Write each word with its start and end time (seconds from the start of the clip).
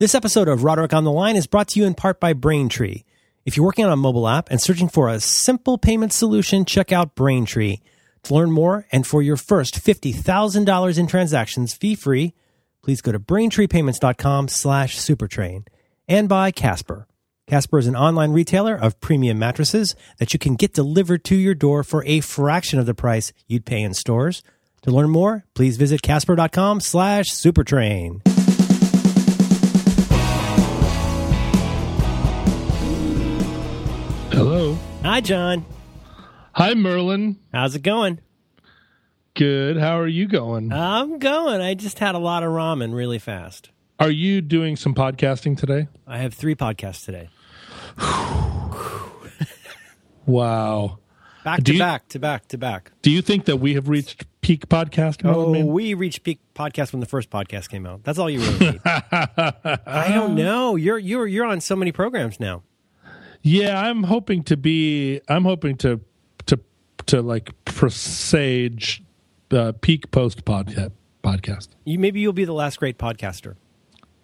This 0.00 0.14
episode 0.14 0.48
of 0.48 0.64
Roderick 0.64 0.94
on 0.94 1.04
the 1.04 1.12
Line 1.12 1.36
is 1.36 1.46
brought 1.46 1.68
to 1.68 1.78
you 1.78 1.84
in 1.84 1.92
part 1.92 2.20
by 2.20 2.32
Braintree. 2.32 3.04
If 3.44 3.54
you're 3.54 3.66
working 3.66 3.84
on 3.84 3.92
a 3.92 3.96
mobile 3.96 4.26
app 4.26 4.50
and 4.50 4.58
searching 4.58 4.88
for 4.88 5.10
a 5.10 5.20
simple 5.20 5.76
payment 5.76 6.14
solution, 6.14 6.64
check 6.64 6.90
out 6.90 7.14
Braintree. 7.14 7.80
To 8.22 8.34
learn 8.34 8.50
more 8.50 8.86
and 8.92 9.06
for 9.06 9.20
your 9.20 9.36
first 9.36 9.74
$50,000 9.74 10.98
in 10.98 11.06
transactions 11.06 11.74
fee-free, 11.74 12.32
please 12.82 13.02
go 13.02 13.12
to 13.12 13.20
braintreepayments.com 13.20 14.48
slash 14.48 14.96
supertrain. 14.96 15.66
And 16.08 16.30
by 16.30 16.50
Casper. 16.50 17.06
Casper 17.46 17.76
is 17.76 17.86
an 17.86 17.94
online 17.94 18.32
retailer 18.32 18.74
of 18.74 19.02
premium 19.02 19.38
mattresses 19.38 19.94
that 20.16 20.32
you 20.32 20.38
can 20.38 20.54
get 20.54 20.72
delivered 20.72 21.24
to 21.24 21.36
your 21.36 21.54
door 21.54 21.84
for 21.84 22.02
a 22.06 22.20
fraction 22.20 22.78
of 22.78 22.86
the 22.86 22.94
price 22.94 23.34
you'd 23.48 23.66
pay 23.66 23.82
in 23.82 23.92
stores. 23.92 24.42
To 24.80 24.90
learn 24.90 25.10
more, 25.10 25.44
please 25.52 25.76
visit 25.76 26.00
casper.com 26.00 26.80
slash 26.80 27.26
supertrain. 27.26 28.39
Hello. 34.30 34.76
Hi, 35.02 35.20
John. 35.20 35.64
Hi, 36.54 36.74
Merlin. 36.74 37.36
How's 37.52 37.74
it 37.74 37.82
going? 37.82 38.20
Good. 39.34 39.76
How 39.76 39.98
are 39.98 40.06
you 40.08 40.26
going? 40.28 40.72
I'm 40.72 41.18
going. 41.18 41.60
I 41.60 41.74
just 41.74 41.98
had 41.98 42.14
a 42.14 42.18
lot 42.18 42.42
of 42.42 42.50
ramen 42.50 42.94
really 42.94 43.18
fast. 43.18 43.70
Are 43.98 44.10
you 44.10 44.40
doing 44.40 44.76
some 44.76 44.94
podcasting 44.94 45.58
today? 45.58 45.88
I 46.06 46.18
have 46.18 46.34
three 46.34 46.54
podcasts 46.54 47.04
today. 47.04 47.28
Wow. 50.26 50.98
Back 51.42 51.58
Do 51.64 51.72
to 51.72 51.72
you- 51.72 51.78
back 51.80 52.06
to 52.10 52.18
back 52.20 52.46
to 52.48 52.58
back. 52.58 52.92
Do 53.02 53.10
you 53.10 53.20
think 53.20 53.46
that 53.46 53.56
we 53.56 53.74
have 53.74 53.88
reached 53.88 54.26
peak 54.42 54.68
podcast? 54.68 55.22
Oh, 55.24 55.46
Merlin? 55.48 55.66
we 55.66 55.92
reached 55.94 56.22
peak 56.22 56.38
podcast 56.54 56.92
when 56.92 57.00
the 57.00 57.06
first 57.06 57.30
podcast 57.30 57.68
came 57.68 57.84
out. 57.84 58.04
That's 58.04 58.16
all 58.16 58.30
you 58.30 58.38
really 58.38 58.58
need. 58.72 58.80
I 58.84 60.12
don't 60.14 60.36
know. 60.36 60.76
You're 60.76 60.98
you're 60.98 61.26
you're 61.26 61.46
on 61.46 61.60
so 61.60 61.74
many 61.74 61.90
programs 61.90 62.38
now. 62.38 62.62
Yeah, 63.42 63.80
I'm 63.80 64.02
hoping 64.04 64.42
to 64.44 64.56
be. 64.56 65.20
I'm 65.28 65.44
hoping 65.44 65.76
to 65.78 66.00
to 66.46 66.58
to 67.06 67.22
like 67.22 67.50
presage 67.64 69.02
uh, 69.50 69.72
peak 69.80 70.10
post 70.10 70.44
podcast. 70.44 70.92
Podcast. 71.24 71.68
You 71.84 71.98
maybe 71.98 72.20
you'll 72.20 72.32
be 72.32 72.44
the 72.44 72.52
last 72.54 72.78
great 72.78 72.96
podcaster. 72.98 73.56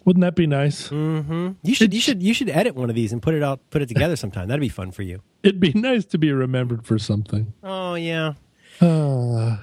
Wouldn't 0.05 0.21
that 0.21 0.35
be 0.35 0.47
nice? 0.47 0.87
Mm-hmm. 0.89 1.51
You 1.63 1.75
should 1.75 1.93
you 1.93 1.99
should 1.99 2.23
you 2.23 2.33
should 2.33 2.49
edit 2.49 2.75
one 2.75 2.89
of 2.89 2.95
these 2.95 3.11
and 3.13 3.21
put 3.21 3.33
it 3.35 3.43
out 3.43 3.59
put 3.69 3.81
it 3.81 3.87
together 3.87 4.15
sometime. 4.15 4.47
That'd 4.47 4.61
be 4.61 4.69
fun 4.69 4.91
for 4.91 5.03
you. 5.03 5.21
It'd 5.43 5.59
be 5.59 5.73
nice 5.73 6.05
to 6.05 6.17
be 6.17 6.31
remembered 6.31 6.85
for 6.85 6.97
something. 6.97 7.53
Oh 7.63 7.95
yeah. 7.95 8.33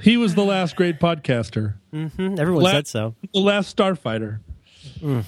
He 0.02 0.16
was 0.16 0.34
the 0.34 0.44
last 0.44 0.74
great 0.76 0.98
podcaster, 1.00 1.74
Hmm, 1.92 2.08
Everyone 2.38 2.64
said 2.66 2.86
so. 2.86 3.14
the 3.32 3.40
last 3.40 3.74
starfighter. 3.76 4.40
Ah, 5.04 5.22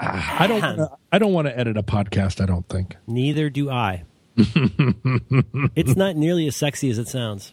I 0.00 0.46
don't. 0.48 0.60
wanna- 0.62 0.90
I 1.12 1.18
don't 1.18 1.32
want 1.32 1.46
to 1.48 1.58
edit 1.58 1.76
a 1.76 1.82
podcast. 1.82 2.40
I 2.40 2.46
don't 2.46 2.66
think. 2.68 2.96
Neither 3.06 3.50
do 3.50 3.70
I. 3.70 4.04
it's 5.76 5.96
not 5.96 6.16
nearly 6.16 6.46
as 6.46 6.56
sexy 6.56 6.90
as 6.90 6.98
it 6.98 7.08
sounds. 7.08 7.52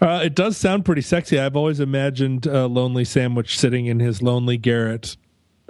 Uh, 0.00 0.20
it 0.24 0.34
does 0.34 0.56
sound 0.56 0.84
pretty 0.84 1.02
sexy. 1.02 1.38
I've 1.38 1.56
always 1.56 1.80
imagined 1.80 2.46
a 2.46 2.66
lonely 2.66 3.04
sandwich 3.04 3.58
sitting 3.58 3.86
in 3.86 4.00
his 4.00 4.22
lonely 4.22 4.56
garret, 4.56 5.16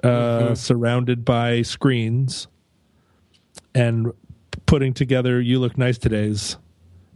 uh, 0.03 0.55
surrounded 0.55 1.25
by 1.25 1.63
screens, 1.63 2.47
and 3.75 4.13
putting 4.67 4.93
together 4.95 5.41
"You 5.41 5.59
Look 5.61 5.79
Nice 5.79 5.99
Today's." 5.99 6.57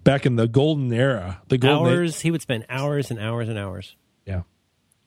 Back 0.04 0.26
in 0.26 0.34
the 0.34 0.48
golden 0.48 0.92
era, 0.92 1.40
the 1.46 1.58
golden 1.58 1.92
age- 1.92 1.96
Hours 1.98 2.20
he 2.22 2.30
would 2.32 2.42
spend 2.42 2.66
hours 2.68 3.10
and 3.12 3.20
hours 3.20 3.48
and 3.48 3.56
hours. 3.58 3.94
yeah. 4.26 4.42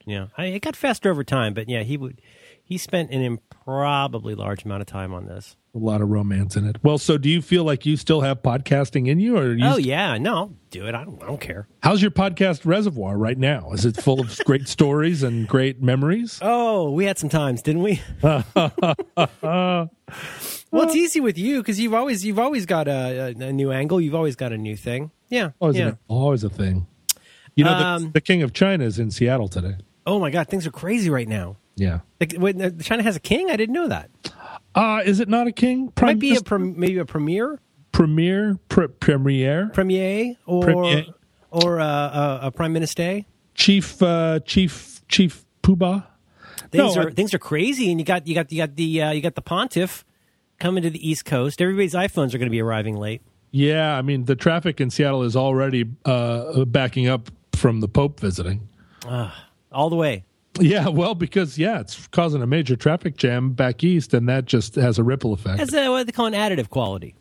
Yeah, 0.08 0.28
I, 0.38 0.46
it 0.46 0.62
got 0.62 0.76
faster 0.76 1.10
over 1.10 1.24
time, 1.24 1.54
but 1.56 1.68
yeah, 1.68 1.82
he 1.84 1.98
would. 1.98 2.22
He 2.68 2.80
spent 2.80 3.12
an 3.12 3.22
improbably 3.22 4.34
large 4.34 4.66
amount 4.66 4.82
of 4.82 4.88
time 4.88 5.14
on 5.14 5.28
this. 5.28 5.56
A 5.76 5.78
lot 5.78 6.02
of 6.02 6.10
romance 6.10 6.56
in 6.56 6.66
it. 6.66 6.78
Well, 6.84 6.98
so 6.98 7.16
do 7.20 7.30
you 7.30 7.44
feel 7.44 7.64
like 7.64 7.86
you 7.86 7.96
still 7.96 8.22
have 8.22 8.42
podcasting 8.42 9.08
in 9.08 9.20
you, 9.20 9.38
or 9.38 9.54
you 9.54 9.64
Oh 9.64 9.78
yeah, 9.78 10.18
no, 10.18 10.36
I'll 10.36 10.54
do 10.72 10.88
it. 10.88 10.96
I 10.96 11.04
don't, 11.04 11.22
I 11.22 11.28
don't 11.28 11.40
care. 11.40 11.68
how's 11.84 12.02
your 12.02 12.10
podcast 12.10 12.66
reservoir 12.66 13.18
right 13.18 13.38
now? 13.38 13.72
Is 13.72 13.86
it 13.86 13.98
full 13.98 14.20
of 14.20 14.36
great 14.46 14.68
stories 14.68 15.22
and 15.22 15.48
great 15.48 15.80
memories? 15.84 16.40
Oh, 16.42 16.90
we 16.90 17.06
had 17.06 17.20
some 17.20 17.30
times, 17.30 17.62
didn't 17.62 17.84
we? 17.84 18.02
well, 18.24 19.90
it's 20.08 20.96
easy 20.96 21.20
with 21.20 21.38
you 21.38 21.62
because 21.62 21.80
you've 21.80 21.94
always 21.94 22.26
you've 22.26 22.40
always 22.40 22.66
got 22.66 22.88
a, 22.88 23.36
a, 23.38 23.54
new 23.54 23.72
angle. 23.72 24.02
You've 24.02 24.16
always 24.16 24.36
got 24.36 24.52
a 24.54 24.58
new 24.58 24.76
thing. 24.76 25.12
Yeah, 25.30 25.52
Always, 25.60 25.78
yeah. 25.78 25.90
a, 25.90 25.98
always 26.08 26.44
a 26.44 26.50
thing. 26.50 26.88
You 27.56 27.64
know, 27.64 27.78
the, 27.78 27.86
Um, 27.86 28.12
the 28.12 28.22
king 28.22 28.42
of 28.44 28.54
China 28.54 28.84
is 28.86 28.98
in 28.98 29.12
Seattle 29.12 29.48
today. 29.48 29.78
Oh 30.06 30.20
my 30.20 30.30
God, 30.30 30.48
things 30.48 30.66
are 30.66 30.72
crazy 30.72 31.10
right 31.10 31.28
now. 31.28 31.58
Yeah. 31.76 32.00
Like, 32.20 32.34
wait, 32.38 32.62
uh, 32.62 32.72
China 32.82 33.04
has 33.04 33.16
a 33.16 33.20
king. 33.20 33.50
I 33.52 33.56
didn't 33.58 33.74
know 33.74 33.88
that. 33.88 34.10
Uh, 34.74 35.02
is 35.06 35.20
it 35.20 35.28
not 35.30 35.48
a 35.48 35.52
king? 35.52 35.90
Prime 35.92 36.16
Might 36.18 36.20
be 36.20 36.36
a 36.36 36.60
maybe 36.60 36.98
a 36.98 37.06
premier, 37.06 37.60
premier, 37.92 38.58
pr- 38.70 38.88
premier, 38.88 39.70
premier, 39.74 40.36
or 40.46 40.64
Premier. 40.64 41.06
or 41.52 41.80
uh, 41.80 41.86
a, 41.86 42.40
a 42.48 42.52
prime 42.52 42.74
minister. 42.74 43.22
chief, 43.54 44.02
uh, 44.02 44.40
chief, 44.46 45.02
chief 45.08 45.46
poobah. 45.64 46.06
Things 46.72 46.96
No, 46.96 47.02
are 47.04 47.08
I- 47.10 47.12
things 47.14 47.34
are 47.34 47.40
crazy, 47.40 47.90
and 47.92 48.00
you 48.00 48.06
got 48.06 48.28
you 48.28 48.36
got 48.36 48.52
you 48.52 48.58
got 48.58 48.76
the 48.76 49.02
uh, 49.02 49.12
you 49.12 49.22
got 49.22 49.36
the 49.36 49.42
pontiff 49.42 50.04
coming 50.60 50.84
to 50.84 50.90
the 50.90 51.10
East 51.10 51.26
Coast. 51.26 51.62
Everybody's 51.62 51.94
iPhones 51.94 52.34
are 52.34 52.38
going 52.38 52.48
to 52.48 52.50
be 52.52 52.62
arriving 52.62 52.96
late. 52.98 53.22
Yeah, 53.52 53.98
I 53.98 54.02
mean 54.02 54.26
the 54.26 54.36
traffic 54.36 54.82
in 54.82 54.90
Seattle 54.90 55.24
is 55.24 55.36
already 55.38 55.86
uh, 56.04 56.66
backing 56.66 57.08
up 57.08 57.30
from 57.54 57.80
the 57.80 57.88
Pope 57.88 58.20
visiting. 58.20 58.68
all 59.72 59.90
the 59.90 59.96
way. 59.96 60.26
Yeah, 60.60 60.88
well, 60.88 61.16
because 61.16 61.58
yeah, 61.58 61.80
it's 61.80 62.08
causing 62.08 62.42
a 62.42 62.48
major 62.48 62.76
traffic 62.76 63.18
jam 63.18 63.52
back 63.52 63.84
east, 63.84 64.14
and 64.14 64.28
that 64.30 64.46
just 64.46 64.76
has 64.76 64.98
a 64.98 65.04
ripple 65.04 65.34
effect. 65.34 65.58
That's 65.58 65.74
uh, 65.74 65.88
what 65.90 66.06
they 66.06 66.12
call 66.12 66.28
an 66.28 66.34
additive 66.34 66.70
quality. 66.70 67.16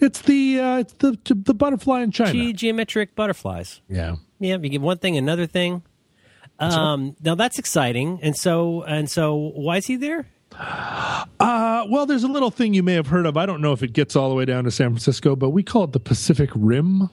it's 0.00 0.22
the 0.22 0.60
uh, 0.60 0.78
it's 0.78 0.92
the 0.94 1.16
the 1.34 1.54
butterfly 1.54 2.02
in 2.02 2.10
China. 2.10 2.52
Ge- 2.52 2.56
geometric 2.56 3.14
butterflies. 3.14 3.80
Yeah. 3.88 4.16
Yeah, 4.40 4.58
you 4.58 4.68
get 4.68 4.80
one 4.80 4.98
thing, 4.98 5.16
another 5.16 5.46
thing. 5.46 5.82
Um, 6.58 7.16
now 7.22 7.34
that's 7.34 7.58
exciting, 7.58 8.18
and 8.22 8.36
so 8.36 8.82
and 8.82 9.10
so, 9.10 9.52
why 9.54 9.78
is 9.78 9.86
he 9.86 9.96
there? 9.96 10.26
Uh, 11.40 11.84
well, 11.90 12.06
there's 12.06 12.22
a 12.22 12.28
little 12.28 12.50
thing 12.50 12.74
you 12.74 12.82
may 12.82 12.94
have 12.94 13.08
heard 13.08 13.26
of. 13.26 13.36
I 13.36 13.46
don't 13.46 13.60
know 13.60 13.72
if 13.72 13.82
it 13.82 13.92
gets 13.92 14.14
all 14.14 14.28
the 14.28 14.34
way 14.34 14.44
down 14.44 14.64
to 14.64 14.70
San 14.70 14.90
Francisco, 14.90 15.34
but 15.34 15.50
we 15.50 15.62
call 15.62 15.84
it 15.84 15.92
the 15.92 16.00
Pacific 16.00 16.50
Rim, 16.54 17.08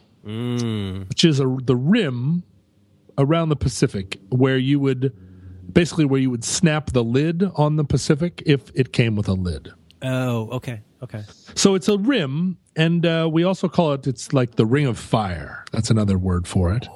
which 1.10 1.24
is 1.24 1.40
a, 1.40 1.58
the 1.64 1.76
rim 1.76 2.44
around 3.18 3.50
the 3.50 3.56
Pacific 3.56 4.20
where 4.30 4.58
you 4.58 4.80
would 4.80 5.16
basically 5.74 6.06
where 6.06 6.20
you 6.20 6.30
would 6.30 6.44
snap 6.44 6.92
the 6.92 7.04
lid 7.04 7.44
on 7.56 7.76
the 7.76 7.84
Pacific 7.84 8.44
if 8.46 8.72
it 8.76 8.94
came 8.94 9.16
with 9.16 9.28
a 9.28 9.34
lid. 9.34 9.72
Oh, 10.02 10.50
okay, 10.52 10.82
okay. 11.04 11.24
So 11.56 11.76
it's 11.76 11.88
a 11.88 11.98
rim, 11.98 12.58
and 12.76 13.06
uh, 13.06 13.30
we 13.32 13.44
also 13.44 13.70
call 13.70 13.94
it. 13.94 14.08
It's 14.08 14.34
like 14.34 14.56
the 14.56 14.66
Ring 14.66 14.88
of 14.88 14.98
Fire. 14.98 15.64
That's 15.72 15.90
another 15.90 16.18
word 16.18 16.48
for 16.48 16.74
it 16.74 16.88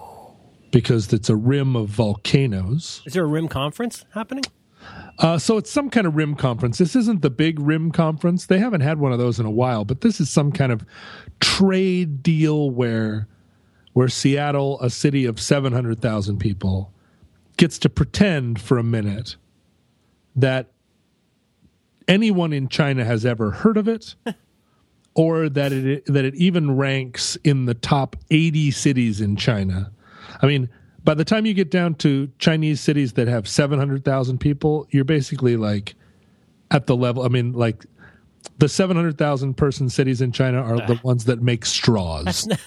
because 0.71 1.13
it's 1.13 1.29
a 1.29 1.35
rim 1.35 1.75
of 1.75 1.89
volcanoes. 1.89 3.01
Is 3.05 3.13
there 3.13 3.23
a 3.23 3.27
rim 3.27 3.47
conference 3.47 4.05
happening? 4.13 4.43
Uh, 5.19 5.37
so 5.37 5.57
it's 5.57 5.71
some 5.71 5.89
kind 5.89 6.05
of 6.05 6.15
rim 6.15 6.35
conference. 6.35 6.77
This 6.77 6.95
isn't 6.95 7.21
the 7.21 7.29
big 7.29 7.59
rim 7.59 7.91
conference. 7.91 8.47
They 8.47 8.59
haven't 8.59 8.81
had 8.81 8.99
one 8.99 9.13
of 9.13 9.19
those 9.19 9.39
in 9.39 9.45
a 9.45 9.51
while, 9.51 9.85
but 9.85 10.01
this 10.01 10.19
is 10.19 10.29
some 10.29 10.51
kind 10.51 10.71
of 10.71 10.83
trade 11.39 12.21
deal 12.21 12.69
where 12.69 13.27
where 13.93 14.09
Seattle, 14.09 14.77
a 14.81 14.89
city 14.89 15.23
of 15.23 15.39
700,000 15.39 16.37
people, 16.37 16.91
gets 17.57 17.77
to 17.79 17.89
pretend 17.89 18.61
for 18.61 18.77
a 18.77 18.83
minute 18.83 19.35
that 20.35 20.71
anyone 22.07 22.53
in 22.53 22.67
China 22.67 23.03
has 23.05 23.25
ever 23.25 23.51
heard 23.51 23.77
of 23.77 23.87
it 23.87 24.15
or 25.15 25.49
that 25.49 25.71
it 25.71 26.05
that 26.05 26.25
it 26.25 26.35
even 26.35 26.75
ranks 26.75 27.37
in 27.43 27.65
the 27.65 27.73
top 27.73 28.15
80 28.31 28.71
cities 28.71 29.21
in 29.21 29.35
China. 29.35 29.91
I 30.41 30.47
mean, 30.47 30.69
by 31.03 31.13
the 31.13 31.23
time 31.25 31.45
you 31.45 31.53
get 31.53 31.71
down 31.71 31.95
to 31.95 32.29
Chinese 32.39 32.81
cities 32.81 33.13
that 33.13 33.27
have 33.27 33.47
700,000 33.47 34.39
people, 34.39 34.87
you're 34.89 35.03
basically 35.05 35.55
like 35.55 35.95
at 36.71 36.87
the 36.87 36.95
level, 36.95 37.23
I 37.23 37.29
mean, 37.29 37.53
like 37.53 37.85
the 38.57 38.67
700,000 38.67 39.55
person 39.55 39.89
cities 39.89 40.21
in 40.21 40.31
China 40.31 40.61
are 40.61 40.77
the 40.77 40.95
ah. 40.95 41.01
ones 41.03 41.25
that 41.25 41.41
make 41.41 41.65
straws. 41.65 42.47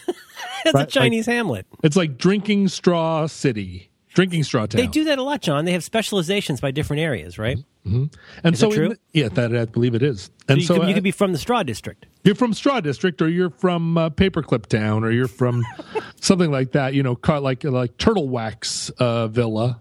It's 0.64 0.75
Right, 0.75 0.75
a 0.75 0.79
like- 0.79 0.88
Chinese 0.88 1.26
hamlet. 1.26 1.67
It's 1.85 1.94
like 1.94 2.19
drinking 2.19 2.67
straw 2.69 3.26
city, 3.29 3.88
drinking 4.14 4.43
straw 4.44 4.66
town. 4.66 4.81
They 4.81 4.87
do 4.87 5.05
that 5.05 5.19
a 5.19 5.22
lot, 5.22 5.40
John. 5.43 5.64
They 5.64 5.72
have 5.72 5.84
specializations 5.84 6.60
by 6.60 6.70
different 6.70 7.00
areas, 7.00 7.38
right? 7.38 7.58
and 7.84 8.10
Is 8.44 8.58
so 8.58 8.70
true? 8.70 8.90
the- 8.90 8.99
yeah, 9.12 9.28
that 9.31 9.56
I 9.56 9.64
believe 9.64 9.94
it 9.94 10.02
is. 10.02 10.31
And 10.49 10.58
you, 10.60 10.66
so, 10.66 10.75
could, 10.75 10.84
you 10.84 10.90
uh, 10.90 10.94
could 10.94 11.05
be 11.05 11.10
from 11.10 11.32
the 11.32 11.38
straw 11.38 11.62
district. 11.62 12.06
you're 12.25 12.34
from 12.34 12.52
Straw 12.52 12.81
District, 12.81 13.20
or 13.22 13.28
you're 13.28 13.49
from 13.50 13.96
uh, 13.96 14.10
Paperclip 14.10 14.66
Town, 14.66 15.05
or 15.05 15.10
you're 15.10 15.28
from 15.28 15.64
something 16.20 16.50
like 16.50 16.72
that. 16.72 16.93
You 16.94 17.02
know, 17.02 17.19
like 17.26 17.64
like 17.64 17.96
Turtle 17.96 18.28
Wax 18.28 18.90
uh, 18.99 19.28
Villa. 19.28 19.81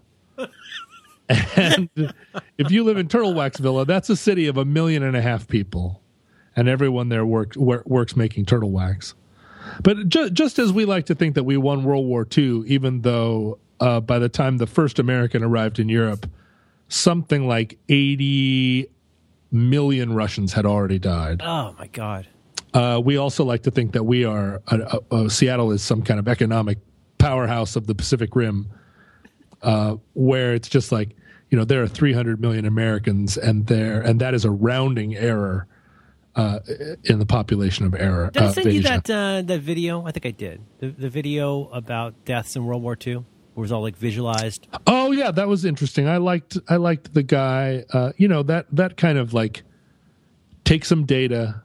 and 1.28 1.88
if 2.56 2.70
you 2.70 2.84
live 2.84 2.96
in 2.96 3.08
Turtle 3.08 3.34
Wax 3.34 3.58
Villa, 3.58 3.84
that's 3.84 4.08
a 4.10 4.16
city 4.16 4.46
of 4.46 4.56
a 4.56 4.64
million 4.64 5.02
and 5.02 5.16
a 5.16 5.20
half 5.22 5.46
people, 5.48 6.00
and 6.56 6.68
everyone 6.68 7.08
there 7.10 7.26
works 7.26 7.56
works 7.56 8.16
making 8.16 8.46
turtle 8.46 8.70
wax. 8.70 9.14
But 9.82 10.08
ju- 10.08 10.30
just 10.30 10.58
as 10.58 10.72
we 10.72 10.84
like 10.86 11.06
to 11.06 11.14
think 11.14 11.34
that 11.34 11.44
we 11.44 11.56
won 11.58 11.84
World 11.84 12.06
War 12.06 12.26
II, 12.36 12.62
even 12.66 13.02
though 13.02 13.58
uh, 13.80 14.00
by 14.00 14.18
the 14.18 14.28
time 14.28 14.58
the 14.58 14.66
first 14.66 14.98
American 14.98 15.42
arrived 15.42 15.78
in 15.78 15.88
Europe, 15.88 16.28
something 16.88 17.46
like 17.46 17.78
80 17.88 18.88
million 19.50 20.12
Russians 20.12 20.52
had 20.52 20.66
already 20.66 20.98
died. 20.98 21.42
Oh 21.42 21.74
my 21.78 21.86
god. 21.88 22.26
Uh, 22.74 23.00
we 23.02 23.16
also 23.16 23.44
like 23.44 23.62
to 23.62 23.70
think 23.70 23.92
that 23.92 24.04
we 24.04 24.24
are 24.24 24.60
uh, 24.68 24.98
uh, 25.10 25.28
Seattle 25.28 25.72
is 25.72 25.82
some 25.82 26.02
kind 26.02 26.20
of 26.20 26.28
economic 26.28 26.78
powerhouse 27.18 27.76
of 27.76 27.86
the 27.86 27.94
Pacific 27.94 28.34
Rim, 28.36 28.68
uh, 29.62 29.96
where 30.14 30.54
it's 30.54 30.68
just 30.68 30.92
like 30.92 31.16
you 31.50 31.56
know 31.56 31.64
there 31.64 31.82
are 31.82 31.88
300 31.88 32.40
million 32.40 32.66
Americans, 32.66 33.38
and 33.38 33.66
there 33.66 34.02
and 34.02 34.20
that 34.20 34.34
is 34.34 34.44
a 34.44 34.50
rounding 34.50 35.16
error 35.16 35.66
uh, 36.36 36.60
in 37.04 37.18
the 37.18 37.26
population 37.26 37.86
of 37.86 37.94
error. 37.94 38.30
Did 38.32 38.42
I 38.42 38.46
uh, 38.46 38.52
send 38.52 38.72
you 38.72 38.82
that 38.82 39.10
uh, 39.10 39.42
that 39.42 39.60
video? 39.60 40.04
I 40.06 40.12
think 40.12 40.26
I 40.26 40.30
did. 40.30 40.60
The, 40.78 40.88
the 40.88 41.08
video 41.08 41.68
about 41.68 42.24
deaths 42.24 42.54
in 42.54 42.64
World 42.64 42.82
War 42.82 42.96
II, 43.04 43.24
where 43.58 43.64
it 43.64 43.66
was 43.66 43.72
all 43.72 43.82
like 43.82 43.96
visualized. 43.96 44.68
Oh 44.86 45.10
yeah, 45.10 45.32
that 45.32 45.48
was 45.48 45.64
interesting. 45.64 46.06
I 46.06 46.18
liked 46.18 46.56
I 46.68 46.76
liked 46.76 47.12
the 47.12 47.24
guy. 47.24 47.84
Uh, 47.92 48.12
you 48.16 48.28
know 48.28 48.44
that 48.44 48.66
that 48.70 48.96
kind 48.96 49.18
of 49.18 49.34
like 49.34 49.64
take 50.64 50.84
some 50.84 51.04
data, 51.04 51.62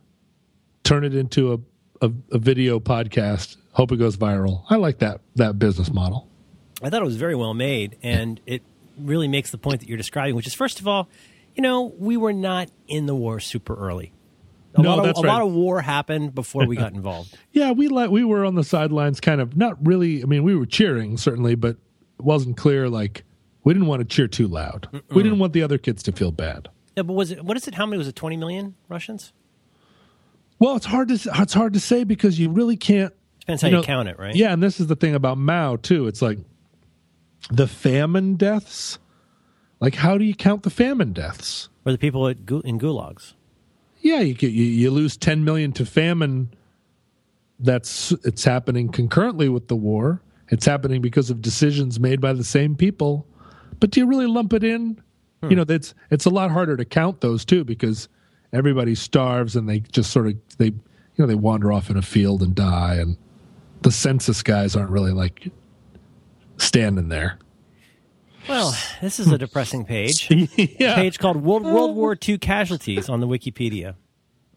turn 0.84 1.04
it 1.04 1.14
into 1.14 1.54
a, 1.54 2.08
a 2.08 2.12
a 2.32 2.40
video 2.40 2.80
podcast. 2.80 3.58
Hope 3.74 3.92
it 3.92 3.98
goes 3.98 4.18
viral. 4.18 4.64
I 4.72 4.78
like 4.78 5.00
that 5.00 5.22
that 5.36 5.60
business 5.60 5.94
model. 5.94 6.28
I 6.82 6.90
thought 6.90 7.04
it 7.04 7.06
was 7.06 7.18
very 7.18 7.36
well 7.36 7.54
made, 7.54 7.98
and 8.02 8.42
it 8.48 8.64
really 8.98 9.28
makes 9.28 9.52
the 9.52 9.60
point 9.60 9.82
that 9.82 9.88
you're 9.88 9.98
describing, 9.98 10.36
which 10.36 10.48
is 10.48 10.56
first 10.56 10.80
of 10.80 10.88
all, 10.88 11.08
you 11.56 11.62
know, 11.62 11.94
we 12.00 12.18
were 12.18 12.34
not 12.34 12.70
in 12.88 13.06
the 13.06 13.14
war 13.14 13.40
super 13.40 13.76
early. 13.76 14.14
A 14.76 14.82
No, 14.82 14.90
lot 14.90 15.00
of, 15.00 15.06
that's 15.06 15.20
a 15.20 15.22
right. 15.24 15.30
lot 15.34 15.42
of 15.44 15.52
war 15.54 15.82
happened 15.82 16.34
before 16.34 16.66
we 16.66 16.76
got 16.76 16.94
involved. 16.96 17.38
Yeah, 17.52 17.72
we 17.72 17.88
let 17.90 18.12
we 18.12 18.24
were 18.24 18.44
on 18.46 18.56
the 18.56 18.64
sidelines, 18.64 19.20
kind 19.20 19.40
of 19.42 19.56
not 19.56 19.78
really. 19.86 20.24
I 20.24 20.26
mean, 20.26 20.44
we 20.44 20.56
were 20.56 20.66
cheering 20.66 21.18
certainly, 21.18 21.56
but 21.56 21.78
it 22.20 22.26
wasn't 22.26 22.58
clear. 22.58 22.90
Like 22.90 23.24
we 23.64 23.74
didn't 23.74 23.88
want 23.88 24.00
to 24.02 24.06
cheer 24.06 24.28
too 24.28 24.48
loud. 24.48 24.88
We 25.12 25.22
didn't 25.24 25.40
want 25.40 25.54
the 25.54 25.62
other 25.64 25.78
kids 25.78 26.02
to 26.04 26.12
feel 26.12 26.32
bad. 26.32 26.70
Yeah, 26.96 27.04
but 27.04 27.14
was 27.14 27.32
it? 27.32 27.44
What 27.44 27.56
is 27.58 27.68
it? 27.68 27.76
How 27.76 27.86
many 27.86 27.98
was 27.98 28.08
it? 28.08 28.16
Twenty 28.16 28.38
million 28.38 28.76
Russians? 28.90 29.32
Well, 30.60 30.76
it's 30.76 30.86
hard 30.86 31.10
to 31.10 31.14
it's 31.36 31.54
hard 31.54 31.74
to 31.74 31.80
say 31.80 32.04
because 32.04 32.40
you 32.40 32.50
really 32.50 32.78
can't. 32.78 33.14
Depends 33.42 33.62
how 33.62 33.68
You 33.68 33.78
you, 33.78 33.84
count 33.84 34.08
it, 34.08 34.18
right? 34.18 34.34
Yeah, 34.36 34.54
and 34.54 34.64
this 34.64 34.80
is 34.80 34.88
the 34.88 34.96
thing 34.96 35.14
about 35.16 35.38
Mao 35.38 35.76
too. 35.76 36.08
It's 36.08 36.22
like 36.22 36.40
the 37.52 37.68
famine 37.68 38.36
deaths. 38.36 38.98
Like, 39.82 39.96
how 39.96 40.18
do 40.18 40.24
you 40.24 40.34
count 40.34 40.64
the 40.64 40.70
famine 40.70 41.12
deaths? 41.12 41.68
Or 41.86 41.92
the 41.92 41.98
people 41.98 42.26
at 42.30 42.38
in 42.38 42.80
gulags. 42.80 43.34
Yeah, 44.04 44.20
you, 44.20 44.36
you 44.40 44.50
you 44.50 44.92
lose 44.92 45.18
ten 45.18 45.44
million 45.44 45.72
to 45.74 45.86
famine. 45.86 46.54
That's 47.60 48.12
it's 48.24 48.44
happening 48.44 48.90
concurrently 48.90 49.48
with 49.50 49.70
the 49.70 49.76
war. 49.76 50.22
It's 50.50 50.66
happening 50.66 51.02
because 51.02 51.30
of 51.30 51.42
decisions 51.42 52.00
made 52.00 52.20
by 52.20 52.34
the 52.34 52.44
same 52.44 52.76
people. 52.76 53.26
But 53.80 53.92
do 53.92 54.02
you 54.02 54.06
really 54.06 54.28
lump 54.28 54.54
it 54.54 54.64
in? 54.64 55.02
Hmm. 55.42 55.50
You 55.50 55.56
know, 55.56 55.64
that's 55.64 55.96
it's 56.12 56.26
a 56.26 56.30
lot 56.30 56.52
harder 56.52 56.76
to 56.76 56.86
count 56.86 57.22
those 57.22 57.46
too 57.46 57.64
because 57.64 58.10
everybody 58.52 58.94
starves 58.94 59.56
and 59.56 59.68
they 59.68 59.80
just 59.80 60.12
sort 60.12 60.28
of 60.28 60.36
they 60.58 60.68
you 60.68 60.82
know 61.18 61.26
they 61.26 61.36
wander 61.36 61.72
off 61.72 61.90
in 61.90 61.96
a 61.96 62.02
field 62.02 62.44
and 62.44 62.54
die 62.54 62.96
and 62.96 63.18
the 63.84 63.92
census 63.92 64.44
guys 64.44 64.76
aren't 64.76 64.92
really 64.92 65.12
like 65.12 65.50
standing 66.58 67.08
there. 67.08 67.40
Well, 68.48 68.76
this 69.02 69.20
is 69.20 69.32
a 69.32 69.38
depressing 69.38 69.86
page. 69.86 70.30
yeah. 70.80 70.96
page 70.96 71.20
called 71.20 71.38
World 71.38 71.64
World 71.64 71.96
War 71.96 72.18
II 72.28 72.38
casualties 72.38 73.10
on 73.10 73.20
the 73.20 73.28
Wikipedia. 73.28 73.96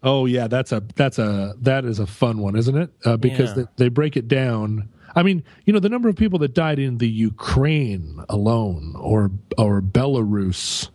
Oh 0.03 0.25
yeah, 0.25 0.47
that's 0.47 0.71
a 0.71 0.83
that's 0.95 1.17
a 1.19 1.55
that 1.61 1.85
is 1.85 1.99
a 1.99 2.05
fun 2.07 2.39
one, 2.39 2.55
isn't 2.55 2.77
it? 2.77 2.89
Uh, 3.05 3.17
because 3.17 3.49
Yeah. 3.57 3.63
they, 3.77 3.85
they 3.85 3.89
break 3.89 4.15
it 4.17 4.27
down. 4.27 4.89
I 5.15 5.23
mean, 5.23 5.43
you 5.65 5.73
know, 5.73 5.79
the 5.79 5.89
number 5.89 6.09
of 6.09 6.15
people 6.15 6.37
that 6.39 6.53
died 6.53 6.79
in 6.79 6.97
the 6.99 7.07
Ukraine 7.09 8.23
alone, 8.29 8.93
or 8.97 9.31
or 9.57 9.81
Belarus, 9.81 10.89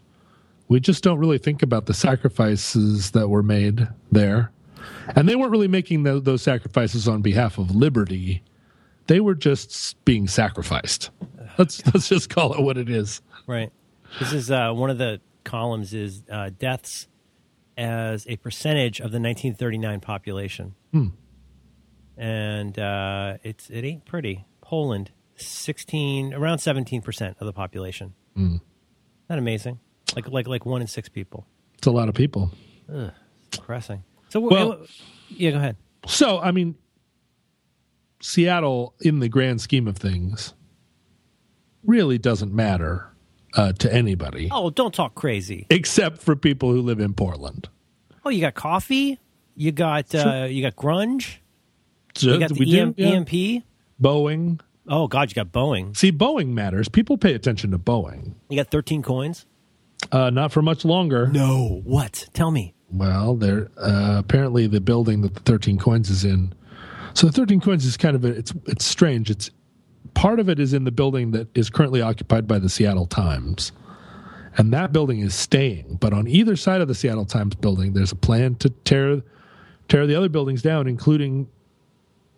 we 0.68 0.78
just 0.78 1.02
don't 1.02 1.18
really 1.18 1.38
think 1.38 1.62
about 1.62 1.86
the 1.86 1.94
sacrifices 1.94 3.10
that 3.12 3.28
were 3.28 3.42
made 3.42 3.88
there, 4.12 4.52
and 5.16 5.28
they 5.28 5.34
weren't 5.34 5.50
really 5.50 5.66
making 5.68 6.04
tho- 6.04 6.20
those 6.20 6.42
sacrifices 6.42 7.08
on 7.08 7.22
behalf 7.22 7.58
of 7.58 7.74
liberty. 7.74 8.42
They 9.08 9.18
were 9.18 9.34
just 9.34 10.02
being 10.04 10.28
sacrificed. 10.28 11.10
Let's 11.58 11.84
let's 11.92 12.08
just 12.08 12.30
call 12.30 12.54
it 12.54 12.60
what 12.62 12.78
it 12.78 12.88
is. 12.88 13.20
Right. 13.46 13.70
This 14.18 14.32
is 14.32 14.50
uh, 14.50 14.72
one 14.72 14.90
of 14.90 14.98
the 14.98 15.20
columns 15.44 15.92
is 15.94 16.22
uh, 16.30 16.50
deaths 16.58 17.08
as 17.76 18.26
a 18.28 18.36
percentage 18.36 19.00
of 19.00 19.10
the 19.12 19.18
1939 19.20 20.00
population, 20.00 20.74
and 22.16 22.78
uh, 22.78 23.38
it's 23.42 23.70
it 23.70 23.84
ain't 23.84 24.04
pretty. 24.04 24.44
Poland, 24.60 25.10
16 25.36 26.32
around 26.34 26.58
17 26.58 27.02
percent 27.02 27.36
of 27.40 27.46
the 27.46 27.52
population. 27.52 28.14
Isn't 28.36 28.60
that 29.28 29.38
amazing? 29.38 29.78
Like 30.16 30.28
like 30.28 30.46
like 30.46 30.64
one 30.66 30.80
in 30.80 30.86
six 30.86 31.08
people. 31.08 31.46
It's 31.78 31.86
a 31.86 31.90
lot 31.90 32.08
of 32.08 32.14
people. 32.14 32.50
Ugh, 32.92 33.12
depressing. 33.50 34.04
So 34.28 34.40
Well- 34.40 34.86
yeah, 35.28 35.50
go 35.52 35.56
ahead. 35.58 35.76
So, 36.06 36.38
I 36.40 36.50
mean, 36.50 36.74
Seattle, 38.20 38.94
in 39.00 39.18
the 39.20 39.28
grand 39.28 39.60
scheme 39.60 39.86
of 39.88 39.96
things, 39.96 40.52
really 41.84 42.18
doesn't 42.18 42.52
matter 42.52 43.08
uh, 43.54 43.72
to 43.74 43.92
anybody 43.92 44.48
Oh, 44.50 44.70
don't 44.70 44.94
talk 44.94 45.14
crazy. 45.14 45.66
except 45.70 46.18
for 46.22 46.34
people 46.36 46.70
who 46.72 46.80
live 46.82 47.00
in 47.00 47.12
Portland. 47.14 47.68
Oh, 48.24 48.30
you 48.30 48.40
got 48.40 48.54
coffee. 48.54 49.18
You 49.56 49.72
got 49.72 50.14
uh, 50.14 50.46
you 50.48 50.62
got 50.62 50.76
grunge. 50.76 51.36
So 52.14 52.32
You 52.32 52.38
got 52.38 52.50
the 52.50 52.54
we 52.58 52.78
EM, 52.80 52.92
do, 52.92 53.02
yeah. 53.02 53.08
EMP. 53.16 53.64
Boeing. 54.00 54.60
Oh 54.88 55.06
God, 55.08 55.30
you 55.30 55.34
got 55.34 55.52
Boeing. 55.52 55.96
See, 55.96 56.10
Boeing 56.12 56.48
matters. 56.48 56.88
People 56.88 57.16
pay 57.18 57.34
attention 57.34 57.70
to 57.72 57.78
Boeing. 57.78 58.34
You 58.48 58.56
got 58.56 58.70
13 58.70 59.02
coins. 59.02 59.46
Uh, 60.10 60.30
not 60.30 60.50
for 60.52 60.62
much 60.62 60.84
longer. 60.84 61.28
No. 61.28 61.80
What? 61.84 62.28
Tell 62.34 62.50
me. 62.50 62.74
Well, 62.90 63.36
they're 63.36 63.70
uh, 63.76 64.16
apparently 64.18 64.66
the 64.66 64.80
building 64.80 65.22
that 65.22 65.34
the 65.34 65.40
Thirteen 65.40 65.78
Coins 65.78 66.10
is 66.10 66.24
in. 66.24 66.52
So 67.14 67.26
the 67.28 67.32
Thirteen 67.32 67.60
Coins 67.60 67.86
is 67.86 67.96
kind 67.96 68.14
of 68.16 68.24
a, 68.24 68.28
it's 68.28 68.52
it's 68.66 68.84
strange. 68.84 69.30
It's 69.30 69.50
part 70.14 70.40
of 70.40 70.48
it 70.48 70.58
is 70.58 70.72
in 70.72 70.84
the 70.84 70.90
building 70.90 71.30
that 71.32 71.48
is 71.56 71.70
currently 71.70 72.00
occupied 72.00 72.46
by 72.46 72.58
the 72.58 72.68
Seattle 72.68 73.06
Times, 73.06 73.72
and 74.56 74.72
that 74.72 74.92
building 74.92 75.20
is 75.20 75.34
staying. 75.34 75.98
But 76.00 76.12
on 76.12 76.28
either 76.28 76.56
side 76.56 76.80
of 76.80 76.88
the 76.88 76.94
Seattle 76.94 77.24
Times 77.24 77.54
building, 77.54 77.92
there's 77.92 78.12
a 78.12 78.16
plan 78.16 78.54
to 78.56 78.70
tear 78.70 79.22
tear 79.88 80.06
the 80.06 80.14
other 80.14 80.28
buildings 80.28 80.62
down, 80.62 80.86
including 80.86 81.48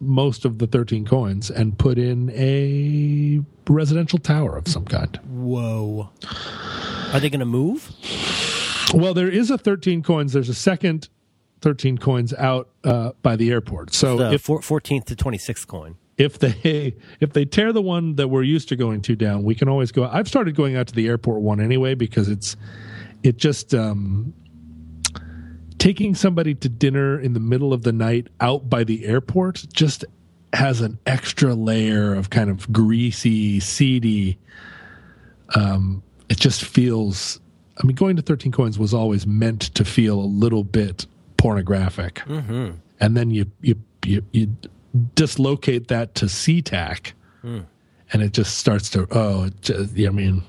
most 0.01 0.45
of 0.45 0.59
the 0.59 0.67
Thirteen 0.67 1.05
Coins, 1.07 1.51
and 1.51 1.79
put 1.79 1.99
in 1.99 2.31
a 2.31 3.41
residential 3.71 4.19
tower 4.19 4.57
of 4.57 4.69
some 4.69 4.85
kind. 4.85 5.19
Whoa. 5.27 6.11
Are 7.13 7.21
they 7.21 7.31
going 7.31 7.41
to 7.41 7.47
move? 7.47 7.93
Well, 8.93 9.15
there 9.15 9.29
is 9.29 9.51
a 9.51 9.57
13 9.59 10.03
coins. 10.03 10.33
There's 10.33 10.49
a 10.49 10.55
second 10.55 11.09
13 11.63 11.99
coins 11.99 12.35
out 12.35 12.69
uh, 12.83 13.13
by 13.23 13.37
the 13.37 13.51
airport. 13.51 13.95
So 13.95 14.19
The 14.19 14.33
if 14.35 14.47
14th 14.47 15.05
to 15.07 15.17
26th 15.17 15.67
coin. 15.67 15.97
If 16.17 16.39
they 16.39 16.95
if 17.21 17.33
they 17.33 17.45
tear 17.45 17.73
the 17.73 17.83
one 17.83 18.17
that 18.17 18.29
we're 18.29 18.43
used 18.43 18.69
to 18.69 18.77
going 18.77 19.03
to 19.03 19.17
down, 19.17 19.43
we 19.43 19.55
can 19.55 19.69
always 19.69 19.93
go. 19.93 20.05
I've 20.05 20.29
started 20.29 20.55
going 20.55 20.77
out 20.77 20.87
to 20.89 20.95
the 20.95 21.09
airport 21.09 21.41
one 21.41 21.61
anyway 21.61 21.95
because 21.95 22.29
it's 22.29 22.57
it 23.23 23.37
just 23.37 23.75
um, 23.75 24.33
taking 25.79 26.15
somebody 26.15 26.55
to 26.55 26.69
dinner 26.69 27.19
in 27.19 27.33
the 27.33 27.41
middle 27.41 27.73
of 27.73 27.83
the 27.83 27.93
night 27.93 28.29
out 28.41 28.69
by 28.71 28.85
the 28.85 29.05
airport 29.05 29.65
just 29.73 30.05
has 30.53 30.81
an 30.81 30.99
extra 31.07 31.55
layer 31.55 32.15
of 32.15 32.31
kind 32.31 32.49
of 32.49 32.73
greasy, 32.73 33.59
seedy. 33.61 34.39
Um, 35.55 36.03
it 36.29 36.39
just 36.39 36.65
feels. 36.65 37.41
I 37.83 37.87
mean, 37.87 37.97
going 37.97 38.15
to 38.17 38.23
Thirteen 38.23 38.53
Coins 38.53 38.79
was 38.79 38.95
always 38.95 39.27
meant 39.27 39.63
to 39.75 39.85
feel 39.85 40.21
a 40.21 40.23
little 40.23 40.63
bit 40.63 41.07
pornographic, 41.37 42.23
mm-hmm. 42.27 42.77
and 43.01 43.17
then 43.17 43.31
you 43.31 43.51
you 43.61 43.83
you, 44.05 44.25
you 44.31 44.57
dislocate 44.95 45.89
that 45.89 46.15
to 46.17 46.27
SeaTac, 46.27 47.13
and 47.43 48.23
it 48.23 48.33
just 48.33 48.57
starts 48.59 48.91
to 48.91 49.07
oh, 49.11 49.45
it 49.45 49.61
just, 49.61 49.99
I 49.99 50.11
mean, 50.11 50.43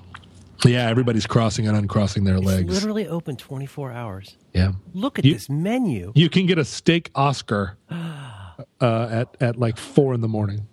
yeah, 0.66 0.88
everybody's 0.90 1.26
crossing 1.28 1.68
and 1.68 1.76
uncrossing 1.78 2.24
their 2.24 2.38
It's 2.38 2.46
legs. 2.46 2.74
literally 2.74 3.08
open 3.08 3.36
24 3.36 3.92
hours. 3.92 4.38
Yeah, 4.54 4.74
Look 4.94 5.20
at 5.20 5.26
You- 5.26 5.34
this 5.34 5.50
menu. 5.50 6.12
you 6.16 6.30
can 6.30 6.46
get 6.46 6.58
a 6.58 6.66
steak 6.66 7.12
Oscar 7.16 7.78
uh, 7.90 9.08
at 9.12 9.36
at 9.42 9.58
like 9.58 9.78
four 9.78 10.14
in 10.14 10.22
the 10.22 10.28
morning. 10.28 10.68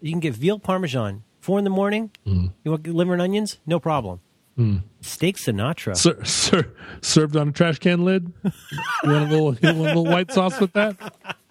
You 0.00 0.10
can 0.12 0.20
get 0.20 0.34
veal 0.34 0.58
parmesan. 0.58 1.24
Four 1.40 1.58
in 1.58 1.64
the 1.64 1.70
morning. 1.70 2.10
Mm. 2.26 2.52
You 2.64 2.70
want 2.72 2.86
liver 2.86 3.12
and 3.14 3.22
onions? 3.22 3.58
No 3.66 3.80
problem. 3.80 4.20
Steak 5.02 5.36
Sinatra. 5.36 5.96
Sir, 5.96 6.22
ser, 6.24 6.72
served 7.00 7.36
on 7.36 7.48
a 7.50 7.52
trash 7.52 7.78
can 7.78 8.04
lid. 8.04 8.32
you 8.44 8.50
want 9.10 9.30
a 9.30 9.32
little, 9.32 9.54
you 9.54 9.68
want 9.68 9.78
a 9.78 9.82
little 9.82 10.04
white 10.04 10.32
sauce 10.32 10.58
with 10.60 10.72
that? 10.72 10.96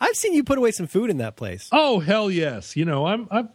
I've 0.00 0.16
seen 0.16 0.32
you 0.34 0.44
put 0.44 0.58
away 0.58 0.70
some 0.72 0.86
food 0.86 1.10
in 1.10 1.18
that 1.18 1.36
place. 1.36 1.68
Oh 1.72 2.00
hell 2.00 2.30
yes! 2.30 2.76
You 2.76 2.84
know 2.84 3.06
I'm 3.06 3.28
I'm. 3.30 3.48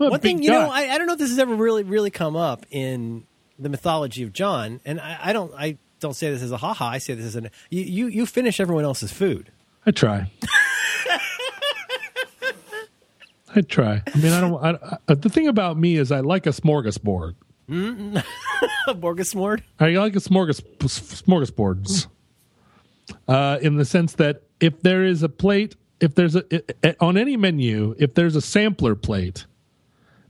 I'm 0.00 0.10
One 0.10 0.20
thing, 0.20 0.42
you 0.42 0.50
guy. 0.50 0.54
know, 0.64 0.70
I, 0.70 0.94
I 0.94 0.98
don't 0.98 1.06
know 1.06 1.12
if 1.12 1.18
this 1.20 1.30
has 1.30 1.38
ever 1.38 1.54
really, 1.54 1.84
really 1.84 2.10
come 2.10 2.34
up 2.34 2.66
in 2.70 3.24
the 3.58 3.68
mythology 3.68 4.24
of 4.24 4.32
John, 4.32 4.80
and 4.84 4.98
I, 5.00 5.18
I 5.22 5.32
don't, 5.32 5.52
I 5.54 5.78
don't 6.00 6.14
say 6.14 6.30
this 6.30 6.42
as 6.42 6.50
a 6.50 6.56
haha. 6.56 6.86
I 6.88 6.98
say 6.98 7.14
this 7.14 7.26
as 7.26 7.36
an 7.36 7.50
you, 7.70 7.82
you, 7.82 8.06
you 8.08 8.26
finish 8.26 8.58
everyone 8.58 8.82
else's 8.84 9.12
food. 9.12 9.52
I 9.86 9.92
try. 9.92 10.28
I'd 13.54 13.68
try. 13.68 14.02
I 14.12 14.18
mean, 14.18 14.32
I 14.32 14.40
don't. 14.40 14.64
I, 14.64 14.98
I, 15.08 15.14
the 15.14 15.28
thing 15.28 15.46
about 15.46 15.76
me 15.76 15.96
is 15.96 16.10
I 16.10 16.20
like 16.20 16.46
a 16.46 16.50
smorgasbord. 16.50 17.34
a 17.68 18.22
smorgasbord. 18.88 19.62
I 19.78 19.90
like 19.90 20.16
a 20.16 20.20
smorgas 20.20 20.62
smorgasbords. 20.78 22.06
Uh, 23.28 23.58
in 23.60 23.76
the 23.76 23.84
sense 23.84 24.14
that 24.14 24.42
if 24.62 24.80
there 24.80 25.04
is 25.04 25.22
a 25.22 25.28
plate, 25.28 25.76
if 26.00 26.14
there's 26.14 26.36
a 26.36 26.44
on 27.00 27.18
any 27.18 27.36
menu, 27.36 27.94
if 27.98 28.14
there's 28.14 28.36
a 28.36 28.40
sampler 28.40 28.94
plate 28.94 29.44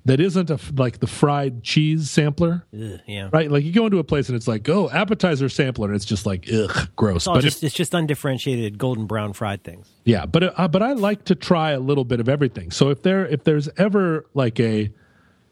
that 0.04 0.18
isn't 0.18 0.50
a 0.50 0.58
like 0.74 0.98
the 0.98 1.06
fried 1.06 1.62
cheese 1.62 2.10
sampler, 2.10 2.66
Ugh, 2.74 2.98
yeah. 3.06 3.28
right? 3.32 3.50
Like 3.50 3.62
you 3.64 3.72
go 3.72 3.84
into 3.84 3.98
a 3.98 4.04
place 4.04 4.28
and 4.28 4.34
it's 4.34 4.48
like, 4.48 4.68
oh, 4.68 4.90
appetizer 4.90 5.48
sampler, 5.48 5.86
and 5.88 5.94
it's 5.94 6.04
just 6.04 6.26
like, 6.26 6.48
ugh, 6.52 6.88
gross. 6.96 7.26
It's, 7.26 7.26
But 7.28 7.40
just, 7.42 7.62
if, 7.62 7.68
it's 7.68 7.76
just 7.76 7.94
undifferentiated 7.94 8.78
golden 8.78 9.06
brown 9.06 9.32
fried 9.32 9.62
things. 9.62 9.88
yeah, 10.04 10.26
but 10.26 10.58
uh, 10.58 10.66
but 10.68 10.82
I 10.82 10.94
like 10.94 11.24
to 11.26 11.34
try 11.34 11.70
a 11.72 11.80
little 11.80 12.04
bit 12.04 12.18
of 12.18 12.28
everything. 12.28 12.70
So 12.70 12.88
if 12.90 13.02
there 13.02 13.26
if 13.26 13.44
there's 13.44 13.68
ever 13.76 14.26
like 14.34 14.58
a, 14.58 14.90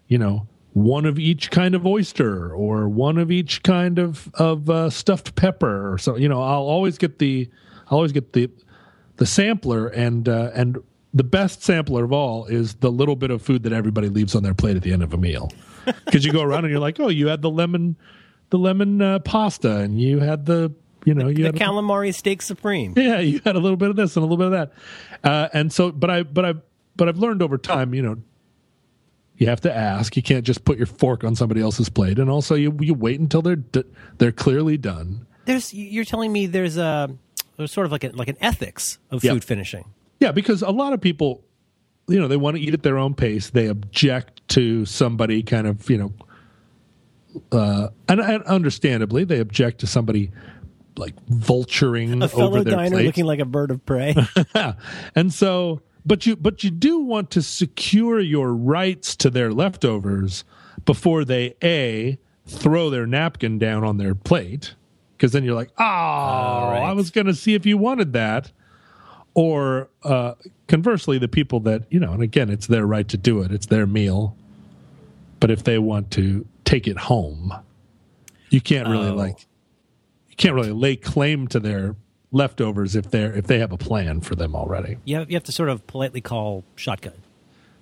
you 0.09 0.19
know, 0.19 0.49
one 0.73 1.05
of 1.05 1.19
each 1.19 1.51
kind 1.51 1.75
of 1.75 1.87
oyster 1.87 2.53
or 2.53 2.89
one 2.89 3.19
of 3.19 3.31
each 3.31 3.63
kind 3.63 3.99
of 3.99 4.31
of 4.35 4.69
uh, 4.71 4.91
stuffed 4.91 5.35
pepper 5.37 5.93
or 5.93 5.99
so, 5.99 6.17
you 6.17 6.29
know, 6.29 6.43
I'll 6.43 6.63
always 6.63 6.99
get 6.99 7.19
the 7.19 7.49
I'll 7.89 7.99
always 7.99 8.13
get 8.13 8.33
the 8.33 8.51
the 9.21 9.27
sampler 9.27 9.87
and 9.87 10.29
uh, 10.29 10.51
and 10.55 10.77
the 11.15 11.23
best 11.25 11.63
sampler 11.63 12.05
of 12.05 12.13
all 12.13 12.47
is 12.47 12.75
the 12.75 12.91
little 12.91 13.15
bit 13.17 13.31
of 13.31 13.41
food 13.43 13.63
that 13.63 13.73
everybody 13.73 14.09
leaves 14.09 14.35
on 14.35 14.43
their 14.43 14.55
plate 14.55 14.77
at 14.77 14.83
the 14.83 14.93
end 14.93 15.03
of 15.03 15.13
a 15.15 15.17
meal 15.17 15.51
because 16.05 16.25
you 16.25 16.33
go 16.33 16.43
around 16.43 16.65
and 16.65 16.71
you're 16.73 16.81
like, 16.81 16.99
oh, 17.01 17.09
you 17.09 17.29
had 17.29 17.43
the 17.43 17.51
lemon 17.51 17.97
the 18.51 18.59
lemon 18.59 19.01
uh, 19.01 19.19
pasta 19.21 19.77
and 19.79 20.01
you 20.01 20.19
had 20.19 20.45
the 20.47 20.73
you 21.05 21.15
know 21.15 21.29
you 21.29 21.37
The 21.37 21.43
had 21.45 21.55
a- 21.57 21.59
calamari 21.59 22.13
steak 22.15 22.43
supreme. 22.43 22.95
yeah, 22.97 23.21
you 23.21 23.41
had 23.45 23.57
a 23.57 23.61
little 23.61 23.77
bit 23.77 23.91
of 23.91 23.97
this 23.97 24.17
and 24.17 24.23
a 24.25 24.27
little 24.27 24.37
bit 24.37 24.47
of 24.59 24.71
that, 25.23 25.29
uh, 25.31 25.49
and 25.55 25.73
so, 25.73 25.91
but 25.93 26.11
I, 26.11 26.23
but 26.25 26.45
I, 26.45 26.55
but 26.97 27.09
I've 27.09 27.17
learned 27.19 27.43
over 27.43 27.57
time, 27.59 27.95
you 27.95 28.03
know, 28.03 28.17
you 29.37 29.47
have 29.47 29.63
to 29.63 29.75
ask. 29.75 30.17
You 30.17 30.23
can't 30.23 30.45
just 30.45 30.65
put 30.65 30.77
your 30.77 30.87
fork 30.87 31.25
on 31.25 31.35
somebody 31.35 31.63
else's 31.63 31.89
plate, 31.89 32.19
and 32.19 32.29
also 32.29 32.55
you 32.55 32.77
you 32.81 32.93
wait 32.95 33.19
until 33.21 33.41
they're 33.41 33.57
d- 33.57 33.85
they're 34.19 34.33
clearly 34.33 34.77
done. 34.77 35.27
There's 35.47 35.73
you're 35.73 36.05
telling 36.05 36.31
me 36.33 36.47
there's 36.47 36.77
a 36.77 37.09
there's 37.61 37.73
sort 37.73 37.87
of 37.87 37.93
like 37.93 38.05
a, 38.05 38.09
like 38.11 38.29
an 38.29 38.37
ethics 38.41 38.99
of 39.11 39.23
Yeah. 39.23 39.33
food 39.33 39.45
finishing. 39.45 39.85
Yeah, 40.19 40.33
because 40.33 40.63
a 40.63 40.71
lot 40.71 40.93
of 40.93 41.01
people, 41.01 41.43
you 42.09 42.19
know, 42.19 42.29
they 42.29 42.37
want 42.37 42.57
to 42.57 42.63
eat 42.63 42.75
at 42.75 42.83
their 42.83 42.99
own 42.99 43.15
pace. 43.15 43.51
They 43.51 43.67
object 43.67 44.47
to 44.49 44.85
somebody 44.85 45.43
kind 45.43 45.67
of, 45.67 45.89
you 45.89 45.99
know, 45.99 46.13
uh, 47.53 47.89
and, 48.09 48.21
and 48.21 48.43
understandably, 48.45 49.25
they 49.25 49.39
object 49.39 49.81
to 49.81 49.87
somebody 49.87 50.31
like 50.97 51.15
vulturing 51.27 52.23
A 52.23 52.29
fellow 52.29 52.47
over 52.49 52.65
their 52.65 52.75
diner 52.75 52.97
plate. 52.97 53.07
looking 53.07 53.25
like 53.25 53.39
a 53.39 53.45
bird 53.45 53.71
of 53.71 53.85
prey. 53.87 54.15
and 55.15 55.33
so 55.33 55.81
but 56.05 56.27
you 56.27 56.35
but 56.37 56.65
you 56.65 56.71
do 56.71 56.99
want 56.99 57.31
to 57.31 57.43
secure 57.43 58.19
your 58.21 58.53
rights 58.53 59.15
to 59.17 59.31
their 59.31 59.53
leftovers 59.53 60.45
before 60.85 61.25
they 61.25 61.55
a 61.63 62.19
throw 62.47 62.91
their 62.91 63.07
napkin 63.07 63.59
down 63.59 63.85
on 63.85 63.99
their 63.99 64.15
plate 64.15 64.75
because 65.21 65.33
then 65.33 65.45
you're 65.45 65.55
like 65.55 65.71
oh 65.79 65.85
right. 65.85 66.81
i 66.83 66.93
was 66.95 67.11
going 67.11 67.27
to 67.27 67.35
see 67.35 67.53
if 67.53 67.67
you 67.67 67.77
wanted 67.77 68.15
that 68.15 68.51
or 69.35 69.89
uh, 70.03 70.33
conversely 70.67 71.19
the 71.19 71.29
people 71.29 71.61
that 71.61 71.83
you 71.91 72.01
know 72.01 72.13
and 72.13 72.23
again 72.23 72.49
it's 72.49 72.67
their 72.67 72.87
right 72.87 73.07
to 73.09 73.19
do 73.19 73.43
it 73.43 73.53
it's 73.53 73.67
their 73.67 73.87
meal 73.87 74.35
but 75.39 75.51
if 75.51 75.65
they 75.65 75.79
want 75.79 76.11
to 76.11 76.47
take 76.65 76.89
it 76.89 76.97
home 76.97 77.53
you 78.49 78.61
can't 78.63 78.89
really 78.89 79.11
Oh. 79.11 79.15
like 79.15 79.47
you 80.31 80.37
can't 80.37 80.55
really 80.55 80.73
lay 80.73 80.97
claim 80.97 81.47
to 81.49 81.61
their 81.61 81.97
leftovers 82.33 82.97
if 82.97 83.11
they're 83.11 83.35
if 83.37 83.47
they 83.47 83.59
have 83.59 83.73
a 83.73 83.77
plan 83.77 84.21
for 84.21 84.35
them 84.35 84.55
already. 84.57 84.97
you 85.05 85.17
have, 85.17 85.31
you 85.31 85.37
have 85.37 85.45
to 85.45 85.53
sort 85.53 85.69
of 85.69 85.87
politely 85.87 86.21
call 86.21 86.65
shotgun. 86.77 87.13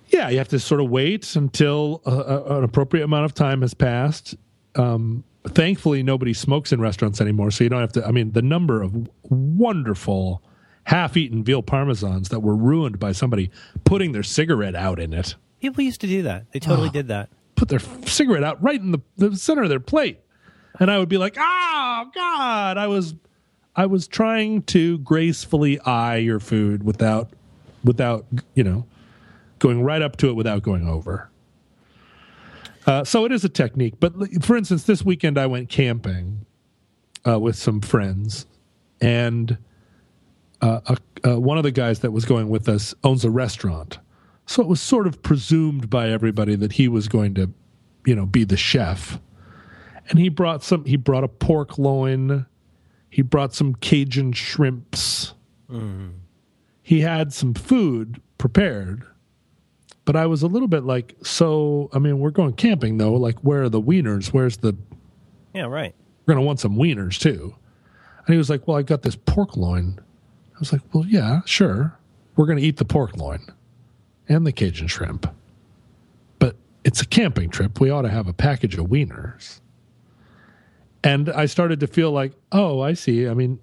Yeah, 0.07 0.29
you 0.29 0.39
have 0.39 0.47
to 0.49 0.59
sort 0.59 0.81
of 0.81 0.89
wait 0.89 1.35
until 1.35 2.01
uh, 2.05 2.09
uh, 2.09 2.57
an 2.57 2.63
appropriate 2.63 3.03
amount 3.03 3.25
of 3.25 3.33
time 3.35 3.61
has 3.61 3.75
passed. 3.75 4.35
Um, 4.75 5.23
thankfully, 5.47 6.03
nobody 6.03 6.33
smokes 6.33 6.71
in 6.71 6.81
restaurants 6.81 7.21
anymore, 7.21 7.51
so 7.51 7.63
you 7.63 7.69
don't 7.69 7.81
have 7.81 7.93
to. 7.93 8.05
I 8.05 8.11
mean, 8.11 8.31
the 8.31 8.41
number 8.41 8.81
of 8.81 9.09
wonderful 9.23 10.43
half-eaten 10.83 11.43
veal 11.43 11.61
parmesans 11.61 12.29
that 12.29 12.39
were 12.39 12.55
ruined 12.55 12.99
by 12.99 13.11
somebody 13.11 13.51
putting 13.83 14.11
their 14.11 14.23
cigarette 14.23 14.75
out 14.75 14.99
in 14.99 15.13
it. 15.13 15.35
People 15.61 15.83
used 15.83 16.01
to 16.01 16.07
do 16.07 16.23
that. 16.23 16.51
They 16.51 16.59
totally 16.59 16.89
ah. 16.89 16.93
did 16.93 17.07
that. 17.09 17.29
Put 17.55 17.69
their 17.69 17.79
cigarette 18.05 18.43
out 18.43 18.61
right 18.63 18.79
in 18.79 18.91
the, 18.91 18.99
the 19.17 19.35
center 19.35 19.63
of 19.63 19.69
their 19.69 19.79
plate, 19.79 20.19
and 20.79 20.89
I 20.89 20.97
would 20.97 21.09
be 21.09 21.17
like, 21.17 21.35
"Oh 21.37 22.09
God!" 22.15 22.77
I 22.77 22.87
was, 22.87 23.15
I 23.75 23.85
was 23.85 24.07
trying 24.07 24.63
to 24.63 24.97
gracefully 24.99 25.79
eye 25.81 26.17
your 26.17 26.39
food 26.39 26.83
without, 26.83 27.33
without 27.83 28.25
you 28.55 28.63
know, 28.63 28.85
going 29.59 29.83
right 29.83 30.01
up 30.01 30.15
to 30.17 30.29
it 30.29 30.33
without 30.33 30.63
going 30.63 30.87
over. 30.87 31.29
Uh, 32.89 33.03
so 33.03 33.23
it 33.23 33.31
is 33.31 33.43
a 33.45 33.49
technique. 33.49 33.93
But 33.99 34.13
for 34.41 34.57
instance, 34.57 34.83
this 34.83 35.05
weekend 35.05 35.37
I 35.37 35.45
went 35.45 35.69
camping 35.69 36.47
uh, 37.27 37.39
with 37.39 37.55
some 37.55 37.81
friends, 37.81 38.47
and 38.99 39.59
uh, 40.59 40.81
a, 40.87 40.97
uh, 41.29 41.39
one 41.39 41.57
of 41.57 41.63
the 41.63 41.71
guys 41.71 41.99
that 41.99 42.09
was 42.11 42.25
going 42.25 42.49
with 42.49 42.67
us 42.67 42.95
owns 43.03 43.23
a 43.23 43.29
restaurant. 43.29 43.99
So 44.47 44.63
it 44.63 44.67
was 44.67 44.81
sort 44.81 45.05
of 45.05 45.21
presumed 45.21 45.91
by 45.91 46.09
everybody 46.09 46.55
that 46.55 46.71
he 46.73 46.87
was 46.87 47.07
going 47.07 47.35
to, 47.35 47.51
you 48.07 48.15
know, 48.15 48.25
be 48.25 48.43
the 48.43 48.57
chef. 48.57 49.19
And 50.09 50.17
he 50.17 50.29
brought 50.29 50.63
some. 50.63 50.83
He 50.85 50.97
brought 50.97 51.23
a 51.23 51.27
pork 51.27 51.77
loin. 51.77 52.47
He 53.11 53.21
brought 53.21 53.53
some 53.53 53.75
Cajun 53.75 54.31
shrimps. 54.31 55.35
He 56.81 57.01
had 57.01 57.33
some 57.33 57.53
food 57.53 58.19
prepared, 58.39 59.05
but 60.09 60.15
I 60.15 60.25
was 60.25 60.41
a 60.41 60.47
little 60.47 60.67
bit 60.67 60.85
like, 60.85 61.13
so. 61.21 61.87
I 61.93 61.99
mean, 61.99 62.17
we're 62.17 62.31
going 62.31 62.53
camping 62.53 62.97
though. 62.97 63.13
Like, 63.13 63.37
where 63.41 63.61
are 63.61 63.69
the 63.69 63.79
wieners? 63.79 64.29
Where's 64.29 64.57
the? 64.57 64.75
Yeah, 65.53 65.65
right. 65.65 65.93
We're 66.25 66.33
gonna 66.33 66.47
want 66.47 66.59
some 66.59 66.75
wieners 66.77 67.19
too. 67.19 67.53
And 68.25 68.33
he 68.33 68.37
was 68.39 68.49
like, 68.49 68.67
well, 68.67 68.75
I 68.75 68.81
got 68.81 69.03
this 69.03 69.15
pork 69.15 69.55
loin. 69.55 69.99
I 69.99 70.59
was 70.59 70.73
like, 70.73 70.81
well, 70.91 71.05
yeah, 71.05 71.41
sure. 71.45 71.95
We're 72.35 72.47
gonna 72.47 72.61
eat 72.61 72.77
the 72.77 72.85
pork 72.85 73.17
loin 73.17 73.45
and 74.27 74.47
the 74.47 74.51
Cajun 74.51 74.87
shrimp, 74.87 75.31
but 76.39 76.55
it's 76.83 77.03
a 77.03 77.05
camping 77.05 77.51
trip. 77.51 77.79
We 77.79 77.91
ought 77.91 78.01
to 78.01 78.09
have 78.09 78.27
a 78.27 78.33
package 78.33 78.79
of 78.79 78.87
wieners. 78.87 79.59
And 81.03 81.29
I 81.29 81.45
started 81.45 81.81
to 81.81 81.87
feel 81.87 82.11
like, 82.11 82.31
oh, 82.51 82.81
I 82.81 82.93
see. 82.93 83.27
I 83.27 83.35
mean, 83.35 83.59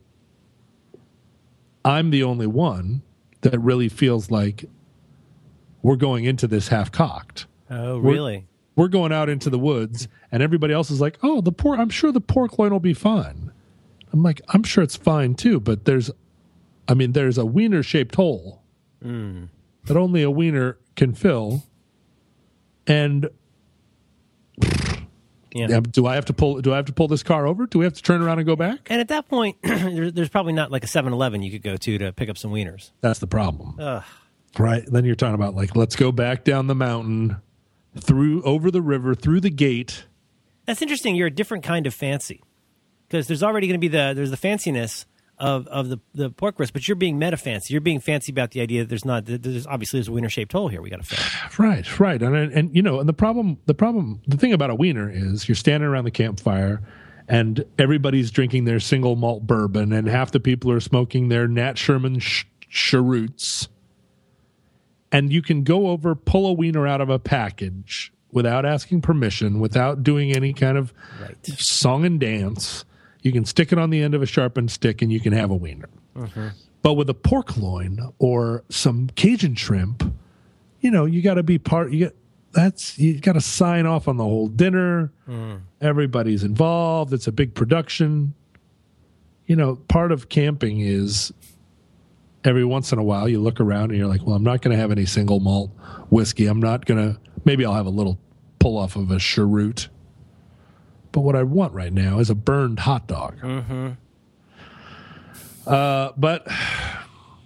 I'm 1.84 2.10
the 2.10 2.22
only 2.22 2.46
one 2.46 3.02
that 3.40 3.58
really 3.58 3.88
feels 3.88 4.30
like 4.30 4.66
we're 5.86 5.94
going 5.94 6.24
into 6.24 6.48
this 6.48 6.66
half 6.66 6.90
cocked. 6.90 7.46
Oh, 7.70 8.00
We're- 8.00 8.16
really? 8.16 8.46
We're 8.74 8.88
going 8.88 9.12
out 9.12 9.28
into 9.28 9.48
the 9.48 9.58
woods, 9.58 10.08
and 10.32 10.42
everybody 10.42 10.74
else 10.74 10.90
is 10.90 11.00
like, 11.00 11.16
oh, 11.22 11.40
the 11.40 11.52
pork, 11.52 11.78
I'm 11.78 11.88
sure 11.90 12.10
the 12.10 12.20
pork 12.20 12.58
loin 12.58 12.72
will 12.72 12.80
be 12.80 12.92
fine. 12.92 13.52
I'm 14.12 14.20
like, 14.20 14.42
I'm 14.48 14.64
sure 14.64 14.82
it's 14.82 14.96
fine 14.96 15.34
too, 15.34 15.60
but 15.60 15.84
there's, 15.84 16.10
I 16.88 16.94
mean, 16.94 17.12
there's 17.12 17.38
a 17.38 17.46
wiener 17.46 17.84
shaped 17.84 18.16
hole 18.16 18.62
hmm. 19.00 19.44
that 19.84 19.96
only 19.96 20.22
a 20.22 20.30
wiener 20.30 20.76
can 20.96 21.14
fill. 21.14 21.62
And 22.88 23.30
Yeah. 25.54 25.68
yeah, 25.68 25.80
do 25.80 26.06
I 26.06 26.16
have 26.16 26.24
to 26.26 26.32
pull? 26.32 26.60
Do 26.60 26.72
I 26.72 26.76
have 26.76 26.86
to 26.86 26.92
pull 26.92 27.08
this 27.08 27.22
car 27.22 27.46
over? 27.46 27.66
Do 27.66 27.78
we 27.78 27.84
have 27.84 27.94
to 27.94 28.02
turn 28.02 28.22
around 28.22 28.40
and 28.40 28.46
go 28.46 28.56
back? 28.56 28.88
And 28.90 29.00
at 29.00 29.08
that 29.08 29.28
point, 29.28 29.56
there's 29.62 30.28
probably 30.28 30.52
not 30.52 30.70
like 30.72 30.82
a 30.82 30.88
7-Eleven 30.88 31.42
you 31.42 31.52
could 31.52 31.62
go 31.62 31.76
to 31.76 31.98
to 31.98 32.12
pick 32.12 32.28
up 32.28 32.36
some 32.36 32.50
wieners. 32.50 32.90
That's 33.00 33.20
the 33.20 33.28
problem. 33.28 33.76
Ugh. 33.78 34.02
Right. 34.58 34.84
Then 34.86 35.04
you're 35.04 35.14
talking 35.14 35.34
about 35.34 35.54
like, 35.54 35.76
let's 35.76 35.96
go 35.96 36.12
back 36.12 36.44
down 36.44 36.66
the 36.66 36.74
mountain, 36.74 37.36
through 37.98 38.42
over 38.42 38.70
the 38.70 38.82
river, 38.82 39.14
through 39.14 39.40
the 39.40 39.50
gate. 39.50 40.06
That's 40.66 40.82
interesting. 40.82 41.16
You're 41.16 41.28
a 41.28 41.34
different 41.34 41.64
kind 41.64 41.86
of 41.86 41.94
fancy 41.94 42.42
because 43.08 43.26
there's 43.26 43.42
already 43.42 43.66
going 43.66 43.80
to 43.80 43.84
be 43.84 43.88
the 43.88 44.12
there's 44.14 44.30
the 44.30 44.36
fanciness 44.36 45.04
of 45.38 45.66
of 45.68 45.88
the 45.88 45.98
the 46.14 46.30
pork 46.30 46.58
roast, 46.58 46.72
but 46.72 46.88
you're 46.88 46.96
being 46.96 47.18
meta 47.18 47.36
fancy. 47.36 47.72
You're 47.72 47.80
being 47.80 48.00
fancy 48.00 48.32
about 48.32 48.52
the 48.52 48.60
idea 48.60 48.82
that 48.82 48.88
there's 48.88 49.04
not 49.04 49.26
that 49.26 49.42
there's 49.42 49.66
obviously 49.66 49.98
there's 49.98 50.08
a 50.08 50.12
wiener 50.12 50.28
shaped 50.28 50.52
hole 50.52 50.68
here. 50.68 50.80
We 50.82 50.90
got 50.90 51.02
to 51.02 51.16
fill. 51.16 51.64
Right, 51.64 52.00
right, 52.00 52.22
and 52.22 52.34
and 52.34 52.74
you 52.74 52.82
know, 52.82 53.00
and 53.00 53.08
the 53.08 53.12
problem, 53.12 53.58
the 53.66 53.74
problem, 53.74 54.22
the 54.26 54.36
thing 54.36 54.52
about 54.52 54.70
a 54.70 54.74
wiener 54.74 55.10
is 55.10 55.48
you're 55.48 55.56
standing 55.56 55.88
around 55.88 56.04
the 56.04 56.10
campfire, 56.10 56.82
and 57.28 57.64
everybody's 57.78 58.30
drinking 58.30 58.64
their 58.64 58.80
single 58.80 59.16
malt 59.16 59.46
bourbon, 59.46 59.92
and 59.92 60.08
half 60.08 60.32
the 60.32 60.40
people 60.40 60.72
are 60.72 60.80
smoking 60.80 61.28
their 61.28 61.46
Nat 61.46 61.78
Sherman 61.78 62.18
sh- 62.18 62.44
cheroots, 62.68 63.68
and 65.12 65.32
you 65.32 65.42
can 65.42 65.62
go 65.62 65.88
over, 65.88 66.14
pull 66.14 66.46
a 66.46 66.52
wiener 66.52 66.86
out 66.86 67.00
of 67.00 67.08
a 67.08 67.18
package 67.18 68.12
without 68.32 68.66
asking 68.66 69.00
permission, 69.00 69.60
without 69.60 70.02
doing 70.02 70.32
any 70.34 70.52
kind 70.52 70.76
of 70.76 70.92
Right. 71.20 71.46
song 71.46 72.04
and 72.04 72.18
dance. 72.20 72.84
You 73.22 73.32
can 73.32 73.44
stick 73.44 73.72
it 73.72 73.78
on 73.78 73.90
the 73.90 74.02
end 74.02 74.14
of 74.14 74.22
a 74.22 74.26
sharpened 74.26 74.70
stick, 74.70 75.02
and 75.02 75.12
you 75.12 75.20
can 75.20 75.32
have 75.32 75.50
a 75.50 75.54
wiener. 75.56 75.88
Mm-hmm. 76.16 76.48
But 76.82 76.94
with 76.94 77.08
a 77.10 77.14
pork 77.14 77.56
loin 77.56 77.98
or 78.18 78.62
some 78.68 79.08
Cajun 79.16 79.54
shrimp, 79.56 80.04
you 80.80 80.90
know, 80.90 81.04
you 81.04 81.22
got 81.22 81.34
to 81.34 81.42
be 81.42 81.58
part. 81.58 81.90
You 81.92 81.98
get 81.98 82.16
that's 82.52 82.98
you 82.98 83.18
got 83.20 83.32
to 83.32 83.40
sign 83.40 83.86
off 83.86 84.06
on 84.06 84.16
the 84.16 84.24
whole 84.24 84.46
dinner. 84.48 85.10
Mm. 85.28 85.60
Everybody's 85.80 86.44
involved. 86.44 87.12
It's 87.12 87.26
a 87.26 87.32
big 87.32 87.54
production. 87.54 88.34
You 89.46 89.56
know, 89.56 89.76
part 89.88 90.12
of 90.12 90.28
camping 90.28 90.80
is, 90.80 91.32
every 92.46 92.64
once 92.64 92.92
in 92.92 92.98
a 92.98 93.02
while 93.02 93.28
you 93.28 93.40
look 93.40 93.60
around 93.60 93.90
and 93.90 93.98
you're 93.98 94.06
like, 94.06 94.24
well, 94.24 94.36
I'm 94.36 94.44
not 94.44 94.62
going 94.62 94.74
to 94.74 94.80
have 94.80 94.92
any 94.92 95.04
single 95.04 95.40
malt 95.40 95.70
whiskey. 96.10 96.46
I'm 96.46 96.60
not 96.60 96.84
going 96.86 97.14
to, 97.14 97.20
maybe 97.44 97.66
I'll 97.66 97.74
have 97.74 97.86
a 97.86 97.90
little 97.90 98.18
pull 98.58 98.78
off 98.78 98.96
of 98.96 99.10
a 99.10 99.18
cheroot. 99.18 99.88
But 101.10 101.22
what 101.22 101.34
I 101.34 101.42
want 101.42 101.72
right 101.72 101.92
now 101.92 102.20
is 102.20 102.30
a 102.30 102.34
burned 102.34 102.80
hot 102.80 103.08
dog. 103.08 103.40
Mm-hmm. 103.40 103.90
Uh, 105.66 106.12
but, 106.16 106.46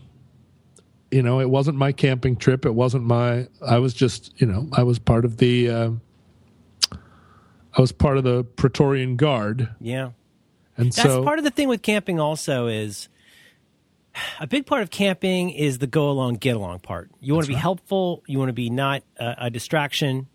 you 1.11 1.23
know, 1.23 1.41
it 1.41 1.49
wasn't 1.49 1.79
my 1.79 1.93
camping 1.93 2.37
trip. 2.37 2.67
It 2.67 2.75
wasn't 2.75 3.05
my, 3.05 3.49
I 3.67 3.79
was 3.79 3.95
just, 3.95 4.39
you 4.41 4.47
know, 4.47 4.69
I 4.73 4.83
was 4.83 4.99
part 4.99 5.25
of 5.25 5.39
the, 5.39 5.71
uh, 5.71 5.91
I 7.73 7.81
was 7.81 7.93
part 7.93 8.19
of 8.19 8.25
the 8.25 8.45
Praetorian 8.45 9.17
Guard. 9.17 9.71
Yeah. 9.81 10.11
And 10.77 10.93
That's 10.93 11.03
so, 11.03 11.25
part 11.25 11.39
of 11.39 11.45
the 11.45 11.51
thing 11.51 11.69
with 11.69 11.83
camping 11.83 12.19
also 12.19 12.67
is 12.67 13.09
a 14.41 14.47
big 14.47 14.67
part 14.67 14.83
of 14.83 14.91
camping 14.91 15.51
is 15.51 15.79
the 15.79 15.87
go 15.87 16.11
along, 16.11 16.35
get 16.35 16.57
along 16.57 16.81
part. 16.81 17.11
You 17.21 17.35
want 17.35 17.47
to 17.47 17.53
be 17.53 17.59
helpful. 17.59 18.23
You 18.27 18.39
want 18.39 18.49
to 18.49 18.55
be 18.55 18.71
not 18.71 19.03
a, 19.19 19.35
a 19.47 19.51
distraction, 19.51 20.27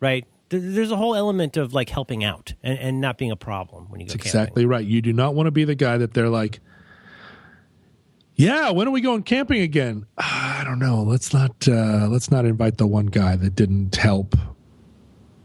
right? 0.00 0.26
There's 0.48 0.90
a 0.90 0.96
whole 0.96 1.14
element 1.14 1.56
of 1.56 1.72
like 1.72 1.88
helping 1.88 2.24
out 2.24 2.54
and, 2.62 2.78
and 2.78 3.00
not 3.00 3.18
being 3.18 3.30
a 3.30 3.36
problem 3.36 3.88
when 3.88 4.00
you 4.00 4.06
go 4.06 4.14
That's 4.14 4.24
camping. 4.24 4.40
exactly 4.40 4.66
right. 4.66 4.84
You 4.84 5.00
do 5.00 5.12
not 5.12 5.34
want 5.34 5.46
to 5.46 5.52
be 5.52 5.64
the 5.64 5.76
guy 5.76 5.96
that 5.98 6.12
they're 6.12 6.28
like, 6.28 6.60
"Yeah, 8.34 8.70
when 8.70 8.88
are 8.88 8.90
we 8.90 9.00
going 9.00 9.22
camping 9.22 9.60
again?" 9.60 10.06
"Ah, 10.18 10.58
I 10.60 10.64
don't 10.64 10.80
know. 10.80 11.02
Let's 11.02 11.32
not 11.32 11.68
uh, 11.68 12.08
let's 12.10 12.30
not 12.32 12.44
invite 12.46 12.78
the 12.78 12.86
one 12.86 13.06
guy 13.06 13.36
that 13.36 13.54
didn't 13.54 13.94
help 13.94 14.34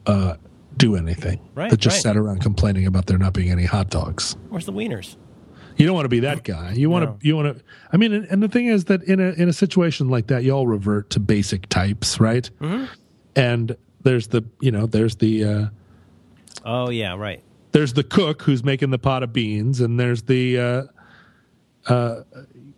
uh, 0.08 0.38
do 0.76 0.96
anything. 0.96 1.40
Right, 1.54 1.70
that 1.70 1.78
just 1.78 1.98
right. 1.98 2.04
sat 2.04 2.18
around 2.18 2.42
complaining 2.42 2.88
about 2.88 3.06
there 3.06 3.20
not 3.20 3.34
being 3.34 3.52
any 3.52 3.66
hot 3.66 3.92
dogs. 3.92 4.36
Where's 4.50 4.66
the 4.66 4.74
wieners? 4.74 5.18
You 5.78 5.86
don't 5.86 5.96
want 5.96 6.06
to 6.06 6.10
be 6.10 6.22
that 6.22 6.44
guy. 6.44 6.72
You 6.74 6.90
want 6.90 7.06
No. 7.06 7.12
to. 7.20 7.28
You 7.28 7.36
want 7.36 7.58
to. 7.58 7.64
I 7.92 7.98
mean, 7.98 8.14
and 8.14 8.26
and 8.26 8.42
the 8.42 8.48
thing 8.48 8.68
is 8.68 8.86
that 8.86 9.04
in 9.04 9.20
a 9.20 9.32
in 9.34 9.50
a 9.50 9.54
situation 9.54 10.08
like 10.10 10.28
that, 10.28 10.44
you 10.44 10.52
all 10.52 10.68
revert 10.68 11.10
to 11.12 11.20
basic 11.20 11.68
types, 11.70 12.20
right? 12.20 12.50
Mm-hmm. 12.62 12.86
And 13.36 13.76
there's 14.04 14.28
the 14.28 14.44
you 14.62 14.72
know 14.72 14.86
there's 14.86 15.16
the. 15.18 15.44
Uh, 15.44 15.66
Oh 16.68 16.90
yeah, 16.90 17.16
right. 17.16 17.44
there's 17.74 17.94
the 17.94 18.04
cook 18.04 18.42
who's 18.42 18.64
making 18.64 18.90
the 18.90 18.98
pot 18.98 19.22
of 19.22 19.32
beans, 19.34 19.82
and 19.82 20.00
there's 20.00 20.24
the, 20.24 20.58
uh, 20.58 20.84
uh, 21.88 22.22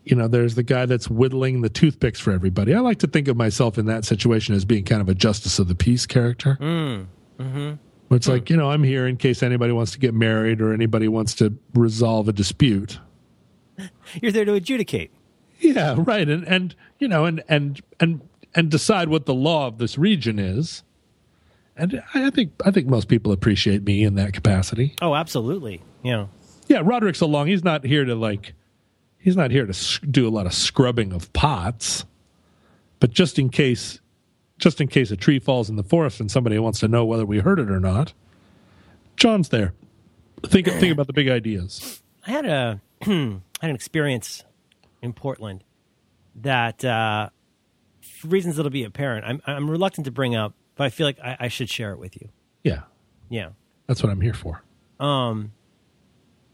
you 0.04 0.13
know, 0.16 0.27
there's 0.27 0.56
the 0.56 0.63
guy 0.63 0.86
that's 0.86 1.10
whittling 1.10 1.62
the 1.62 1.70
toothpicks 1.70 2.20
for 2.20 2.32
everybody. 2.32 2.74
I 2.74 2.80
like 2.80 3.00
to 3.00 3.08
think 3.08 3.27
of 3.30 3.38
myself 3.38 3.77
in 3.77 3.86
that 3.86 4.04
situation 4.04 4.56
as 4.56 4.66
being 4.66 4.84
kind 4.84 5.01
of 5.01 5.08
a 5.08 5.13
justice 5.16 5.58
of 5.60 5.68
the 5.70 5.75
peace 5.75 6.06
character. 6.06 6.58
Mm. 6.60 7.06
Mm-hmm. 7.39 7.74
It's 8.12 8.28
hmm. 8.28 8.34
like, 8.34 8.50
you 8.50 8.58
know, 8.58 8.72
I'm 8.72 8.84
here 8.84 9.08
in 9.08 9.18
case 9.18 9.44
anybody 9.44 9.74
wants 9.74 9.92
to 9.94 10.00
get 10.00 10.14
married 10.14 10.62
or 10.62 10.74
anybody 10.74 11.08
wants 11.08 11.34
to 11.36 11.54
resolve 11.74 12.28
a 12.28 12.34
dispute. 12.34 13.00
You're 14.22 14.32
there 14.32 14.46
to 14.46 14.54
adjudicate. 14.54 15.12
Yeah, 15.60 15.96
right. 15.98 16.28
And 16.28 16.48
and 16.48 16.76
you 17.00 17.08
know, 17.08 17.26
and 17.26 17.44
and 17.50 17.82
and 18.00 18.22
and 18.54 18.70
decide 18.70 19.10
what 19.10 19.26
the 19.26 19.34
law 19.34 19.68
of 19.68 19.78
this 19.78 19.98
region 19.98 20.40
is. 20.40 20.84
And 21.76 22.04
I 22.14 22.28
I 22.28 22.30
think 22.30 22.52
I 22.66 22.72
think 22.72 22.88
most 22.88 23.08
people 23.08 23.32
appreciate 23.32 23.84
me 23.84 24.04
in 24.04 24.16
that 24.16 24.34
capacity. 24.34 24.96
Oh, 25.02 25.16
absolutely. 25.16 25.82
Yeah. 26.04 26.28
Yeah, 26.68 26.82
Roderick's 26.84 27.22
along. 27.22 27.48
He's 27.48 27.64
not 27.64 27.86
here 27.86 28.06
to 28.06 28.16
like. 28.16 28.54
He's 29.18 29.36
not 29.36 29.52
here 29.52 29.66
to 29.66 30.06
do 30.06 30.28
a 30.28 30.30
lot 30.30 30.46
of 30.46 30.54
scrubbing 30.54 31.12
of 31.12 31.32
pots, 31.34 32.06
but 33.00 33.12
just 33.12 33.40
in 33.40 33.50
case, 33.50 34.00
just 34.58 34.82
in 34.82 34.88
case 34.88 35.12
a 35.12 35.18
tree 35.18 35.40
falls 35.40 35.70
in 35.70 35.76
the 35.76 35.84
forest 35.84 36.20
and 36.20 36.32
somebody 36.32 36.58
wants 36.60 36.80
to 36.80 36.88
know 36.88 37.06
whether 37.06 37.26
we 37.26 37.40
heard 37.40 37.60
it 37.60 37.70
or 37.70 37.80
not, 37.80 38.14
John's 39.16 39.50
there. 39.50 39.74
Think 40.46 40.68
think 40.68 40.92
about 40.94 41.08
the 41.08 41.14
big 41.14 41.28
ideas. 41.30 42.02
I 42.26 42.32
had 42.32 42.46
a 42.46 42.82
I 43.02 43.10
had 43.62 43.70
an 43.70 43.76
experience 43.76 44.44
in 45.02 45.14
Portland 45.14 45.64
that, 46.36 46.86
uh, 46.86 47.30
for 48.02 48.28
reasons 48.28 48.56
that'll 48.58 48.70
be 48.72 48.84
apparent, 48.84 49.26
I'm 49.26 49.42
I'm 49.48 49.70
reluctant 49.70 50.06
to 50.06 50.12
bring 50.12 50.36
up, 50.36 50.54
but 50.76 50.84
I 50.86 50.90
feel 50.90 51.08
like 51.08 51.20
I, 51.20 51.38
I 51.42 51.48
should 51.48 51.70
share 51.70 51.92
it 51.92 52.00
with 52.00 52.16
you. 52.22 52.30
Yeah, 52.64 52.82
Yeah. 53.30 53.50
that's 53.88 54.04
what 54.04 54.12
I'm 54.12 54.22
here 54.22 54.34
for. 54.34 54.64
Um, 55.00 55.52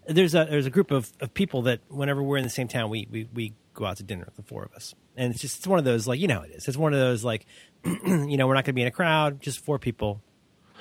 there's 0.07 0.35
a 0.35 0.45
there's 0.49 0.65
a 0.65 0.69
group 0.69 0.91
of, 0.91 1.11
of 1.19 1.33
people 1.33 1.63
that 1.63 1.79
whenever 1.89 2.21
we're 2.23 2.37
in 2.37 2.43
the 2.43 2.49
same 2.49 2.67
town, 2.67 2.89
we, 2.89 3.07
we 3.09 3.27
we 3.33 3.53
go 3.73 3.85
out 3.85 3.97
to 3.97 4.03
dinner, 4.03 4.27
the 4.35 4.43
four 4.43 4.63
of 4.63 4.73
us, 4.73 4.93
and 5.17 5.33
it's 5.33 5.41
just 5.41 5.57
it's 5.59 5.67
one 5.67 5.79
of 5.79 5.85
those 5.85 6.07
like 6.07 6.19
you 6.19 6.27
know 6.27 6.35
how 6.39 6.41
it 6.43 6.51
is. 6.51 6.67
It's 6.67 6.77
one 6.77 6.93
of 6.93 6.99
those 6.99 7.23
like 7.23 7.45
you 8.05 8.37
know 8.37 8.47
we're 8.47 8.53
not 8.53 8.65
going 8.65 8.73
to 8.73 8.73
be 8.73 8.81
in 8.81 8.87
a 8.87 8.91
crowd, 8.91 9.41
just 9.41 9.59
four 9.59 9.77
people, 9.79 10.21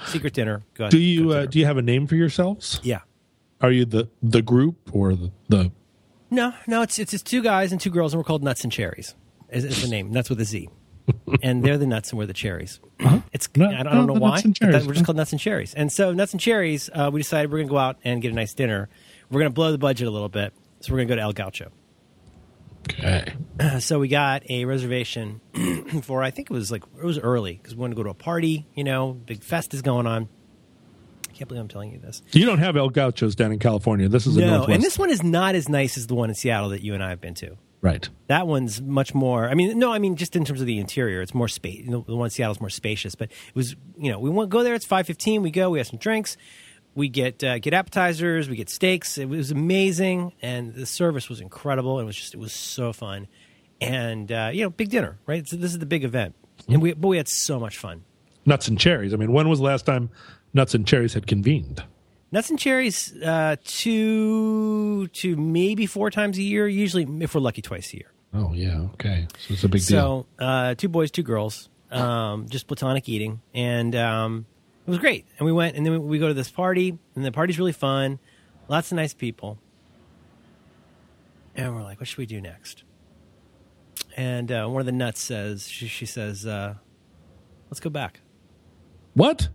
secret 0.06 0.32
dinner. 0.34 0.62
Go 0.74 0.88
Do 0.90 0.98
you 0.98 1.24
to 1.24 1.34
uh, 1.34 1.46
do 1.46 1.58
you 1.58 1.66
have 1.66 1.76
a 1.76 1.82
name 1.82 2.06
for 2.06 2.16
yourselves? 2.16 2.80
yeah. 2.82 3.00
Are 3.60 3.70
you 3.70 3.84
the 3.84 4.08
the 4.22 4.42
group 4.42 4.76
or 4.92 5.14
the, 5.14 5.30
the 5.48 5.70
No, 6.30 6.52
no, 6.66 6.82
it's 6.82 6.98
it's 6.98 7.12
just 7.12 7.26
two 7.26 7.42
guys 7.42 7.72
and 7.72 7.80
two 7.80 7.90
girls, 7.90 8.12
and 8.12 8.18
we're 8.20 8.24
called 8.24 8.42
Nuts 8.42 8.62
and 8.64 8.72
Cherries. 8.72 9.14
Is, 9.50 9.64
is 9.64 9.82
the 9.82 9.88
name? 9.88 10.10
Nuts 10.10 10.30
with 10.30 10.40
a 10.40 10.44
Z, 10.44 10.68
and 11.42 11.62
they're 11.62 11.78
the 11.78 11.86
nuts 11.86 12.10
and 12.10 12.18
we're 12.18 12.26
the 12.26 12.32
cherries. 12.32 12.80
It's 13.32 13.48
No, 13.56 13.66
I 13.68 13.82
don't, 13.82 13.86
I 13.86 13.94
don't 13.94 14.06
know 14.06 14.14
why. 14.14 14.30
Nuts 14.36 14.44
and 14.44 14.58
but 14.60 14.72
that- 14.72 14.84
we're 14.86 14.94
just 14.94 15.04
called 15.04 15.16
Nuts 15.16 15.32
and 15.32 15.40
Cherries, 15.40 15.74
and 15.74 15.92
so 15.92 16.12
Nuts 16.12 16.32
and 16.32 16.40
Cherries. 16.40 16.88
Uh, 16.92 17.10
we 17.12 17.20
decided 17.20 17.50
we're 17.52 17.58
going 17.58 17.68
to 17.68 17.72
go 17.72 17.78
out 17.78 17.98
and 18.04 18.20
get 18.22 18.32
a 18.32 18.34
nice 18.34 18.54
dinner. 18.54 18.88
We're 19.30 19.40
going 19.40 19.50
to 19.50 19.54
blow 19.54 19.70
the 19.72 19.78
budget 19.78 20.08
a 20.08 20.10
little 20.10 20.28
bit, 20.28 20.52
so 20.80 20.92
we're 20.92 20.98
going 20.98 21.08
to 21.08 21.12
go 21.12 21.16
to 21.16 21.22
El 21.22 21.32
Gaucho. 21.32 21.70
okay? 22.90 23.32
so 23.81 23.98
we 23.98 24.09
got 24.09 24.48
a 24.51 24.64
reservation 24.64 25.40
for 26.03 26.22
I 26.22 26.31
think 26.31 26.51
it 26.51 26.55
was 26.55 26.70
like 26.70 26.85
it 26.98 27.05
was 27.05 27.18
early 27.18 27.55
because 27.55 27.75
we 27.75 27.81
wanted 27.81 27.94
to 27.94 27.96
go 27.96 28.05
to 28.05 28.11
a 28.11 28.14
party. 28.14 28.66
You 28.75 28.85
know, 28.85 29.12
big 29.12 29.42
fest 29.42 29.75
is 29.75 29.83
going 29.83 30.07
on. 30.07 30.29
I 31.29 31.33
can't 31.33 31.48
believe 31.48 31.62
I'm 31.62 31.68
telling 31.68 31.92
you 31.92 31.98
this. 31.98 32.22
You 32.33 32.44
don't 32.44 32.59
have 32.59 32.77
El 32.77 32.90
Gauchos 32.90 33.35
down 33.35 33.53
in 33.53 33.59
California. 33.59 34.09
This 34.09 34.27
is 34.27 34.37
a 34.37 34.40
No, 34.40 34.64
and 34.64 34.83
this 34.83 34.98
one 34.98 35.11
is 35.11 35.22
not 35.22 35.55
as 35.55 35.68
nice 35.68 35.96
as 35.96 36.07
the 36.07 36.14
one 36.14 36.29
in 36.29 36.35
Seattle 36.35 36.70
that 36.70 36.83
you 36.83 36.94
and 36.94 37.03
I 37.03 37.11
have 37.11 37.20
been 37.20 37.35
to. 37.35 37.57
right? 37.81 38.07
That 38.29 38.46
one's 38.46 38.81
much 38.83 39.14
more. 39.14 39.48
I 39.48 39.55
mean, 39.55 39.79
no, 39.79 39.92
I 39.92 39.98
mean 39.98 40.16
just 40.16 40.37
in 40.37 40.44
terms 40.44 40.61
of 40.61 40.66
the 40.66 40.79
interior, 40.79 41.22
it's 41.22 41.35
more 41.35 41.48
space. 41.48 41.85
You 41.85 41.90
know, 41.90 42.05
the 42.07 42.14
one 42.16 42.27
in 42.27 42.31
Seattle's 42.31 42.61
more 42.61 42.70
spacious, 42.70 43.14
but 43.14 43.31
it 43.31 43.55
was. 43.55 43.75
You 43.98 44.12
know, 44.12 44.18
we 44.18 44.29
want 44.31 44.51
go 44.51 44.62
there. 44.62 44.75
It's 44.75 44.85
five 44.87 45.07
fifteen. 45.07 45.42
We 45.42 45.51
go. 45.51 45.70
We 45.70 45.79
have 45.79 45.87
some 45.87 45.98
drinks. 45.98 46.37
We 46.94 47.09
get 47.09 47.42
uh, 47.42 47.59
get 47.59 47.72
appetizers. 47.72 48.51
We 48.51 48.57
get 48.57 48.68
steaks. 48.68 49.16
It 49.16 49.27
was 49.29 49.51
amazing, 49.51 50.35
and 50.42 50.75
the 50.75 50.85
service 50.85 51.31
was 51.31 51.40
incredible. 51.40 51.98
It 51.98 52.05
was 52.05 52.14
just 52.16 52.35
it 52.35 52.38
was 52.40 52.53
so 52.53 52.92
fun, 52.92 53.27
and 53.82 54.30
uh, 54.30 54.50
you 54.52 54.62
know, 54.62 54.70
big 54.70 54.90
dinner, 54.90 55.18
right? 55.26 55.46
So 55.46 55.56
this 55.56 55.72
is 55.72 55.78
the 55.78 55.86
big 55.86 56.04
event, 56.04 56.34
and 56.68 56.80
we 56.80 56.92
but 56.94 57.08
we 57.08 57.16
had 57.16 57.28
so 57.28 57.58
much 57.58 57.76
fun. 57.76 58.04
Nuts 58.46 58.68
and 58.68 58.78
cherries. 58.78 59.12
I 59.12 59.16
mean, 59.16 59.32
when 59.32 59.48
was 59.48 59.58
the 59.58 59.64
last 59.64 59.86
time 59.86 60.10
Nuts 60.54 60.74
and 60.74 60.86
cherries 60.86 61.14
had 61.14 61.26
convened? 61.26 61.82
Nuts 62.30 62.48
and 62.50 62.58
cherries, 62.58 63.12
uh, 63.22 63.56
two 63.62 65.08
to 65.08 65.36
maybe 65.36 65.86
four 65.86 66.10
times 66.10 66.38
a 66.38 66.42
year. 66.42 66.66
Usually, 66.66 67.06
if 67.22 67.34
we're 67.34 67.40
lucky, 67.40 67.60
twice 67.60 67.92
a 67.92 67.96
year. 67.96 68.12
Oh 68.32 68.52
yeah, 68.54 68.88
okay. 68.94 69.26
So 69.38 69.54
it's 69.54 69.64
a 69.64 69.68
big 69.68 69.84
deal. 69.84 70.26
So 70.38 70.44
uh, 70.44 70.74
two 70.74 70.88
boys, 70.88 71.10
two 71.10 71.22
girls, 71.22 71.68
um, 71.90 72.48
just 72.48 72.66
platonic 72.66 73.08
eating, 73.08 73.42
and 73.52 73.94
um, 73.94 74.46
it 74.86 74.90
was 74.90 74.98
great. 74.98 75.26
And 75.38 75.46
we 75.46 75.52
went, 75.52 75.76
and 75.76 75.84
then 75.84 76.06
we 76.06 76.18
go 76.18 76.28
to 76.28 76.34
this 76.34 76.50
party, 76.50 76.98
and 77.14 77.24
the 77.24 77.32
party's 77.32 77.58
really 77.58 77.72
fun. 77.72 78.18
Lots 78.68 78.90
of 78.90 78.96
nice 78.96 79.12
people, 79.12 79.58
and 81.54 81.74
we're 81.74 81.82
like, 81.82 82.00
"What 82.00 82.08
should 82.08 82.18
we 82.18 82.26
do 82.26 82.40
next?" 82.40 82.84
And 84.16 84.51
uh, 84.53 84.66
one 84.66 84.81
of 84.81 84.87
the 84.87 84.92
nuts 84.92 85.22
says, 85.22 85.68
"She, 85.68 85.87
she 85.88 86.07
says, 86.07 86.46
uh, 86.46 86.75
let's 87.70 87.81
go 87.81 87.90
back." 87.90 88.20
What? 89.14 89.48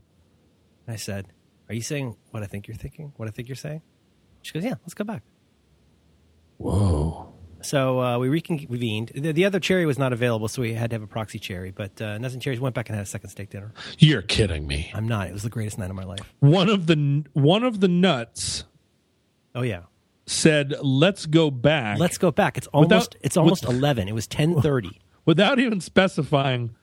And 0.85 0.93
I 0.93 0.95
said, 0.95 1.27
"Are 1.69 1.75
you 1.75 1.81
saying 1.81 2.15
what 2.31 2.43
I 2.43 2.47
think 2.47 2.67
you're 2.67 2.77
thinking? 2.77 3.13
What 3.17 3.27
I 3.27 3.31
think 3.31 3.47
you're 3.47 3.55
saying?" 3.55 3.81
She 4.41 4.53
goes, 4.53 4.63
"Yeah, 4.63 4.75
let's 4.81 4.93
go 4.93 5.03
back." 5.03 5.23
Whoa. 6.57 7.33
So 7.61 7.99
uh, 7.99 8.19
we 8.19 8.29
reconvened. 8.29 9.11
The, 9.15 9.31
the 9.31 9.45
other 9.45 9.59
cherry 9.59 9.85
was 9.85 9.97
not 9.97 10.13
available, 10.13 10.47
so 10.47 10.61
we 10.61 10.73
had 10.73 10.91
to 10.91 10.95
have 10.95 11.03
a 11.03 11.07
proxy 11.07 11.39
cherry. 11.39 11.71
But 11.71 11.99
uh, 12.01 12.17
Nuts 12.19 12.33
and 12.33 12.41
Cherries 12.41 12.59
went 12.59 12.75
back 12.75 12.89
and 12.89 12.95
had 12.95 13.03
a 13.03 13.09
second 13.09 13.29
steak 13.29 13.49
dinner. 13.49 13.73
You're 13.97 14.21
kidding 14.21 14.67
me. 14.67 14.91
I'm 14.93 15.07
not. 15.07 15.27
It 15.27 15.33
was 15.33 15.43
the 15.43 15.49
greatest 15.49 15.77
night 15.77 15.89
of 15.89 15.95
my 15.95 16.03
life. 16.03 16.19
One 16.39 16.69
of 16.69 16.85
the 16.85 17.25
one 17.33 17.63
of 17.63 17.79
the 17.79 17.87
nuts 17.87 18.63
Oh 19.57 19.63
yeah. 19.63 19.81
Said, 20.27 20.75
"Let's 20.83 21.25
go 21.25 21.49
back." 21.49 21.97
Let's 21.97 22.17
go 22.19 22.29
back. 22.31 22.57
It's 22.57 22.67
almost 22.67 22.89
Without- 22.91 23.15
it's 23.21 23.37
almost 23.37 23.65
with- 23.67 23.75
eleven. 23.75 24.07
It 24.07 24.13
was 24.13 24.27
ten 24.37 24.61
thirty. 24.61 24.99
without 25.25 25.59
even 25.59 25.81
specifying 25.81 26.75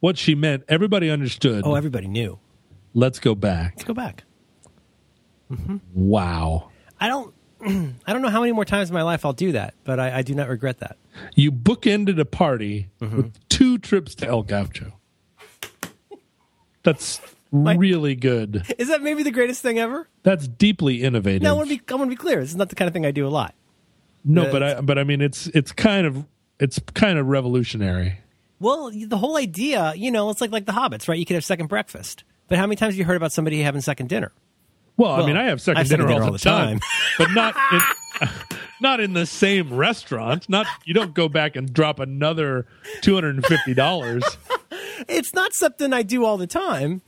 what 0.00 0.16
she 0.16 0.34
meant. 0.34 0.64
Everybody 0.68 1.10
understood. 1.10 1.62
Oh, 1.66 1.74
everybody 1.74 2.06
knew. 2.08 2.38
Let's 2.94 3.18
go 3.20 3.34
back. 3.34 3.74
Let's 3.76 3.84
go 3.84 3.94
back. 3.94 4.24
Wow. 5.94 6.70
I 7.00 7.08
don't. 7.08 7.34
I 8.06 8.12
don't 8.12 8.22
know 8.22 8.28
how 8.30 8.40
many 8.40 8.52
more 8.52 8.64
times 8.64 8.88
in 8.90 8.94
my 8.94 9.02
life 9.02 9.24
I'll 9.24 9.32
do 9.32 9.52
that, 9.52 9.74
but 9.84 10.00
I, 10.00 10.18
I 10.18 10.22
do 10.22 10.34
not 10.34 10.48
regret 10.48 10.78
that. 10.78 10.96
You 11.34 11.52
bookended 11.52 12.18
a 12.18 12.24
party 12.24 12.88
Mm-hmm. 13.00 13.16
with 13.16 13.48
two 13.48 13.78
trips 13.78 14.14
to 14.16 14.26
El 14.26 14.42
Gaucho. 14.42 14.92
That's 16.82 17.20
Like- 17.52 17.78
really 17.78 18.14
good. 18.14 18.64
Is 18.78 18.88
that 18.88 19.02
maybe 19.02 19.22
the 19.22 19.30
greatest 19.30 19.60
thing 19.62 19.78
ever? 19.78 20.08
That's 20.22 20.48
deeply 20.48 21.02
innovative. 21.02 21.42
No, 21.42 21.50
I 21.50 21.52
want 21.52 21.68
to 21.68 21.76
be. 21.76 21.82
I 21.88 21.94
want 21.94 22.10
to 22.10 22.16
be 22.16 22.20
clear. 22.20 22.40
This 22.40 22.50
is 22.50 22.56
not 22.56 22.70
the 22.70 22.74
kind 22.74 22.88
of 22.88 22.94
thing 22.94 23.04
I 23.04 23.10
do 23.10 23.26
a 23.26 23.28
lot. 23.28 23.54
no, 24.24 24.44
Yeah, 24.44 24.50
but 24.52 24.62
I 24.62 24.80
but 24.80 24.98
I 24.98 25.04
mean 25.04 25.20
it's 25.20 25.48
it's 25.48 25.70
kind 25.72 26.06
of 26.06 26.24
it's 26.58 26.80
kind 26.94 27.18
of 27.18 27.26
revolutionary. 27.26 28.18
Well, 28.58 28.90
the 28.94 29.18
whole 29.18 29.36
idea, 29.36 29.92
you 29.96 30.10
know, 30.10 30.30
it's 30.30 30.40
like 30.40 30.50
like 30.52 30.64
the 30.66 30.72
Hobbits, 30.72 31.08
right? 31.08 31.18
You 31.18 31.26
could 31.26 31.34
have 31.34 31.44
second 31.44 31.66
breakfast, 31.66 32.24
but 32.48 32.56
how 32.58 32.66
many 32.66 32.76
times 32.76 32.94
have 32.94 32.98
you 32.98 33.04
heard 33.04 33.16
about 33.16 33.32
somebody 33.32 33.60
having 33.60 33.80
second 33.82 34.08
dinner? 34.08 34.32
Well, 34.96 35.10
I 35.10 35.26
mean, 35.26 35.36
I 35.36 35.44
have 35.44 35.60
second, 35.60 35.78
I 35.78 35.80
have 35.80 35.88
second 35.88 36.06
dinner, 36.06 36.14
dinner 36.20 36.24
all, 36.26 36.32
the 36.32 36.38
time, 36.38 36.78
but 37.18 37.32
not 37.32 37.56
in, 37.72 38.28
not 38.80 39.00
in 39.00 39.14
the 39.14 39.26
same 39.26 39.74
restaurant. 39.74 40.48
Not 40.48 40.66
you 40.84 40.94
don't 40.94 41.12
go 41.12 41.28
back 41.28 41.56
and 41.56 41.72
drop 41.72 41.98
another 41.98 42.66
two 43.00 43.14
hundred 43.14 43.34
and 43.36 43.44
fifty 43.46 43.74
dollars. 43.74 44.22
it's 45.08 45.34
not 45.34 45.52
something 45.54 45.92
I 45.92 46.02
do 46.02 46.24
all 46.24 46.36
the 46.36 46.46
time. 46.46 47.02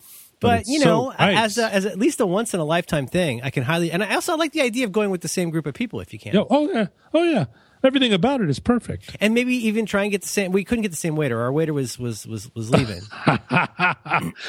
But, 0.45 0.67
you 0.69 0.79
so 0.81 0.85
know, 0.85 1.09
nice. 1.19 1.39
as 1.39 1.59
a, 1.59 1.75
as 1.75 1.87
at 1.87 1.99
least 1.99 2.21
a 2.21 2.27
once 2.27 2.55
in 2.55 2.61
a 2.61 2.65
lifetime 2.65 3.07
thing, 3.07 3.41
I 3.43 3.51
can 3.51 3.63
highly 3.65 3.91
and 3.91 4.03
I 4.05 4.15
also 4.15 4.37
like 4.37 4.53
the 4.53 4.63
idea 4.63 4.85
of 4.85 4.93
going 4.93 5.11
with 5.11 5.21
the 5.23 5.29
same 5.29 5.51
group 5.51 5.67
of 5.67 5.75
people 5.75 6.01
if 6.01 6.13
you 6.13 6.19
can. 6.19 6.35
Yeah, 6.35 6.45
oh 6.51 6.71
yeah, 6.71 6.87
oh 7.13 7.23
yeah. 7.25 7.47
Everything 7.83 8.15
about 8.15 8.41
it 8.41 8.49
is 8.49 8.61
perfect. 8.61 9.15
And 9.21 9.35
maybe 9.35 9.55
even 9.67 9.85
try 9.85 10.05
and 10.05 10.11
get 10.11 10.23
the 10.23 10.29
same. 10.29 10.53
We 10.53 10.65
couldn't 10.65 10.81
get 10.83 10.91
the 10.91 10.97
same 10.97 11.17
waiter. 11.17 11.39
Our 11.43 11.53
waiter 11.53 11.75
was 11.75 11.99
was 11.99 12.27
was 12.27 12.51
was 12.55 12.71
leaving. 12.71 13.03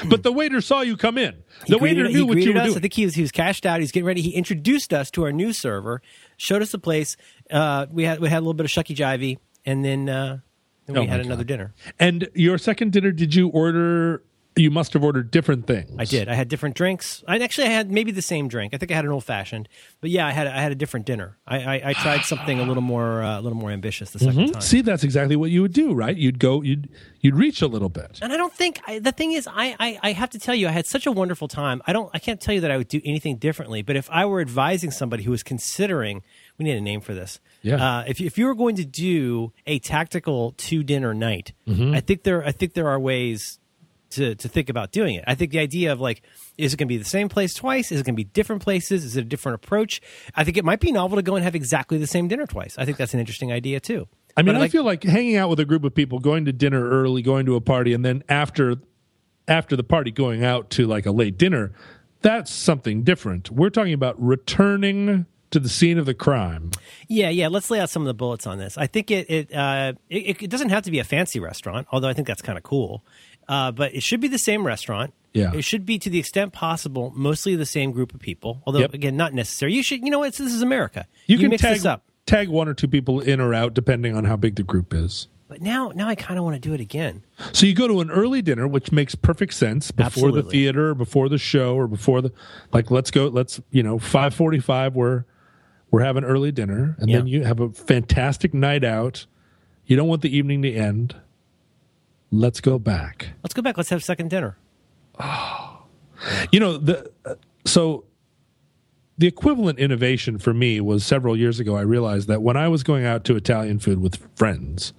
But 0.09 0.23
the 0.23 0.31
waiter 0.31 0.61
saw 0.61 0.81
you 0.81 0.95
come 0.97 1.17
in. 1.17 1.43
The 1.67 1.77
waiter 1.77 2.03
greeted- 2.03 2.13
knew 2.13 2.19
he 2.19 2.23
what 2.23 2.37
you 2.37 2.53
were 2.53 2.59
us. 2.59 2.65
doing. 2.67 2.77
I 2.77 2.81
think 2.81 2.93
he 2.93 3.05
was 3.05 3.15
he 3.15 3.21
was 3.21 3.31
cashed 3.31 3.65
out. 3.65 3.79
He's 3.81 3.91
getting 3.91 4.05
ready. 4.07 4.21
He 4.21 4.31
introduced 4.31 4.93
us 4.93 5.11
to 5.11 5.23
our 5.25 5.31
new 5.31 5.51
server, 5.53 6.01
showed 6.37 6.61
us 6.61 6.71
the 6.71 6.79
place. 6.79 7.17
Uh, 7.51 7.87
we 7.91 8.03
had 8.03 8.19
we 8.19 8.29
had 8.29 8.37
a 8.37 8.41
little 8.41 8.53
bit 8.53 8.65
of 8.65 8.71
shucky 8.71 8.95
jivey, 8.95 9.37
and 9.65 9.83
then 9.83 10.07
uh, 10.09 10.39
then 10.85 10.95
we 10.95 11.01
Oh, 11.01 11.07
had 11.07 11.19
another 11.19 11.43
dinner. 11.43 11.73
And 11.99 12.29
your 12.33 12.57
second 12.57 12.93
dinner, 12.93 13.11
did 13.11 13.35
you 13.35 13.49
order? 13.49 14.23
You 14.57 14.71
must 14.71 14.93
have 14.93 15.03
ordered 15.03 15.31
different 15.31 15.67
things. 15.67 15.91
I 15.99 16.05
did. 16.05 16.29
I 16.29 16.33
had 16.33 16.47
different 16.47 16.75
drinks. 16.75 17.23
I 17.27 17.37
actually 17.39 17.67
I 17.67 17.71
had 17.71 17.91
maybe 17.91 18.11
the 18.11 18.21
same 18.21 18.47
drink. 18.47 18.73
I 18.73 18.77
think 18.77 18.91
I 18.91 18.95
had 18.95 19.03
an 19.03 19.11
old 19.11 19.25
fashioned, 19.25 19.67
but 19.99 20.09
yeah, 20.09 20.25
I 20.25 20.31
had 20.31 20.47
I 20.47 20.61
had 20.61 20.71
a 20.71 20.75
different 20.75 21.05
dinner. 21.05 21.37
I 21.45 21.57
I, 21.57 21.81
I 21.89 21.93
tried 21.93 22.21
something 22.21 22.59
a 22.59 22.63
little 22.63 22.81
more 22.83 23.21
uh, 23.21 23.39
a 23.39 23.41
little 23.41 23.57
more 23.57 23.71
ambitious 23.71 24.11
the 24.11 24.19
2nd 24.19 24.53
time. 24.53 24.61
See, 24.61 24.81
that's 24.81 25.03
exactly 25.03 25.35
what 25.35 25.51
you 25.51 25.61
would 25.61 25.73
do, 25.73 25.93
right? 25.93 26.15
You'd 26.15 26.39
go, 26.39 26.61
you'd 26.61 26.87
you'd 27.19 27.35
reach 27.35 27.61
a 27.61 27.67
little 27.67 27.89
bit. 27.89 28.19
And 28.21 28.31
I 28.31 28.37
don't 28.37 28.53
think 28.53 28.79
I, 28.87 28.99
the 28.99 29.11
thing 29.11 29.33
is, 29.33 29.45
I, 29.47 29.75
I 29.79 29.99
I 30.01 30.11
have 30.13 30.29
to 30.29 30.39
tell 30.39 30.55
you, 30.55 30.67
I 30.69 30.71
had 30.71 30.85
such 30.85 31.05
a 31.05 31.11
wonderful 31.11 31.47
time. 31.49 31.81
I 31.85 31.91
don't, 31.91 32.09
I 32.13 32.19
can't 32.19 32.39
tell 32.39 32.53
you 32.55 32.61
that 32.61 32.71
I 32.71 32.77
would 32.77 32.87
do 32.87 33.01
anything 33.03 33.35
differently. 33.37 33.81
But 33.81 33.97
if 33.97 34.09
I 34.09 34.25
were 34.25 34.39
advising 34.39 34.91
somebody 34.91 35.23
who 35.23 35.31
was 35.31 35.43
considering, 35.43 36.23
we 36.57 36.63
need 36.65 36.77
a 36.77 36.81
name 36.81 37.01
for 37.01 37.13
this. 37.13 37.39
Yeah. 37.61 37.83
Uh, 37.99 38.03
if 38.07 38.21
if 38.21 38.37
you 38.37 38.45
were 38.45 38.55
going 38.55 38.77
to 38.77 38.85
do 38.85 39.51
a 39.67 39.79
tactical 39.79 40.53
two 40.57 40.81
dinner 40.83 41.13
night, 41.13 41.51
Mm-hmm. 41.67 41.93
I 41.95 41.99
think 41.99 42.23
there 42.23 42.45
I 42.45 42.51
think 42.51 42.73
there 42.73 42.87
are 42.87 42.99
ways 42.99 43.59
to 44.15 44.35
to 44.35 44.47
think 44.49 44.69
about 44.69 44.91
doing 44.91 45.15
it. 45.15 45.23
I 45.27 45.35
think 45.35 45.51
the 45.51 45.59
idea 45.59 45.93
of 45.93 46.01
like, 46.01 46.21
is 46.57 46.73
it 46.73 46.77
going 46.77 46.87
to 46.87 46.93
be 46.93 46.97
the 46.97 47.05
same 47.05 47.29
place 47.29 47.53
twice? 47.53 47.91
Is 47.91 48.01
it 48.01 48.03
going 48.05 48.15
to 48.15 48.17
be 48.17 48.23
different 48.25 48.61
places? 48.61 49.05
Is 49.05 49.15
it 49.15 49.21
a 49.21 49.25
different 49.25 49.55
approach? 49.63 50.01
I 50.35 50.43
think 50.43 50.57
it 50.57 50.65
might 50.65 50.79
be 50.79 50.91
novel 50.91 51.17
to 51.17 51.21
go 51.21 51.35
and 51.35 51.43
have 51.43 51.55
exactly 51.55 51.97
the 51.97 52.07
same 52.07 52.27
dinner 52.27 52.45
twice. 52.45 52.75
I 52.77 52.85
think 52.85 52.97
that's 52.97 53.13
an 53.13 53.19
interesting 53.19 53.51
idea 53.51 53.79
too. 53.79 54.07
I 54.37 54.41
mean, 54.41 54.55
I 54.55 54.59
like- 54.59 54.71
feel 54.71 54.83
like 54.83 55.03
hanging 55.03 55.37
out 55.37 55.49
with 55.49 55.59
a 55.59 55.65
group 55.65 55.83
of 55.85 55.95
people, 55.95 56.19
going 56.19 56.43
to 56.45 56.51
dinner 56.51 56.89
early, 56.89 57.21
going 57.21 57.45
to 57.45 57.55
a 57.55 57.61
party, 57.61 57.93
and 57.93 58.03
then 58.03 58.23
after 58.27 58.77
after 59.47 59.75
the 59.75 59.83
party, 59.83 60.11
going 60.11 60.43
out 60.43 60.69
to 60.71 60.87
like 60.87 61.05
a 61.05 61.11
late 61.11 61.37
dinner. 61.37 61.71
That's 62.21 62.51
something 62.51 63.03
different. 63.03 63.51
We're 63.51 63.69
talking 63.69 63.93
about 63.93 64.19
returning 64.19 65.27
to 65.51 65.59
the 65.59 65.69
scene 65.69 65.97
of 65.99 66.05
the 66.05 66.13
crime. 66.15 66.71
Yeah, 67.07 67.29
yeah. 67.29 67.47
Let's 67.47 67.69
lay 67.69 67.79
out 67.79 67.89
some 67.89 68.01
of 68.01 68.07
the 68.07 68.13
bullets 68.13 68.47
on 68.47 68.57
this. 68.57 68.77
I 68.77 68.87
think 68.87 69.11
it 69.11 69.29
it 69.29 69.53
uh, 69.53 69.93
it, 70.09 70.41
it 70.41 70.49
doesn't 70.49 70.69
have 70.69 70.83
to 70.83 70.91
be 70.91 70.99
a 70.99 71.03
fancy 71.03 71.39
restaurant, 71.39 71.87
although 71.91 72.07
I 72.07 72.13
think 72.13 72.27
that's 72.27 72.41
kind 72.41 72.57
of 72.57 72.63
cool. 72.63 73.05
Uh, 73.47 73.71
but 73.71 73.93
it 73.93 74.01
should 74.03 74.19
be 74.21 74.27
the 74.27 74.39
same 74.39 74.65
restaurant. 74.65 75.13
Yeah. 75.33 75.51
it 75.53 75.63
should 75.63 75.85
be 75.85 75.99
to 75.99 76.09
the 76.09 76.17
extent 76.17 76.53
possible, 76.53 77.11
mostly 77.13 77.57
the 77.57 77.65
same 77.65 77.91
group 77.91 78.13
of 78.13 78.21
people. 78.21 78.61
Although 78.65 78.79
Yep. 78.79 78.93
again, 78.93 79.17
not 79.17 79.33
necessary. 79.33 79.73
You 79.73 79.83
should, 79.83 80.01
you 80.01 80.09
know, 80.09 80.19
what? 80.19 80.33
This 80.33 80.53
is 80.53 80.61
America. 80.61 81.07
You, 81.27 81.37
can 81.37 81.49
mix 81.49 81.61
tag 81.61 81.73
this 81.75 81.85
up. 81.85 82.05
tag 82.25 82.47
one 82.47 82.69
or 82.69 82.73
two 82.73 82.87
people 82.87 83.19
in 83.19 83.41
or 83.41 83.53
out 83.53 83.73
depending 83.73 84.15
on 84.15 84.23
how 84.23 84.37
big 84.37 84.55
the 84.55 84.63
group 84.63 84.93
is. 84.93 85.27
But 85.49 85.61
now, 85.61 85.91
now 85.93 86.07
I 86.07 86.15
kind 86.15 86.39
of 86.39 86.45
want 86.45 86.55
to 86.55 86.59
do 86.61 86.73
it 86.73 86.79
again. 86.79 87.23
So 87.51 87.65
you 87.65 87.75
go 87.75 87.85
to 87.87 87.99
an 87.99 88.09
early 88.09 88.41
dinner, 88.41 88.65
which 88.67 88.91
makes 88.93 89.13
perfect 89.13 89.53
sense 89.53 89.91
before 89.91 90.31
the 90.31 90.37
Absolutely. 90.39 90.51
theater, 90.51 90.95
before 90.95 91.27
the 91.29 91.37
show, 91.37 91.75
or 91.75 91.87
before 91.87 92.21
the 92.21 92.31
like. 92.71 92.89
Let's 92.89 93.11
go. 93.11 93.27
Let's 93.27 93.59
you 93.71 93.83
know 93.83 93.99
five 93.99 94.33
forty 94.33 94.59
five. 94.59 94.95
We're 94.95 95.25
we're 95.91 96.01
having 96.01 96.23
early 96.23 96.51
dinner, 96.53 96.95
and 96.97 97.13
then 97.13 97.27
you 97.27 97.43
have 97.43 97.59
a 97.59 97.69
fantastic 97.69 98.53
night 98.55 98.83
out. 98.85 99.27
You 99.85 99.95
don't 99.97 100.07
want 100.07 100.21
the 100.23 100.35
evening 100.35 100.61
to 100.63 100.73
end. 100.73 101.15
Let's 102.31 102.61
go 102.61 102.79
back. 102.79 103.29
Let's 103.43 103.53
go 103.53 103.61
back. 103.61 103.77
Let's 103.77 103.89
have 103.89 104.03
second 104.03 104.29
dinner. 104.29 104.57
You 106.51 106.59
know 106.59 106.77
the 106.77 107.11
so 107.65 108.05
the 109.17 109.27
equivalent 109.27 109.79
innovation 109.79 110.37
for 110.37 110.53
me 110.53 110.81
was 110.81 111.05
several 111.05 111.37
years 111.37 111.59
ago. 111.59 111.75
I 111.75 111.81
realized 111.81 112.27
that 112.27 112.41
when 112.41 112.57
I 112.57 112.67
was 112.67 112.83
going 112.83 113.05
out 113.05 113.23
to 113.25 113.35
Italian 113.35 113.79
food 113.79 114.01
with 114.01 114.17
friends, 114.35 114.93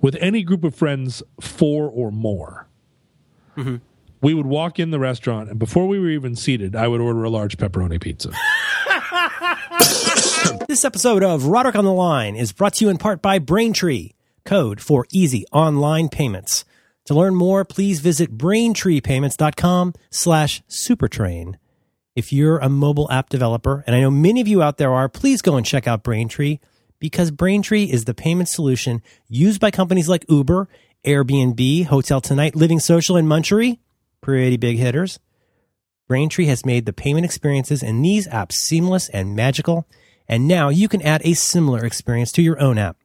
with 0.00 0.16
any 0.20 0.42
group 0.42 0.64
of 0.64 0.74
friends, 0.74 1.22
four 1.40 1.88
or 1.88 2.10
more, 2.10 2.68
mm-hmm. 3.56 3.76
we 4.20 4.34
would 4.34 4.46
walk 4.46 4.78
in 4.78 4.90
the 4.90 4.98
restaurant, 4.98 5.50
and 5.50 5.58
before 5.58 5.88
we 5.88 5.98
were 5.98 6.10
even 6.10 6.36
seated, 6.36 6.76
I 6.76 6.88
would 6.88 7.00
order 7.00 7.24
a 7.24 7.30
large 7.30 7.56
pepperoni 7.56 8.00
pizza. 8.00 8.32
This 10.68 10.84
episode 10.84 11.24
of 11.24 11.46
Roderick 11.46 11.74
on 11.74 11.84
the 11.84 11.92
Line 11.92 12.36
is 12.36 12.52
brought 12.52 12.74
to 12.74 12.84
you 12.84 12.90
in 12.90 12.96
part 12.96 13.20
by 13.20 13.40
Braintree, 13.40 14.12
code 14.44 14.80
for 14.80 15.06
easy 15.10 15.44
online 15.52 16.08
payments. 16.08 16.64
To 17.06 17.14
learn 17.14 17.34
more, 17.34 17.64
please 17.64 18.00
visit 18.00 18.36
braintreepayments.com 18.36 19.94
slash 20.10 20.62
supertrain. 20.68 21.54
If 22.14 22.32
you're 22.32 22.58
a 22.58 22.68
mobile 22.68 23.10
app 23.10 23.28
developer, 23.28 23.82
and 23.86 23.96
I 23.96 24.00
know 24.00 24.10
many 24.10 24.40
of 24.40 24.48
you 24.48 24.62
out 24.62 24.78
there 24.78 24.92
are, 24.92 25.08
please 25.08 25.42
go 25.42 25.56
and 25.56 25.64
check 25.64 25.86
out 25.86 26.02
Braintree 26.02 26.58
because 26.98 27.30
Braintree 27.30 27.84
is 27.84 28.04
the 28.04 28.14
payment 28.14 28.48
solution 28.48 29.02
used 29.28 29.60
by 29.60 29.70
companies 29.70 30.08
like 30.08 30.24
Uber, 30.28 30.68
Airbnb, 31.04 31.86
Hotel 31.86 32.20
Tonight, 32.20 32.54
Living 32.54 32.78
Social, 32.78 33.16
and 33.16 33.26
Munchery. 33.26 33.78
Pretty 34.20 34.56
big 34.56 34.76
hitters. 34.76 35.18
Braintree 36.08 36.46
has 36.46 36.66
made 36.66 36.86
the 36.86 36.92
payment 36.92 37.24
experiences 37.24 37.82
in 37.82 38.02
these 38.02 38.26
apps 38.28 38.52
seamless 38.52 39.08
and 39.08 39.34
magical, 39.34 39.86
and 40.28 40.46
now 40.46 40.68
you 40.68 40.88
can 40.88 41.00
add 41.02 41.22
a 41.24 41.34
similar 41.34 41.84
experience 41.84 42.32
to 42.32 42.42
your 42.42 42.60
own 42.60 42.78
app. 42.78 42.96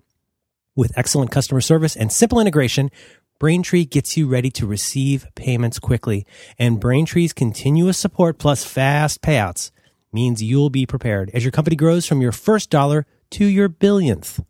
With 0.77 0.91
excellent 0.97 1.31
customer 1.31 1.61
service 1.61 1.95
and 1.95 2.11
simple 2.11 2.41
integration, 2.41 2.91
Braintree 3.39 3.85
gets 3.85 4.17
you 4.17 4.27
ready 4.27 4.51
to 4.51 4.67
receive 4.67 5.25
payments 5.33 5.79
quickly, 5.79 6.25
and 6.59 6.81
Braintree's 6.81 7.31
continuous 7.31 7.97
support 7.97 8.39
plus 8.39 8.65
fast 8.65 9.21
payouts 9.21 9.71
means 10.11 10.43
you'll 10.43 10.69
be 10.69 10.85
prepared 10.85 11.31
as 11.33 11.45
your 11.45 11.51
company 11.51 11.77
grows 11.77 12.05
from 12.05 12.21
your 12.21 12.33
first 12.33 12.69
dollar 12.69 13.05
to 13.31 13.45
your 13.45 13.69
billionth. 13.69 14.43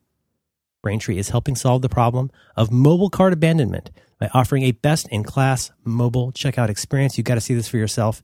Braintree 0.81 1.19
is 1.19 1.29
helping 1.29 1.55
solve 1.55 1.83
the 1.83 1.89
problem 1.89 2.31
of 2.55 2.71
mobile 2.71 3.11
card 3.11 3.31
abandonment 3.31 3.91
by 4.19 4.27
offering 4.33 4.63
a 4.63 4.71
best 4.71 5.07
in 5.09 5.23
class 5.23 5.71
mobile 5.83 6.31
checkout 6.31 6.69
experience. 6.69 7.19
You've 7.19 7.25
got 7.25 7.35
to 7.35 7.41
see 7.41 7.53
this 7.53 7.67
for 7.67 7.77
yourself. 7.77 8.23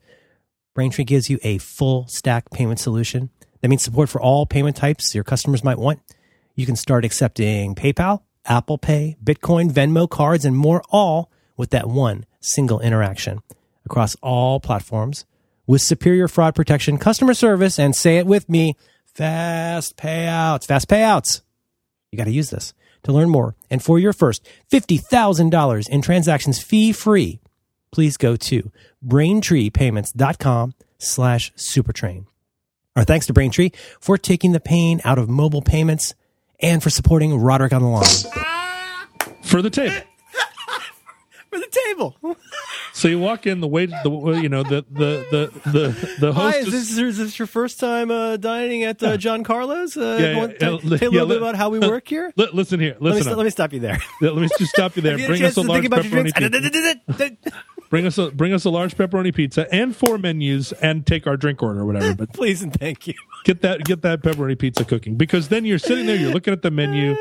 Braintree 0.73 1.03
gives 1.03 1.29
you 1.29 1.37
a 1.43 1.59
full 1.59 2.07
stack 2.07 2.49
payment 2.49 2.79
solution. 2.79 3.29
That 3.61 3.67
means 3.67 3.83
support 3.83 4.09
for 4.09 4.19
all 4.19 4.47
payment 4.47 4.75
types 4.75 5.13
your 5.13 5.23
customers 5.23 5.63
might 5.63 5.77
want. 5.77 5.99
You 6.55 6.65
can 6.65 6.75
start 6.75 7.05
accepting 7.05 7.75
PayPal, 7.75 8.21
Apple 8.45 8.77
Pay, 8.77 9.17
Bitcoin, 9.23 9.71
Venmo, 9.71 10.09
cards, 10.09 10.45
and 10.45 10.55
more, 10.55 10.83
all 10.89 11.31
with 11.57 11.69
that 11.71 11.87
one 11.87 12.25
single 12.39 12.79
interaction 12.79 13.41
across 13.85 14.15
all 14.21 14.59
platforms 14.59 15.25
with 15.67 15.81
superior 15.81 16.27
fraud 16.27 16.55
protection, 16.55 16.97
customer 16.97 17.33
service, 17.33 17.79
and 17.79 17.95
say 17.95 18.17
it 18.17 18.25
with 18.25 18.49
me, 18.49 18.75
fast 19.05 19.95
payouts, 19.95 20.65
fast 20.65 20.87
payouts. 20.89 21.41
You 22.11 22.17
got 22.17 22.25
to 22.25 22.31
use 22.31 22.49
this 22.49 22.73
to 23.03 23.11
learn 23.11 23.29
more. 23.29 23.55
And 23.69 23.81
for 23.81 23.97
your 23.97 24.13
first 24.13 24.45
$50,000 24.71 25.89
in 25.89 26.01
transactions 26.01 26.61
fee 26.61 26.91
free, 26.91 27.39
please 27.91 28.17
go 28.17 28.35
to 28.35 28.71
braintreepayments.com 29.05 30.73
slash 30.97 31.53
supertrain. 31.53 32.25
Our 32.95 33.05
thanks 33.05 33.25
to 33.27 33.33
Braintree 33.33 33.71
for 33.99 34.17
taking 34.17 34.51
the 34.51 34.59
pain 34.59 34.99
out 35.05 35.17
of 35.17 35.29
mobile 35.29 35.61
payments 35.61 36.13
and 36.62 36.82
for 36.82 36.89
supporting 36.89 37.36
Roderick 37.39 37.74
on 37.74 37.82
the 37.82 37.88
line. 37.88 38.04
for 39.43 39.62
the 39.62 39.69
table. 39.69 39.95
For 41.52 41.60
the 41.60 41.67
table. 41.89 42.15
So 42.93 43.10
you 43.10 43.19
walk 43.19 43.45
in, 43.45 43.60
the 43.60 43.67
way 43.67 43.86
the 43.86 44.39
you 44.41 44.47
know 44.47 44.63
the 44.63 44.86
the 44.89 45.26
the 45.30 45.69
the 45.69 46.15
the 46.21 46.34
Hi, 46.34 46.60
is 46.60 46.71
this, 46.71 46.97
is 46.97 47.17
this 47.17 47.38
your 47.38 47.45
first 47.45 47.78
time 47.78 48.10
uh, 48.10 48.38
dining 48.38 48.84
at 48.86 49.04
uh, 49.04 49.17
John 49.17 49.43
Carlo's? 49.43 49.97
Uh, 49.97 50.17
Yeah, 50.17 50.32
yeah, 50.32 50.38
want 50.38 50.52
to 50.52 50.54
yeah, 50.54 50.60
tell 50.60 50.76
li- 50.78 50.84
you 50.84 50.95
a 50.95 50.97
yeah, 50.97 51.10
little 51.10 51.28
bit 51.28 51.38
about 51.39 51.56
how 51.56 51.67
we 51.69 51.80
work 51.89 52.08
here? 52.08 52.32
Li- 52.38 52.47
listen 52.54 52.80
here, 52.80 52.93
Let 52.93 53.02
me, 53.02 53.10
listen. 53.10 53.24
st- 53.24 53.38
let 53.38 53.43
me 53.43 53.50
stop 53.50 53.74
you 53.74 53.82
there. 53.82 54.00
Yeah, 54.21 54.30
let 54.30 54.41
me 54.43 54.47
just 54.58 54.71
stop 54.71 54.95
you 54.95 55.02
there. 55.06 55.19
You 55.19 55.28
Bring 55.28 55.43
us 55.43 55.58
a 55.58 55.62
to 55.62 55.67
large 55.67 55.82
think 55.82 55.88
about 55.93 56.06
your 56.06 56.24
pepperoni 56.24 56.34
drinks? 56.34 57.00
pizza. 57.17 57.38
Bring 57.91 58.08
us 58.08 58.17
a 58.17 58.32
bring 58.32 58.54
us 58.54 58.63
a 58.63 58.69
large 58.69 58.95
pepperoni 58.95 59.36
pizza 59.36 59.71
and 59.71 59.93
four 59.93 60.17
menus 60.17 60.71
and 60.71 61.06
take 61.06 61.27
our 61.27 61.36
drink 61.36 61.62
order 61.62 61.82
or 61.82 61.86
whatever. 61.86 62.15
But 62.15 62.32
Please 62.34 62.62
and 62.62 62.73
thank 62.73 63.06
you. 63.06 63.13
get 63.43 63.62
that 63.62 63.84
get 63.84 64.01
that 64.04 64.21
pepperoni 64.23 64.58
pizza 64.58 64.86
cooking 64.86 65.15
because 65.15 65.49
then 65.49 65.65
you're 65.65 65.77
sitting 65.77 66.06
there, 66.06 66.15
you're 66.15 66.32
looking 66.32 66.54
at 66.54 66.62
the 66.62 66.71
menu, 66.71 67.17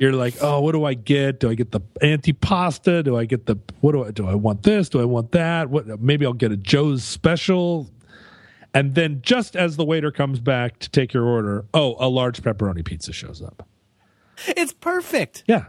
you're 0.00 0.12
like, 0.12 0.34
oh, 0.40 0.60
what 0.60 0.72
do 0.72 0.84
I 0.84 0.94
get? 0.94 1.40
Do 1.40 1.50
I 1.50 1.54
get 1.54 1.72
the 1.72 1.80
antipasta? 2.00 3.02
Do 3.02 3.16
I 3.16 3.24
get 3.24 3.46
the 3.46 3.56
what 3.80 3.92
do 3.92 4.04
I 4.04 4.12
do? 4.12 4.28
I 4.28 4.36
want 4.36 4.62
this? 4.62 4.88
Do 4.88 5.00
I 5.00 5.04
want 5.04 5.32
that? 5.32 5.70
What? 5.70 6.00
Maybe 6.00 6.24
I'll 6.24 6.32
get 6.32 6.52
a 6.52 6.56
Joe's 6.56 7.02
special. 7.02 7.90
And 8.74 8.94
then 8.94 9.22
just 9.22 9.56
as 9.56 9.76
the 9.76 9.84
waiter 9.84 10.12
comes 10.12 10.38
back 10.38 10.78
to 10.78 10.88
take 10.88 11.12
your 11.12 11.24
order, 11.24 11.66
oh, 11.74 11.96
a 11.98 12.08
large 12.08 12.42
pepperoni 12.42 12.84
pizza 12.84 13.12
shows 13.12 13.42
up. 13.42 13.68
It's 14.46 14.72
perfect. 14.72 15.42
Yeah, 15.46 15.64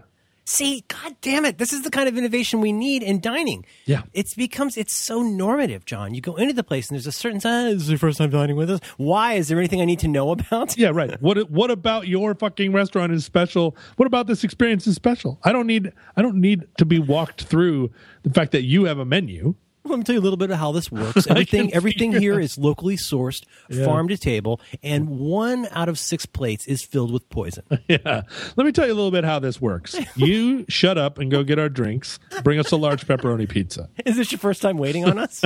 See, 0.45 0.83
god 0.87 1.15
damn 1.21 1.45
it. 1.45 1.57
This 1.57 1.71
is 1.71 1.83
the 1.83 1.89
kind 1.89 2.09
of 2.09 2.17
innovation 2.17 2.59
we 2.59 2.73
need 2.73 3.01
in 3.01 3.21
dining. 3.21 3.65
Yeah. 3.85 4.03
It's 4.13 4.33
becomes 4.33 4.77
it's 4.77 4.93
so 4.93 5.21
normative, 5.21 5.85
John. 5.85 6.13
You 6.13 6.21
go 6.21 6.35
into 6.35 6.53
the 6.53 6.63
place 6.63 6.89
and 6.89 6.95
there's 6.95 7.07
a 7.07 7.11
certain 7.11 7.39
ah, 7.45 7.71
this 7.71 7.83
is 7.83 7.89
your 7.89 7.97
first 7.97 8.17
time 8.17 8.29
dining 8.29 8.55
with 8.57 8.69
us. 8.69 8.79
Why? 8.97 9.33
Is 9.33 9.47
there 9.47 9.57
anything 9.57 9.81
I 9.81 9.85
need 9.85 9.99
to 9.99 10.07
know 10.07 10.31
about? 10.31 10.77
Yeah, 10.77 10.89
right. 10.89 11.13
What 11.23 11.49
what 11.49 11.71
about 11.71 12.07
your 12.07 12.35
fucking 12.35 12.73
restaurant 12.73 13.13
is 13.13 13.23
special? 13.23 13.77
What 13.95 14.07
about 14.07 14.27
this 14.27 14.43
experience 14.43 14.85
is 14.87 14.95
special? 14.95 15.39
I 15.43 15.51
don't 15.53 15.67
need 15.67 15.93
I 16.17 16.21
don't 16.21 16.35
need 16.37 16.67
to 16.77 16.85
be 16.85 16.99
walked 16.99 17.43
through 17.43 17.91
the 18.23 18.29
fact 18.29 18.51
that 18.51 18.63
you 18.63 18.85
have 18.85 18.99
a 18.99 19.05
menu. 19.05 19.55
Let 19.85 19.99
me 19.99 20.03
tell 20.03 20.15
you 20.15 20.21
a 20.21 20.23
little 20.23 20.37
bit 20.37 20.49
of 20.49 20.57
how 20.57 20.71
this 20.71 20.91
works. 20.91 21.27
Everything 21.29 21.73
everything 21.73 22.13
here 22.13 22.39
is 22.39 22.57
locally 22.57 22.95
sourced, 22.95 23.43
farm 23.83 24.07
to 24.07 24.17
table, 24.17 24.61
and 24.81 25.09
one 25.09 25.67
out 25.71 25.89
of 25.89 25.99
six 25.99 26.25
plates 26.25 26.65
is 26.67 26.83
filled 26.83 27.11
with 27.11 27.27
poison. 27.29 27.63
Yeah. 27.89 28.21
Let 28.55 28.65
me 28.65 28.71
tell 28.71 28.87
you 28.87 28.93
a 28.93 28.95
little 28.95 29.11
bit 29.11 29.23
how 29.25 29.39
this 29.39 29.59
works. 29.59 29.95
You 30.15 30.65
shut 30.69 30.97
up 30.97 31.19
and 31.19 31.29
go 31.29 31.43
get 31.43 31.59
our 31.59 31.67
drinks. 31.69 32.17
Bring 32.43 32.59
us 32.59 32.71
a 32.71 32.77
large 32.77 33.05
pepperoni 33.05 33.47
pizza. 33.47 33.89
Is 34.05 34.15
this 34.15 34.31
your 34.31 34.39
first 34.39 34.61
time 34.61 34.77
waiting 34.77 35.03
on 35.05 35.19
us? 35.19 35.43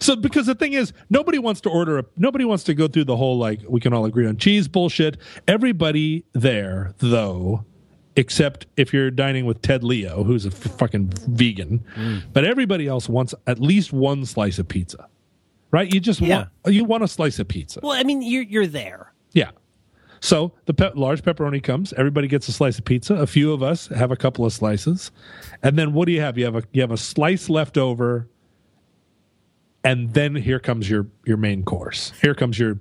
So 0.00 0.16
because 0.16 0.46
the 0.46 0.54
thing 0.54 0.72
is, 0.72 0.92
nobody 1.10 1.38
wants 1.38 1.60
to 1.62 1.68
order 1.70 1.98
a 1.98 2.04
nobody 2.16 2.44
wants 2.44 2.64
to 2.64 2.74
go 2.74 2.88
through 2.88 3.04
the 3.04 3.16
whole 3.16 3.38
like 3.38 3.60
we 3.68 3.80
can 3.80 3.92
all 3.92 4.06
agree 4.06 4.26
on 4.26 4.38
cheese 4.38 4.66
bullshit. 4.66 5.18
Everybody 5.46 6.24
there, 6.32 6.94
though, 6.98 7.64
except 8.16 8.66
if 8.76 8.92
you're 8.92 9.10
dining 9.10 9.46
with 9.46 9.62
Ted 9.62 9.84
Leo, 9.84 10.24
who's 10.24 10.44
a 10.44 10.48
f- 10.48 10.54
fucking 10.54 11.10
vegan, 11.28 11.84
mm. 11.96 12.22
but 12.32 12.44
everybody 12.44 12.86
else 12.86 13.08
wants 13.08 13.34
at 13.46 13.60
least 13.60 13.92
one 13.92 14.24
slice 14.26 14.58
of 14.58 14.68
pizza. 14.68 15.06
Right? 15.70 15.92
You 15.92 16.00
just 16.00 16.20
Yeah. 16.20 16.36
want 16.64 16.74
you 16.74 16.84
want 16.84 17.04
a 17.04 17.08
slice 17.08 17.38
of 17.38 17.46
pizza. 17.48 17.80
well, 17.82 17.92
I 17.92 18.02
mean, 18.02 18.22
you're 18.22 18.42
you're 18.42 18.66
there. 18.66 19.12
Yeah. 19.32 19.50
So 20.20 20.52
the 20.66 20.74
pe- 20.74 20.90
large 20.96 21.22
pepperoni 21.22 21.62
comes. 21.62 21.92
Everybody 21.94 22.26
gets 22.28 22.46
a 22.48 22.52
slice 22.52 22.78
of 22.78 22.84
pizza. 22.84 23.14
A 23.14 23.26
few 23.26 23.52
of 23.52 23.62
us 23.62 23.86
have 23.88 24.10
a 24.10 24.16
couple 24.16 24.44
of 24.44 24.52
slices, 24.52 25.10
and 25.62 25.78
then 25.78 25.92
what 25.92 26.06
do 26.06 26.12
you 26.12 26.20
have? 26.20 26.36
You 26.36 26.44
have 26.46 26.56
a 26.56 26.62
you 26.72 26.80
have 26.82 26.90
a 26.90 26.96
slice 26.96 27.48
left 27.48 27.78
over, 27.78 28.28
and 29.84 30.12
then 30.12 30.34
here 30.34 30.58
comes 30.58 30.90
your 30.90 31.06
your 31.24 31.36
main 31.36 31.62
course. 31.62 32.12
Here 32.20 32.34
comes 32.34 32.58
your 32.58 32.78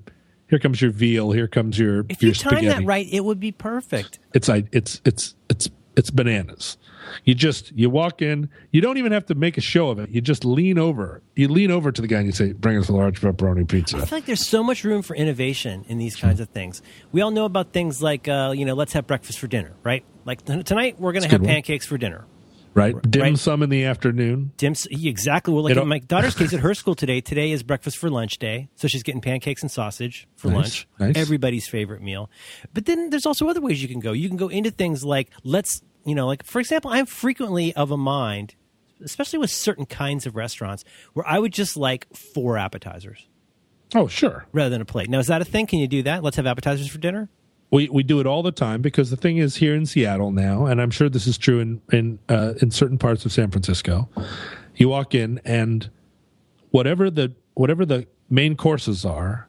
here 0.50 0.60
comes 0.60 0.82
your 0.82 0.92
veal. 0.92 1.32
Here 1.32 1.48
comes 1.48 1.78
your 1.78 2.06
If 2.10 2.22
your 2.22 2.30
you 2.30 2.36
time 2.36 2.54
spaghetti. 2.54 2.80
that 2.82 2.86
right, 2.86 3.08
it 3.12 3.24
would 3.24 3.40
be 3.40 3.52
perfect. 3.52 4.20
It's 4.34 4.50
I 4.50 4.64
it's 4.72 5.02
it's 5.06 5.36
it's 5.50 5.70
it's 5.96 6.10
bananas. 6.10 6.78
You 7.26 7.34
just 7.34 7.72
you 7.72 7.90
walk 7.90 8.22
in. 8.22 8.50
You 8.72 8.82
don't 8.82 8.98
even 8.98 9.12
have 9.12 9.26
to 9.28 9.36
make 9.36 9.58
a 9.58 9.62
show 9.62 9.90
of 9.90 10.00
it. 10.00 10.10
You 10.10 10.22
just 10.22 10.46
lean 10.46 10.78
over. 10.78 11.22
You 11.36 11.48
lean 11.48 11.72
over 11.72 11.92
to 11.92 12.02
the 12.02 12.08
guy 12.08 12.18
and 12.18 12.26
you 12.28 12.32
say, 12.32 12.54
"Bring 12.54 12.78
us 12.78 12.88
a 12.88 12.94
large 12.94 13.20
pepperoni 13.22 13.68
pizza." 13.68 13.98
I 13.98 14.06
feel 14.06 14.18
like 14.18 14.26
there's 14.26 14.48
so 14.48 14.64
much 14.64 14.84
room 14.84 15.02
for 15.02 15.16
innovation 15.16 15.86
in 15.88 15.98
these 15.98 16.16
kinds 16.16 16.40
of 16.40 16.50
things. 16.50 16.82
We 17.12 17.22
all 17.22 17.32
know 17.32 17.46
about 17.46 17.74
things 17.74 18.02
like, 18.02 18.28
uh, 18.28 18.54
you 18.56 18.64
know, 18.66 18.76
let's 18.76 18.94
have 18.94 19.08
breakfast 19.08 19.40
for 19.40 19.48
dinner, 19.48 19.74
right? 19.84 20.04
Like 20.26 20.46
tonight, 20.46 21.00
we're 21.00 21.12
going 21.14 21.24
to 21.24 21.30
have 21.30 21.40
good 21.42 21.48
one. 21.48 21.54
pancakes 21.56 21.86
for 21.88 21.98
dinner. 21.98 22.26
Right? 22.74 22.96
Dim 23.10 23.22
Right. 23.22 23.38
sum 23.38 23.64
in 23.64 23.70
the 23.70 23.84
afternoon. 23.86 24.52
Dim's 24.58 24.86
exactly. 24.92 25.54
Well, 25.54 25.64
like 25.64 25.72
It'll- 25.72 25.84
in 25.84 25.90
my 25.90 26.00
daughter's 26.00 26.36
case 26.36 26.54
at 26.54 26.60
her 26.62 26.74
school 26.74 26.96
today, 26.96 27.20
today 27.20 27.52
is 27.52 27.64
breakfast 27.64 27.98
for 27.98 28.10
lunch 28.10 28.38
day. 28.40 28.70
So 28.76 28.88
she's 28.88 29.04
getting 29.04 29.22
pancakes 29.22 29.62
and 29.62 29.72
sausage 29.72 30.28
for 30.36 30.48
Nice, 30.50 30.56
lunch. 30.56 30.88
nice. 31.00 31.18
Everybody's 31.18 31.68
favorite 31.68 32.02
meal. 32.02 32.30
But 32.74 32.86
then 32.86 33.10
there's 33.10 33.26
also 33.26 33.48
other 33.50 33.62
ways 33.62 33.82
you 33.82 33.88
can 33.88 34.00
go. 34.00 34.12
You 34.12 34.28
can 34.28 34.38
go 34.38 34.48
into 34.48 34.72
things 34.72 35.04
like, 35.04 35.30
let's, 35.44 35.82
you 36.06 36.16
know, 36.16 36.28
like, 36.28 36.44
for 36.44 36.60
example, 36.60 36.92
I'm 36.92 37.06
frequently 37.06 37.74
of 37.76 37.92
a 37.92 37.98
mind, 37.98 38.56
especially 39.04 39.40
with 39.40 39.50
certain 39.50 39.86
kinds 39.86 40.26
of 40.26 40.36
restaurants, 40.36 40.84
where 41.14 41.28
I 41.28 41.40
would 41.40 41.52
just 41.54 41.76
like 41.76 42.06
four 42.16 42.58
appetizers 42.58 43.28
Oh, 43.96 44.08
sure. 44.08 44.46
rather 44.54 44.70
than 44.70 44.82
a 44.82 44.86
plate. 44.86 45.10
Now, 45.10 45.20
is 45.20 45.28
that 45.28 45.42
a 45.42 45.46
thing? 45.46 45.66
Can 45.66 45.80
you 45.80 45.88
do 45.88 46.04
that? 46.04 46.24
Let's 46.24 46.38
have 46.38 46.46
appetizers 46.46 46.88
for 46.88 47.00
dinner? 47.00 47.30
We 47.72 47.88
we 47.90 48.02
do 48.04 48.20
it 48.20 48.26
all 48.26 48.42
the 48.42 48.52
time 48.52 48.82
because 48.82 49.12
the 49.12 49.16
thing 49.18 49.38
is 49.38 49.58
here 49.58 49.76
in 49.76 49.86
Seattle 49.86 50.32
now, 50.32 50.66
and 50.66 50.82
I'm 50.82 50.90
sure 50.90 51.08
this 51.08 51.28
is 51.28 51.38
true 51.38 51.60
in 51.60 51.82
in 51.92 52.20
uh, 52.28 52.54
in 52.62 52.72
certain 52.72 52.98
parts 52.98 53.26
of 53.26 53.32
San 53.32 53.52
Francisco. 53.52 54.10
You 54.76 54.90
walk 54.90 55.14
in 55.14 55.40
and 55.46 55.90
whatever 56.72 57.12
the 57.12 57.34
whatever 57.54 57.86
the 57.86 58.08
main 58.30 58.56
courses 58.56 59.06
are, 59.06 59.48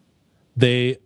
they 0.57 0.99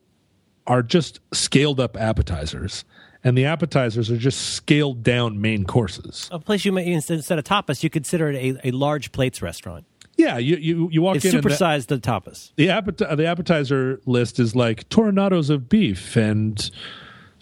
are 0.67 0.83
just 0.83 1.21
scaled 1.33 1.79
up 1.79 1.97
appetizers, 1.97 2.85
and 3.23 3.39
the 3.39 3.45
appetizers 3.45 4.11
are 4.11 4.17
just 4.17 4.55
scaled 4.55 5.05
down 5.05 5.41
main 5.41 5.65
courses. 5.65 6.29
A 6.33 6.41
place 6.41 6.65
you 6.65 6.73
might 6.73 6.87
instead 6.89 7.19
instead 7.19 7.39
of 7.39 7.45
tapas, 7.45 7.85
you 7.85 7.91
consider 7.91 8.31
it 8.31 8.37
a, 8.37 8.69
a 8.69 8.71
large 8.73 9.13
plates 9.13 9.41
restaurant. 9.41 9.85
Yeah, 10.17 10.39
you 10.39 10.57
you, 10.57 10.89
you 10.91 11.01
walk 11.03 11.17
It's 11.17 11.25
in 11.27 11.37
and 11.37 11.45
the- 11.45 11.49
supersized 11.51 11.87
the 11.87 11.99
tapas. 11.99 12.51
the 12.57 12.69
appet- 12.69 13.17
the 13.17 13.27
appetizer 13.27 14.01
list 14.05 14.41
is 14.41 14.57
like 14.57 14.89
tornadoes 14.89 15.49
of 15.51 15.69
beef 15.69 16.17
and 16.17 16.71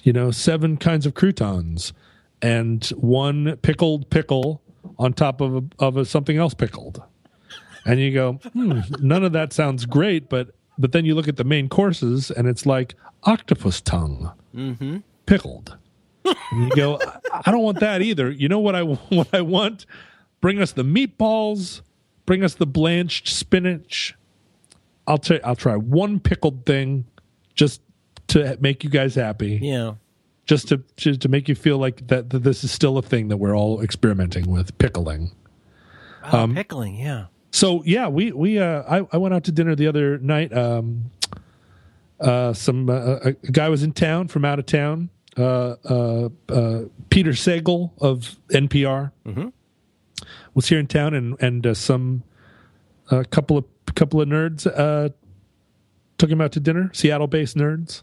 you 0.03 0.13
know 0.13 0.31
seven 0.31 0.77
kinds 0.77 1.07
of 1.07 1.15
croutons 1.15 1.93
and 2.41 2.85
one 2.97 3.57
pickled 3.63 4.11
pickle 4.11 4.61
on 4.99 5.13
top 5.13 5.41
of 5.41 5.57
a, 5.57 5.63
of 5.79 5.97
a, 5.97 6.05
something 6.05 6.37
else 6.37 6.55
pickled. 6.55 7.03
And 7.85 7.99
you 8.01 8.13
go 8.13 8.35
hmm, 8.53 8.81
none 9.01 9.25
of 9.25 9.33
that 9.33 9.53
sounds 9.53 9.87
great 9.87 10.29
but 10.29 10.55
but 10.79 10.93
then 10.93 11.05
you 11.05 11.15
look 11.15 11.29
at 11.29 11.37
the 11.37 11.45
main 11.45 11.69
courses 11.69 12.31
and 12.31 12.49
it's 12.49 12.65
like 12.67 12.95
octopus 13.25 13.81
tongue 13.81 14.33
pickled. 15.27 15.77
And 16.25 16.65
you 16.65 16.71
go 16.77 16.99
I, 17.33 17.43
I 17.47 17.51
don't 17.51 17.63
want 17.63 17.81
that 17.81 18.03
either. 18.03 18.31
You 18.31 18.49
know 18.49 18.61
what 18.61 18.75
i 18.75 18.83
what 18.83 19.29
i 19.33 19.41
want? 19.41 19.87
Bring 20.41 20.61
us 20.61 20.73
the 20.73 20.85
meatballs. 20.85 21.83
Bring 22.27 22.45
us 22.45 22.55
the 22.55 22.67
blanched 22.67 23.29
spinach. 23.29 24.15
I'll 25.07 25.19
try. 25.19 25.41
I'll 25.45 25.57
try 25.57 25.77
one 25.77 26.21
pickled 26.21 26.65
thing, 26.65 27.05
just 27.55 27.81
to 28.33 28.57
make 28.61 28.85
you 28.85 28.91
guys 28.91 29.15
happy. 29.15 29.59
Yeah. 29.63 29.95
Just 30.45 30.69
to, 30.69 30.79
to 30.97 31.17
to 31.17 31.29
make 31.29 31.49
you 31.49 31.55
feel 31.55 31.79
like 31.79 32.07
that, 32.09 32.31
that 32.31 32.41
this 32.41 32.65
is 32.65 32.71
still 32.73 32.99
a 32.99 33.03
thing 33.03 33.29
that 33.29 33.37
we're 33.37 33.57
all 33.57 33.81
experimenting 33.81 34.51
with 34.51 34.77
pickling. 34.79 35.31
Oh, 36.25 36.39
Um, 36.41 36.55
pickling, 36.55 36.97
yeah. 36.97 37.27
So 37.53 37.83
yeah, 37.85 38.09
we 38.09 38.33
we 38.33 38.59
uh, 38.59 38.83
I 38.89 39.07
I 39.13 39.17
went 39.19 39.35
out 39.35 39.45
to 39.45 39.53
dinner 39.53 39.75
the 39.77 39.87
other 39.87 40.19
night. 40.19 40.53
Um, 40.53 41.11
uh, 42.21 42.53
some 42.53 42.89
uh, 42.91 43.19
a 43.25 43.33
guy 43.53 43.69
was 43.69 43.83
in 43.83 43.93
town 43.93 44.29
from 44.29 44.45
out 44.45 44.59
of 44.59 44.67
town. 44.67 45.11
Uh, 45.37 45.77
uh, 45.89 46.29
uh, 46.49 46.83
Peter 47.11 47.31
Sagal 47.33 47.91
of 48.01 48.37
NPR 48.53 49.13
was 50.55 50.69
here 50.69 50.79
in 50.79 50.87
town, 50.87 51.15
and 51.15 51.37
and 51.41 51.67
uh, 51.67 51.75
some 51.75 52.23
a 53.11 53.25
couple 53.25 53.57
of 53.59 53.65
couple 53.95 54.21
of 54.21 54.29
nerds 54.29 54.67
uh, 54.67 55.09
took 56.19 56.31
him 56.31 56.41
out 56.41 56.53
to 56.53 56.61
dinner. 56.61 56.91
Seattle 56.93 57.27
based 57.29 57.57
nerds, 57.57 58.03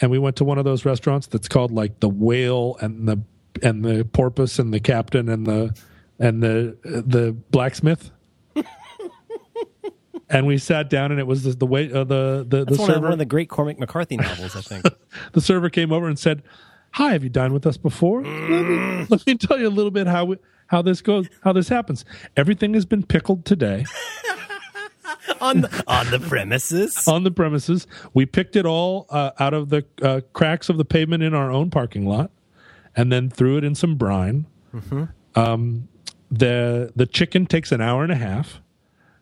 and 0.00 0.10
we 0.10 0.18
went 0.18 0.36
to 0.36 0.44
one 0.44 0.58
of 0.58 0.64
those 0.64 0.84
restaurants 0.84 1.26
that's 1.26 1.48
called 1.48 1.70
like 1.70 2.00
the 2.00 2.08
Whale 2.08 2.76
and 2.80 3.08
the 3.08 3.20
and 3.62 3.84
the 3.84 4.04
Porpoise 4.04 4.58
and 4.58 4.72
the 4.72 4.80
Captain 4.80 5.28
and 5.28 5.46
the 5.46 5.76
and 6.18 6.42
the 6.42 6.76
the 6.82 7.32
blacksmith. 7.50 8.10
and 10.28 10.46
we 10.46 10.58
sat 10.58 10.90
down, 10.90 11.10
and 11.10 11.20
it 11.20 11.26
was 11.26 11.44
the 11.44 11.50
the 11.50 11.66
way 11.66 11.92
uh, 11.92 12.04
the 12.04 12.44
the, 12.48 12.64
the 12.64 12.76
one 12.76 12.90
of, 12.90 12.94
server 12.94 13.00
one 13.06 13.12
of 13.12 13.18
the 13.18 13.24
great 13.24 13.48
Cormac 13.48 13.78
McCarthy 13.78 14.16
novels, 14.16 14.56
I 14.56 14.60
think. 14.60 14.84
the 15.32 15.40
server 15.40 15.70
came 15.70 15.92
over 15.92 16.08
and 16.08 16.18
said, 16.18 16.42
"Hi, 16.92 17.12
have 17.12 17.22
you 17.22 17.30
dined 17.30 17.52
with 17.52 17.66
us 17.66 17.76
before? 17.76 18.22
Let, 18.22 18.50
me, 18.50 19.06
let 19.08 19.26
me 19.26 19.34
tell 19.36 19.58
you 19.58 19.68
a 19.68 19.70
little 19.70 19.90
bit 19.90 20.06
how 20.06 20.24
we, 20.24 20.38
how 20.66 20.82
this 20.82 21.00
goes, 21.00 21.28
how 21.42 21.52
this 21.52 21.68
happens. 21.68 22.04
Everything 22.36 22.74
has 22.74 22.84
been 22.84 23.04
pickled 23.04 23.44
today 23.44 23.84
on 25.40 25.62
the, 25.62 25.84
on 25.86 26.10
the 26.10 26.20
premises. 26.20 27.06
on 27.06 27.24
the 27.24 27.30
premises. 27.30 27.86
We 28.12 28.26
picked 28.26 28.56
it 28.56 28.66
all 28.66 29.06
uh, 29.10 29.32
out 29.38 29.54
of 29.54 29.68
the 29.68 29.84
uh, 30.02 30.20
cracks 30.32 30.68
of 30.68 30.78
the 30.78 30.84
pavement 30.84 31.22
in 31.22 31.34
our 31.34 31.50
own 31.50 31.70
parking 31.70 32.06
lot, 32.06 32.30
and 32.96 33.12
then 33.12 33.30
threw 33.30 33.56
it 33.56 33.64
in 33.64 33.74
some 33.74 33.96
brine. 33.96 34.46
Um, 35.34 35.88
the 36.30 36.92
the 36.96 37.06
chicken 37.06 37.46
takes 37.46 37.70
an 37.72 37.80
hour 37.80 38.02
and 38.02 38.12
a 38.12 38.16
half." 38.16 38.60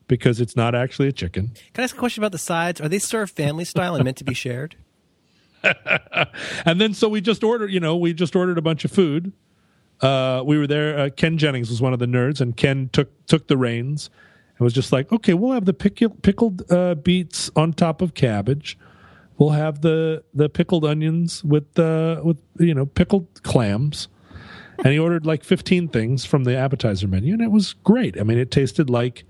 Because 0.08 0.42
it's 0.42 0.56
not 0.56 0.74
actually 0.74 1.08
a 1.08 1.12
chicken. 1.12 1.52
Can 1.72 1.80
I 1.80 1.84
ask 1.84 1.96
a 1.96 1.98
question 1.98 2.22
about 2.22 2.32
the 2.32 2.38
sides? 2.38 2.82
Are 2.82 2.88
they 2.88 2.98
served 2.98 3.34
family 3.34 3.64
style 3.64 3.94
and 3.94 4.04
meant 4.04 4.18
to 4.18 4.24
be 4.24 4.34
shared? 4.34 4.76
and 6.66 6.80
then 6.80 6.92
so 6.92 7.08
we 7.08 7.20
just 7.20 7.42
ordered 7.44 7.70
you 7.70 7.80
know 7.80 7.96
we 7.96 8.12
just 8.12 8.34
ordered 8.34 8.58
a 8.58 8.62
bunch 8.62 8.84
of 8.84 8.90
food 8.90 9.32
uh, 10.00 10.42
we 10.44 10.58
were 10.58 10.66
there 10.66 10.98
uh, 10.98 11.10
ken 11.10 11.38
jennings 11.38 11.70
was 11.70 11.80
one 11.80 11.92
of 11.92 11.98
the 11.98 12.06
nerds 12.06 12.40
and 12.40 12.56
ken 12.56 12.90
took 12.92 13.26
took 13.26 13.46
the 13.46 13.56
reins 13.56 14.10
and 14.62 14.64
was 14.64 14.72
just 14.72 14.92
like 14.92 15.10
okay 15.10 15.34
we'll 15.34 15.50
have 15.52 15.64
the 15.64 15.72
pickle, 15.74 16.10
pickled 16.10 16.70
uh, 16.70 16.94
beets 16.94 17.50
on 17.56 17.72
top 17.72 18.00
of 18.00 18.14
cabbage 18.14 18.78
we'll 19.38 19.50
have 19.50 19.80
the 19.80 20.22
the 20.32 20.48
pickled 20.48 20.84
onions 20.84 21.42
with 21.42 21.76
uh, 21.78 22.20
with 22.22 22.38
you 22.60 22.72
know 22.74 22.86
pickled 22.86 23.26
clams 23.42 24.06
and 24.78 24.92
he 24.92 24.98
ordered 24.98 25.26
like 25.26 25.42
15 25.44 25.88
things 25.88 26.24
from 26.24 26.44
the 26.44 26.56
appetizer 26.56 27.08
menu 27.08 27.32
and 27.32 27.42
it 27.42 27.50
was 27.50 27.72
great 27.82 28.18
i 28.20 28.22
mean 28.22 28.38
it 28.38 28.50
tasted 28.52 28.88
like 28.88 29.24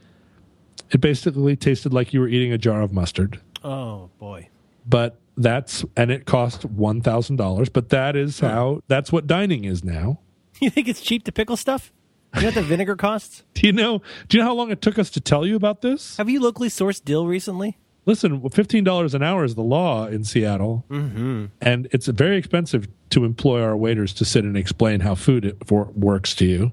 it 0.91 1.01
basically 1.01 1.57
tasted 1.57 1.95
like 1.95 2.13
you 2.13 2.21
were 2.21 2.29
eating 2.29 2.53
a 2.53 2.59
jar 2.59 2.83
of 2.83 2.93
mustard 2.93 3.41
Oh 3.65 4.11
boy. 4.19 4.49
but 4.87 5.17
that's 5.39 5.83
and 5.97 6.11
it 6.11 6.27
cost 6.27 6.67
one 6.67 7.01
thousand 7.01 7.37
dollars. 7.37 7.71
But 7.71 7.89
that 7.89 8.17
is 8.17 8.41
how 8.41 8.83
that's 8.87 9.11
what 9.11 9.27
dining 9.27 9.65
is 9.65 9.83
now. 9.83 10.21
You 10.61 10.69
think 10.69 10.89
it's 10.89 11.01
cheap 11.01 11.25
to 11.25 11.33
pickle 11.33 11.57
stuff? 11.57 11.91
You 12.35 12.41
know 12.43 12.47
what 12.49 12.55
the 12.55 12.63
vinegar 12.63 12.97
costs? 12.97 13.43
Do 13.55 13.67
you 13.67 13.73
know? 13.73 14.03
Do 14.29 14.37
you 14.37 14.43
know 14.43 14.49
how 14.49 14.55
long 14.55 14.71
it 14.71 14.81
took 14.81 14.99
us 14.99 15.11
to 15.11 15.21
tell 15.21 15.47
you 15.47 15.57
about 15.57 15.83
this? 15.83 16.17
Have 16.17 16.29
you 16.29 16.41
locally 16.41 16.69
sourced 16.69 17.05
dill 17.05 17.27
recently? 17.27 17.79
listen, 18.05 18.49
fifteen 18.51 18.85
dollars 18.85 19.15
an 19.15 19.23
hour 19.23 19.45
is 19.45 19.55
the 19.55 19.63
law 19.63 20.07
in 20.07 20.25
Seattle, 20.25 20.85
mm-hmm. 20.91 21.47
and 21.61 21.89
it's 21.91 22.07
very 22.07 22.37
expensive 22.37 22.89
to 23.11 23.25
employ 23.25 23.63
our 23.63 23.77
waiters 23.77 24.13
to 24.15 24.25
sit 24.25 24.45
and 24.45 24.57
explain 24.57 25.01
how 25.01 25.15
food 25.15 25.45
it 25.45 25.57
for, 25.67 25.91
works 25.95 26.35
to 26.37 26.47
you. 26.47 26.73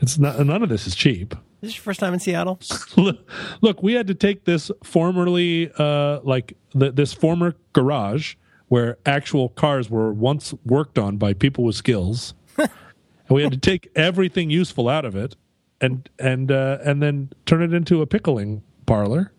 It's 0.00 0.18
not 0.18 0.44
none 0.44 0.62
of 0.62 0.68
this 0.68 0.86
is 0.86 0.94
cheap. 0.94 1.34
This 1.60 1.70
is 1.70 1.76
your 1.76 1.82
first 1.82 2.00
time 2.00 2.14
in 2.14 2.20
Seattle? 2.20 2.58
Look, 3.60 3.82
we 3.82 3.92
had 3.92 4.06
to 4.06 4.14
take 4.14 4.44
this 4.44 4.70
formerly, 4.82 5.70
uh, 5.76 6.20
like 6.22 6.56
the, 6.74 6.90
this 6.90 7.12
former 7.12 7.54
garage 7.74 8.36
where 8.68 8.96
actual 9.04 9.50
cars 9.50 9.90
were 9.90 10.10
once 10.10 10.54
worked 10.64 10.98
on 10.98 11.18
by 11.18 11.34
people 11.34 11.64
with 11.64 11.76
skills, 11.76 12.32
and 13.30 13.36
we 13.36 13.42
had 13.42 13.52
to 13.52 13.58
take 13.58 13.90
everything 13.94 14.50
useful 14.50 14.88
out 14.88 15.04
of 15.04 15.14
it, 15.14 15.36
and 15.80 16.10
and 16.18 16.50
uh, 16.50 16.78
and 16.84 17.00
then 17.00 17.30
turn 17.46 17.62
it 17.62 17.72
into 17.72 18.02
a 18.02 18.06
pickling 18.06 18.62
parlor. 18.86 19.32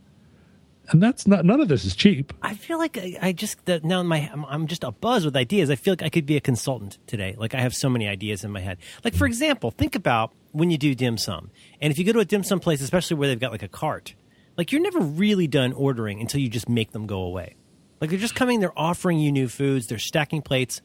And 0.89 1.01
that's 1.03 1.27
not. 1.27 1.45
None 1.45 1.61
of 1.61 1.67
this 1.67 1.85
is 1.85 1.95
cheap. 1.95 2.33
I 2.41 2.55
feel 2.55 2.77
like 2.77 2.97
I, 2.97 3.31
just 3.33 3.59
now 3.83 4.01
my 4.03 4.29
I'm, 4.31 4.45
I'm 4.45 4.67
just 4.67 4.83
a 4.83 4.91
buzz 4.91 5.25
with 5.25 5.35
ideas. 5.35 5.69
I 5.69 5.75
feel 5.75 5.91
like 5.91 6.03
I 6.03 6.09
could 6.09 6.25
be 6.25 6.37
a 6.37 6.41
consultant 6.41 6.97
today. 7.05 7.35
Like 7.37 7.53
I 7.53 7.59
have 7.59 7.75
so 7.75 7.89
many 7.89 8.07
ideas 8.07 8.43
in 8.43 8.51
my 8.51 8.61
head. 8.61 8.77
Like 9.03 9.13
for 9.13 9.27
example, 9.27 9.71
think 9.71 9.95
about 9.95 10.33
when 10.53 10.71
you 10.71 10.77
do 10.77 10.95
dim 10.95 11.17
sum, 11.17 11.51
and 11.81 11.91
if 11.91 11.99
you 11.99 12.05
go 12.05 12.13
to 12.13 12.19
a 12.19 12.25
dim 12.25 12.43
sum 12.43 12.59
place, 12.59 12.81
especially 12.81 13.17
where 13.17 13.27
they've 13.27 13.39
got 13.39 13.51
like 13.51 13.63
a 13.63 13.67
cart, 13.67 14.15
like 14.57 14.71
you're 14.71 14.81
never 14.81 14.99
really 14.99 15.47
done 15.47 15.73
ordering 15.73 16.19
until 16.21 16.39
you 16.39 16.49
just 16.49 16.69
make 16.69 16.91
them 16.91 17.07
go 17.07 17.21
away. 17.21 17.55
Like 17.99 18.09
they're 18.09 18.19
just 18.19 18.35
coming, 18.35 18.59
they're 18.61 18.77
offering 18.77 19.19
you 19.19 19.31
new 19.31 19.47
foods, 19.47 19.87
they're 19.87 19.99
stacking 19.99 20.41
plates. 20.41 20.81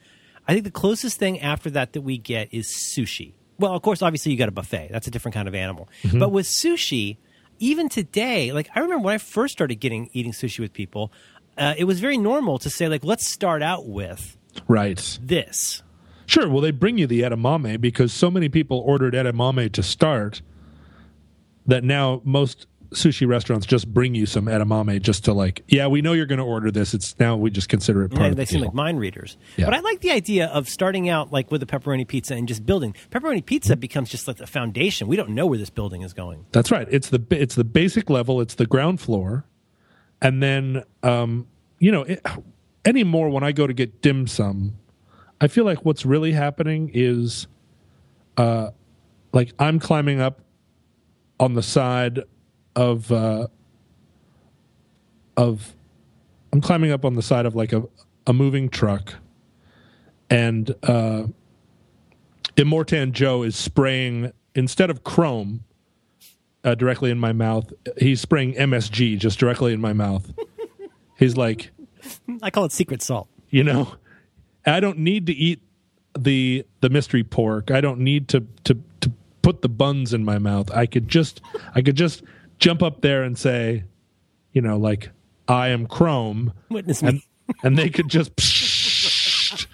I 0.48 0.52
think 0.52 0.64
the 0.64 0.70
closest 0.70 1.18
thing 1.18 1.40
after 1.40 1.70
that 1.70 1.92
that 1.94 2.02
we 2.02 2.18
get 2.18 2.52
is 2.52 2.66
sushi. 2.68 3.32
Well, 3.58 3.74
of 3.74 3.82
course, 3.82 4.02
obviously 4.02 4.32
you 4.32 4.38
got 4.38 4.48
a 4.48 4.52
buffet. 4.52 4.88
That's 4.92 5.06
a 5.06 5.10
different 5.10 5.34
kind 5.34 5.48
of 5.48 5.54
animal. 5.54 5.88
Mm-hmm. 6.02 6.18
But 6.18 6.30
with 6.30 6.46
sushi, 6.46 7.16
even 7.58 7.88
today, 7.88 8.52
like 8.52 8.68
I 8.74 8.80
remember 8.80 9.04
when 9.04 9.14
I 9.14 9.18
first 9.18 9.52
started 9.52 9.76
getting 9.76 10.10
eating 10.12 10.32
sushi 10.32 10.60
with 10.60 10.72
people, 10.72 11.10
uh, 11.58 11.74
it 11.78 11.84
was 11.84 12.00
very 12.00 12.18
normal 12.18 12.58
to 12.58 12.70
say 12.70 12.86
like, 12.88 13.02
let's 13.04 13.26
start 13.26 13.62
out 13.62 13.86
with 13.88 14.36
Right. 14.68 15.18
this. 15.22 15.82
Sure. 16.26 16.48
Well, 16.48 16.60
they 16.60 16.70
bring 16.70 16.98
you 16.98 17.06
the 17.06 17.22
edamame 17.22 17.80
because 17.80 18.12
so 18.12 18.30
many 18.30 18.48
people 18.48 18.78
ordered 18.80 19.14
edamame 19.14 19.72
to 19.72 19.82
start 19.82 20.42
that 21.66 21.82
now 21.82 22.20
most 22.24 22.66
sushi 22.90 23.26
restaurants 23.26 23.66
just 23.66 23.92
bring 23.92 24.14
you 24.14 24.26
some 24.26 24.46
edamame 24.46 25.00
just 25.02 25.24
to 25.24 25.32
like, 25.32 25.62
yeah, 25.68 25.86
we 25.86 26.02
know 26.02 26.12
you're 26.12 26.26
going 26.26 26.38
to 26.38 26.44
order 26.44 26.70
this. 26.70 26.94
It's 26.94 27.18
now 27.18 27.36
we 27.36 27.50
just 27.50 27.68
consider 27.68 28.02
it 28.04 28.10
part 28.10 28.22
Yeah, 28.22 28.28
of 28.28 28.36
they 28.36 28.42
the 28.44 28.46
seem 28.46 28.60
deal. 28.60 28.66
like 28.68 28.74
mind 28.74 28.98
readers. 29.00 29.36
Yeah. 29.56 29.64
But 29.66 29.74
I 29.74 29.80
like 29.80 30.00
the 30.00 30.10
idea 30.12 30.46
of 30.46 30.68
starting 30.68 31.08
out 31.08 31.32
like 31.32 31.50
with 31.50 31.62
a 31.62 31.66
pepperoni 31.66 32.06
pizza 32.06 32.34
and 32.34 32.46
just 32.48 32.64
building. 32.66 32.94
Pepperoni 33.10 33.44
pizza 33.44 33.76
becomes 33.76 34.08
just 34.10 34.26
like 34.28 34.36
the 34.36 34.46
foundation. 34.46 35.08
We 35.08 35.16
don't 35.16 35.30
know 35.30 35.46
where 35.46 35.58
this 35.58 35.70
building 35.70 36.02
is 36.02 36.12
going. 36.12 36.46
That's 36.52 36.70
right. 36.70 36.86
It's 36.90 37.10
the 37.10 37.22
it's 37.30 37.54
the 37.54 37.64
basic 37.64 38.08
level. 38.10 38.40
It's 38.40 38.54
the 38.54 38.66
ground 38.66 39.00
floor, 39.00 39.44
and 40.22 40.42
then 40.42 40.84
um, 41.02 41.46
you 41.78 41.92
know 41.92 42.02
it, 42.02 42.24
anymore 42.84 43.28
when 43.30 43.42
I 43.42 43.52
go 43.52 43.66
to 43.66 43.74
get 43.74 44.00
dim 44.02 44.26
sum, 44.26 44.76
I 45.40 45.48
feel 45.48 45.64
like 45.64 45.84
what's 45.84 46.06
really 46.06 46.32
happening 46.32 46.90
is, 46.94 47.46
uh, 48.36 48.70
like 49.32 49.52
I'm 49.58 49.78
climbing 49.78 50.20
up 50.20 50.40
on 51.38 51.52
the 51.54 51.62
side 51.62 52.20
of 52.76 53.10
uh, 53.10 53.48
of 55.36 55.74
I'm 56.52 56.60
climbing 56.60 56.92
up 56.92 57.04
on 57.04 57.14
the 57.14 57.22
side 57.22 57.46
of 57.46 57.56
like 57.56 57.72
a 57.72 57.82
a 58.26 58.32
moving 58.32 58.68
truck, 58.68 59.14
and 60.30 60.74
uh, 60.82 61.24
Immortan 62.56 63.12
Joe 63.12 63.42
is 63.42 63.56
spraying 63.56 64.32
instead 64.54 64.90
of 64.90 65.02
chrome 65.02 65.64
uh, 66.64 66.74
directly 66.74 67.10
in 67.10 67.18
my 67.18 67.32
mouth. 67.32 67.72
He's 67.98 68.20
spraying 68.20 68.54
MSG 68.54 69.18
just 69.18 69.38
directly 69.38 69.72
in 69.72 69.80
my 69.80 69.92
mouth. 69.92 70.32
He's 71.18 71.36
like, 71.36 71.70
I 72.42 72.50
call 72.50 72.64
it 72.66 72.72
secret 72.72 73.02
salt. 73.02 73.28
you 73.48 73.64
know, 73.64 73.94
I 74.66 74.80
don't 74.80 74.98
need 74.98 75.26
to 75.26 75.32
eat 75.32 75.62
the 76.18 76.66
the 76.80 76.90
mystery 76.90 77.24
pork. 77.24 77.70
I 77.70 77.80
don't 77.80 78.00
need 78.00 78.28
to 78.28 78.46
to 78.64 78.78
to 79.00 79.12
put 79.42 79.62
the 79.62 79.68
buns 79.68 80.12
in 80.12 80.24
my 80.24 80.38
mouth. 80.38 80.70
I 80.72 80.86
could 80.86 81.08
just 81.08 81.40
I 81.74 81.80
could 81.82 81.96
just 81.96 82.22
jump 82.58 82.82
up 82.82 83.00
there 83.00 83.22
and 83.22 83.36
say, 83.38 83.84
you 84.52 84.60
know, 84.62 84.76
like 84.78 85.10
I 85.48 85.68
am 85.68 85.86
Chrome, 85.86 86.52
Witness 86.70 87.02
and 87.02 87.14
me. 87.14 87.24
and 87.62 87.76
they 87.78 87.88
could 87.90 88.08
just. 88.08 88.32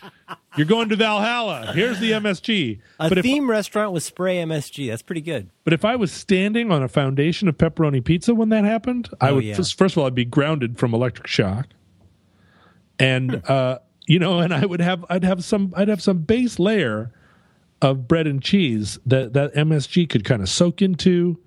You're 0.58 0.66
going 0.66 0.90
to 0.90 0.96
Valhalla. 0.96 1.72
Here's 1.74 1.98
the 1.98 2.10
MSG. 2.12 2.78
A 3.00 3.08
but 3.08 3.16
if 3.16 3.22
theme 3.22 3.48
restaurant 3.48 3.92
with 3.92 4.02
spray 4.02 4.36
MSG. 4.36 4.90
That's 4.90 5.00
pretty 5.00 5.22
good. 5.22 5.48
But 5.64 5.72
if 5.72 5.82
I 5.82 5.96
was 5.96 6.12
standing 6.12 6.70
on 6.70 6.82
a 6.82 6.88
foundation 6.88 7.48
of 7.48 7.56
pepperoni 7.56 8.04
pizza 8.04 8.34
when 8.34 8.50
that 8.50 8.64
happened, 8.64 9.08
I 9.18 9.30
Oh, 9.30 9.36
would 9.36 9.44
yeah. 9.44 9.54
first, 9.54 9.78
first 9.78 9.94
of 9.94 9.98
all 10.00 10.06
I'd 10.06 10.14
be 10.14 10.26
grounded 10.26 10.78
from 10.78 10.92
electric 10.92 11.26
shock, 11.26 11.68
and 12.98 13.30
Hmm. 13.36 13.38
uh, 13.48 13.76
you 14.06 14.18
know, 14.18 14.40
and 14.40 14.52
I 14.52 14.66
would 14.66 14.80
have 14.82 15.04
I'd 15.08 15.24
have 15.24 15.42
some 15.42 15.72
I'd 15.74 15.88
have 15.88 16.02
some 16.02 16.18
base 16.18 16.58
layer 16.58 17.12
of 17.80 18.06
bread 18.06 18.26
and 18.26 18.42
cheese 18.42 18.98
that 19.06 19.32
that 19.32 19.54
MSG 19.54 20.06
could 20.08 20.24
kind 20.24 20.42
of 20.42 20.50
soak 20.50 20.82
into, 20.82 21.38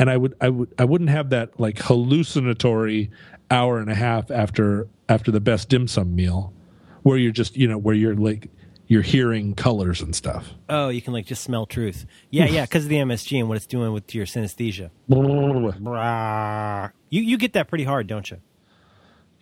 and 0.00 0.08
I 0.08 0.16
would 0.16 0.34
I 0.40 0.48
would 0.48 0.74
I 0.78 0.84
wouldn't 0.86 1.10
have 1.10 1.28
that 1.28 1.60
like 1.60 1.78
hallucinatory 1.78 3.10
hour 3.50 3.78
and 3.78 3.90
a 3.90 3.94
half 3.94 4.30
after 4.30 4.88
after 5.10 5.30
the 5.30 5.40
best 5.40 5.68
dim 5.68 5.86
sum 5.86 6.14
meal, 6.14 6.54
where 7.02 7.18
you're 7.18 7.32
just 7.32 7.54
you 7.54 7.68
know 7.68 7.76
where 7.76 7.94
you're 7.94 8.16
like 8.16 8.50
you're 8.86 9.02
hearing 9.02 9.54
colors 9.54 10.00
and 10.00 10.16
stuff. 10.16 10.54
Oh, 10.70 10.88
you 10.88 11.02
can 11.02 11.12
like 11.12 11.26
just 11.26 11.44
smell 11.44 11.66
truth. 11.66 12.06
Yeah, 12.30 12.46
yeah, 12.46 12.62
because 12.66 12.84
of 12.84 12.88
the 12.88 12.96
MSG 12.96 13.38
and 13.40 13.48
what 13.48 13.56
it's 13.56 13.66
doing 13.66 13.92
with 13.92 14.14
your 14.14 14.24
synesthesia. 14.24 14.90
You 17.12 17.22
you 17.22 17.36
get 17.38 17.52
that 17.54 17.68
pretty 17.68 17.84
hard, 17.84 18.06
don't 18.06 18.30
you? 18.30 18.38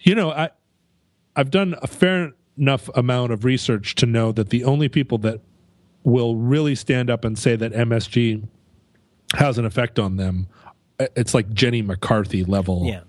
You 0.01 0.14
know, 0.16 0.31
I 0.31 0.51
I've 1.37 1.51
done 1.51 1.77
a 1.83 1.87
fair 1.87 2.33
enough 2.57 2.88
amount 2.97 3.31
of 3.31 3.44
research 3.44 3.94
to 3.97 4.07
know 4.07 4.33
that 4.33 4.49
the 4.49 4.64
only 4.64 4.88
people 4.88 5.18
that 5.18 5.40
will 6.03 6.35
really 6.35 6.75
stand 6.75 7.11
up 7.11 7.25
and 7.25 7.38
say 7.38 7.55
that 7.55 7.73
MSG 7.73 8.49
has 9.35 9.59
an 9.59 9.64
effect 9.64 9.99
on 9.99 10.17
them, 10.17 10.47
uh, 11.01 11.07
it's 11.17 11.35
like 11.35 11.53
Jenny 11.53 11.83
McCarthy 11.83 12.45
level 12.45 12.85
Yeah. 12.87 13.01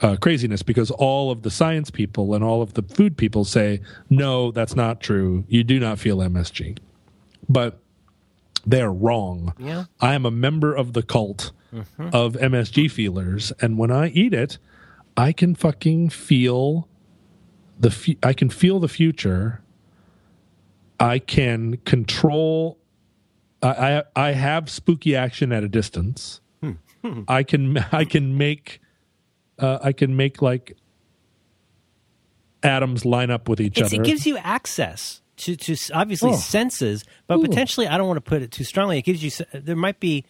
uh, 0.00 0.16
craziness 0.16 0.62
because 0.62 0.90
all 0.90 1.30
of 1.30 1.42
the 1.42 1.50
science 1.50 1.90
people 1.90 2.34
and 2.34 2.42
all 2.44 2.60
of 2.62 2.74
the 2.74 2.82
food 2.82 3.16
people 3.16 3.44
say 3.44 3.80
no, 4.10 4.50
that's 4.50 4.76
not 4.76 5.00
true. 5.00 5.44
You 5.48 5.64
do 5.64 5.78
not 5.80 5.98
feel 5.98 6.18
MSG, 6.18 6.78
but 7.48 7.78
they 8.66 8.80
are 8.82 8.92
wrong. 8.92 9.54
Yeah. 9.58 9.84
I 10.00 10.14
am 10.14 10.24
a 10.26 10.30
member 10.30 10.74
of 10.74 10.92
the 10.92 11.02
cult 11.02 11.52
of 11.98 12.34
MSG 12.34 12.90
feelers, 12.90 13.50
and 13.62 13.78
when 13.78 13.90
I 13.90 14.08
eat 14.08 14.34
it, 14.34 14.58
I 15.16 15.32
can 15.32 15.54
fucking 15.54 16.10
feel 16.10 16.86
the. 17.80 17.90
Fu- 17.90 18.16
I 18.22 18.34
can 18.34 18.50
feel 18.50 18.78
the 18.78 18.88
future. 18.88 19.62
I 21.00 21.18
can 21.18 21.78
control. 21.78 22.78
I 23.62 23.68
I, 23.98 24.02
I 24.16 24.32
have 24.32 24.68
spooky 24.70 25.14
action 25.16 25.52
at 25.52 25.62
a 25.64 25.68
distance. 25.68 26.40
I 27.28 27.42
can 27.42 27.78
I 27.90 28.04
can 28.04 28.36
make 28.38 28.80
uh, 29.58 29.78
I 29.82 29.92
can 29.92 30.14
make 30.16 30.40
like 30.40 30.76
atoms 32.62 33.04
line 33.04 33.30
up 33.30 33.48
with 33.48 33.60
each 33.60 33.78
It's, 33.78 33.92
other. 33.92 34.02
it 34.02 34.06
gives 34.06 34.24
you 34.26 34.36
access 34.38 35.20
to, 35.38 35.56
to 35.56 35.76
obviously 35.92 36.30
Oh. 36.30 36.36
senses, 36.36 37.04
but 37.26 37.38
Ooh. 37.38 37.42
potentially, 37.42 37.88
I 37.88 37.98
don't 37.98 38.06
want 38.06 38.18
to 38.18 38.28
put 38.28 38.42
it 38.42 38.52
too 38.52 38.62
strongly. 38.64 38.98
It 38.98 39.02
gives 39.02 39.22
you, 39.24 39.30
there 39.52 39.74
might 39.76 39.98
be 39.98 40.24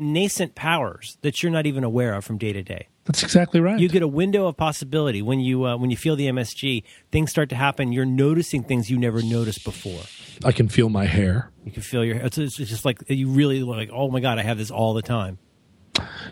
nascent 0.00 0.54
powers 0.54 1.16
that 1.22 1.42
you're 1.42 1.52
not 1.52 1.66
even 1.66 1.84
aware 1.84 2.14
of 2.14 2.24
from 2.24 2.38
day 2.38 2.52
to 2.52 2.62
day. 2.62 2.88
That's 3.04 3.22
exactly 3.22 3.60
right. 3.60 3.78
You 3.80 3.88
get 3.88 4.02
a 4.02 4.08
window 4.08 4.46
of 4.46 4.56
possibility 4.56 5.20
when 5.22 5.40
you 5.40 5.64
uh, 5.64 5.76
when 5.76 5.90
you 5.90 5.96
feel 5.96 6.16
the 6.16 6.26
MSG. 6.28 6.84
Things 7.10 7.30
start 7.30 7.48
to 7.48 7.56
happen. 7.56 7.92
You're 7.92 8.04
noticing 8.04 8.62
things 8.62 8.90
you 8.90 8.98
never 8.98 9.22
noticed 9.22 9.64
before. 9.64 10.02
I 10.44 10.52
can 10.52 10.68
feel 10.68 10.88
my 10.88 11.06
hair. 11.06 11.50
You 11.64 11.72
can 11.72 11.82
feel 11.82 12.04
your. 12.04 12.16
It's, 12.16 12.38
it's 12.38 12.56
just 12.56 12.84
like 12.84 13.02
you 13.08 13.28
really 13.28 13.62
like. 13.62 13.90
Oh 13.92 14.10
my 14.10 14.20
god, 14.20 14.38
I 14.38 14.42
have 14.42 14.58
this 14.58 14.70
all 14.70 14.94
the 14.94 15.02
time. 15.02 15.38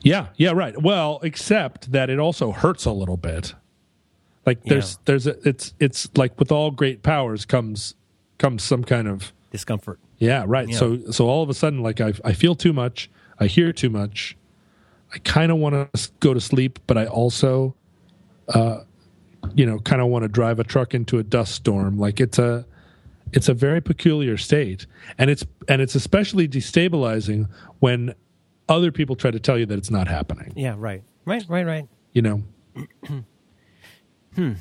Yeah, 0.03 0.29
yeah, 0.37 0.53
right. 0.53 0.81
Well, 0.81 1.21
except 1.23 1.93
that 1.93 2.11
it 2.11 2.19
also 2.19 2.53
hurts 2.53 2.85
a 2.85 2.93
little 2.93 3.17
bit. 3.17 3.55
Like 4.47 4.63
there's 4.65 4.93
Yeah. 4.95 4.99
there's 5.07 5.27
a 5.27 5.49
it's 5.49 5.75
it's 5.81 6.09
like 6.17 6.39
with 6.39 6.53
all 6.53 6.71
great 6.71 7.03
powers 7.03 7.45
comes 7.45 7.95
comes 8.39 8.63
some 8.63 8.85
kind 8.85 9.09
of 9.09 9.33
Discomfort. 9.51 9.99
yeah, 10.19 10.45
right. 10.47 10.69
Yeah. 10.69 10.77
So 10.77 11.11
so 11.11 11.27
all 11.29 11.43
of 11.43 11.51
a 11.51 11.55
sudden 11.55 11.83
like 11.83 12.01
I 12.01 12.13
I 12.25 12.33
feel 12.35 12.55
too 12.55 12.73
much, 12.73 13.11
I 13.41 13.47
hear 13.47 13.73
too 13.73 13.91
much. 13.91 14.37
I 15.15 15.19
kind 15.19 15.51
of 15.51 15.59
want 15.59 15.93
to 15.95 16.11
go 16.21 16.35
to 16.35 16.41
sleep, 16.41 16.79
but 16.87 16.99
I 16.99 17.07
also 17.07 17.75
uh 18.49 18.81
you 19.55 19.65
know, 19.65 19.79
kind 19.79 20.03
of 20.03 20.09
want 20.09 20.25
to 20.25 20.29
drive 20.29 20.59
a 20.59 20.65
truck 20.65 20.95
into 20.95 21.19
a 21.19 21.23
dust 21.23 21.55
storm. 21.55 21.99
Like 21.99 22.21
it's 22.21 22.39
a 22.39 22.67
it's 23.33 23.49
a 23.49 23.55
very 23.55 23.81
peculiar 23.81 24.37
state 24.37 24.87
and 25.19 25.31
it's 25.31 25.45
and 25.69 25.81
it's 25.83 25.95
especially 25.95 26.49
destabilizing 26.49 27.49
when 27.79 28.15
other 28.69 28.91
people 28.91 29.17
try 29.17 29.31
to 29.31 29.41
tell 29.41 29.59
you 29.59 29.67
that 29.67 29.79
it's 29.79 29.91
not 29.91 30.09
happening 30.09 30.53
Yeah. 30.57 30.75
Right. 30.77 31.03
Right. 31.25 31.45
Right. 31.49 31.67
Right. 31.67 31.89
you 32.13 32.23
know 32.23 32.43
Now, 34.37 34.55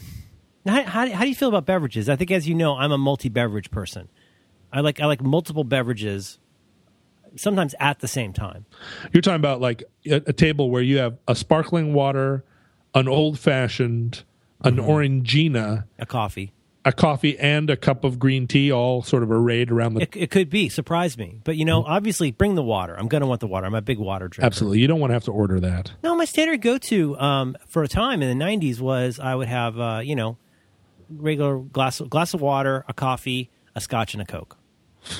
How, 0.65 0.83
how, 0.83 1.09
how 1.11 1.21
do 1.21 1.29
you 1.29 1.35
feel 1.35 1.49
about 1.49 1.65
beverages? 1.65 2.09
I 2.09 2.15
think, 2.15 2.31
as 2.31 2.47
you 2.47 2.55
know, 2.55 2.75
I'm 2.75 2.91
a 2.91 2.97
multi-beverage 2.97 3.71
person. 3.71 4.09
I 4.73 4.81
like 4.81 4.99
I 4.99 5.05
like 5.05 5.21
multiple 5.21 5.63
beverages, 5.63 6.39
sometimes 7.35 7.75
at 7.79 7.99
the 7.99 8.07
same 8.07 8.33
time. 8.33 8.65
you're 9.13 9.21
talking 9.21 9.35
about 9.35 9.59
like 9.61 9.83
a, 10.05 10.15
a 10.27 10.33
table 10.33 10.69
where 10.69 10.81
you 10.81 10.97
have 10.97 11.17
a 11.27 11.35
sparkling 11.35 11.93
water 11.93 12.43
an 12.95 13.07
old 13.07 13.37
fashioned, 13.37 14.23
an 14.63 14.77
Mm-hmm. 14.77 14.89
orangina, 14.89 15.83
A 15.99 16.05
coffee. 16.07 16.51
a 16.83 16.91
coffee, 16.91 17.37
and 17.37 17.69
a 17.69 17.75
cup 17.77 18.03
of 18.03 18.17
green 18.17 18.47
tea, 18.47 18.71
all 18.71 19.03
sort 19.03 19.21
of 19.21 19.29
arrayed 19.29 19.69
around 19.69 19.93
the. 19.95 20.01
It, 20.03 20.15
it 20.15 20.31
could 20.31 20.49
be. 20.49 20.67
Surprise 20.69 21.15
me. 21.17 21.39
But, 21.43 21.57
you 21.57 21.65
know, 21.65 21.83
obviously 21.83 22.31
bring 22.31 22.55
the 22.55 22.63
water. 22.63 22.97
I'm 22.97 23.07
going 23.07 23.21
to 23.21 23.27
want 23.27 23.41
the 23.41 23.45
water. 23.47 23.67
I'm 23.67 23.75
a 23.75 23.81
big 23.81 23.99
water 23.99 24.27
drinker. 24.29 24.45
Absolutely, 24.47 24.79
you 24.79 24.87
don't 24.87 24.99
want 24.99 25.11
to 25.11 25.13
have 25.15 25.25
to 25.25 25.31
order 25.31 25.59
that. 25.59 25.91
No, 26.01 26.15
my 26.15 26.25
standard 26.25 26.61
go 26.61 26.77
to 26.79 27.19
um, 27.19 27.55
for 27.67 27.83
a 27.83 27.87
time 27.87 28.23
in 28.23 28.35
the 28.35 28.43
'90s 28.45 28.79
was 28.79 29.19
I 29.19 29.35
would 29.35 29.49
have 29.49 29.77
uh, 29.79 30.01
you 30.03 30.15
know 30.15 30.37
regular 31.09 31.59
glass 31.59 31.99
glass 32.01 32.33
of 32.33 32.41
water, 32.41 32.83
a 32.87 32.93
coffee, 32.93 33.51
a 33.75 33.81
scotch, 33.81 34.13
and 34.15 34.23
a 34.23 34.25
coke. 34.25 34.57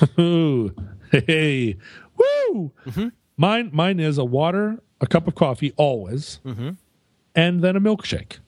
Hey, 1.10 1.76
woo! 2.16 2.72
Mm-hmm. 2.86 3.08
Mine, 3.36 3.70
mine 3.72 4.00
is 4.00 4.18
a 4.18 4.24
water, 4.24 4.82
a 5.00 5.06
cup 5.06 5.28
of 5.28 5.34
coffee, 5.34 5.72
always, 5.76 6.40
Mm-hmm. 6.44 6.70
and 7.34 7.60
then 7.62 7.76
a 7.76 7.80
milkshake. 7.80 8.38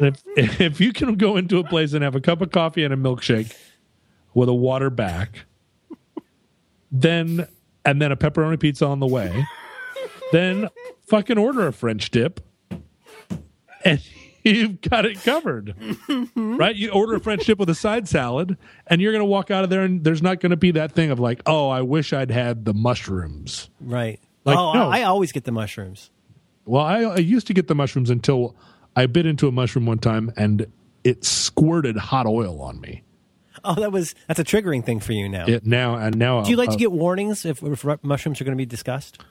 If, 0.00 0.22
if 0.36 0.80
you 0.80 0.92
can 0.92 1.14
go 1.16 1.36
into 1.36 1.58
a 1.58 1.64
place 1.64 1.92
and 1.92 2.02
have 2.02 2.14
a 2.16 2.20
cup 2.20 2.40
of 2.40 2.50
coffee 2.50 2.82
and 2.82 2.92
a 2.92 2.96
milkshake 2.96 3.54
with 4.34 4.48
a 4.48 4.54
water 4.54 4.90
back, 4.90 5.44
then 6.90 7.46
and 7.84 8.00
then 8.02 8.10
a 8.12 8.16
pepperoni 8.16 8.58
pizza 8.58 8.86
on 8.86 9.00
the 9.00 9.06
way, 9.06 9.44
then 10.32 10.68
fucking 11.06 11.38
order 11.38 11.66
a 11.66 11.72
French 11.72 12.10
dip, 12.10 12.40
and 13.84 14.00
you've 14.44 14.80
got 14.80 15.06
it 15.06 15.22
covered. 15.22 15.74
right? 16.36 16.74
You 16.74 16.90
order 16.90 17.14
a 17.14 17.20
French 17.20 17.46
dip 17.46 17.58
with 17.58 17.70
a 17.70 17.74
side 17.74 18.08
salad, 18.08 18.56
and 18.86 19.00
you're 19.00 19.12
going 19.12 19.20
to 19.20 19.26
walk 19.26 19.50
out 19.50 19.64
of 19.64 19.70
there, 19.70 19.82
and 19.82 20.04
there's 20.04 20.22
not 20.22 20.40
going 20.40 20.50
to 20.50 20.56
be 20.56 20.70
that 20.72 20.92
thing 20.92 21.10
of 21.10 21.18
like, 21.18 21.42
oh, 21.46 21.68
I 21.68 21.82
wish 21.82 22.12
I'd 22.12 22.30
had 22.30 22.64
the 22.64 22.74
mushrooms. 22.74 23.70
Right. 23.80 24.20
Like, 24.44 24.58
oh, 24.58 24.72
no. 24.72 24.90
I, 24.90 25.00
I 25.00 25.02
always 25.04 25.32
get 25.32 25.44
the 25.44 25.52
mushrooms. 25.52 26.10
Well, 26.64 26.84
I, 26.84 27.02
I 27.02 27.16
used 27.16 27.46
to 27.48 27.54
get 27.54 27.68
the 27.68 27.74
mushrooms 27.74 28.10
until 28.10 28.56
I 28.94 29.06
bit 29.06 29.26
into 29.26 29.48
a 29.48 29.52
mushroom 29.52 29.86
one 29.86 29.98
time, 29.98 30.32
and 30.36 30.66
it 31.04 31.24
squirted 31.24 31.96
hot 31.96 32.26
oil 32.26 32.60
on 32.62 32.80
me. 32.80 33.02
Oh, 33.64 33.74
that 33.74 33.92
was 33.92 34.14
that's 34.26 34.40
a 34.40 34.44
triggering 34.44 34.84
thing 34.84 34.98
for 34.98 35.12
you 35.12 35.28
now. 35.28 35.46
It 35.46 35.64
now 35.64 35.94
and 35.94 36.16
now. 36.16 36.42
Do 36.42 36.50
you 36.50 36.56
like 36.56 36.70
uh, 36.70 36.72
to 36.72 36.78
get 36.78 36.90
warnings 36.90 37.44
if, 37.44 37.62
if 37.62 37.84
mushrooms 38.02 38.40
are 38.40 38.44
going 38.44 38.56
to 38.56 38.60
be 38.60 38.66
discussed? 38.66 39.22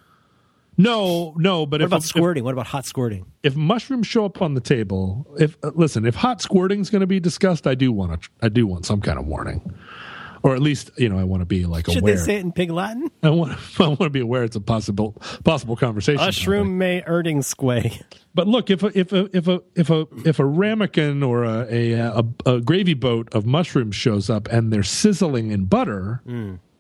No, 0.78 1.34
no. 1.38 1.66
But 1.66 1.82
What 1.82 1.82
if, 1.82 1.88
about 1.88 2.00
if 2.02 2.06
squirting? 2.08 2.44
what 2.44 2.54
about 2.54 2.68
hot 2.68 2.86
squirting? 2.86 3.26
if 3.44 3.56
mushrooms 3.56 4.08
show 4.08 4.26
up 4.26 4.42
on 4.42 4.54
the 4.54 4.62
table, 4.62 5.28
if 5.40 5.58
uh, 5.64 5.72
listen, 5.76 6.06
if 6.06 6.16
hot 6.16 6.42
squirting's 6.42 6.90
going 6.90 7.02
to 7.02 7.08
be 7.08 7.20
discussed, 7.20 7.68
I 7.68 7.76
do 7.76 7.92
want 7.92 8.22
to. 8.22 8.30
I 8.42 8.50
do 8.50 8.66
want 8.66 8.86
some 8.86 9.02
kind 9.02 9.20
of 9.20 9.26
warning, 9.26 9.74
or 10.44 10.56
at 10.56 10.62
least 10.62 10.90
you 10.98 11.10
know 11.10 11.20
I 11.20 11.24
want 11.24 11.42
to 11.42 11.46
be 11.46 11.66
like 11.66 11.86
Should 11.88 11.98
aware. 12.02 12.14
Should 12.18 12.22
they 12.22 12.26
say 12.26 12.36
it 12.38 12.42
in 12.42 12.52
pig 12.54 12.72
Latin? 12.72 13.12
I 13.22 13.30
want. 13.32 13.58
I 13.80 13.88
want 13.88 14.00
to 14.00 14.10
be 14.10 14.22
aware 14.22 14.44
it's 14.44 14.56
a 14.56 14.62
possible 14.62 15.22
possible 15.44 15.76
conversation. 15.76 16.24
Mushroom 16.24 16.78
may 16.78 17.02
erding 17.02 17.44
squay. 17.44 18.00
But 18.34 18.48
look, 18.48 18.70
if 18.70 18.82
a 18.82 18.98
if 18.98 19.12
a 19.12 19.30
if 19.36 19.48
a 19.50 19.62
if 19.76 19.90
a 19.90 20.08
if 20.26 20.40
a 20.40 20.46
ramekin 20.46 21.22
or 21.22 21.44
a 21.44 21.68
a, 21.70 21.92
a, 22.00 22.26
a 22.46 22.62
gravy 22.62 22.94
boat 22.94 23.28
of 23.34 23.46
mushrooms 23.46 23.96
shows 23.98 24.30
up 24.30 24.48
and 24.48 24.72
they're 24.72 24.84
sizzling 24.84 25.52
in 25.52 25.66
butter, 25.66 26.22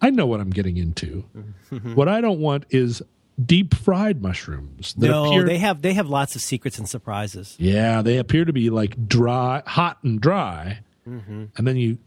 I 0.01 0.09
know 0.11 0.25
what 0.27 0.39
I'm 0.39 0.49
getting 0.49 0.77
into. 0.77 1.25
what 1.93 2.07
I 2.07 2.21
don't 2.21 2.39
want 2.39 2.65
is 2.69 3.03
deep 3.43 3.73
fried 3.73 4.21
mushrooms. 4.21 4.93
that 4.97 5.07
No, 5.09 5.25
appear- 5.27 5.45
they 5.45 5.57
have 5.57 5.81
they 5.81 5.93
have 5.93 6.07
lots 6.07 6.35
of 6.35 6.41
secrets 6.41 6.77
and 6.77 6.87
surprises. 6.87 7.55
yeah, 7.59 8.01
they 8.01 8.17
appear 8.17 8.45
to 8.45 8.53
be 8.53 8.69
like 8.69 9.07
dry, 9.07 9.63
hot 9.65 9.97
and 10.03 10.19
dry, 10.21 10.79
mm-hmm. 11.07 11.45
and 11.57 11.67
then 11.67 11.77
you 11.77 11.97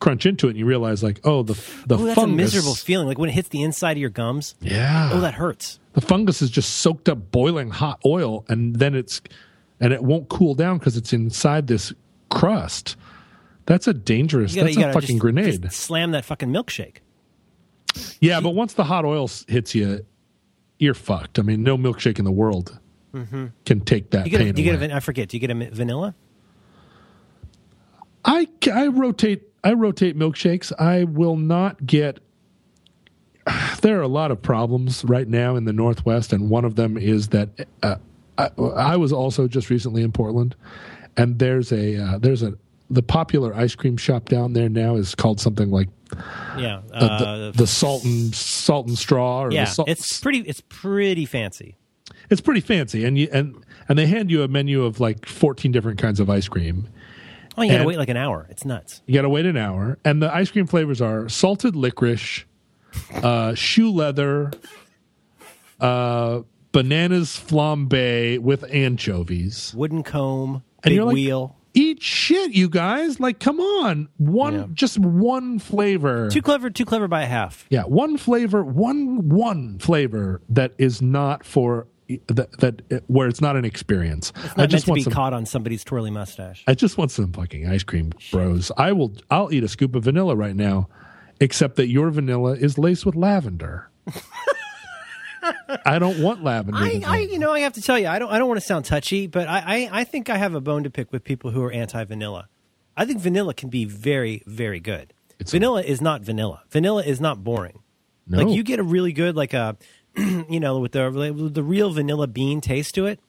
crunch 0.00 0.24
into 0.24 0.46
it 0.46 0.50
and 0.50 0.58
you 0.58 0.64
realize 0.64 1.02
like, 1.02 1.20
oh, 1.24 1.42
the 1.42 1.52
the 1.86 1.96
Oh, 1.98 2.04
that's 2.04 2.14
fungus. 2.14 2.32
a 2.32 2.36
miserable 2.36 2.74
feeling. 2.74 3.06
Like 3.06 3.18
when 3.18 3.28
it 3.28 3.32
hits 3.34 3.50
the 3.50 3.62
inside 3.62 3.92
of 3.92 3.98
your 3.98 4.08
gums. 4.10 4.54
yeah, 4.60 5.10
Oh, 5.12 5.20
that 5.20 5.34
hurts. 5.34 5.78
the 5.92 6.00
fungus 6.00 6.40
is 6.40 6.50
just 6.50 6.76
soaked 6.76 7.08
up 7.08 7.30
boiling 7.30 7.68
hot 7.70 8.00
oil 8.06 8.44
and 8.48 8.76
then 8.76 8.94
it's 8.94 9.20
and 9.78 9.92
it 9.92 10.02
won't 10.02 10.28
cool 10.28 10.54
down 10.54 10.78
because 10.78 10.96
it's 10.96 11.12
inside 11.12 11.66
this 11.66 11.92
crust 12.30 12.96
that's 13.66 13.86
a 13.88 13.92
dangerous 13.94 14.54
gotta, 14.54 14.66
that's 14.72 14.76
a 14.78 14.92
fucking 14.92 15.00
just- 15.08 15.18
grenade 15.18 15.62
just 15.62 15.76
slam 15.76 16.12
that 16.12 16.24
fucking 16.24 16.48
milkshake. 16.48 16.98
yeah 18.20 18.40
but 18.40 18.50
once 18.50 18.74
the 18.74 18.84
hot 18.84 19.04
oil 19.04 19.28
hits 19.48 19.74
you 19.74 20.04
you're 20.80 20.94
fucked 20.94 21.38
i 21.38 21.42
mean 21.42 21.62
no 21.62 21.78
milkshake 21.78 22.18
in 22.18 22.24
the 22.24 22.32
world 22.32 22.78
can 23.64 23.80
take 23.80 24.10
that 24.10 24.26
Mm-hmm. 24.26 24.26
You 24.26 24.30
get, 24.30 24.40
a, 24.40 24.62
you 24.62 24.78
get 24.78 24.90
a, 24.90 24.94
I 24.94 25.00
forget. 25.00 25.28
Do 25.28 25.36
you 25.36 25.40
get 25.40 25.50
a 25.50 25.70
vanilla? 25.70 26.14
I, 28.24 28.48
I 28.72 28.86
rotate 28.88 29.42
I 29.64 29.72
rotate 29.72 30.16
milkshakes. 30.16 30.72
I 30.78 31.04
will 31.04 31.36
not 31.36 31.86
get. 31.86 32.20
There 33.80 33.98
are 33.98 34.02
a 34.02 34.08
lot 34.08 34.30
of 34.30 34.42
problems 34.42 35.06
right 35.06 35.26
now 35.26 35.56
in 35.56 35.64
the 35.64 35.72
Northwest, 35.72 36.34
and 36.34 36.50
one 36.50 36.66
of 36.66 36.76
them 36.76 36.98
is 36.98 37.28
that 37.28 37.48
uh, 37.82 37.96
I, 38.36 38.50
I 38.76 38.96
was 38.96 39.10
also 39.10 39.48
just 39.48 39.70
recently 39.70 40.02
in 40.02 40.12
Portland, 40.12 40.54
and 41.16 41.38
there's 41.38 41.72
a 41.72 41.96
uh, 41.96 42.18
there's 42.18 42.42
a 42.42 42.52
the 42.90 43.02
popular 43.02 43.54
ice 43.54 43.74
cream 43.74 43.96
shop 43.96 44.28
down 44.28 44.52
there 44.52 44.68
now 44.68 44.96
is 44.96 45.14
called 45.14 45.40
something 45.40 45.70
like 45.70 45.88
Yeah. 46.58 46.80
uh, 46.92 46.96
Uh, 46.96 47.36
the, 47.50 47.52
the 47.58 47.66
salt 47.66 48.04
and 48.04 48.34
salt 48.34 48.86
and 48.88 48.98
straw. 48.98 49.42
Or 49.44 49.52
yeah. 49.52 49.64
the 49.64 49.70
salt, 49.70 49.88
It's 49.88 50.20
pretty. 50.20 50.40
It's 50.40 50.62
pretty 50.68 51.24
fancy. 51.26 51.76
it's 52.28 52.40
pretty 52.40 52.60
fancy, 52.60 53.04
and 53.04 53.16
you 53.18 53.28
and 53.32 53.56
and 53.88 53.98
they 53.98 54.06
hand 54.06 54.30
you 54.30 54.42
a 54.42 54.48
menu 54.48 54.82
of 54.84 55.00
like 55.00 55.26
fourteen 55.26 55.72
different 55.72 55.98
kinds 55.98 56.20
of 56.20 56.28
ice 56.30 56.48
cream, 56.48 56.88
Oh, 57.56 57.62
you 57.62 57.70
gotta 57.72 57.84
wait 57.84 57.98
like 57.98 58.08
an 58.08 58.16
hour. 58.16 58.46
It's 58.50 58.64
nuts. 58.64 59.02
You 59.06 59.14
got 59.14 59.22
to 59.22 59.28
wait 59.28 59.44
an 59.46 59.56
hour, 59.56 59.98
and 60.04 60.22
the 60.22 60.32
ice 60.34 60.50
cream 60.50 60.66
flavors 60.66 61.00
are 61.00 61.28
salted 61.28 61.74
licorice, 61.76 62.44
uh, 63.14 63.54
shoe 63.54 63.90
leather, 63.90 64.52
uh, 65.80 66.42
bananas 66.72 67.30
flambe 67.30 68.38
with 68.38 68.64
anchovies, 68.72 69.74
Wooden 69.76 70.02
comb, 70.02 70.62
and 70.84 70.92
big 70.94 71.00
like, 71.02 71.14
wheel. 71.14 71.56
Eat 71.74 72.02
shit, 72.02 72.52
you 72.52 72.68
guys! 72.68 73.20
Like, 73.20 73.38
come 73.40 73.60
on, 73.60 74.08
one 74.16 74.54
Yeah. 74.54 74.66
just 74.72 74.98
one 74.98 75.58
flavor. 75.58 76.28
Too 76.30 76.42
clever. 76.42 76.70
Too 76.70 76.84
clever 76.84 77.08
by 77.08 77.22
a 77.22 77.26
half. 77.26 77.66
yeah, 77.70 77.82
one 77.82 78.16
flavor, 78.16 78.62
one 78.64 79.28
one 79.28 79.78
flavor 79.78 80.40
that 80.48 80.72
is 80.78 81.00
not 81.02 81.44
for 81.44 81.86
that 82.26 82.50
that 82.58 83.04
where 83.06 83.28
it's 83.28 83.40
not 83.40 83.54
an 83.56 83.64
experience. 83.64 84.32
Not 84.34 84.44
I 84.56 84.60
meant 84.62 84.70
just 84.72 84.86
to 84.86 84.92
be 84.94 85.02
some. 85.02 85.12
caught 85.12 85.32
on 85.32 85.46
somebody's 85.46 85.84
twirly 85.84 86.10
mustache. 86.10 86.64
I 86.66 86.74
just 86.74 86.98
want 86.98 87.10
some 87.12 87.32
fucking 87.32 87.68
ice 87.68 87.84
cream, 87.84 88.12
bros. 88.32 88.72
I 88.76 88.92
will. 88.92 89.12
I'll 89.30 89.52
eat 89.52 89.62
a 89.62 89.68
scoop 89.68 89.94
of 89.94 90.04
vanilla 90.04 90.34
right 90.34 90.56
now, 90.56 90.88
except 91.40 91.76
that 91.76 91.86
your 91.88 92.10
vanilla 92.10 92.52
is 92.54 92.78
laced 92.78 93.06
with 93.06 93.14
lavender. 93.14 93.88
I 95.86 95.98
don't 95.98 96.20
want 96.22 96.42
lavender. 96.44 96.78
I. 96.80 97.02
I, 97.06 97.18
you 97.20 97.38
know, 97.38 97.52
I 97.52 97.60
have 97.60 97.72
to 97.74 97.82
tell 97.82 97.98
you, 97.98 98.06
I 98.08 98.18
don't, 98.18 98.30
I 98.30 98.38
don't 98.38 98.48
want 98.48 98.60
to 98.60 98.66
sound 98.66 98.84
touchy, 98.84 99.26
but 99.26 99.48
I, 99.48 99.58
I, 99.90 100.00
I 100.00 100.04
think 100.04 100.28
I 100.30 100.36
have 100.36 100.54
a 100.54 100.60
bone 100.60 100.84
to 100.84 100.90
pick 100.90 101.10
with 101.12 101.24
people 101.24 101.50
who 101.50 101.62
are 101.62 101.72
anti-vanilla. 101.72 102.48
I 102.96 103.04
think 103.06 103.20
vanilla 103.20 103.54
can 103.54 103.68
be 103.70 103.84
very, 103.84 104.42
very 104.46 104.80
good. 104.80 105.12
It's- 105.38 105.52
vanilla 105.52 105.82
is 105.82 106.00
not 106.02 106.20
vanilla. 106.22 106.62
Vanilla 106.70 107.02
is 107.02 107.20
not 107.20 107.42
boring. 107.42 107.80
no. 108.26 108.38
Like 108.38 108.54
you 108.54 108.62
get 108.62 108.78
a 108.78 108.82
really 108.82 109.12
good, 109.12 109.34
like 109.36 109.54
a, 109.54 109.76
you 110.16 110.60
know, 110.60 110.78
with 110.80 110.92
the 110.92 111.10
with 111.10 111.54
the 111.54 111.62
real 111.62 111.90
vanilla 111.90 112.26
bean 112.26 112.60
taste 112.60 112.94
to 112.96 113.06
it. 113.06 113.20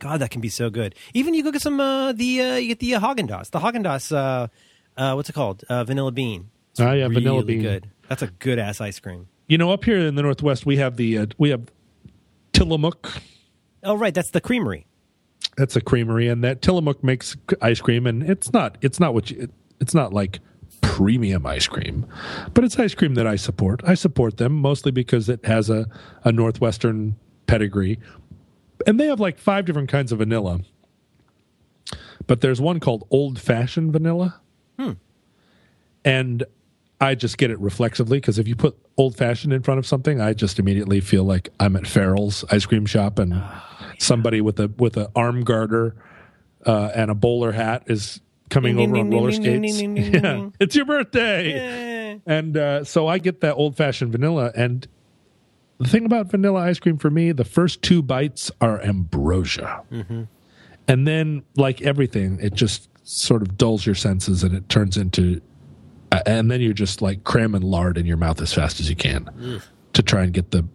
God, 0.00 0.20
that 0.20 0.30
can 0.30 0.40
be 0.40 0.48
so 0.50 0.70
good. 0.70 0.94
Even 1.14 1.34
you 1.34 1.42
go 1.42 1.50
get 1.50 1.62
some 1.62 1.80
uh, 1.80 2.12
the 2.12 2.40
uh, 2.42 2.56
you 2.56 2.68
get 2.68 2.78
the 2.80 2.94
uh, 2.94 3.00
Haagen 3.00 3.28
Dazs, 3.28 3.50
the 3.50 3.58
Haagen 3.58 3.82
Dazs, 3.84 4.14
uh, 4.14 4.48
uh, 5.00 5.14
what's 5.14 5.28
it 5.28 5.32
called? 5.32 5.64
Uh, 5.68 5.82
vanilla 5.84 6.12
bean. 6.12 6.50
It's 6.72 6.80
Ah, 6.80 6.92
yeah, 6.92 7.08
vanilla 7.08 7.42
bean. 7.42 7.62
Good. 7.62 7.90
That's 8.08 8.22
a 8.22 8.26
good 8.28 8.58
ass 8.58 8.80
ice 8.80 9.00
cream. 9.00 9.28
You 9.48 9.58
know, 9.58 9.72
up 9.72 9.84
here 9.84 9.98
in 9.98 10.14
the 10.14 10.22
northwest, 10.22 10.66
we 10.66 10.76
have 10.76 10.96
the 10.96 11.18
uh, 11.18 11.26
we 11.38 11.50
have 11.50 11.70
Tillamook. 12.52 13.22
Oh 13.82 13.96
right, 13.96 14.14
that's 14.14 14.30
the 14.30 14.40
creamery. 14.40 14.86
That's 15.56 15.74
a 15.74 15.80
creamery, 15.80 16.28
and 16.28 16.44
that 16.44 16.62
Tillamook 16.62 17.02
makes 17.02 17.36
ice 17.60 17.80
cream, 17.80 18.06
and 18.06 18.22
it's 18.22 18.52
not 18.52 18.78
it's 18.82 19.00
not 19.00 19.14
what 19.14 19.30
you, 19.30 19.42
it, 19.42 19.50
it's 19.80 19.94
not 19.94 20.12
like 20.12 20.40
premium 20.80 21.46
ice 21.46 21.66
cream, 21.66 22.06
but 22.54 22.62
it's 22.64 22.78
ice 22.78 22.94
cream 22.94 23.14
that 23.14 23.26
I 23.26 23.36
support. 23.36 23.80
I 23.84 23.94
support 23.94 24.36
them 24.36 24.52
mostly 24.52 24.92
because 24.92 25.28
it 25.28 25.44
has 25.44 25.70
a 25.70 25.86
a 26.24 26.30
northwestern 26.30 27.16
pedigree, 27.46 27.98
and 28.86 29.00
they 29.00 29.06
have 29.06 29.20
like 29.20 29.38
five 29.38 29.64
different 29.64 29.88
kinds 29.88 30.12
of 30.12 30.18
vanilla. 30.18 30.60
But 32.26 32.42
there's 32.42 32.60
one 32.60 32.80
called 32.80 33.06
old 33.10 33.40
fashioned 33.40 33.92
vanilla, 33.92 34.40
and 36.04 36.44
I 37.00 37.14
just 37.14 37.38
get 37.38 37.50
it 37.50 37.58
reflexively 37.60 38.18
because 38.18 38.38
if 38.38 38.48
you 38.48 38.56
put 38.56 38.76
old 38.96 39.16
fashioned 39.16 39.52
in 39.52 39.62
front 39.62 39.78
of 39.78 39.86
something, 39.86 40.20
I 40.20 40.32
just 40.32 40.58
immediately 40.58 41.00
feel 41.00 41.22
like 41.24 41.48
I'm 41.60 41.76
at 41.76 41.86
Farrell's 41.86 42.44
ice 42.50 42.66
cream 42.66 42.86
shop 42.86 43.18
and 43.20 43.40
somebody 43.98 44.40
with 44.40 44.58
a 44.58 44.68
with 44.78 44.96
a 44.96 45.10
arm 45.14 45.44
garter 45.44 45.94
uh, 46.66 46.90
and 46.94 47.10
a 47.10 47.14
bowler 47.14 47.52
hat 47.52 47.84
is 47.86 48.20
coming 48.50 48.76
Ding, 48.76 48.88
over 48.90 48.94
ding, 48.96 49.04
on 49.04 49.10
ding, 49.10 49.18
roller 49.18 49.32
skates. 49.32 49.80
Yeah, 50.24 50.48
it's 50.58 50.74
your 50.74 50.86
birthday, 50.86 51.52
Eh. 51.52 52.18
and 52.26 52.56
uh, 52.56 52.82
so 52.84 53.06
I 53.06 53.18
get 53.18 53.42
that 53.42 53.54
old 53.54 53.76
fashioned 53.76 54.10
vanilla. 54.10 54.50
And 54.56 54.88
the 55.78 55.86
thing 55.88 56.04
about 56.04 56.30
vanilla 56.30 56.60
ice 56.62 56.80
cream 56.80 56.98
for 56.98 57.10
me, 57.10 57.30
the 57.30 57.44
first 57.44 57.80
two 57.82 58.02
bites 58.02 58.50
are 58.60 58.80
ambrosia, 58.82 59.82
Mm-hmm. 59.92 60.22
and 60.88 61.06
then 61.06 61.44
like 61.56 61.80
everything, 61.82 62.38
it 62.42 62.54
just 62.54 62.88
sort 63.04 63.42
of 63.42 63.56
dulls 63.56 63.86
your 63.86 63.94
senses 63.94 64.42
and 64.42 64.54
it 64.54 64.68
turns 64.68 64.96
into 64.96 65.40
Uh, 66.10 66.22
and 66.26 66.50
then 66.50 66.60
you're 66.60 66.72
just 66.72 67.02
like 67.02 67.24
cramming 67.24 67.62
lard 67.62 67.98
in 67.98 68.06
your 68.06 68.16
mouth 68.16 68.40
as 68.40 68.52
fast 68.52 68.80
as 68.80 68.88
you 68.88 68.96
can 68.96 69.60
to 69.92 70.02
try 70.02 70.22
and 70.22 70.32
get 70.32 70.50
the 70.50 70.66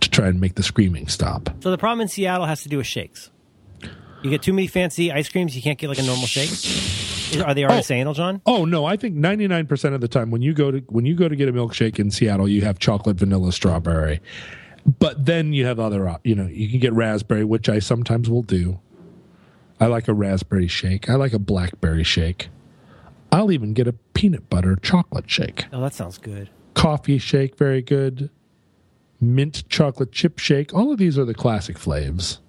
to 0.00 0.10
try 0.10 0.26
and 0.26 0.40
make 0.40 0.56
the 0.56 0.62
screaming 0.62 1.06
stop. 1.06 1.48
So 1.60 1.70
the 1.70 1.78
problem 1.78 2.00
in 2.00 2.08
Seattle 2.08 2.46
has 2.46 2.62
to 2.64 2.68
do 2.68 2.78
with 2.78 2.86
shakes. 2.86 3.30
You 4.22 4.30
get 4.30 4.42
too 4.42 4.52
many 4.52 4.66
fancy 4.66 5.10
ice 5.10 5.28
creams, 5.28 5.54
you 5.56 5.62
can't 5.62 5.78
get 5.78 5.88
like 5.88 5.98
a 5.98 6.02
normal 6.02 6.26
shake. 6.26 6.50
Are 7.40 7.54
they 7.54 7.62
artisanal, 7.62 8.10
oh. 8.10 8.14
John? 8.14 8.42
Oh 8.46 8.64
no, 8.64 8.84
I 8.84 8.96
think 8.96 9.16
99% 9.16 9.94
of 9.94 10.00
the 10.00 10.08
time 10.08 10.30
when 10.30 10.42
you 10.42 10.52
go 10.52 10.70
to 10.70 10.78
when 10.88 11.06
you 11.06 11.14
go 11.14 11.28
to 11.28 11.36
get 11.36 11.48
a 11.48 11.52
milkshake 11.52 11.98
in 11.98 12.10
Seattle, 12.10 12.48
you 12.48 12.62
have 12.62 12.78
chocolate, 12.78 13.16
vanilla, 13.16 13.52
strawberry. 13.52 14.20
But 14.98 15.26
then 15.26 15.52
you 15.52 15.64
have 15.66 15.78
other 15.78 16.16
you 16.24 16.34
know, 16.34 16.46
you 16.46 16.68
can 16.68 16.80
get 16.80 16.92
raspberry, 16.92 17.44
which 17.44 17.68
I 17.68 17.78
sometimes 17.78 18.28
will 18.28 18.42
do. 18.42 18.80
I 19.80 19.86
like 19.86 20.08
a 20.08 20.14
raspberry 20.14 20.68
shake. 20.68 21.08
I 21.08 21.14
like 21.14 21.32
a 21.32 21.38
blackberry 21.38 22.04
shake. 22.04 22.48
I'll 23.32 23.50
even 23.50 23.72
get 23.72 23.88
a 23.88 23.92
peanut 23.92 24.50
butter 24.50 24.76
chocolate 24.76 25.28
shake. 25.28 25.64
Oh, 25.72 25.80
that 25.80 25.94
sounds 25.94 26.18
good. 26.18 26.50
Coffee 26.74 27.18
shake, 27.18 27.56
very 27.56 27.80
good. 27.80 28.30
Mint 29.20 29.68
chocolate 29.68 30.12
chip 30.12 30.38
shake. 30.38 30.74
All 30.74 30.92
of 30.92 30.98
these 30.98 31.18
are 31.18 31.24
the 31.24 31.34
classic 31.34 31.78
flavors. 31.78 32.40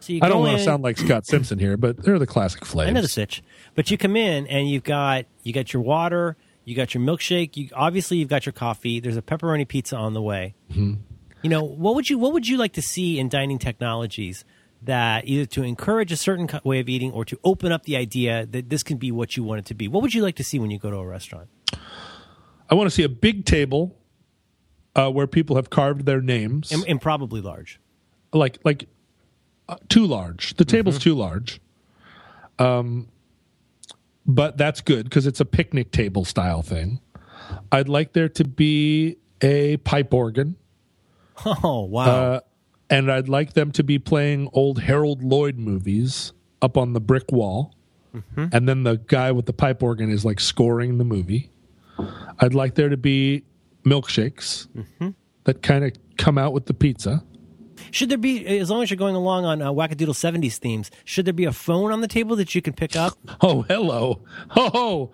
So 0.00 0.14
I 0.22 0.28
don't 0.28 0.40
want 0.40 0.58
to 0.58 0.64
sound 0.64 0.82
like 0.82 0.98
Scott 0.98 1.26
Simpson 1.26 1.58
here, 1.58 1.76
but 1.76 2.02
they're 2.02 2.18
the 2.18 2.26
classic 2.26 2.64
flavors. 2.64 2.90
I 2.90 2.92
know 2.92 3.02
the 3.02 3.08
sitch, 3.08 3.42
but 3.74 3.90
you 3.90 3.98
come 3.98 4.16
in 4.16 4.46
and 4.46 4.68
you've 4.68 4.84
got 4.84 5.26
you 5.42 5.52
got 5.52 5.72
your 5.72 5.82
water, 5.82 6.36
you 6.64 6.74
got 6.74 6.94
your 6.94 7.02
milkshake. 7.02 7.56
You 7.56 7.68
obviously 7.74 8.18
you've 8.18 8.28
got 8.28 8.46
your 8.46 8.52
coffee. 8.52 9.00
There's 9.00 9.16
a 9.16 9.22
pepperoni 9.22 9.66
pizza 9.66 9.96
on 9.96 10.14
the 10.14 10.22
way. 10.22 10.54
Mm-hmm. 10.70 10.94
You 11.42 11.50
know 11.50 11.62
what 11.62 11.94
would 11.94 12.08
you 12.08 12.18
what 12.18 12.32
would 12.32 12.46
you 12.46 12.56
like 12.56 12.72
to 12.74 12.82
see 12.82 13.18
in 13.18 13.28
dining 13.28 13.58
technologies 13.58 14.44
that 14.84 15.26
either 15.26 15.46
to 15.46 15.62
encourage 15.62 16.12
a 16.12 16.16
certain 16.16 16.48
way 16.64 16.80
of 16.80 16.88
eating 16.88 17.10
or 17.12 17.24
to 17.24 17.38
open 17.44 17.72
up 17.72 17.84
the 17.84 17.96
idea 17.96 18.46
that 18.46 18.68
this 18.70 18.82
can 18.82 18.96
be 18.96 19.10
what 19.10 19.36
you 19.36 19.42
want 19.44 19.60
it 19.60 19.66
to 19.66 19.74
be? 19.74 19.88
What 19.88 20.02
would 20.02 20.14
you 20.14 20.22
like 20.22 20.36
to 20.36 20.44
see 20.44 20.58
when 20.58 20.70
you 20.70 20.78
go 20.78 20.90
to 20.90 20.96
a 20.96 21.06
restaurant? 21.06 21.48
I 22.70 22.74
want 22.74 22.86
to 22.88 22.94
see 22.94 23.02
a 23.02 23.08
big 23.08 23.44
table 23.44 23.96
uh, 24.96 25.10
where 25.10 25.26
people 25.26 25.56
have 25.56 25.70
carved 25.70 26.06
their 26.06 26.20
names. 26.20 26.72
And, 26.72 26.84
and 26.88 27.00
probably 27.00 27.40
large. 27.40 27.80
like 28.32 28.58
like 28.64 28.88
uh, 29.68 29.76
too 29.88 30.06
large. 30.06 30.54
The 30.56 30.64
table's 30.64 30.98
too 30.98 31.14
large. 31.14 31.60
Um, 32.58 33.08
but 34.26 34.56
that's 34.56 34.80
good 34.80 35.04
because 35.04 35.26
it's 35.26 35.40
a 35.40 35.44
picnic 35.44 35.90
table 35.90 36.24
style 36.24 36.62
thing. 36.62 37.00
I'd 37.72 37.88
like 37.88 38.12
there 38.12 38.28
to 38.30 38.44
be 38.44 39.16
a 39.42 39.76
pipe 39.78 40.14
organ, 40.14 40.56
Oh 41.44 41.82
wow! 41.84 42.04
uh, 42.34 42.40
and 42.90 43.10
I'd 43.10 43.28
like 43.28 43.54
them 43.54 43.72
to 43.72 43.82
be 43.82 43.98
playing 43.98 44.48
old 44.52 44.80
Harold 44.80 45.22
Lloyd 45.22 45.58
movies 45.58 46.32
up 46.62 46.76
on 46.76 46.92
the 46.92 47.00
brick 47.00 47.30
wall, 47.32 47.74
and 48.36 48.68
then 48.68 48.84
the 48.84 48.96
guy 49.06 49.32
with 49.32 49.46
the 49.46 49.52
pipe 49.52 49.82
organ 49.82 50.10
is 50.10 50.24
like 50.24 50.38
scoring 50.40 50.98
the 50.98 51.04
movie. 51.04 51.50
I'd 52.38 52.54
like 52.54 52.74
there 52.76 52.88
to 52.88 52.96
be 52.96 53.44
milkshakes 53.84 54.68
that 55.44 55.62
kind 55.62 55.84
of 55.84 55.92
come 56.16 56.38
out 56.38 56.52
with 56.52 56.66
the 56.66 56.74
pizza. 56.74 57.24
Should 57.90 58.08
there 58.08 58.18
be, 58.18 58.46
as 58.58 58.70
long 58.70 58.82
as 58.82 58.90
you're 58.90 58.96
going 58.96 59.14
along 59.14 59.44
on 59.44 59.60
uh, 59.62 59.70
Wackadoodle 59.70 60.14
70s 60.14 60.56
themes, 60.56 60.90
should 61.04 61.26
there 61.26 61.34
be 61.34 61.44
a 61.44 61.52
phone 61.52 61.92
on 61.92 62.00
the 62.00 62.08
table 62.08 62.34
that 62.36 62.54
you 62.54 62.62
can 62.62 62.72
pick 62.72 62.96
up? 62.96 63.18
Oh, 63.40 63.62
hello. 63.62 64.22
Oh, 64.56 65.10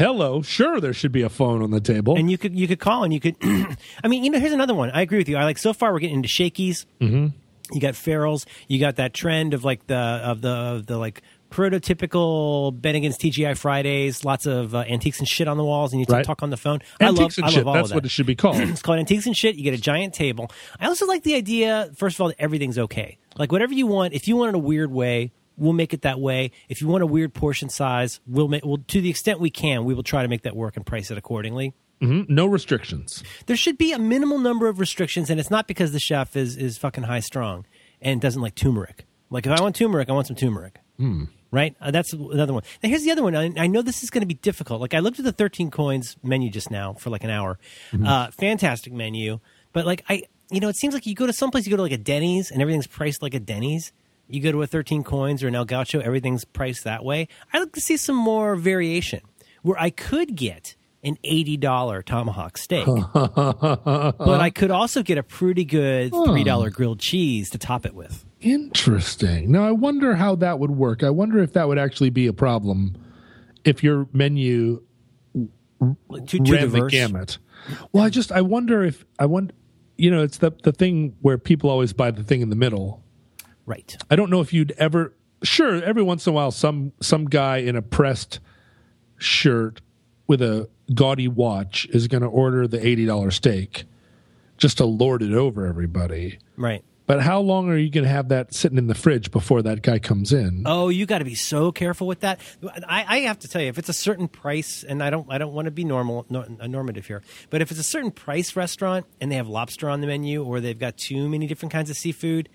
hello. 0.00 0.42
Sure, 0.42 0.80
there 0.80 0.92
should 0.92 1.12
be 1.12 1.22
a 1.22 1.28
phone 1.28 1.62
on 1.62 1.70
the 1.70 1.80
table. 1.80 2.16
and 2.16 2.30
you 2.30 2.36
could 2.38 2.58
you 2.58 2.66
could 2.66 2.80
call 2.80 3.04
and 3.04 3.12
you 3.12 3.20
could 3.20 3.36
i 3.42 4.08
mean 4.08 4.24
you 4.24 4.30
know 4.30 4.38
here's 4.40 4.52
another 4.52 4.74
one 4.74 4.90
i 4.90 5.02
agree 5.02 5.18
with 5.18 5.28
you 5.28 5.36
i 5.36 5.44
like 5.44 5.58
so 5.58 5.72
far 5.72 5.92
we're 5.92 5.98
getting 6.00 6.16
into 6.16 6.28
Shakey's 6.28 6.86
mm-hmm. 7.00 7.28
you 7.74 7.80
got 7.80 7.94
Farrell's 7.94 8.46
you 8.68 8.80
got 8.80 8.96
that 8.96 9.14
trend 9.14 9.54
of 9.54 9.64
like 9.64 9.86
the 9.86 9.96
of 9.96 10.40
the 10.40 10.48
of 10.50 10.86
the 10.86 10.96
like 10.98 11.22
prototypical 11.50 12.72
bennigan's 12.80 13.18
tgi 13.18 13.56
fridays 13.56 14.24
lots 14.24 14.46
of 14.46 14.74
uh, 14.74 14.78
antiques 14.88 15.18
and 15.18 15.28
shit 15.28 15.48
on 15.48 15.56
the 15.56 15.64
walls 15.64 15.92
and 15.92 16.00
you 16.00 16.06
Right. 16.08 16.24
talk 16.24 16.42
on 16.42 16.50
the 16.50 16.56
phone 16.56 16.80
i 17.00 17.06
love 17.06 17.18
Antiques 17.18 17.38
and 17.38 17.44
i 17.44 17.48
love 17.48 17.54
shit. 17.54 17.66
all 17.66 17.74
That's 17.74 17.84
of 17.86 17.88
that 17.90 17.94
what 17.96 18.04
it 18.04 18.10
should 18.10 18.26
be 18.26 18.34
called. 18.36 18.56
it's 18.60 18.82
called 18.82 18.98
antiques 18.98 19.26
and 19.26 19.36
shit. 19.36 19.56
You 19.56 19.62
get 19.64 19.74
a 19.74 19.80
giant 19.80 20.14
table. 20.14 20.50
I 20.80 20.86
also 20.86 21.06
like 21.06 21.22
the 21.22 21.34
idea, 21.34 21.90
first 21.96 22.16
of 22.16 22.20
all, 22.22 22.28
that 22.28 22.36
everything's 22.40 22.78
okay. 22.78 23.18
Like 23.36 23.52
whatever 23.52 23.74
you 23.74 23.86
want. 23.86 24.14
If 24.14 24.26
you 24.28 24.36
want 24.36 24.50
it 24.50 24.54
a 24.56 24.58
weird 24.58 24.90
way, 24.90 25.32
we'll 25.60 25.72
make 25.74 25.94
it 25.94 26.02
that 26.02 26.18
way. 26.18 26.50
If 26.68 26.80
you 26.80 26.88
want 26.88 27.02
a 27.04 27.06
weird 27.06 27.32
portion 27.34 27.68
size, 27.68 28.18
we'll 28.26 28.48
make. 28.48 28.64
We'll 28.64 28.78
to 28.88 29.00
the 29.00 29.10
extent 29.10 29.38
we 29.38 29.50
can, 29.50 29.84
we 29.84 29.94
will 29.94 30.02
try 30.02 30.22
to 30.22 30.28
make 30.28 30.42
that 30.42 30.56
work 30.56 30.76
and 30.76 30.84
price 30.84 31.10
it 31.12 31.18
accordingly. 31.18 31.74
Mhm. 32.02 32.28
No 32.30 32.46
restrictions. 32.46 33.22
There 33.46 33.56
should 33.56 33.76
be 33.76 33.92
a 33.92 33.98
minimal 33.98 34.38
number 34.38 34.68
of 34.68 34.80
restrictions, 34.80 35.28
and 35.30 35.38
it's 35.38 35.50
not 35.50 35.68
because 35.68 35.92
the 35.92 36.00
chef 36.00 36.34
is 36.34 36.56
is 36.56 36.78
fucking 36.78 37.04
high 37.04 37.20
strung 37.20 37.66
and 38.00 38.20
doesn't 38.20 38.40
like 38.42 38.54
turmeric. 38.54 39.04
Like 39.28 39.46
if 39.46 39.52
I 39.52 39.60
want 39.62 39.76
turmeric, 39.76 40.08
I 40.08 40.12
want 40.12 40.26
some 40.26 40.34
turmeric. 40.36 40.78
Right, 41.52 41.74
uh, 41.80 41.90
that's 41.90 42.12
another 42.12 42.52
one. 42.54 42.62
Now 42.82 42.88
here's 42.88 43.02
the 43.02 43.10
other 43.10 43.22
one. 43.24 43.34
I, 43.34 43.50
I 43.56 43.66
know 43.66 43.82
this 43.82 44.02
is 44.04 44.10
going 44.10 44.20
to 44.22 44.26
be 44.26 44.34
difficult. 44.34 44.80
Like 44.80 44.94
I 44.94 45.00
looked 45.00 45.18
at 45.18 45.24
the 45.24 45.32
thirteen 45.32 45.70
coins 45.70 46.16
menu 46.22 46.48
just 46.50 46.70
now 46.70 46.92
for 46.94 47.10
like 47.10 47.24
an 47.24 47.30
hour. 47.30 47.58
Uh, 48.06 48.30
fantastic 48.30 48.92
menu, 48.92 49.40
but 49.72 49.84
like 49.84 50.04
I, 50.08 50.22
you 50.50 50.60
know, 50.60 50.68
it 50.68 50.76
seems 50.76 50.94
like 50.94 51.06
you 51.06 51.14
go 51.14 51.26
to 51.26 51.32
someplace, 51.32 51.66
you 51.66 51.70
go 51.70 51.76
to 51.76 51.82
like 51.82 51.92
a 51.92 51.98
Denny's, 51.98 52.50
and 52.50 52.62
everything's 52.62 52.86
priced 52.86 53.20
like 53.22 53.34
a 53.34 53.40
Denny's. 53.40 53.92
You 54.30 54.40
go 54.40 54.52
to 54.52 54.62
a 54.62 54.66
thirteen 54.66 55.02
coins 55.04 55.42
or 55.42 55.48
an 55.48 55.54
El 55.54 55.64
Gaucho, 55.64 56.00
everything's 56.00 56.44
priced 56.44 56.84
that 56.84 57.04
way. 57.04 57.28
I'd 57.52 57.58
like 57.60 57.72
to 57.72 57.80
see 57.80 57.96
some 57.96 58.16
more 58.16 58.56
variation, 58.56 59.20
where 59.62 59.80
I 59.80 59.90
could 59.90 60.34
get 60.36 60.76
an 61.02 61.16
eighty 61.24 61.56
dollar 61.56 62.02
tomahawk 62.02 62.58
steak, 62.58 62.86
but 63.14 64.40
I 64.40 64.50
could 64.50 64.70
also 64.70 65.02
get 65.02 65.18
a 65.18 65.22
pretty 65.22 65.64
good 65.64 66.12
three 66.12 66.44
dollar 66.44 66.70
grilled 66.70 67.00
cheese 67.00 67.50
to 67.50 67.58
top 67.58 67.86
it 67.86 67.94
with. 67.94 68.24
Interesting. 68.40 69.50
Now, 69.50 69.64
I 69.66 69.72
wonder 69.72 70.14
how 70.14 70.34
that 70.36 70.58
would 70.58 70.70
work. 70.70 71.02
I 71.02 71.10
wonder 71.10 71.38
if 71.42 71.52
that 71.54 71.68
would 71.68 71.78
actually 71.78 72.10
be 72.10 72.26
a 72.26 72.32
problem 72.32 72.96
if 73.64 73.82
your 73.82 74.08
menu 74.12 74.82
To, 75.34 75.96
to 76.26 76.52
ran 76.52 76.70
the 76.70 76.86
gamut. 76.90 77.38
Well, 77.92 78.04
I 78.04 78.10
just 78.10 78.32
I 78.32 78.42
wonder 78.42 78.82
if 78.84 79.04
I 79.18 79.26
wonder. 79.26 79.54
You 79.96 80.10
know, 80.10 80.22
it's 80.22 80.38
the 80.38 80.52
the 80.62 80.72
thing 80.72 81.16
where 81.20 81.36
people 81.38 81.68
always 81.68 81.92
buy 81.92 82.10
the 82.10 82.22
thing 82.22 82.40
in 82.40 82.48
the 82.50 82.56
middle. 82.56 83.02
Right. 83.66 83.96
I 84.10 84.16
don't 84.16 84.30
know 84.30 84.40
if 84.40 84.52
you'd 84.52 84.72
ever. 84.72 85.14
Sure, 85.42 85.82
every 85.82 86.02
once 86.02 86.26
in 86.26 86.32
a 86.32 86.34
while, 86.34 86.50
some 86.50 86.92
some 87.00 87.24
guy 87.24 87.58
in 87.58 87.76
a 87.76 87.82
pressed 87.82 88.40
shirt 89.16 89.80
with 90.26 90.42
a 90.42 90.68
gaudy 90.94 91.28
watch 91.28 91.86
is 91.90 92.08
going 92.08 92.22
to 92.22 92.28
order 92.28 92.66
the 92.66 92.84
eighty 92.84 93.06
dollar 93.06 93.30
steak 93.30 93.84
just 94.56 94.78
to 94.78 94.84
lord 94.84 95.22
it 95.22 95.32
over 95.32 95.66
everybody. 95.66 96.38
Right. 96.56 96.84
But 97.06 97.22
how 97.22 97.40
long 97.40 97.68
are 97.70 97.76
you 97.76 97.90
going 97.90 98.04
to 98.04 98.10
have 98.10 98.28
that 98.28 98.54
sitting 98.54 98.78
in 98.78 98.86
the 98.86 98.94
fridge 98.94 99.32
before 99.32 99.62
that 99.62 99.82
guy 99.82 99.98
comes 99.98 100.32
in? 100.32 100.62
Oh, 100.64 100.90
you 100.90 101.06
got 101.06 101.18
to 101.18 101.24
be 101.24 101.34
so 101.34 101.72
careful 101.72 102.06
with 102.06 102.20
that. 102.20 102.38
I, 102.86 103.04
I 103.08 103.18
have 103.22 103.40
to 103.40 103.48
tell 103.48 103.60
you, 103.60 103.66
if 103.66 103.78
it's 103.78 103.88
a 103.88 103.92
certain 103.92 104.28
price, 104.28 104.84
and 104.84 105.02
I 105.02 105.10
don't, 105.10 105.26
I 105.28 105.36
don't 105.36 105.52
want 105.52 105.64
to 105.64 105.72
be 105.72 105.82
normal, 105.82 106.24
no, 106.30 106.42
normative 106.68 107.06
here, 107.06 107.22
but 107.48 107.62
if 107.62 107.72
it's 107.72 107.80
a 107.80 107.84
certain 107.84 108.12
price 108.12 108.54
restaurant 108.54 109.06
and 109.20 109.32
they 109.32 109.34
have 109.34 109.48
lobster 109.48 109.90
on 109.90 110.02
the 110.02 110.06
menu, 110.06 110.44
or 110.44 110.60
they've 110.60 110.78
got 110.78 110.98
too 110.98 111.28
many 111.28 111.48
different 111.48 111.72
kinds 111.72 111.90
of 111.90 111.96
seafood, 111.96 112.48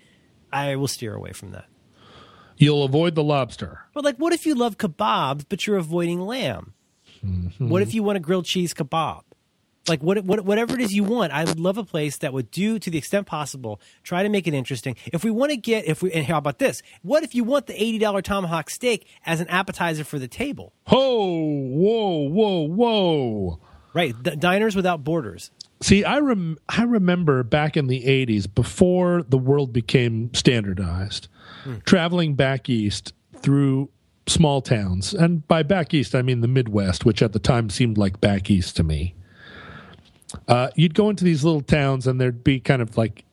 I 0.56 0.76
will 0.76 0.88
steer 0.88 1.14
away 1.14 1.32
from 1.32 1.52
that. 1.52 1.66
You'll 2.56 2.84
avoid 2.84 3.14
the 3.14 3.22
lobster. 3.22 3.80
But 3.92 4.04
like, 4.04 4.16
what 4.16 4.32
if 4.32 4.46
you 4.46 4.54
love 4.54 4.78
kebabs, 4.78 5.44
but 5.48 5.66
you're 5.66 5.76
avoiding 5.76 6.20
lamb? 6.20 6.72
Mm-hmm. 7.24 7.68
What 7.68 7.82
if 7.82 7.92
you 7.92 8.02
want 8.02 8.16
a 8.16 8.20
grilled 8.20 8.46
cheese 8.46 8.72
kebab? 8.72 9.22
Like 9.88 10.02
what, 10.02 10.24
what, 10.24 10.44
whatever 10.44 10.74
it 10.74 10.80
is 10.80 10.94
you 10.94 11.04
want, 11.04 11.32
I 11.32 11.44
would 11.44 11.60
love 11.60 11.78
a 11.78 11.84
place 11.84 12.16
that 12.18 12.32
would 12.32 12.50
do 12.50 12.78
to 12.80 12.90
the 12.90 12.98
extent 12.98 13.26
possible, 13.26 13.80
try 14.02 14.22
to 14.22 14.28
make 14.28 14.48
it 14.48 14.54
interesting. 14.54 14.96
If 15.12 15.22
we 15.22 15.30
want 15.30 15.50
to 15.50 15.56
get, 15.56 15.84
if 15.84 16.02
we, 16.02 16.10
and 16.12 16.26
how 16.26 16.38
about 16.38 16.58
this? 16.58 16.82
What 17.02 17.22
if 17.22 17.34
you 17.36 17.44
want 17.44 17.66
the 17.66 17.80
eighty 17.80 17.98
dollar 17.98 18.20
tomahawk 18.20 18.68
steak 18.70 19.06
as 19.24 19.40
an 19.40 19.46
appetizer 19.48 20.02
for 20.02 20.18
the 20.18 20.26
table? 20.26 20.72
Ho! 20.86 21.28
Whoa! 21.28 22.28
Whoa! 22.28 22.66
Whoa! 22.66 23.60
Right, 23.94 24.20
D- 24.20 24.34
diners 24.36 24.74
without 24.74 25.04
borders. 25.04 25.52
See, 25.80 26.04
I 26.04 26.18
rem- 26.18 26.58
I 26.68 26.84
remember 26.84 27.42
back 27.42 27.76
in 27.76 27.86
the 27.86 28.04
'80s, 28.04 28.46
before 28.52 29.22
the 29.22 29.38
world 29.38 29.72
became 29.72 30.32
standardized, 30.32 31.28
traveling 31.84 32.34
back 32.34 32.68
east 32.68 33.12
through 33.34 33.90
small 34.26 34.62
towns, 34.62 35.12
and 35.12 35.46
by 35.46 35.62
back 35.62 35.92
east 35.94 36.14
I 36.14 36.22
mean 36.22 36.40
the 36.40 36.48
Midwest, 36.48 37.04
which 37.04 37.22
at 37.22 37.32
the 37.32 37.38
time 37.38 37.70
seemed 37.70 37.98
like 37.98 38.20
back 38.20 38.50
east 38.50 38.76
to 38.76 38.82
me. 38.82 39.14
Uh, 40.48 40.70
you'd 40.74 40.94
go 40.94 41.10
into 41.10 41.24
these 41.24 41.44
little 41.44 41.60
towns, 41.60 42.06
and 42.06 42.20
there'd 42.20 42.42
be 42.42 42.58
kind 42.58 42.82
of 42.82 42.96
like 42.96 43.24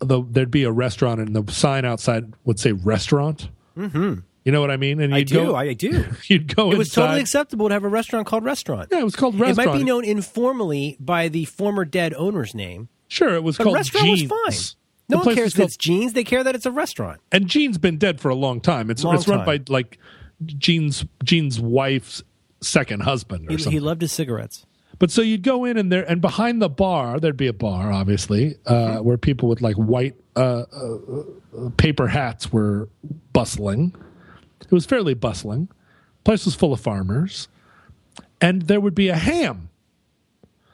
the 0.00 0.22
there'd 0.30 0.50
be 0.50 0.64
a 0.64 0.72
restaurant, 0.72 1.20
and 1.20 1.34
the 1.34 1.52
sign 1.52 1.84
outside 1.84 2.32
would 2.44 2.58
say 2.58 2.72
"restaurant." 2.72 3.48
Mm-hmm. 3.76 4.20
You 4.48 4.52
know 4.52 4.62
what 4.62 4.70
I 4.70 4.78
mean? 4.78 4.98
And 4.98 5.14
I 5.14 5.24
do, 5.24 5.34
go, 5.34 5.54
I 5.54 5.74
do. 5.74 6.06
you'd 6.24 6.56
go. 6.56 6.72
It 6.72 6.78
was 6.78 6.88
inside. 6.88 7.02
totally 7.02 7.20
acceptable 7.20 7.68
to 7.68 7.74
have 7.74 7.84
a 7.84 7.88
restaurant 7.88 8.26
called 8.26 8.44
Restaurant. 8.44 8.88
Yeah, 8.90 9.00
it 9.00 9.04
was 9.04 9.14
called 9.14 9.38
restaurant. 9.38 9.58
It 9.68 9.70
might 9.72 9.78
be 9.78 9.84
known 9.84 10.06
informally 10.06 10.96
by 10.98 11.28
the 11.28 11.44
former 11.44 11.84
dead 11.84 12.14
owner's 12.14 12.54
name, 12.54 12.88
Sure, 13.08 13.34
it 13.34 13.42
was 13.42 13.58
but 13.58 13.64
called 13.64 13.76
restaurant 13.76 14.06
Gene's. 14.06 14.30
was 14.30 14.30
fine. 14.30 14.74
The 15.08 15.16
No 15.16 15.22
one 15.22 15.34
cares 15.34 15.44
was 15.44 15.52
that 15.52 15.58
called- 15.60 15.66
it's 15.68 15.76
Gene's; 15.76 16.12
they 16.14 16.24
care 16.24 16.42
that 16.42 16.54
it's 16.54 16.64
a 16.64 16.70
restaurant. 16.70 17.20
and 17.30 17.46
Gene's 17.46 17.76
been 17.76 17.98
dead 17.98 18.22
for 18.22 18.30
a 18.30 18.34
long 18.34 18.62
time. 18.62 18.88
It's 18.90 19.04
Long 19.04 19.16
it's 19.16 19.28
run 19.28 19.44
time. 19.44 19.46
by 19.46 19.60
like 19.70 19.98
Gene's 20.46 21.04
Gene's 21.22 21.60
wife's 21.60 22.22
second 22.62 23.00
husband 23.02 23.48
or 23.48 23.52
He, 23.52 23.58
something. 23.58 23.72
he 23.72 23.80
loved 23.80 24.00
his 24.00 24.12
cigarettes. 24.12 24.64
but 24.98 25.10
so 25.10 25.20
you'd 25.20 25.42
go 25.42 25.66
in 25.66 25.76
and 25.76 25.92
there 25.92 26.10
and 26.10 26.20
behind 26.22 26.62
the 26.62 26.70
bar 26.70 27.20
there'd 27.20 27.36
be 27.36 27.46
a 27.48 27.52
bar 27.52 27.92
obviously 27.92 28.56
uh, 28.66 28.72
Mm-hmm. 28.72 29.04
where 29.04 29.18
people 29.18 29.48
with 29.50 29.60
like 29.60 29.76
white 29.76 30.14
uh, 30.36 30.64
uh, 30.72 30.96
uh, 31.56 31.70
paper 31.76 32.08
hats 32.08 32.50
were 32.52 32.88
bustling. 33.32 33.94
It 34.70 34.74
was 34.74 34.86
fairly 34.86 35.14
bustling. 35.14 35.68
Place 36.24 36.44
was 36.44 36.54
full 36.54 36.72
of 36.72 36.80
farmers, 36.80 37.48
and 38.40 38.62
there 38.62 38.80
would 38.80 38.94
be 38.94 39.08
a 39.08 39.16
ham. 39.16 39.70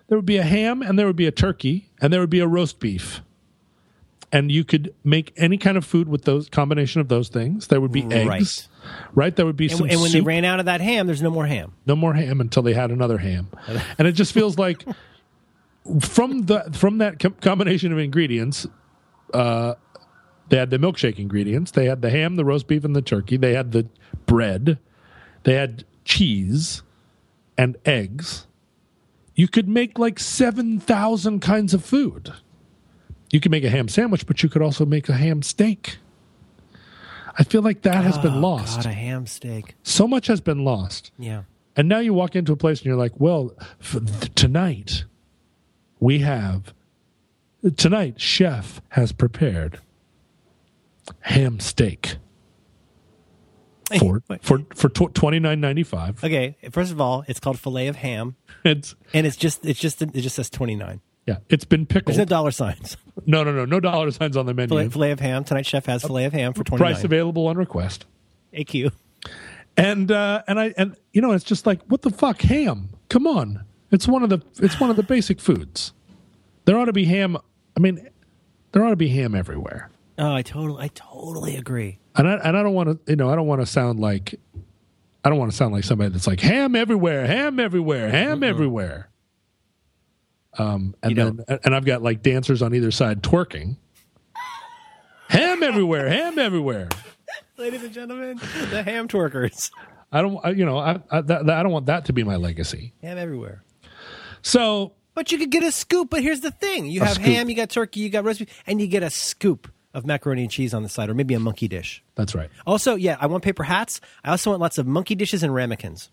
There 0.08 0.18
would 0.18 0.26
be 0.26 0.36
a 0.36 0.42
ham, 0.42 0.82
and 0.82 0.98
there 0.98 1.06
would 1.06 1.16
be 1.16 1.26
a 1.26 1.32
turkey, 1.32 1.90
and 2.00 2.12
there 2.12 2.20
would 2.20 2.30
be 2.30 2.40
a 2.40 2.46
roast 2.46 2.80
beef. 2.80 3.20
and 4.32 4.50
you 4.50 4.64
could 4.64 4.92
make 5.04 5.32
any 5.36 5.56
kind 5.56 5.76
of 5.76 5.84
food 5.84 6.08
with 6.08 6.24
those 6.24 6.48
combination 6.48 7.00
of 7.00 7.06
those 7.06 7.28
things. 7.28 7.68
There 7.68 7.80
would 7.80 7.92
be 7.92 8.02
Right. 8.02 8.40
eggs, 8.40 8.68
right? 9.14 9.36
There 9.36 9.46
would 9.46 9.56
be 9.56 9.66
And, 9.66 9.76
some 9.76 9.88
and 9.88 10.00
when 10.00 10.10
they 10.10 10.22
ran 10.22 10.44
out 10.44 10.58
of 10.58 10.66
that 10.66 10.80
ham, 10.80 11.06
there's 11.06 11.22
no 11.22 11.30
more 11.30 11.46
ham. 11.46 11.70
no 11.86 11.94
more 11.94 12.14
ham 12.14 12.40
until 12.40 12.64
they 12.64 12.72
had 12.74 12.90
another 12.90 13.18
ham, 13.18 13.46
and 13.96 14.08
it 14.08 14.12
just 14.12 14.32
feels 14.32 14.58
like 14.58 14.84
from 16.00 16.46
the 16.46 16.68
from 16.72 16.98
that 16.98 17.20
com- 17.20 17.36
combination 17.40 17.92
of 17.92 17.98
ingredients, 18.00 18.66
uh, 19.32 19.74
they 20.48 20.56
had 20.56 20.70
the 20.70 20.78
milkshake 20.78 21.18
ingredients. 21.18 21.70
They 21.70 21.86
had 21.86 22.02
the 22.02 22.10
ham, 22.10 22.36
the 22.36 22.44
roast 22.44 22.66
beef, 22.66 22.84
and 22.84 22.94
the 22.94 23.02
turkey. 23.02 23.36
They 23.36 23.54
had 23.54 23.72
the 23.72 23.86
bread. 24.26 24.78
They 25.44 25.54
had 25.54 25.84
cheese 26.04 26.82
and 27.56 27.76
eggs. 27.84 28.46
You 29.34 29.48
could 29.48 29.68
make 29.68 29.98
like 29.98 30.18
seven 30.18 30.78
thousand 30.78 31.40
kinds 31.40 31.74
of 31.74 31.84
food. 31.84 32.32
You 33.30 33.40
could 33.40 33.50
make 33.50 33.64
a 33.64 33.70
ham 33.70 33.88
sandwich, 33.88 34.26
but 34.26 34.42
you 34.42 34.48
could 34.48 34.62
also 34.62 34.84
make 34.84 35.08
a 35.08 35.14
ham 35.14 35.42
steak. 35.42 35.98
I 37.36 37.42
feel 37.42 37.62
like 37.62 37.82
that 37.82 38.04
has 38.04 38.16
been 38.18 38.40
lost. 38.40 38.80
Oh, 38.80 38.82
God, 38.82 38.90
a 38.90 38.92
ham 38.92 39.26
steak. 39.26 39.74
So 39.82 40.06
much 40.06 40.28
has 40.28 40.40
been 40.40 40.64
lost. 40.64 41.10
Yeah. 41.18 41.42
And 41.74 41.88
now 41.88 41.98
you 41.98 42.14
walk 42.14 42.36
into 42.36 42.52
a 42.52 42.56
place 42.56 42.78
and 42.78 42.86
you're 42.86 42.96
like, 42.96 43.18
well, 43.18 43.52
th- 43.82 44.32
tonight 44.36 45.04
we 45.98 46.20
have, 46.20 46.72
tonight, 47.76 48.20
chef 48.20 48.80
has 48.90 49.10
prepared 49.10 49.80
ham 51.20 51.60
steak 51.60 52.16
for 53.98 54.22
for 54.42 54.60
for 54.74 54.88
twenty 54.88 55.38
nine 55.38 55.60
ninety 55.60 55.82
five. 55.82 56.22
Okay, 56.24 56.56
first 56.70 56.90
of 56.90 57.00
all, 57.00 57.24
it's 57.28 57.38
called 57.40 57.58
fillet 57.58 57.86
of 57.88 57.96
ham, 57.96 58.36
It's 58.64 58.94
and 59.12 59.26
it's 59.26 59.36
just 59.36 59.64
it's 59.66 59.78
just 59.78 60.00
it 60.02 60.12
just 60.14 60.34
says 60.36 60.48
twenty 60.50 60.74
nine. 60.74 61.00
yeah, 61.26 61.36
it's 61.48 61.64
been 61.64 61.84
There's 61.88 62.06
no 62.06 62.12
pickled. 62.12 62.28
dollar 62.28 62.50
signs. 62.50 62.96
No, 63.26 63.44
no, 63.44 63.52
no, 63.52 63.64
no 63.64 63.78
dollar 63.80 64.10
signs 64.10 64.36
on 64.36 64.44
the 64.46 64.52
Fillet, 64.52 64.66
menu. 64.82 64.90
fillet 64.90 65.10
of 65.12 65.20
ham. 65.20 65.44
tonight. 65.44 65.64
chef 65.66 65.86
has 65.86 66.02
fillet 66.02 66.24
of 66.24 66.32
ham 66.32 66.52
for 66.52 66.64
twenty 66.64 66.80
Price 66.82 67.04
available 67.04 67.46
on 67.46 67.56
request. 67.56 68.06
AQ. 68.52 68.90
And 69.76 70.10
uh, 70.10 70.42
and 70.48 70.58
I 70.58 70.74
and 70.76 70.96
you 71.12 71.20
know 71.22 71.30
it's 71.32 71.44
just 71.44 71.64
like 71.66 71.80
what 71.86 72.02
the 72.02 72.10
fuck 72.10 72.42
ham? 72.42 72.90
Come 73.08 73.26
on, 73.26 73.64
it's 73.92 74.08
one 74.08 74.22
of 74.24 74.30
the 74.30 74.40
it's 74.60 74.80
one 74.80 74.90
of 74.90 74.96
the 74.96 75.02
basic 75.04 75.40
foods. 75.40 75.92
There 76.64 76.76
ought 76.76 76.86
to 76.86 76.92
be 76.92 77.04
ham. 77.04 77.36
I 77.76 77.80
mean, 77.80 78.08
there 78.72 78.84
ought 78.84 78.90
to 78.90 78.96
be 78.96 79.08
ham 79.08 79.34
everywhere. 79.34 79.90
Oh, 80.18 80.32
I 80.34 80.42
totally 80.42 80.84
I 80.84 80.88
totally 80.94 81.56
agree. 81.56 81.98
And 82.16 82.28
I 82.28 82.34
and 82.34 82.56
I 82.56 82.62
don't 82.62 82.74
want 82.74 83.06
to 83.06 83.10
you 83.10 83.16
know 83.16 83.30
I 83.30 83.34
don't 83.36 83.46
want 83.46 83.60
to 83.62 83.66
sound 83.66 83.98
like 84.00 84.38
I 85.24 85.28
don't 85.30 85.38
want 85.38 85.50
to 85.50 85.56
sound 85.56 85.72
like 85.72 85.84
somebody 85.84 86.10
that's 86.10 86.26
like 86.26 86.40
ham 86.40 86.76
everywhere, 86.76 87.26
ham 87.26 87.58
everywhere, 87.58 88.10
ham 88.10 88.42
everywhere. 88.42 89.08
Um, 90.56 90.94
and 91.02 91.10
You 91.10 91.16
then 91.16 91.58
and 91.64 91.74
I've 91.74 91.84
got 91.84 92.02
like 92.02 92.22
dancers 92.22 92.62
on 92.62 92.74
either 92.74 92.90
side 92.92 93.22
twerking. 93.22 93.76
ham 95.28 95.62
everywhere, 95.62 96.08
ham 96.08 96.38
everywhere. 96.38 96.88
Ladies 97.56 97.82
and 97.82 97.92
gentlemen, 97.92 98.38
the 98.70 98.82
ham 98.82 99.08
twerkers. 99.08 99.70
I 100.12 100.22
don't 100.22 100.38
I, 100.44 100.50
you 100.50 100.64
know 100.64 100.78
I 100.78 101.00
I, 101.10 101.20
that, 101.22 101.50
I 101.50 101.62
don't 101.62 101.72
want 101.72 101.86
that 101.86 102.04
to 102.06 102.12
be 102.12 102.22
my 102.22 102.36
legacy. 102.36 102.92
Ham 103.02 103.18
everywhere. 103.18 103.64
So 104.42 104.92
But 105.14 105.32
you 105.32 105.38
could 105.38 105.50
get 105.50 105.64
a 105.64 105.72
scoop. 105.72 106.10
But 106.10 106.22
here's 106.22 106.40
the 106.40 106.50
thing: 106.52 106.86
you 106.86 107.00
have 107.00 107.14
scoop. 107.14 107.24
ham, 107.26 107.48
you 107.48 107.56
got 107.56 107.70
turkey, 107.70 108.00
you 108.00 108.10
got 108.10 108.24
roast 108.24 108.38
beef, 108.40 108.62
and 108.66 108.80
you 108.80 108.86
get 108.86 109.02
a 109.02 109.10
scoop 109.10 109.68
of 109.94 110.04
macaroni 110.04 110.42
and 110.42 110.50
cheese 110.50 110.74
on 110.74 110.82
the 110.82 110.88
side, 110.90 111.08
or 111.08 111.14
maybe 111.14 111.32
a 111.34 111.40
monkey 111.40 111.68
dish. 111.68 112.02
that's 112.16 112.34
right. 112.34 112.50
Also, 112.66 112.94
yeah, 112.96 113.16
I 113.20 113.26
want 113.26 113.42
paper 113.44 113.62
hats. 113.62 114.00
I 114.22 114.30
also 114.32 114.50
want 114.50 114.60
lots 114.60 114.76
of 114.76 114.86
monkey 114.86 115.14
dishes 115.14 115.42
and 115.42 115.54
ramekins. 115.54 116.10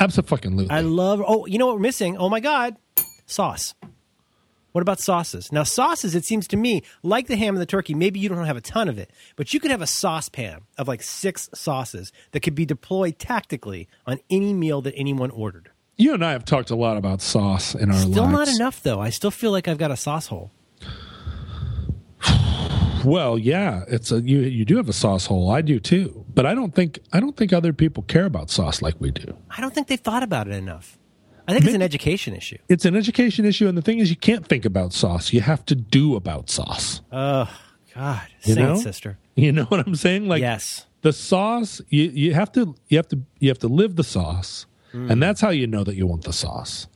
Absolutely. 0.00 0.68
I 0.70 0.80
love. 0.80 1.22
Oh, 1.26 1.46
you 1.46 1.58
know 1.58 1.66
what 1.66 1.76
we're 1.76 1.82
missing? 1.82 2.16
Oh 2.16 2.28
my 2.28 2.40
god, 2.40 2.76
sauce. 3.26 3.74
What 4.72 4.82
about 4.82 4.98
sauces? 4.98 5.52
Now, 5.52 5.62
sauces, 5.62 6.16
it 6.16 6.24
seems 6.24 6.48
to 6.48 6.56
me, 6.56 6.82
like 7.04 7.28
the 7.28 7.36
ham 7.36 7.54
and 7.54 7.62
the 7.62 7.66
turkey, 7.66 7.94
maybe 7.94 8.18
you 8.18 8.28
don't 8.28 8.44
have 8.44 8.56
a 8.56 8.60
ton 8.60 8.88
of 8.88 8.98
it, 8.98 9.08
but 9.36 9.54
you 9.54 9.60
could 9.60 9.70
have 9.70 9.80
a 9.82 9.86
saucepan 9.86 10.62
of 10.76 10.88
like 10.88 11.00
six 11.00 11.48
sauces 11.54 12.10
that 12.32 12.40
could 12.40 12.56
be 12.56 12.66
deployed 12.66 13.20
tactically 13.20 13.86
on 14.04 14.18
any 14.30 14.52
meal 14.52 14.82
that 14.82 14.94
anyone 14.96 15.30
ordered. 15.30 15.70
you 15.96 16.12
and 16.12 16.24
I 16.24 16.32
have 16.32 16.44
talked 16.44 16.70
a 16.70 16.74
lot 16.74 16.96
about 16.96 17.22
sauce 17.22 17.76
in 17.76 17.88
our 17.92 17.96
Still 17.96 18.24
lives. 18.24 18.32
not 18.32 18.48
enough, 18.48 18.82
though. 18.82 19.00
I 19.00 19.10
still 19.10 19.30
feel 19.30 19.52
like 19.52 19.68
I've 19.68 19.78
got 19.78 19.92
a 19.92 19.96
sauce 19.96 20.26
hole. 20.26 20.50
Well, 23.04 23.38
yeah, 23.38 23.84
it's 23.88 24.10
a 24.10 24.20
you. 24.20 24.40
You 24.40 24.64
do 24.64 24.76
have 24.76 24.88
a 24.88 24.92
sauce 24.92 25.26
hole. 25.26 25.50
I 25.50 25.60
do 25.60 25.78
too, 25.78 26.24
but 26.32 26.46
I 26.46 26.54
don't 26.54 26.74
think 26.74 26.98
I 27.12 27.20
don't 27.20 27.36
think 27.36 27.52
other 27.52 27.72
people 27.72 28.02
care 28.04 28.24
about 28.24 28.50
sauce 28.50 28.82
like 28.82 28.94
we 28.98 29.10
do. 29.10 29.36
I 29.50 29.60
don't 29.60 29.74
think 29.74 29.88
they've 29.88 30.00
thought 30.00 30.22
about 30.22 30.48
it 30.48 30.54
enough. 30.54 30.98
I 31.46 31.52
think 31.52 31.66
it's 31.66 31.74
an 31.74 31.82
education 31.82 32.34
issue. 32.34 32.56
It's 32.68 32.86
an 32.86 32.96
education 32.96 33.44
issue, 33.44 33.68
and 33.68 33.76
the 33.76 33.82
thing 33.82 33.98
is, 33.98 34.08
you 34.08 34.16
can't 34.16 34.46
think 34.46 34.64
about 34.64 34.94
sauce. 34.94 35.32
You 35.32 35.42
have 35.42 35.64
to 35.66 35.74
do 35.74 36.16
about 36.16 36.48
sauce. 36.48 37.02
Oh, 37.12 37.54
God. 37.94 38.26
You 38.44 38.54
know? 38.54 38.76
sister. 38.76 39.18
You 39.34 39.52
know 39.52 39.64
what 39.64 39.86
I'm 39.86 39.96
saying? 39.96 40.28
Like 40.28 40.40
yes. 40.40 40.86
the 41.02 41.12
sauce, 41.12 41.82
you 41.88 42.04
you 42.04 42.34
have 42.34 42.52
to 42.52 42.74
you 42.88 42.98
have 42.98 43.08
to 43.08 43.20
you 43.40 43.48
have 43.48 43.58
to 43.58 43.68
live 43.68 43.96
the 43.96 44.04
sauce, 44.04 44.66
mm. 44.92 45.10
and 45.10 45.22
that's 45.22 45.40
how 45.40 45.50
you 45.50 45.66
know 45.66 45.84
that 45.84 45.96
you 45.96 46.06
want 46.06 46.22
the 46.24 46.32
sauce. 46.32 46.86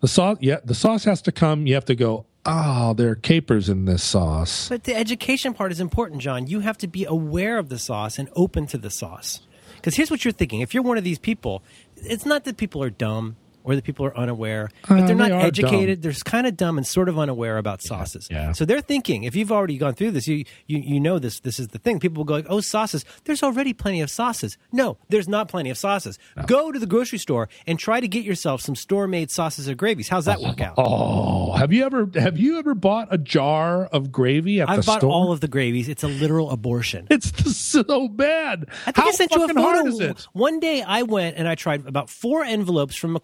The 0.00 0.08
sauce, 0.08 0.38
yeah, 0.40 0.58
the 0.64 0.74
sauce 0.74 1.04
has 1.04 1.22
to 1.22 1.32
come. 1.32 1.66
You 1.66 1.74
have 1.74 1.84
to 1.86 1.94
go. 1.94 2.26
Oh, 2.46 2.92
there 2.92 3.10
are 3.10 3.14
capers 3.14 3.68
in 3.68 3.86
this 3.86 4.02
sauce. 4.02 4.68
But 4.68 4.84
the 4.84 4.94
education 4.94 5.54
part 5.54 5.72
is 5.72 5.80
important, 5.80 6.20
John. 6.20 6.46
You 6.46 6.60
have 6.60 6.76
to 6.78 6.86
be 6.86 7.04
aware 7.04 7.58
of 7.58 7.70
the 7.70 7.78
sauce 7.78 8.18
and 8.18 8.28
open 8.36 8.66
to 8.68 8.78
the 8.78 8.90
sauce. 8.90 9.40
Because 9.76 9.96
here's 9.96 10.10
what 10.10 10.24
you're 10.24 10.32
thinking. 10.32 10.60
If 10.60 10.74
you're 10.74 10.82
one 10.82 10.98
of 10.98 11.04
these 11.04 11.18
people, 11.18 11.62
it's 11.96 12.26
not 12.26 12.44
that 12.44 12.56
people 12.56 12.82
are 12.82 12.90
dumb 12.90 13.36
or 13.64 13.74
that 13.74 13.82
people 13.84 14.06
are 14.06 14.16
unaware, 14.16 14.70
but 14.88 15.02
Uh, 15.02 15.06
they're 15.06 15.16
not 15.16 15.32
educated. 15.32 16.02
They're 16.02 16.12
kind 16.24 16.46
of 16.46 16.56
dumb 16.56 16.78
and 16.78 16.86
sort 16.86 17.08
of 17.08 17.18
unaware 17.18 17.58
about 17.58 17.82
sauces. 17.82 18.28
yeah. 18.30 18.52
So 18.52 18.64
they're 18.64 18.80
thinking, 18.80 19.24
if 19.24 19.34
you've 19.34 19.50
already 19.50 19.76
gone 19.78 19.94
through 19.94 20.12
this, 20.12 20.28
you, 20.28 20.44
you, 20.66 20.78
you 20.78 21.00
know 21.00 21.18
this, 21.18 21.40
this 21.40 21.58
is 21.58 21.68
the 21.68 21.78
thing. 21.78 21.98
People 21.98 22.20
will 22.20 22.24
go 22.24 22.34
like, 22.34 22.46
oh, 22.48 22.60
sauces. 22.60 23.04
There's 23.24 23.42
already 23.42 23.72
plenty 23.72 24.00
of 24.00 24.10
sauces. 24.10 24.56
No, 24.70 24.98
there's 25.08 25.28
not 25.28 25.48
plenty 25.48 25.70
of 25.70 25.78
sauces. 25.78 26.18
Go 26.46 26.70
to 26.70 26.78
the 26.78 26.86
grocery 26.86 27.18
store 27.18 27.48
and 27.66 27.78
try 27.78 28.00
to 28.00 28.06
get 28.08 28.24
yourself 28.24 28.60
some 28.60 28.76
store-made 28.76 29.30
sauces 29.30 29.68
or 29.68 29.74
gravies. 29.74 30.08
How's 30.08 30.26
that 30.26 30.40
work 30.40 30.60
out? 30.60 30.74
Oh, 30.76 31.52
have 31.52 31.72
you 31.72 31.84
ever 31.84 32.08
have 32.14 32.38
you 32.38 32.58
ever 32.58 32.74
bought 32.74 33.08
a 33.10 33.18
jar 33.18 33.86
of 33.86 34.12
gravy 34.12 34.60
at 34.60 34.68
I've 34.68 34.80
the 34.80 34.86
bought 34.86 35.02
all 35.04 35.32
of 35.32 35.40
the 35.40 35.48
gravies. 35.48 35.88
It's 35.88 36.02
a 36.04 36.08
literal 36.08 36.50
abortion. 36.50 37.06
It's 37.10 37.56
so 37.56 38.08
bad. 38.08 38.66
I 38.86 38.92
think 38.92 38.96
How 38.96 39.08
I 39.08 39.12
sent 39.12 39.30
you 39.32 39.44
a 39.44 39.48
photo. 39.48 40.14
One 40.32 40.60
day 40.60 40.82
I 40.82 41.02
went 41.02 41.36
and 41.36 41.48
I 41.48 41.54
tried 41.54 41.86
about 41.86 42.10
four 42.10 42.44
envelopes 42.44 42.96
from 42.96 43.16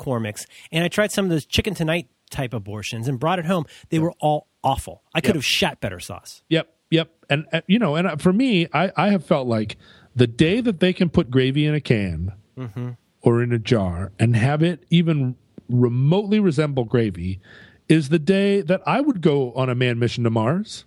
And 0.73 0.85
I 0.85 0.89
tried 0.89 1.13
some 1.13 1.25
of 1.25 1.31
those 1.31 1.47
chicken 1.47 1.75
tonight 1.75 2.09
type 2.31 2.55
abortions 2.55 3.09
and 3.09 3.19
brought 3.19 3.39
it 3.39 3.47
home. 3.47 3.65
They 3.89 3.99
were 3.99 4.13
all 4.21 4.47
awful. 4.63 5.03
I 5.15 5.21
could 5.21 5.35
have 5.35 5.45
shat 5.45 5.81
better 5.81 6.01
sauce. 6.01 6.43
Yep, 6.49 6.73
yep. 6.91 7.11
And 7.29 7.47
uh, 7.53 7.61
you 7.67 7.79
know, 7.79 7.97
and 7.97 8.07
uh, 8.07 8.17
for 8.17 8.33
me, 8.33 8.69
I 8.73 8.93
I 8.97 9.11
have 9.11 9.25
felt 9.25 9.47
like 9.49 9.77
the 10.15 10.27
day 10.27 10.61
that 10.61 10.81
they 10.81 10.93
can 10.93 11.09
put 11.09 11.31
gravy 11.31 11.67
in 11.67 11.75
a 11.75 11.81
can 11.81 12.33
Mm-hmm. 12.59 12.91
or 13.23 13.43
in 13.43 13.53
a 13.53 13.59
jar 13.59 14.13
and 14.19 14.37
have 14.37 14.63
it 14.63 14.85
even 14.91 15.37
remotely 15.69 16.41
resemble 16.41 16.85
gravy 16.85 17.41
is 17.89 18.09
the 18.11 18.19
day 18.19 18.61
that 18.61 18.83
I 18.87 19.01
would 19.01 19.21
go 19.23 19.53
on 19.55 19.71
a 19.71 19.75
man 19.75 19.99
mission 19.99 20.25
to 20.25 20.31
Mars. 20.31 20.85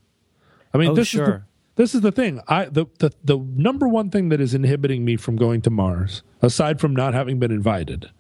I 0.74 0.78
mean, 0.78 0.92
Oh, 0.92 0.96
this 0.96 1.14
is 1.14 1.20
the, 1.22 1.44
this 1.76 1.96
is 1.96 2.02
the 2.02 2.12
thing. 2.12 2.42
I 2.48 2.66
the, 2.66 2.86
the 3.00 3.12
the 3.24 3.38
number 3.38 3.88
one 3.88 4.10
thing 4.12 4.30
that 4.30 4.40
is 4.40 4.54
inhibiting 4.54 5.04
me 5.04 5.16
from 5.18 5.36
going 5.36 5.62
to 5.62 5.70
Mars, 5.72 6.22
aside 6.42 6.80
from 6.80 6.94
not 6.96 7.14
having 7.16 7.40
been 7.40 7.52
invited, 7.52 8.12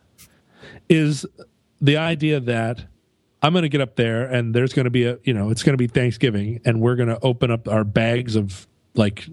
is 0.93 1.25
the 1.81 1.97
idea 1.97 2.39
that 2.39 2.85
I'm 3.41 3.51
going 3.51 3.63
to 3.63 3.69
get 3.69 3.81
up 3.81 3.95
there 3.95 4.23
and 4.23 4.53
there's 4.53 4.73
going 4.73 4.85
to 4.85 4.91
be 4.91 5.05
a 5.05 5.17
you 5.23 5.33
know 5.33 5.49
it's 5.49 5.63
going 5.63 5.73
to 5.73 5.77
be 5.77 5.87
Thanksgiving 5.87 6.61
and 6.63 6.79
we're 6.79 6.95
going 6.95 7.09
to 7.09 7.19
open 7.21 7.51
up 7.51 7.67
our 7.67 7.83
bags 7.83 8.35
of 8.35 8.67
like 8.93 9.27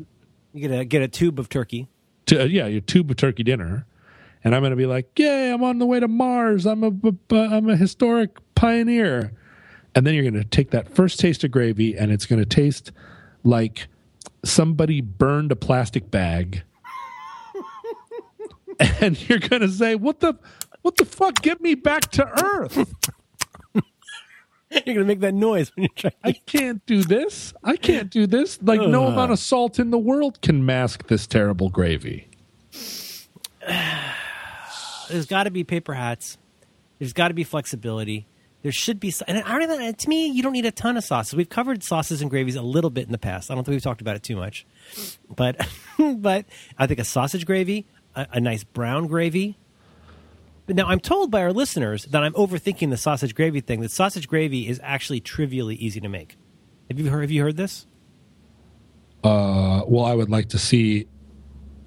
You're 0.53 0.69
going 0.69 0.81
to 0.81 0.85
get 0.85 1.03
a 1.03 1.09
tube 1.09 1.39
of 1.39 1.49
turkey. 1.49 1.89
to, 2.27 2.43
uh, 2.43 2.45
yeah 2.45 2.67
your 2.67 2.81
tube 2.81 3.11
of 3.11 3.17
turkey 3.17 3.43
dinner, 3.45 3.87
and 4.43 4.55
I'm 4.55 4.63
going 4.63 4.71
to 4.71 4.77
be 4.77 4.87
like 4.87 5.17
yay 5.19 5.53
I'm 5.53 5.63
on 5.63 5.79
the 5.79 5.87
way 5.87 6.01
to 6.01 6.09
Mars. 6.09 6.67
I'm 6.67 6.83
a 6.83 6.93
I'm 7.35 7.69
a 7.69 7.77
historic 7.77 8.39
pioneer, 8.55 9.33
and 9.95 10.07
then 10.07 10.15
you're 10.15 10.29
going 10.29 10.35
to 10.35 10.45
take 10.45 10.71
that 10.71 10.89
first 10.89 11.21
taste 11.21 11.45
of 11.45 11.51
gravy 11.51 11.97
and 11.97 12.11
it's 12.11 12.27
going 12.27 12.41
to 12.41 12.47
taste 12.47 12.91
like 13.45 13.87
somebody 14.45 15.01
burned 15.03 15.53
a 15.53 15.57
plastic 15.57 16.11
bag, 16.11 16.63
and 19.01 19.29
you're 19.29 19.39
going 19.39 19.63
to 19.63 19.69
say 19.69 19.95
what 19.95 20.21
the 20.21 20.35
what 20.83 20.97
the 20.97 21.05
fuck 21.05 21.43
get 21.43 21.61
me 21.61 21.75
back 21.75 22.11
to 22.13 22.27
Earth. 22.45 22.93
You're 24.71 24.95
gonna 24.95 25.05
make 25.05 25.21
that 25.21 25.35
noise 25.35 25.75
when 25.75 25.83
you're 25.83 25.91
trying. 25.97 26.15
I 26.23 26.31
can't 26.31 26.85
do 26.87 27.03
this. 27.03 27.53
I 27.65 27.75
can't 27.75 28.09
do 28.09 28.29
this. 28.29 28.57
Like 28.63 28.81
no 28.81 29.09
amount 29.09 29.33
of 29.33 29.41
salt 29.41 29.81
in 29.81 29.91
the 29.91 29.99
world 29.99 30.41
can 30.43 30.65
mask 30.65 31.09
this 31.09 31.27
terrible 31.27 31.71
gravy. 31.71 32.29
There's 35.09 35.27
got 35.27 35.45
to 35.45 35.51
be 35.51 35.65
paper 35.65 35.93
hats. 35.93 36.39
There's 37.01 37.13
got 37.13 37.29
to 37.29 37.35
be 37.35 37.43
flexibility. 37.43 38.29
There 38.63 38.73
should 38.73 39.01
be, 39.01 39.13
and 39.27 39.39
I 39.39 39.59
don't 39.59 39.63
even, 39.63 39.95
to 39.95 40.09
me, 40.09 40.29
you 40.29 40.43
don't 40.43 40.53
need 40.53 40.67
a 40.67 40.71
ton 40.71 40.99
of 40.99 41.05
sauces. 41.05 41.35
We've 41.35 41.49
covered 41.49 41.83
sauces 41.83 42.21
and 42.21 42.31
gravies 42.31 42.57
a 42.57 42.63
little 42.63 42.91
bit 42.91 43.07
in 43.07 43.13
the 43.13 43.19
past. 43.19 43.51
I 43.51 43.55
don't 43.55 43.65
think 43.65 43.73
we've 43.73 43.83
talked 43.83 44.03
about 44.03 44.17
it 44.17 44.23
too 44.23 44.37
much, 44.37 44.67
but 45.35 45.57
but 45.99 46.45
I 46.79 46.87
think 46.87 47.01
a 47.01 47.05
sausage 47.05 47.47
gravy, 47.47 47.87
a, 48.15 48.27
a 48.33 48.41
nice 48.41 48.63
brown 48.63 49.07
gravy. 49.07 49.57
Now 50.75 50.87
I'm 50.87 51.01
told 51.01 51.31
by 51.31 51.43
our 51.43 51.53
listeners 51.53 52.05
that 52.07 52.23
I'm 52.23 52.33
overthinking 52.35 52.91
the 52.91 52.97
sausage 52.97 53.35
gravy 53.35 53.61
thing. 53.61 53.81
That 53.81 53.91
sausage 53.91 54.29
gravy 54.29 54.69
is 54.69 54.81
actually 54.83 55.21
trivially 55.21 55.75
easy 55.75 56.01
to 56.01 56.09
make. 56.09 56.37
Have 56.89 56.99
you 56.99 57.11
heard? 57.11 57.23
Have 57.23 57.31
you 57.31 57.43
heard 57.43 57.57
this? 57.57 57.87
Uh, 59.23 59.83
well, 59.87 60.05
I 60.05 60.15
would 60.15 60.31
like 60.31 60.51
to 60.51 60.59
see 60.59 61.07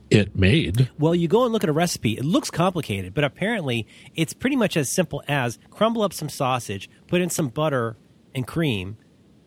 it 0.09 0.35
made. 0.35 0.89
Well, 0.99 1.15
you 1.15 1.27
go 1.27 1.43
and 1.43 1.53
look 1.53 1.63
at 1.63 1.69
a 1.69 1.73
recipe. 1.73 2.17
It 2.17 2.23
looks 2.25 2.51
complicated, 2.51 3.13
but 3.13 3.23
apparently 3.23 3.87
it's 4.15 4.33
pretty 4.33 4.55
much 4.55 4.77
as 4.77 4.89
simple 4.89 5.23
as 5.27 5.57
crumble 5.71 6.03
up 6.03 6.13
some 6.13 6.29
sausage, 6.29 6.89
put 7.07 7.21
in 7.21 7.29
some 7.29 7.47
butter 7.47 7.97
and 8.35 8.45
cream, 8.45 8.97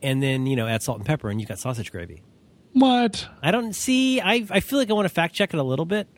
and 0.03 0.23
then 0.23 0.47
you 0.47 0.57
know 0.57 0.67
add 0.67 0.83
salt 0.83 0.99
and 0.99 1.07
pepper, 1.07 1.31
and 1.31 1.41
you've 1.41 1.49
got 1.49 1.59
sausage 1.59 1.93
gravy. 1.93 2.23
What? 2.73 3.29
I 3.43 3.51
don't 3.51 3.75
see. 3.75 4.21
I 4.21 4.47
I 4.51 4.61
feel 4.61 4.79
like 4.79 4.91
I 4.91 4.93
want 4.93 5.07
to 5.07 5.15
fact 5.15 5.35
check 5.35 5.55
it 5.55 5.59
a 5.59 5.63
little 5.63 5.87
bit. 5.87 6.09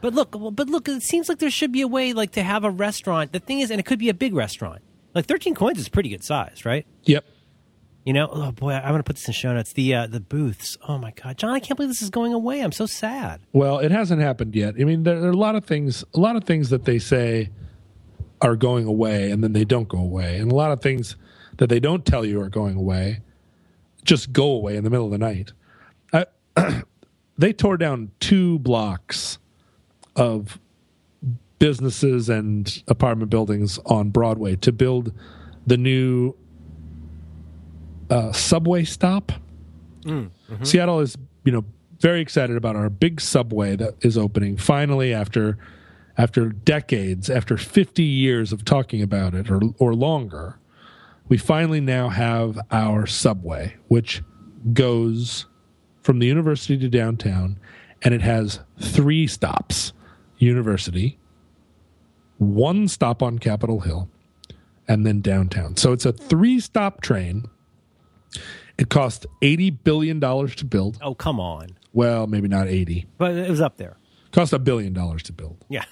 But 0.00 0.14
look, 0.14 0.32
but 0.32 0.68
look, 0.68 0.88
it 0.88 1.02
seems 1.02 1.28
like 1.28 1.38
there 1.38 1.50
should 1.50 1.72
be 1.72 1.80
a 1.80 1.88
way 1.88 2.12
like 2.12 2.32
to 2.32 2.42
have 2.42 2.64
a 2.64 2.70
restaurant. 2.70 3.32
The 3.32 3.40
thing 3.40 3.60
is, 3.60 3.70
and 3.70 3.80
it 3.80 3.86
could 3.86 3.98
be 3.98 4.08
a 4.08 4.14
big 4.14 4.34
restaurant. 4.34 4.82
Like 5.14 5.26
thirteen 5.26 5.54
coins 5.54 5.78
is 5.78 5.88
pretty 5.88 6.10
good 6.10 6.22
size, 6.22 6.64
right? 6.64 6.86
Yep. 7.04 7.24
You 8.04 8.12
know, 8.12 8.28
oh 8.30 8.52
boy, 8.52 8.72
I'm 8.72 8.90
going 8.90 9.00
to 9.00 9.02
put 9.02 9.16
this 9.16 9.26
in 9.26 9.34
show 9.34 9.52
notes. 9.52 9.72
The 9.72 9.94
uh, 9.94 10.06
the 10.06 10.20
booths. 10.20 10.76
Oh 10.86 10.98
my 10.98 11.10
god, 11.10 11.38
John, 11.38 11.50
I 11.50 11.58
can't 11.58 11.76
believe 11.76 11.90
this 11.90 12.02
is 12.02 12.10
going 12.10 12.32
away. 12.32 12.60
I'm 12.60 12.72
so 12.72 12.86
sad. 12.86 13.40
Well, 13.52 13.78
it 13.78 13.90
hasn't 13.90 14.20
happened 14.20 14.54
yet. 14.54 14.74
I 14.78 14.84
mean, 14.84 15.02
there, 15.02 15.18
there, 15.18 15.30
are 15.30 15.32
a 15.32 15.36
lot 15.36 15.56
of 15.56 15.64
things, 15.64 16.04
a 16.14 16.20
lot 16.20 16.36
of 16.36 16.44
things 16.44 16.70
that 16.70 16.84
they 16.84 16.98
say 16.98 17.50
are 18.42 18.54
going 18.54 18.86
away, 18.86 19.30
and 19.30 19.42
then 19.42 19.54
they 19.54 19.64
don't 19.64 19.88
go 19.88 19.98
away, 19.98 20.38
and 20.38 20.52
a 20.52 20.54
lot 20.54 20.70
of 20.70 20.80
things 20.80 21.16
that 21.56 21.68
they 21.68 21.80
don't 21.80 22.04
tell 22.04 22.24
you 22.24 22.40
are 22.40 22.50
going 22.50 22.76
away 22.76 23.22
just 24.06 24.32
go 24.32 24.52
away 24.52 24.76
in 24.76 24.84
the 24.84 24.90
middle 24.90 25.06
of 25.06 25.12
the 25.12 25.18
night. 25.18 25.52
I, 26.12 26.26
they 27.38 27.52
tore 27.52 27.76
down 27.76 28.12
two 28.20 28.58
blocks 28.60 29.38
of 30.16 30.58
businesses 31.58 32.28
and 32.28 32.82
apartment 32.88 33.30
buildings 33.30 33.78
on 33.86 34.10
Broadway 34.10 34.56
to 34.56 34.72
build 34.72 35.12
the 35.66 35.76
new 35.76 36.34
uh, 38.10 38.32
subway 38.32 38.84
stop. 38.84 39.32
Mm, 40.02 40.30
mm-hmm. 40.50 40.64
Seattle 40.64 41.00
is, 41.00 41.16
you 41.44 41.52
know, 41.52 41.64
very 42.00 42.20
excited 42.20 42.56
about 42.56 42.76
our 42.76 42.90
big 42.90 43.20
subway 43.20 43.74
that 43.76 43.94
is 44.02 44.18
opening 44.18 44.56
finally 44.56 45.14
after 45.14 45.58
after 46.18 46.48
decades, 46.48 47.28
after 47.28 47.58
50 47.58 48.02
years 48.02 48.50
of 48.52 48.64
talking 48.64 49.02
about 49.02 49.34
it 49.34 49.50
or 49.50 49.60
or 49.78 49.94
longer. 49.94 50.58
We 51.28 51.38
finally 51.38 51.80
now 51.80 52.08
have 52.10 52.58
our 52.70 53.06
subway, 53.06 53.74
which 53.88 54.22
goes 54.72 55.46
from 56.02 56.20
the 56.20 56.26
university 56.26 56.78
to 56.78 56.88
downtown, 56.88 57.58
and 58.02 58.14
it 58.14 58.22
has 58.22 58.60
three 58.80 59.26
stops 59.26 59.92
university, 60.38 61.18
one 62.38 62.88
stop 62.88 63.22
on 63.22 63.38
Capitol 63.38 63.80
Hill, 63.80 64.08
and 64.88 65.06
then 65.06 65.20
downtown. 65.20 65.76
So 65.76 65.92
it's 65.92 66.06
a 66.06 66.12
three 66.12 66.60
stop 66.60 67.00
train 67.00 67.48
it 68.78 68.90
cost 68.90 69.26
eighty 69.42 69.70
billion 69.70 70.20
dollars 70.20 70.54
to 70.56 70.64
build. 70.64 70.98
Oh, 71.00 71.14
come 71.14 71.40
on. 71.40 71.78
Well, 71.92 72.26
maybe 72.26 72.48
not 72.48 72.68
eighty, 72.68 73.06
but 73.18 73.34
it 73.34 73.48
was 73.48 73.60
up 73.60 73.78
there. 73.78 73.96
Cost 74.32 74.52
a 74.52 74.58
billion 74.58 74.92
dollars 74.92 75.22
to 75.24 75.32
build. 75.32 75.64
Yeah. 75.68 75.84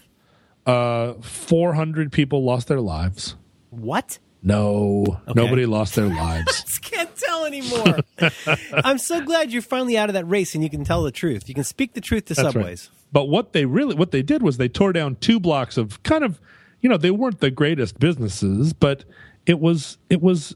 Uh, 0.67 1.15
four 1.23 1.75
hundred 1.75 2.13
people 2.13 2.45
lost 2.45 2.69
their 2.69 2.81
lives. 2.81 3.37
What? 3.71 4.19
No, 4.45 5.21
okay. 5.27 5.33
nobody 5.35 5.65
lost 5.65 5.95
their 5.95 6.07
lives. 6.07 6.79
can't 6.83 7.17
tell 7.17 7.47
anymore. 7.47 8.01
I'm 8.73 8.99
so 8.99 9.25
glad 9.25 9.53
you're 9.53 9.63
finally 9.63 9.97
out 9.97 10.11
of 10.11 10.15
that 10.15 10.27
race 10.27 10.55
and 10.55 10.63
you 10.63 10.69
can 10.69 10.85
tell 10.85 11.03
the 11.03 11.11
truth. 11.11 11.49
You 11.49 11.55
can 11.55 11.65
speak 11.65 11.95
the 11.95 12.01
truth 12.03 12.27
to 12.27 12.35
That's 12.35 12.53
subways. 12.53 12.91
Right. 12.93 13.01
But 13.11 13.29
what 13.29 13.55
they 13.55 13.65
really, 13.65 13.95
what 13.95 14.11
they 14.11 14.23
did 14.23 14.43
was 14.43 14.59
they 14.59 14.69
tore 14.69 14.93
down 14.93 15.17
two 15.17 15.41
blocks 15.41 15.77
of 15.79 16.03
kind 16.03 16.25
of, 16.25 16.41
you 16.83 16.91
know, 16.91 16.99
they 16.99 17.11
weren't 17.11 17.41
the 17.41 17.51
greatest 17.51 17.99
businesses, 17.99 18.75
but 18.75 19.05
it 19.47 19.61
was, 19.61 19.97
it 20.11 20.21
was 20.21 20.55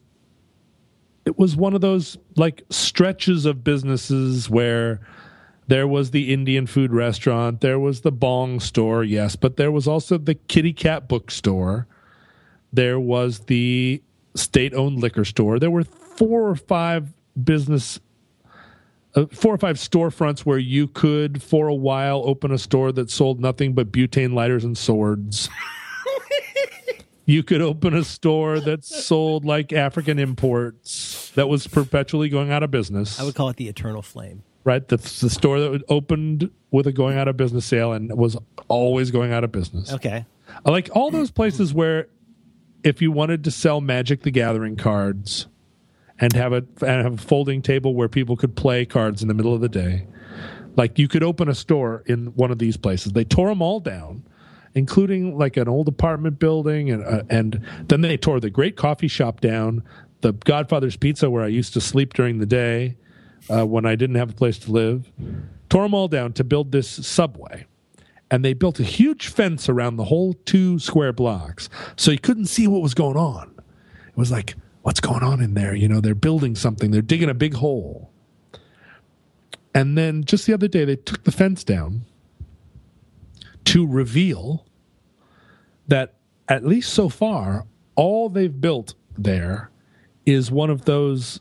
it 1.28 1.38
was 1.38 1.56
one 1.56 1.74
of 1.74 1.82
those 1.82 2.16
like 2.36 2.62
stretches 2.70 3.44
of 3.44 3.62
businesses 3.62 4.48
where 4.48 5.00
there 5.66 5.86
was 5.86 6.10
the 6.10 6.32
Indian 6.32 6.66
food 6.66 6.90
restaurant, 6.90 7.60
there 7.60 7.78
was 7.78 8.00
the 8.00 8.10
bong 8.10 8.58
store, 8.60 9.04
yes, 9.04 9.36
but 9.36 9.58
there 9.58 9.70
was 9.70 9.86
also 9.86 10.16
the 10.16 10.34
kitty 10.34 10.72
cat 10.72 11.06
bookstore. 11.06 11.86
There 12.72 13.00
was 13.00 13.40
the 13.40 14.02
state 14.34 14.74
owned 14.74 14.98
liquor 14.98 15.24
store. 15.24 15.58
There 15.58 15.70
were 15.70 15.84
four 15.84 16.48
or 16.48 16.56
five 16.56 17.12
business 17.42 18.00
uh, 19.14 19.26
four 19.32 19.54
or 19.54 19.58
five 19.58 19.76
storefronts 19.76 20.40
where 20.40 20.58
you 20.58 20.86
could 20.86 21.42
for 21.42 21.68
a 21.68 21.74
while 21.74 22.22
open 22.24 22.52
a 22.52 22.58
store 22.58 22.92
that 22.92 23.10
sold 23.10 23.40
nothing 23.40 23.72
but 23.72 23.90
butane 23.90 24.34
lighters 24.34 24.64
and 24.64 24.76
swords. 24.76 25.48
you 27.24 27.42
could 27.42 27.60
open 27.60 27.94
a 27.94 28.04
store 28.04 28.60
that 28.60 28.84
sold 28.84 29.44
like 29.44 29.72
African 29.72 30.18
imports 30.18 31.30
that 31.34 31.48
was 31.48 31.66
perpetually 31.66 32.28
going 32.28 32.50
out 32.52 32.62
of 32.62 32.70
business. 32.70 33.18
I 33.18 33.24
would 33.24 33.34
call 33.34 33.48
it 33.48 33.56
the 33.56 33.68
Eternal 33.68 34.02
Flame. 34.02 34.42
Right, 34.64 34.86
the, 34.86 34.98
the 34.98 35.30
store 35.30 35.60
that 35.60 35.82
opened 35.88 36.50
with 36.70 36.86
a 36.86 36.92
going 36.92 37.16
out 37.16 37.28
of 37.28 37.36
business 37.36 37.64
sale 37.64 37.92
and 37.92 38.12
was 38.16 38.36
always 38.68 39.10
going 39.10 39.32
out 39.32 39.42
of 39.42 39.50
business. 39.50 39.92
Okay, 39.92 40.26
like 40.64 40.90
all 40.94 41.10
those 41.10 41.30
places 41.30 41.72
where, 41.72 42.08
if 42.82 43.02
you 43.02 43.10
wanted 43.12 43.44
to 43.44 43.50
sell 43.50 43.80
Magic 43.80 44.22
the 44.22 44.30
Gathering 44.30 44.76
cards, 44.76 45.46
and 46.20 46.32
have 46.32 46.52
a 46.52 46.64
and 46.80 47.04
have 47.04 47.14
a 47.14 47.22
folding 47.22 47.62
table 47.62 47.94
where 47.94 48.08
people 48.08 48.36
could 48.36 48.56
play 48.56 48.84
cards 48.84 49.22
in 49.22 49.28
the 49.28 49.34
middle 49.34 49.54
of 49.54 49.60
the 49.60 49.68
day, 49.68 50.06
like 50.76 50.98
you 50.98 51.08
could 51.08 51.22
open 51.22 51.48
a 51.48 51.54
store 51.54 52.02
in 52.06 52.26
one 52.34 52.50
of 52.50 52.58
these 52.58 52.76
places. 52.76 53.12
They 53.12 53.24
tore 53.24 53.48
them 53.48 53.62
all 53.62 53.80
down 53.80 54.24
including 54.74 55.36
like 55.36 55.56
an 55.56 55.68
old 55.68 55.88
apartment 55.88 56.38
building, 56.38 56.90
and 56.90 57.04
uh, 57.04 57.22
and 57.28 57.60
then 57.88 58.00
they 58.00 58.16
tore 58.16 58.40
the 58.40 58.50
great 58.50 58.76
coffee 58.76 59.08
shop 59.08 59.40
down, 59.40 59.82
the 60.20 60.32
Godfather's 60.32 60.96
Pizza 60.96 61.30
where 61.30 61.42
I 61.42 61.48
used 61.48 61.74
to 61.74 61.80
sleep 61.80 62.14
during 62.14 62.38
the 62.38 62.46
day 62.46 62.96
uh, 63.50 63.66
when 63.66 63.86
I 63.86 63.96
didn't 63.96 64.16
have 64.16 64.30
a 64.30 64.34
place 64.34 64.58
to 64.60 64.72
live, 64.72 65.10
tore 65.68 65.82
them 65.82 65.94
all 65.94 66.08
down 66.08 66.32
to 66.34 66.44
build 66.44 66.72
this 66.72 66.88
subway. 66.88 67.66
And 68.30 68.44
they 68.44 68.52
built 68.52 68.78
a 68.78 68.84
huge 68.84 69.28
fence 69.28 69.68
around 69.68 69.96
the 69.96 70.04
whole 70.04 70.34
two 70.44 70.78
square 70.78 71.12
blocks, 71.12 71.68
so 71.96 72.10
you 72.10 72.18
couldn't 72.18 72.46
see 72.46 72.66
what 72.66 72.82
was 72.82 72.94
going 72.94 73.16
on. 73.16 73.54
It 74.08 74.16
was 74.16 74.30
like, 74.30 74.54
what's 74.82 75.00
going 75.00 75.22
on 75.22 75.40
in 75.40 75.54
there? 75.54 75.74
You 75.74 75.88
know, 75.88 76.00
they're 76.00 76.14
building 76.14 76.54
something. 76.54 76.90
They're 76.90 77.02
digging 77.02 77.30
a 77.30 77.34
big 77.34 77.54
hole. 77.54 78.10
And 79.74 79.96
then 79.96 80.24
just 80.24 80.46
the 80.46 80.52
other 80.52 80.68
day, 80.68 80.84
they 80.84 80.96
took 80.96 81.24
the 81.24 81.32
fence 81.32 81.62
down 81.62 82.04
to 83.66 83.86
reveal 83.86 84.66
that 85.86 86.14
at 86.48 86.64
least 86.64 86.92
so 86.92 87.08
far, 87.08 87.66
all 87.94 88.28
they've 88.28 88.60
built 88.60 88.94
there 89.16 89.70
is 90.24 90.50
one 90.50 90.70
of 90.70 90.84
those 90.84 91.40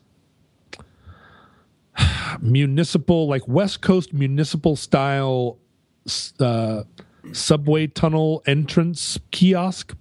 municipal, 2.40 3.26
like 3.28 3.46
West 3.48 3.80
Coast 3.80 4.12
municipal 4.12 4.76
style 4.76 5.58
uh, 6.40 6.84
subway 7.32 7.86
tunnel 7.86 8.42
entrance 8.46 9.18
kiosk 9.30 9.96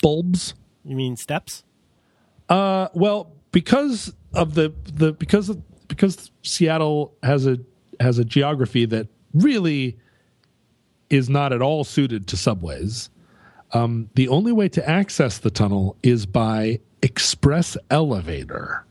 bulbs. 0.00 0.54
You 0.84 0.96
mean 0.96 1.16
steps? 1.16 1.64
Uh, 2.48 2.88
well, 2.94 3.32
because 3.52 4.12
of 4.34 4.54
the 4.54 4.72
the 4.84 5.12
because 5.12 5.48
of, 5.48 5.62
because 5.88 6.30
Seattle 6.42 7.14
has 7.22 7.46
a 7.46 7.58
has 8.00 8.18
a 8.18 8.24
geography 8.24 8.84
that 8.86 9.08
really 9.32 9.98
is 11.08 11.28
not 11.28 11.52
at 11.52 11.62
all 11.62 11.84
suited 11.84 12.26
to 12.28 12.36
subways. 12.36 13.10
Um, 13.72 14.10
the 14.14 14.28
only 14.28 14.52
way 14.52 14.68
to 14.70 14.86
access 14.88 15.38
the 15.38 15.50
tunnel 15.50 15.96
is 16.02 16.26
by 16.26 16.80
express 17.02 17.76
elevator. 17.90 18.84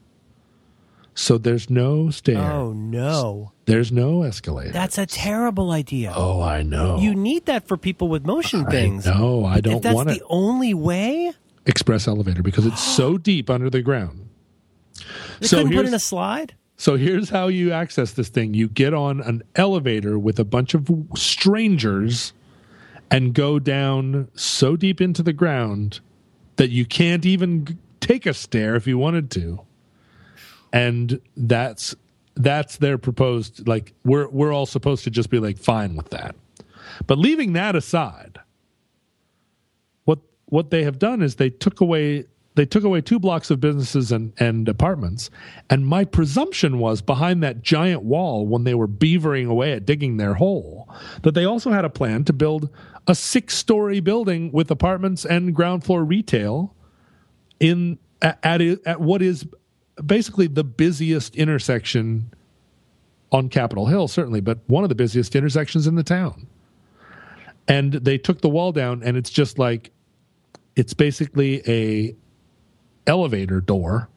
So 1.14 1.38
there's 1.38 1.70
no 1.70 2.10
stair. 2.10 2.40
Oh 2.40 2.74
no. 2.74 3.52
There's 3.66 3.92
no 3.92 4.24
escalator. 4.24 4.72
That's 4.72 4.98
a 4.98 5.06
terrible 5.06 5.72
idea. 5.72 6.14
Oh, 6.16 6.42
I 6.42 6.64
know. 6.64 6.98
You 7.00 7.16
need 7.16 7.46
that 7.46 7.68
for 7.68 7.78
people 7.78 8.08
with 8.08 8.26
motion 8.26 8.66
things. 8.66 9.06
No, 9.06 9.46
I 9.46 9.62
don't 9.62 9.82
that's 9.82 9.96
want 9.96 10.10
it. 10.10 10.20
the 10.20 10.26
only 10.30 10.74
way? 10.74 11.34
Express 11.66 12.08
elevator 12.08 12.42
because 12.42 12.66
it's 12.66 12.82
so 12.82 13.18
deep 13.18 13.50
under 13.50 13.70
the 13.70 13.82
ground. 13.82 14.30
They 15.40 15.48
so 15.48 15.58
couldn't 15.58 15.74
put 15.74 15.86
in 15.86 15.94
a 15.94 16.00
slide? 16.00 16.56
So 16.78 16.96
here's 16.96 17.30
how 17.30 17.48
you 17.48 17.72
access 17.72 18.14
this 18.14 18.30
thing 18.30 18.54
you 18.54 18.68
get 18.68 18.94
on 18.94 19.22
an 19.22 19.44
elevator 19.56 20.18
with 20.18 20.40
a 20.40 20.44
bunch 20.44 20.74
of 20.74 20.90
strangers 21.16 22.34
and 23.12 23.34
go 23.34 23.60
down 23.60 24.30
so 24.34 24.76
deep 24.76 25.00
into 25.02 25.22
the 25.22 25.34
ground 25.34 26.00
that 26.56 26.70
you 26.70 26.86
can't 26.86 27.26
even 27.26 27.78
take 28.00 28.26
a 28.26 28.34
stair 28.34 28.76
if 28.76 28.88
you 28.88 28.98
wanted 28.98 29.30
to. 29.32 29.62
And 30.74 31.20
that's 31.36 31.96
that's 32.36 32.78
their 32.78 32.98
proposed 32.98 33.68
like 33.68 33.94
we're 34.06 34.30
we're 34.30 34.54
all 34.54 34.66
supposed 34.66 35.04
to 35.04 35.10
just 35.10 35.30
be 35.30 35.40
like 35.40 35.58
fine 35.58 35.96
with 35.96 36.10
that. 36.12 36.36
But 37.08 37.18
leaving 37.18 37.54
that 37.54 37.76
aside, 37.76 38.40
what 40.06 40.20
what 40.46 40.72
they 40.72 40.84
have 40.84 41.00
done 41.00 41.22
is 41.22 41.36
they 41.36 41.50
took 41.50 41.82
away 41.82 42.26
they 42.56 42.66
took 42.66 42.84
away 42.84 43.02
two 43.02 43.20
blocks 43.20 43.50
of 43.50 43.62
businesses 43.62 44.12
and, 44.12 44.34
and 44.38 44.68
apartments. 44.68 45.30
And 45.70 45.88
my 45.88 46.04
presumption 46.04 46.80
was 46.80 47.02
behind 47.02 47.42
that 47.44 47.62
giant 47.62 48.04
wall 48.04 48.46
when 48.46 48.66
they 48.66 48.76
were 48.76 48.88
beavering 48.88 49.48
away 49.48 49.72
at 49.72 49.86
digging 49.86 50.18
their 50.18 50.34
hole, 50.34 50.90
that 51.24 51.34
they 51.34 51.46
also 51.46 51.72
had 51.72 51.86
a 51.86 51.90
plan 51.90 52.26
to 52.26 52.34
build 52.34 52.70
a 53.08 53.16
six 53.16 53.58
story 53.58 54.00
building 54.00 54.52
with 54.52 54.70
apartments 54.70 55.26
and 55.26 55.56
ground 55.56 55.84
floor 55.84 56.04
retail 56.04 56.76
in 57.60 57.98
at, 58.22 58.38
at, 58.44 58.62
at 58.86 59.02
what 59.02 59.22
is 59.22 59.48
basically 60.06 60.48
the 60.48 60.64
busiest 60.64 61.36
intersection 61.36 62.32
on 63.32 63.50
Capitol 63.50 63.86
Hill, 63.88 64.08
certainly, 64.08 64.42
but 64.42 64.60
one 64.68 64.84
of 64.84 64.90
the 64.90 64.96
busiest 64.96 65.36
intersections 65.36 65.88
in 65.88 65.96
the 65.96 66.04
town. 66.04 66.48
And 67.68 67.94
they 67.94 68.18
took 68.18 68.42
the 68.42 68.50
wall 68.50 68.72
down, 68.72 69.02
and 69.04 69.16
it's 69.16 69.30
just 69.30 69.58
like 69.58 69.92
it's 70.76 70.94
basically 70.94 71.62
a 71.68 72.16
elevator 73.08 73.62
door 73.62 74.10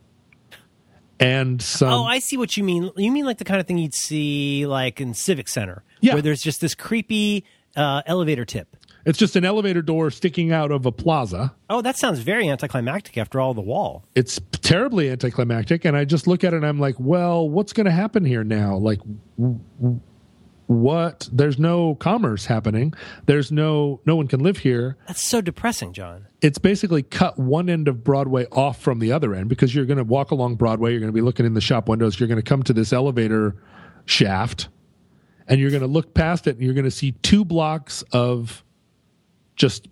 and 1.20 1.60
some. 1.62 1.88
Oh, 1.92 2.04
I 2.04 2.18
see 2.18 2.36
what 2.36 2.56
you 2.56 2.64
mean. 2.64 2.90
You 2.96 3.12
mean 3.12 3.24
like 3.24 3.38
the 3.38 3.44
kind 3.44 3.60
of 3.60 3.66
thing 3.66 3.78
you'd 3.78 3.94
see 3.94 4.66
like 4.66 5.00
in 5.00 5.14
Civic 5.14 5.48
Center, 5.48 5.84
Yeah. 6.00 6.14
where 6.14 6.22
there's 6.22 6.42
just 6.42 6.60
this 6.60 6.74
creepy 6.74 7.44
uh, 7.76 8.02
elevator 8.06 8.44
tip. 8.44 8.76
It's 9.06 9.18
just 9.18 9.36
an 9.36 9.44
elevator 9.44 9.82
door 9.82 10.10
sticking 10.10 10.52
out 10.52 10.70
of 10.70 10.86
a 10.86 10.92
plaza. 10.92 11.54
Oh, 11.68 11.82
that 11.82 11.96
sounds 11.96 12.20
very 12.20 12.48
anticlimactic 12.48 13.18
after 13.18 13.40
all 13.40 13.54
the 13.54 13.60
wall. 13.60 14.04
It's 14.14 14.40
terribly 14.62 15.10
anticlimactic, 15.10 15.84
and 15.84 15.96
I 15.96 16.04
just 16.04 16.26
look 16.26 16.44
at 16.44 16.54
it 16.54 16.56
and 16.56 16.66
I'm 16.66 16.80
like, 16.80 16.96
well, 16.98 17.48
what's 17.48 17.72
going 17.72 17.86
to 17.86 17.92
happen 17.92 18.24
here 18.24 18.44
now? 18.44 18.76
Like, 18.76 19.00
what? 20.66 21.28
There's 21.30 21.58
no 21.58 21.96
commerce 21.96 22.46
happening. 22.46 22.94
There's 23.26 23.52
no 23.52 24.00
no 24.06 24.16
one 24.16 24.28
can 24.28 24.40
live 24.40 24.58
here. 24.58 24.96
That's 25.06 25.22
so 25.22 25.42
depressing, 25.42 25.92
John. 25.92 26.26
It's 26.40 26.58
basically 26.58 27.02
cut 27.02 27.38
one 27.38 27.68
end 27.68 27.86
of 27.88 28.02
Broadway 28.02 28.46
off 28.50 28.80
from 28.80 28.98
the 28.98 29.12
other 29.12 29.34
end 29.34 29.50
because 29.50 29.74
you're 29.74 29.84
going 29.84 29.98
to 29.98 30.04
walk 30.04 30.30
along 30.30 30.56
Broadway. 30.56 30.92
You're 30.92 31.00
going 31.00 31.12
to 31.12 31.14
be 31.14 31.20
looking 31.20 31.44
in 31.44 31.52
the 31.52 31.60
shop 31.60 31.88
windows. 31.88 32.18
You're 32.18 32.28
going 32.28 32.40
to 32.40 32.42
come 32.42 32.62
to 32.62 32.72
this 32.72 32.94
elevator 32.94 33.56
shaft, 34.06 34.68
and 35.46 35.60
you're 35.60 35.70
going 35.70 35.82
to 35.82 35.86
look 35.86 36.14
past 36.14 36.46
it, 36.46 36.56
and 36.56 36.64
you're 36.64 36.74
going 36.74 36.84
to 36.84 36.90
see 36.90 37.12
two 37.12 37.44
blocks 37.44 38.02
of 38.12 38.63
just 39.56 39.88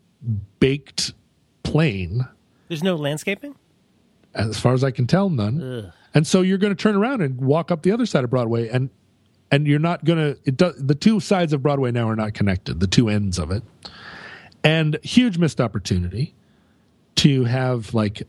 baked 0.61 1.13
plain. 1.63 2.27
There's 2.69 2.83
no 2.83 2.97
landscaping. 2.97 3.55
as 4.35 4.59
far 4.59 4.73
as 4.73 4.83
I 4.83 4.91
can 4.91 5.07
tell, 5.07 5.29
none. 5.29 5.93
And 6.15 6.27
so 6.27 6.43
you're 6.43 6.59
going 6.59 6.75
to 6.75 6.81
turn 6.81 6.97
around 6.97 7.21
and 7.23 7.41
walk 7.41 7.71
up 7.71 7.83
the 7.83 7.93
other 7.93 8.07
side 8.07 8.25
of 8.25 8.31
Broadway, 8.31 8.69
and 8.69 8.91
and 9.51 9.67
you're 9.67 9.79
not 9.79 10.05
going 10.05 10.19
to. 10.19 10.39
It 10.45 10.57
does, 10.57 10.75
the 10.77 10.95
two 10.95 11.21
sides 11.21 11.53
of 11.53 11.63
Broadway 11.63 11.91
now 11.91 12.09
are 12.09 12.17
not 12.17 12.35
connected. 12.35 12.81
The 12.81 12.87
two 12.87 13.09
ends 13.09 13.39
of 13.39 13.51
it, 13.51 13.63
and 14.65 14.99
huge 15.03 15.39
missed 15.39 15.61
opportunity 15.61 16.35
to 17.17 17.45
have 17.45 17.93
like 17.95 18.23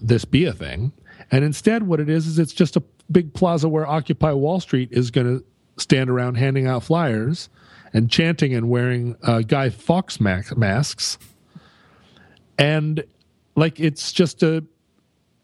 this 0.00 0.24
be 0.24 0.44
a 0.44 0.52
thing. 0.52 0.92
And 1.30 1.44
instead, 1.44 1.82
what 1.82 2.00
it 2.00 2.08
is 2.08 2.26
is 2.26 2.38
it's 2.38 2.52
just 2.52 2.76
a 2.76 2.82
big 3.10 3.34
plaza 3.34 3.68
where 3.68 3.86
Occupy 3.86 4.32
Wall 4.32 4.60
Street 4.60 4.88
is 4.92 5.10
going 5.10 5.26
to 5.38 5.44
stand 5.82 6.10
around 6.10 6.36
handing 6.36 6.66
out 6.66 6.82
flyers 6.82 7.48
and 7.92 8.10
chanting 8.10 8.54
and 8.54 8.68
wearing 8.68 9.16
uh, 9.22 9.40
Guy 9.40 9.72
ma- 10.20 10.42
masks. 10.56 11.18
And 12.58 13.04
like 13.56 13.80
it's 13.80 14.12
just 14.12 14.42
a 14.42 14.64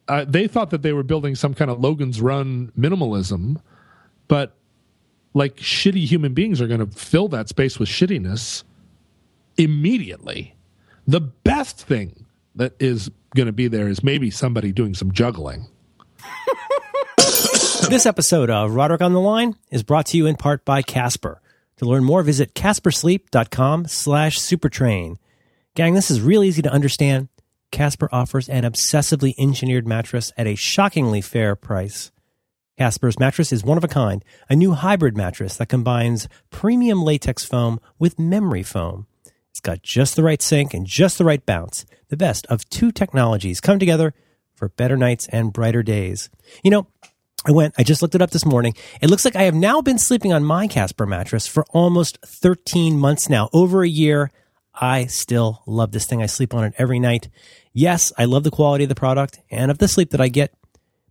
uh, 0.09 0.24
they 0.28 0.47
thought 0.47 0.70
that 0.70 0.82
they 0.82 0.92
were 0.92 1.03
building 1.03 1.34
some 1.34 1.55
kind 1.55 1.70
of 1.70 1.80
Logan's 1.80 2.20
Run 2.20 2.70
minimalism, 2.78 3.61
but 4.28 4.55
like 5.32 5.57
shitty 5.57 6.05
human 6.05 6.34
beings 6.34 6.61
are 6.61 6.66
going 6.66 6.80
to 6.80 6.99
fill 6.99 7.28
that 7.28 7.49
space 7.49 7.78
with 7.78 7.88
shittiness 7.88 8.64
immediately. 9.57 10.55
The 11.07 11.20
best 11.20 11.80
thing 11.80 12.26
that 12.55 12.74
is 12.78 13.11
going 13.34 13.47
to 13.47 13.53
be 13.53 13.66
there 13.68 13.88
is 13.88 14.05
maybe 14.05 14.30
somebody 14.30 14.72
doing 14.72 14.95
some 14.95 15.12
juggling. 15.12 15.66
This 17.88 18.07
episode 18.07 18.49
of 18.49 18.74
Roderick 18.74 19.03
on 19.03 19.12
the 19.12 19.20
Line 19.20 19.57
is 19.70 19.82
brought 19.82 20.07
to 20.07 20.16
you 20.16 20.24
in 20.26 20.36
part 20.36 20.64
by 20.64 20.80
Casper. 20.80 21.42
To 21.79 21.85
learn 21.87 22.05
more, 22.05 22.22
visit 22.22 22.55
caspersleep.com 22.55 23.87
slash 23.87 24.39
supertrain. 24.39 25.16
Gang, 25.75 25.95
this 25.95 26.11
is 26.11 26.20
real 26.20 26.45
easy 26.45 26.62
to 26.62 26.72
understand. 26.72 27.29
Casper 27.72 28.09
offers 28.12 28.49
an 28.49 28.62
obsessively 28.62 29.35
engineered 29.37 29.87
mattress 29.87 30.33
at 30.37 30.47
a 30.47 30.55
shockingly 30.55 31.20
fair 31.20 31.57
price. 31.57 32.12
Casper's 32.79 33.18
mattress 33.18 33.53
is 33.53 33.64
one 33.64 33.79
of 33.79 33.85
a 33.85 33.89
kind, 33.89 34.25
a 34.49 34.57
new 34.57 34.72
hybrid 34.72 35.16
mattress 35.16 35.57
that 35.57 35.68
combines 35.68 36.29
premium 36.51 37.03
latex 37.03 37.45
foam 37.45 37.81
with 37.99 38.18
memory 38.18 38.62
foam. 38.62 39.07
It's 39.51 39.61
got 39.61 39.83
just 39.83 40.16
the 40.16 40.22
right 40.22 40.43
sink 40.43 40.75
and 40.75 40.87
just 40.87 41.18
the 41.18 41.25
right 41.25 41.45
bounce. 41.45 41.85
The 42.09 42.16
best 42.16 42.47
of 42.47 42.68
two 42.68 42.91
technologies 42.91 43.61
come 43.61 43.79
together 43.79 44.14
for 44.55 44.68
better 44.68 44.97
nights 44.97 45.29
and 45.29 45.53
brighter 45.53 45.83
days. 45.83 46.31
You 46.62 46.70
know, 46.70 46.87
I 47.47 47.53
went, 47.53 47.74
I 47.76 47.82
just 47.82 48.01
looked 48.01 48.14
it 48.14 48.22
up 48.22 48.30
this 48.30 48.47
morning. 48.47 48.74
It 49.03 49.11
looks 49.11 49.24
like 49.24 49.36
I 49.36 49.42
have 49.42 49.55
now 49.55 49.82
been 49.82 49.99
sleeping 49.99 50.32
on 50.32 50.45
my 50.45 50.66
Casper 50.66 51.05
mattress 51.05 51.47
for 51.47 51.64
almost 51.70 52.18
13 52.24 52.99
months 52.99 53.28
now, 53.28 53.51
over 53.53 53.82
a 53.82 53.88
year. 53.88 54.30
I 54.74 55.07
still 55.07 55.62
love 55.66 55.92
this 55.92 56.07
thing. 56.07 56.22
I 56.22 56.26
sleep 56.26 56.55
on 56.55 56.64
it 56.64 56.74
every 56.78 56.99
night. 56.99 57.28
Yes, 57.72 58.12
I 58.16 58.24
love 58.24 58.45
the 58.45 58.51
quality 58.51 58.84
of 58.84 58.88
the 58.88 58.95
product 58.95 59.40
and 59.51 59.70
of 59.70 59.78
the 59.78 59.88
sleep 59.88 60.11
that 60.11 60.22
I 60.22 60.28
get. 60.28 60.55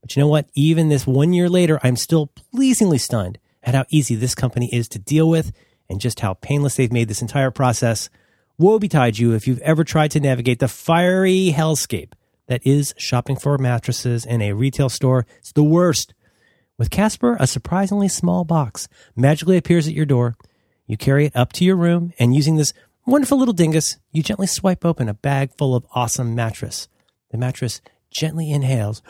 But 0.01 0.15
you 0.15 0.21
know 0.21 0.27
what? 0.27 0.49
Even 0.55 0.89
this 0.89 1.05
one 1.05 1.33
year 1.33 1.49
later, 1.49 1.79
I'm 1.83 1.95
still 1.95 2.27
pleasingly 2.27 2.97
stunned 2.97 3.37
at 3.61 3.75
how 3.75 3.85
easy 3.89 4.15
this 4.15 4.35
company 4.35 4.69
is 4.73 4.87
to 4.89 4.99
deal 4.99 5.29
with 5.29 5.51
and 5.89 6.01
just 6.01 6.19
how 6.21 6.33
painless 6.33 6.75
they've 6.75 6.91
made 6.91 7.07
this 7.07 7.21
entire 7.21 7.51
process. 7.51 8.09
Woe 8.57 8.79
betide 8.79 9.17
you 9.17 9.33
if 9.33 9.47
you've 9.47 9.59
ever 9.59 9.83
tried 9.83 10.11
to 10.11 10.19
navigate 10.19 10.59
the 10.59 10.67
fiery 10.67 11.53
hellscape 11.55 12.13
that 12.47 12.65
is 12.65 12.93
shopping 12.97 13.35
for 13.35 13.57
mattresses 13.57 14.25
in 14.25 14.41
a 14.41 14.53
retail 14.53 14.89
store. 14.89 15.25
It's 15.39 15.53
the 15.53 15.63
worst. 15.63 16.13
With 16.83 16.89
Casper, 16.89 17.37
a 17.39 17.47
surprisingly 17.47 18.09
small 18.09 18.43
box 18.43 18.89
magically 19.15 19.55
appears 19.55 19.87
at 19.87 19.93
your 19.93 20.05
door. 20.05 20.35
You 20.85 20.97
carry 20.97 21.25
it 21.25 21.33
up 21.33 21.53
to 21.53 21.63
your 21.63 21.77
room, 21.77 22.11
and 22.19 22.35
using 22.35 22.57
this 22.57 22.73
wonderful 23.05 23.37
little 23.39 23.53
dingus, 23.53 23.95
you 24.11 24.21
gently 24.21 24.47
swipe 24.47 24.83
open 24.83 25.07
a 25.07 25.13
bag 25.13 25.53
full 25.57 25.75
of 25.75 25.85
awesome 25.95 26.35
mattress. 26.35 26.89
The 27.31 27.37
mattress 27.37 27.79
gently 28.11 28.51
inhales, 28.51 29.01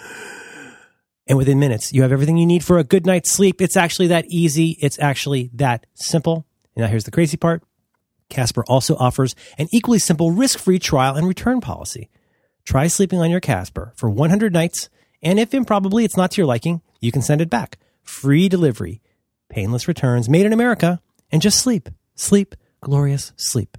and 1.25 1.35
within 1.35 1.57
minutes, 1.57 1.91
you 1.91 2.03
have 2.03 2.11
everything 2.11 2.37
you 2.37 2.45
need 2.45 2.63
for 2.63 2.77
a 2.77 2.83
good 2.83 3.07
night's 3.07 3.31
sleep. 3.31 3.59
It's 3.59 3.75
actually 3.75 4.09
that 4.09 4.25
easy. 4.29 4.77
It's 4.79 4.99
actually 4.99 5.49
that 5.55 5.87
simple. 5.95 6.45
Now, 6.75 6.85
here's 6.85 7.05
the 7.05 7.09
crazy 7.09 7.37
part 7.37 7.63
Casper 8.29 8.63
also 8.67 8.95
offers 8.97 9.33
an 9.57 9.67
equally 9.71 9.97
simple 9.97 10.29
risk 10.29 10.59
free 10.59 10.77
trial 10.77 11.15
and 11.15 11.27
return 11.27 11.59
policy. 11.59 12.11
Try 12.65 12.85
sleeping 12.85 13.19
on 13.19 13.31
your 13.31 13.39
Casper 13.39 13.93
for 13.95 14.11
100 14.11 14.53
nights, 14.53 14.89
and 15.23 15.39
if 15.39 15.53
improbably 15.53 16.05
it's 16.05 16.17
not 16.17 16.31
to 16.31 16.37
your 16.41 16.47
liking, 16.47 16.81
you 16.99 17.11
can 17.11 17.21
send 17.21 17.41
it 17.41 17.49
back. 17.49 17.79
Free 18.03 18.49
delivery, 18.49 19.01
painless 19.49 19.87
returns, 19.87 20.29
made 20.29 20.45
in 20.45 20.53
America, 20.53 21.01
and 21.31 21.41
just 21.41 21.59
sleep. 21.59 21.89
Sleep, 22.15 22.55
glorious 22.81 23.31
sleep. 23.35 23.77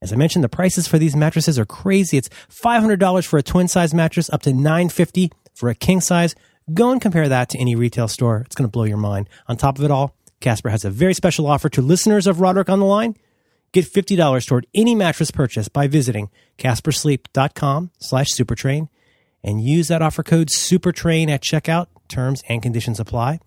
As 0.00 0.12
I 0.12 0.16
mentioned, 0.16 0.42
the 0.42 0.48
prices 0.48 0.88
for 0.88 0.98
these 0.98 1.14
mattresses 1.14 1.58
are 1.58 1.64
crazy. 1.64 2.16
It's 2.16 2.28
$500 2.50 3.24
for 3.24 3.38
a 3.38 3.42
twin 3.42 3.68
size 3.68 3.94
mattress, 3.94 4.28
up 4.30 4.42
to 4.42 4.52
950 4.52 5.30
for 5.54 5.68
a 5.68 5.76
king 5.76 6.00
size. 6.00 6.34
Go 6.74 6.90
and 6.90 7.00
compare 7.00 7.28
that 7.28 7.50
to 7.50 7.58
any 7.58 7.76
retail 7.76 8.08
store. 8.08 8.42
It's 8.46 8.56
going 8.56 8.68
to 8.68 8.72
blow 8.72 8.84
your 8.84 8.96
mind. 8.96 9.28
On 9.46 9.56
top 9.56 9.78
of 9.78 9.84
it 9.84 9.90
all, 9.90 10.16
Casper 10.40 10.70
has 10.70 10.84
a 10.84 10.90
very 10.90 11.14
special 11.14 11.46
offer 11.46 11.68
to 11.68 11.82
listeners 11.82 12.26
of 12.26 12.40
Roderick 12.40 12.68
on 12.68 12.80
the 12.80 12.86
Line. 12.86 13.16
Get 13.72 13.84
$50 13.86 14.46
toward 14.46 14.66
any 14.74 14.94
mattress 14.94 15.30
purchase 15.30 15.68
by 15.68 15.86
visiting 15.86 16.30
caspersleep.com 16.58 17.90
slash 17.98 18.28
supertrain 18.32 18.88
and 19.42 19.60
use 19.60 19.88
that 19.88 20.02
offer 20.02 20.22
code 20.22 20.48
supertrain 20.48 21.28
at 21.28 21.42
checkout. 21.42 21.86
Terms 22.08 22.42
and 22.48 22.62
conditions 22.62 23.00
apply. 23.00 23.40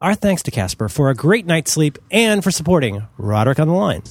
Our 0.00 0.14
thanks 0.14 0.42
to 0.42 0.50
Casper 0.50 0.90
for 0.90 1.08
a 1.08 1.14
great 1.14 1.46
night's 1.46 1.72
sleep 1.72 1.96
and 2.10 2.44
for 2.44 2.50
supporting 2.50 3.06
Roderick 3.16 3.58
on 3.58 3.68
the 3.68 3.74
Line. 3.74 4.02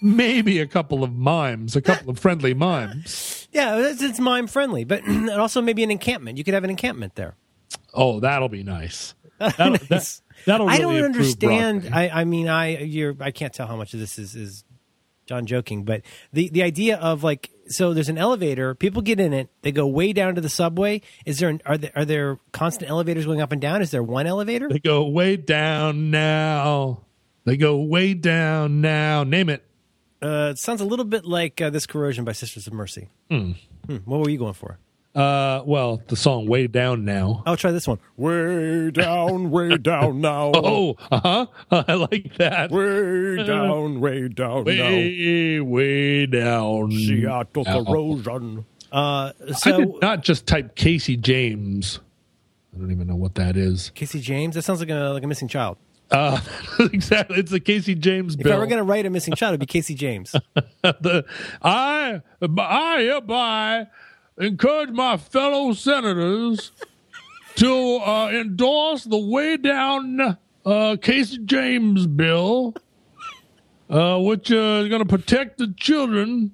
Maybe 0.00 0.60
a 0.60 0.66
couple 0.66 1.02
of 1.02 1.12
mimes, 1.12 1.74
a 1.74 1.82
couple 1.82 2.10
of 2.10 2.20
friendly 2.20 2.54
mimes. 2.54 3.48
Yeah, 3.50 3.78
it's, 3.78 4.00
it's 4.00 4.20
mime 4.20 4.46
friendly, 4.46 4.84
but 4.84 5.02
also 5.32 5.60
maybe 5.60 5.82
an 5.82 5.90
encampment. 5.90 6.38
You 6.38 6.44
could 6.44 6.54
have 6.54 6.62
an 6.62 6.70
encampment 6.70 7.16
there. 7.16 7.34
Oh, 7.92 8.20
that'll 8.20 8.48
be 8.48 8.62
nice. 8.62 9.14
That'll, 9.38 9.72
Nice. 9.72 9.88
that, 9.88 10.44
that'll 10.46 10.68
I 10.68 10.78
don't 10.78 11.02
understand. 11.02 11.90
I, 11.92 12.08
I 12.08 12.24
mean, 12.24 12.48
I 12.48 12.78
you're 12.78 13.16
I 13.18 13.30
can't 13.32 13.52
tell 13.52 13.66
how 13.66 13.76
much 13.76 13.92
of 13.94 14.00
this 14.00 14.18
is 14.18 14.36
is 14.36 14.64
John 15.26 15.46
joking, 15.46 15.84
but 15.84 16.02
the 16.32 16.48
the 16.50 16.62
idea 16.62 16.96
of 16.98 17.24
like 17.24 17.50
so 17.68 17.94
there's 17.94 18.10
an 18.10 18.18
elevator, 18.18 18.74
people 18.74 19.00
get 19.00 19.18
in 19.18 19.32
it, 19.32 19.48
they 19.62 19.72
go 19.72 19.86
way 19.86 20.12
down 20.12 20.34
to 20.34 20.40
the 20.42 20.50
subway. 20.50 21.00
Is 21.24 21.38
there 21.38 21.48
an, 21.48 21.62
are 21.64 21.78
there 21.78 21.92
are 21.96 22.04
there 22.04 22.38
constant 22.52 22.90
elevators 22.90 23.24
going 23.24 23.40
up 23.40 23.50
and 23.52 23.60
down? 23.60 23.80
Is 23.80 23.90
there 23.90 24.02
one 24.02 24.26
elevator? 24.26 24.68
They 24.68 24.80
go 24.80 25.06
way 25.08 25.36
down 25.36 26.10
now. 26.10 27.04
They 27.44 27.56
go 27.56 27.76
way 27.78 28.12
down 28.14 28.80
now. 28.80 29.24
Name 29.24 29.48
it. 29.48 29.64
Uh, 30.22 30.48
it 30.52 30.58
sounds 30.58 30.80
a 30.80 30.84
little 30.86 31.04
bit 31.04 31.24
like 31.26 31.60
uh, 31.60 31.68
this 31.70 31.86
corrosion 31.86 32.24
by 32.24 32.32
Sisters 32.32 32.66
of 32.66 32.72
Mercy. 32.72 33.08
Hmm, 33.30 33.52
What 34.06 34.20
were 34.20 34.30
you 34.30 34.38
going 34.38 34.54
for? 34.54 34.78
Uh, 35.14 35.62
well, 35.64 36.02
the 36.08 36.16
song 36.16 36.46
"Way 36.48 36.66
Down 36.66 37.04
Now." 37.04 37.42
I'll 37.46 37.56
try 37.56 37.70
this 37.70 37.86
one. 37.86 37.98
Way 38.16 38.90
down, 38.90 39.50
way 39.50 39.76
down 39.78 40.20
now. 40.20 40.50
Oh, 40.54 40.96
uh 41.10 41.20
huh. 41.20 41.46
I 41.88 41.94
like 41.94 42.36
that. 42.38 42.72
Way 42.72 43.44
down, 43.46 44.00
way 44.00 44.28
down 44.28 44.64
Way, 44.64 45.60
way 45.60 46.26
down. 46.26 46.90
Seattle 46.90 47.62
now. 47.64 47.84
corrosion. 47.84 48.64
Uh, 48.90 49.32
I 49.64 49.72
did 49.72 50.00
not 50.02 50.22
just 50.24 50.46
type 50.46 50.74
Casey 50.74 51.16
James. 51.16 52.00
I 52.74 52.78
don't 52.78 52.90
even 52.90 53.06
know 53.06 53.16
what 53.16 53.36
that 53.36 53.56
is. 53.56 53.90
Casey 53.94 54.20
James. 54.20 54.56
That 54.56 54.62
sounds 54.62 54.80
like 54.80 54.90
a 54.90 55.10
like 55.12 55.22
a 55.22 55.28
missing 55.28 55.46
child. 55.48 55.76
Uh, 56.10 56.40
exactly. 56.92 57.38
It's 57.38 57.52
a 57.52 57.60
Casey 57.60 57.94
James 57.94 58.34
If 58.34 58.42
bill. 58.42 58.52
I 58.52 58.56
were 58.56 58.66
going 58.66 58.78
to 58.78 58.84
write 58.84 59.06
a 59.06 59.10
missing 59.10 59.34
child, 59.34 59.50
it'd 59.52 59.60
be 59.60 59.66
Casey 59.66 59.94
James. 59.94 60.32
the, 60.82 61.24
I, 61.62 62.20
I 62.58 63.00
hereby 63.00 63.86
encourage 64.38 64.90
my 64.90 65.16
fellow 65.16 65.72
senators 65.72 66.72
to 67.56 67.96
uh, 67.96 68.30
endorse 68.30 69.04
the 69.04 69.18
way 69.18 69.56
down 69.56 70.38
uh, 70.64 70.96
Casey 71.00 71.38
James 71.38 72.06
bill, 72.06 72.74
uh, 73.90 74.18
which 74.18 74.50
uh, 74.50 74.82
is 74.82 74.88
going 74.88 75.02
to 75.02 75.08
protect 75.08 75.58
the 75.58 75.72
children 75.76 76.52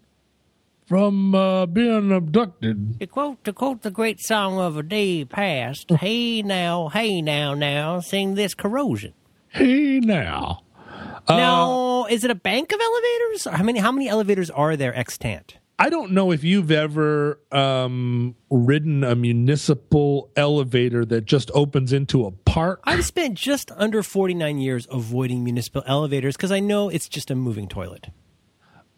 from 0.87 1.35
uh, 1.37 1.67
being 1.67 2.11
abducted. 2.11 2.99
To 2.99 3.07
quote 3.07 3.45
to 3.45 3.53
quote 3.53 3.83
the 3.83 3.93
great 3.93 4.21
song 4.21 4.59
of 4.59 4.77
a 4.77 4.83
day 4.83 5.25
past, 5.25 5.91
"Hey 6.01 6.43
now, 6.43 6.89
hey 6.89 7.23
now, 7.23 7.55
now, 7.55 8.01
sing 8.01 8.35
this 8.35 8.55
corrosion." 8.55 9.15
Hey 9.49 10.01
now. 10.01 10.63
Uh, 11.29 11.37
now, 11.37 12.07
is 12.07 12.25
it 12.25 12.31
a 12.31 12.35
bank 12.35 12.73
of 12.73 12.81
elevators? 12.81 13.45
How 13.45 13.63
many 13.63 13.79
how 13.79 13.93
many 13.93 14.09
elevators 14.09 14.51
are 14.51 14.77
there 14.77 14.95
extant? 14.97 15.59
I 15.81 15.89
don't 15.89 16.13
know 16.13 16.31
if 16.31 16.45
you've 16.45 16.71
ever 16.71 17.41
um, 17.51 18.37
ridden 18.51 19.03
a 19.03 19.15
municipal 19.15 20.31
elevator 20.37 21.07
that 21.07 21.25
just 21.25 21.51
opens 21.55 21.95
into 21.95 22.27
a 22.27 22.33
park. 22.33 22.83
I've 22.85 23.07
spent 23.07 23.39
just 23.39 23.71
under 23.77 24.03
49 24.03 24.59
years 24.59 24.87
avoiding 24.91 25.43
municipal 25.43 25.83
elevators 25.87 26.37
because 26.37 26.53
I 26.53 26.61
know 26.61 26.91
it's 26.91 27.09
just 27.09 27.31
a 27.31 27.35
moving 27.35 27.67
toilet. 27.67 28.09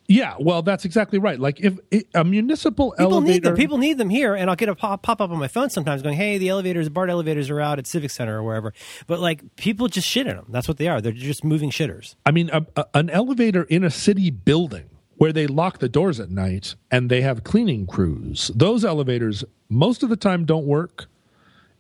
Yeah, 0.09 0.35
well, 0.41 0.63
that's 0.63 0.85
exactly 0.85 1.21
right. 1.21 1.39
Like 1.39 1.61
if 1.61 1.79
a 2.17 2.25
municipal 2.25 2.91
people 2.91 3.15
elevator, 3.15 3.33
need 3.33 3.43
them. 3.45 3.55
People 3.55 3.79
need 3.79 3.97
them 3.97 4.11
here, 4.11 4.35
and 4.35 4.51
I'll 4.51 4.57
get 4.57 4.69
a 4.69 4.75
pop, 4.75 5.03
pop 5.03 5.21
up 5.21 5.31
on 5.31 5.39
my 5.39 5.47
phone 5.47 5.71
sometimes, 5.71 6.03
going, 6.03 6.17
"Hey, 6.17 6.37
the 6.37 6.49
elevators, 6.49 6.89
BART 6.89 7.09
elevators 7.09 7.49
are 7.49 7.61
out 7.61 7.79
at 7.79 7.87
Civic 7.87 8.11
Center 8.11 8.39
or 8.39 8.43
wherever." 8.43 8.75
But 9.07 9.21
like, 9.21 9.55
people 9.55 9.87
just 9.87 10.09
shit 10.09 10.27
in 10.27 10.35
them. 10.35 10.47
That's 10.49 10.67
what 10.67 10.79
they 10.79 10.89
are. 10.89 11.01
They're 11.01 11.13
just 11.13 11.45
moving 11.45 11.71
shitters. 11.71 12.17
I 12.27 12.33
mean, 12.33 12.51
a, 12.53 12.67
a, 12.75 12.87
an 12.95 13.09
elevator 13.11 13.63
in 13.63 13.85
a 13.85 13.91
city 13.91 14.31
building 14.31 14.91
where 15.23 15.33
they 15.33 15.47
lock 15.47 15.79
the 15.79 15.89
doors 15.89 16.19
at 16.19 16.31
night 16.31 16.75
and 16.91 17.09
they 17.09 17.21
have 17.21 17.45
cleaning 17.45 17.87
crews. 17.87 18.51
Those 18.57 18.85
elevators 18.85 19.45
most 19.69 20.03
of 20.03 20.09
the 20.09 20.17
time 20.17 20.45
don't 20.45 20.67
work 20.67 21.07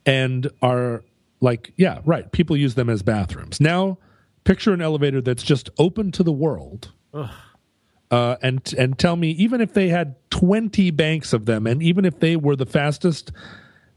and 0.06 0.48
are 0.62 1.02
like, 1.40 1.72
yeah, 1.76 1.98
right. 2.04 2.30
People 2.30 2.56
use 2.56 2.76
them 2.76 2.88
as 2.88 3.02
bathrooms. 3.02 3.60
Now, 3.60 3.98
picture 4.44 4.72
an 4.72 4.80
elevator 4.80 5.20
that's 5.20 5.42
just 5.42 5.70
open 5.76 6.12
to 6.12 6.22
the 6.22 6.30
world. 6.30 6.92
Uh, 8.12 8.36
and 8.42 8.72
and 8.78 8.96
tell 8.96 9.16
me, 9.16 9.32
even 9.32 9.60
if 9.60 9.74
they 9.74 9.88
had 9.88 10.14
twenty 10.30 10.92
banks 10.92 11.32
of 11.32 11.46
them, 11.46 11.66
and 11.66 11.82
even 11.82 12.04
if 12.04 12.20
they 12.20 12.36
were 12.36 12.54
the 12.54 12.64
fastest 12.64 13.32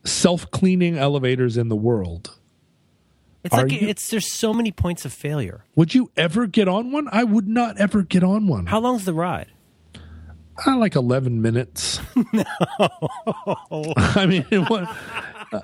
self 0.05 0.49
cleaning 0.49 0.97
elevators 0.97 1.55
in 1.55 1.69
the 1.69 1.75
world, 1.75 2.35
it's 3.45 3.53
Are 3.53 3.61
like 3.61 3.79
you, 3.79 3.87
it's 3.87 4.09
there's 4.09 4.31
so 4.31 4.53
many 4.53 4.71
points 4.71 5.05
of 5.05 5.13
failure. 5.13 5.63
Would 5.75 5.93
you 5.93 6.11
ever 6.17 6.47
get 6.47 6.67
on 6.67 6.91
one? 6.91 7.07
I 7.11 7.23
would 7.23 7.47
not 7.47 7.77
ever 7.77 8.01
get 8.01 8.23
on 8.23 8.47
one. 8.47 8.65
How 8.65 8.79
long's 8.79 9.05
the 9.05 9.13
ride? 9.13 9.47
Uh, 10.65 10.77
like 10.77 10.95
eleven 10.95 11.43
minutes. 11.43 11.99
no, 12.33 12.43
I 13.97 14.25
mean, 14.25 14.45
it 14.49 14.67
was, 14.67 14.87
uh, 15.53 15.59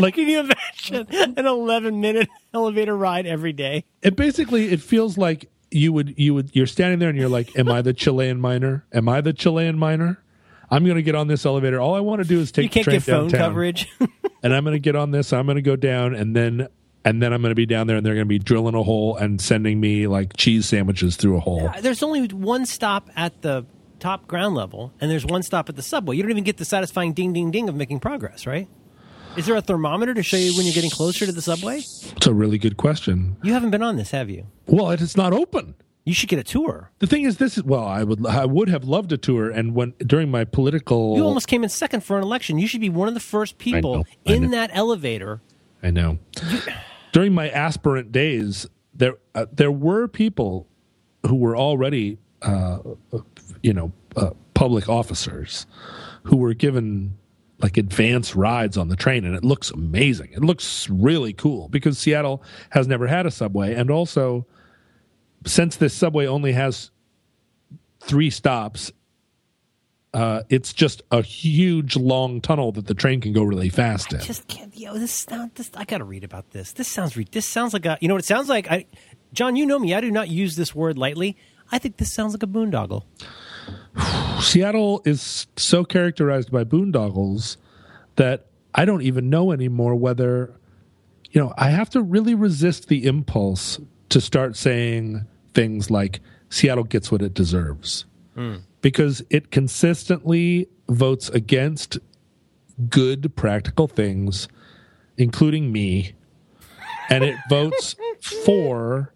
like 0.00 0.14
can 0.14 0.28
you 0.28 0.40
imagine 0.40 1.06
an 1.36 1.46
eleven 1.46 2.00
minute 2.00 2.28
elevator 2.54 2.96
ride 2.96 3.26
every 3.26 3.52
day? 3.52 3.84
It 4.00 4.16
basically 4.16 4.70
it 4.70 4.80
feels 4.80 5.18
like 5.18 5.50
you 5.70 5.92
would 5.92 6.14
you 6.16 6.32
would 6.32 6.50
you're 6.54 6.66
standing 6.66 7.00
there 7.00 7.10
and 7.10 7.18
you're 7.18 7.28
like, 7.28 7.58
"Am 7.58 7.68
I 7.70 7.82
the 7.82 7.92
Chilean 7.92 8.40
miner? 8.40 8.86
Am 8.94 9.10
I 9.10 9.20
the 9.20 9.34
Chilean 9.34 9.78
miner?" 9.78 10.22
I'm 10.70 10.84
going 10.84 10.96
to 10.96 11.02
get 11.02 11.14
on 11.14 11.28
this 11.28 11.46
elevator. 11.46 11.80
All 11.80 11.94
I 11.94 12.00
want 12.00 12.22
to 12.22 12.28
do 12.28 12.40
is 12.40 12.50
take 12.50 12.64
you 12.64 12.70
can't 12.70 12.86
get 12.86 13.02
phone 13.02 13.28
downtown, 13.28 13.40
coverage, 13.50 13.88
and 14.42 14.54
I'm 14.54 14.64
going 14.64 14.74
to 14.74 14.80
get 14.80 14.96
on 14.96 15.10
this. 15.10 15.32
I'm 15.32 15.46
going 15.46 15.56
to 15.56 15.62
go 15.62 15.76
down, 15.76 16.14
and 16.14 16.34
then 16.34 16.68
and 17.06 17.22
then 17.22 17.32
I'm 17.32 17.40
going 17.40 17.52
to 17.52 17.54
be 17.54 17.66
down 17.66 17.86
there 17.86 17.96
and 17.96 18.04
they're 18.04 18.14
going 18.14 18.26
to 18.26 18.28
be 18.28 18.40
drilling 18.40 18.74
a 18.74 18.82
hole 18.82 19.16
and 19.16 19.40
sending 19.40 19.78
me 19.78 20.08
like 20.08 20.36
cheese 20.36 20.66
sandwiches 20.66 21.14
through 21.14 21.36
a 21.36 21.40
hole. 21.40 21.70
There's 21.80 22.02
only 22.02 22.26
one 22.26 22.66
stop 22.66 23.08
at 23.14 23.42
the 23.42 23.64
top 24.00 24.26
ground 24.26 24.56
level 24.56 24.92
and 25.00 25.08
there's 25.08 25.24
one 25.24 25.44
stop 25.44 25.68
at 25.68 25.76
the 25.76 25.82
subway. 25.82 26.16
You 26.16 26.22
don't 26.22 26.32
even 26.32 26.42
get 26.42 26.56
the 26.56 26.64
satisfying 26.64 27.12
ding 27.12 27.32
ding 27.32 27.52
ding 27.52 27.68
of 27.68 27.76
making 27.76 28.00
progress, 28.00 28.44
right? 28.44 28.68
Is 29.36 29.46
there 29.46 29.54
a 29.54 29.60
thermometer 29.60 30.14
to 30.14 30.22
show 30.22 30.36
you 30.36 30.56
when 30.56 30.66
you're 30.66 30.74
getting 30.74 30.90
closer 30.90 31.26
to 31.26 31.32
the 31.32 31.42
subway? 31.42 31.78
It's 31.78 32.26
a 32.26 32.34
really 32.34 32.58
good 32.58 32.76
question. 32.76 33.36
You 33.42 33.52
haven't 33.52 33.70
been 33.70 33.82
on 33.82 33.96
this, 33.96 34.10
have 34.10 34.28
you? 34.28 34.46
Well, 34.66 34.90
it's 34.90 35.16
not 35.16 35.32
open. 35.32 35.76
You 36.04 36.14
should 36.14 36.28
get 36.28 36.38
a 36.38 36.44
tour. 36.44 36.90
The 37.00 37.06
thing 37.06 37.22
is, 37.24 37.36
this 37.36 37.58
is 37.58 37.64
well, 37.64 37.84
I 37.84 38.02
would 38.02 38.24
I 38.26 38.46
would 38.46 38.68
have 38.68 38.84
loved 38.84 39.12
a 39.12 39.16
tour, 39.18 39.50
and 39.50 39.74
when 39.74 39.92
during 39.98 40.30
my 40.30 40.44
political, 40.44 41.16
you 41.16 41.24
almost 41.24 41.48
came 41.48 41.64
in 41.64 41.68
second 41.68 42.04
for 42.04 42.16
an 42.16 42.22
election. 42.22 42.58
You 42.58 42.68
should 42.68 42.80
be 42.80 42.88
one 42.88 43.08
of 43.08 43.14
the 43.14 43.20
first 43.20 43.58
people 43.58 43.94
I 43.94 43.96
know, 43.96 44.04
I 44.26 44.32
in 44.32 44.42
know. 44.42 44.48
that 44.50 44.70
elevator. 44.72 45.40
I 45.82 45.90
know. 45.90 46.18
You, 46.48 46.60
during 47.16 47.32
my 47.32 47.48
aspirant 47.48 48.12
days, 48.12 48.66
there 48.92 49.14
uh, 49.34 49.46
there 49.50 49.72
were 49.72 50.06
people 50.06 50.68
who 51.26 51.34
were 51.34 51.56
already, 51.56 52.18
uh, 52.42 52.76
you 53.62 53.72
know, 53.72 53.90
uh, 54.16 54.32
public 54.52 54.86
officers 54.86 55.66
who 56.24 56.36
were 56.36 56.52
given 56.52 57.16
like 57.60 57.78
advanced 57.78 58.34
rides 58.34 58.76
on 58.76 58.88
the 58.88 58.96
train, 58.96 59.24
and 59.24 59.34
it 59.34 59.42
looks 59.42 59.70
amazing. 59.70 60.30
It 60.34 60.44
looks 60.44 60.90
really 60.90 61.32
cool 61.32 61.70
because 61.70 61.96
Seattle 61.96 62.42
has 62.68 62.86
never 62.86 63.06
had 63.06 63.24
a 63.24 63.30
subway, 63.30 63.72
and 63.72 63.90
also 63.90 64.44
since 65.46 65.76
this 65.76 65.94
subway 65.94 66.26
only 66.26 66.52
has 66.52 66.90
three 68.00 68.28
stops 68.28 68.92
uh, 70.16 70.42
it's 70.48 70.72
just 70.72 71.02
a 71.12 71.20
huge 71.20 71.94
long 71.94 72.40
tunnel 72.40 72.72
that 72.72 72.86
the 72.86 72.94
train 72.94 73.20
can 73.20 73.34
go 73.34 73.42
really 73.42 73.68
fast 73.68 74.14
I 74.14 74.16
in. 74.16 74.24
Just 74.24 74.48
can't. 74.48 74.74
Yo, 74.74 74.94
this 74.94 75.28
not 75.28 75.54
this. 75.56 75.70
I 75.74 75.84
got 75.84 75.98
to 75.98 76.04
read 76.04 76.24
about 76.24 76.52
this. 76.52 76.72
This 76.72 76.88
sounds. 76.88 77.14
This 77.32 77.46
sounds 77.46 77.74
like 77.74 77.84
a. 77.84 77.98
You 78.00 78.08
know 78.08 78.14
what 78.14 78.22
it 78.22 78.26
sounds 78.26 78.48
like? 78.48 78.70
I, 78.70 78.86
John, 79.34 79.56
you 79.56 79.66
know 79.66 79.78
me. 79.78 79.92
I 79.92 80.00
do 80.00 80.10
not 80.10 80.30
use 80.30 80.56
this 80.56 80.74
word 80.74 80.96
lightly. 80.96 81.36
I 81.70 81.78
think 81.78 81.98
this 81.98 82.10
sounds 82.10 82.32
like 82.32 82.42
a 82.42 82.46
boondoggle. 82.46 83.02
Seattle 84.42 85.02
is 85.04 85.48
so 85.56 85.84
characterized 85.84 86.50
by 86.50 86.64
boondoggles 86.64 87.58
that 88.14 88.46
I 88.74 88.86
don't 88.86 89.02
even 89.02 89.28
know 89.28 89.52
anymore 89.52 89.96
whether, 89.96 90.54
you 91.30 91.42
know, 91.42 91.52
I 91.58 91.68
have 91.68 91.90
to 91.90 92.00
really 92.00 92.34
resist 92.34 92.88
the 92.88 93.04
impulse 93.04 93.80
to 94.08 94.22
start 94.22 94.56
saying 94.56 95.26
things 95.52 95.90
like 95.90 96.20
Seattle 96.48 96.84
gets 96.84 97.12
what 97.12 97.20
it 97.20 97.34
deserves. 97.34 98.06
Mm 98.34 98.62
because 98.80 99.22
it 99.30 99.50
consistently 99.50 100.68
votes 100.88 101.28
against 101.30 101.98
good 102.88 103.34
practical 103.34 103.88
things, 103.88 104.48
including 105.16 105.72
me, 105.72 106.14
and 107.08 107.24
it 107.24 107.36
votes 107.48 107.96
for 108.44 109.12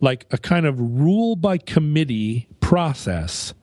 like 0.00 0.26
a 0.30 0.38
kind 0.38 0.66
of 0.66 0.78
rule 0.80 1.36
by 1.36 1.58
committee 1.58 2.48
process 2.60 3.54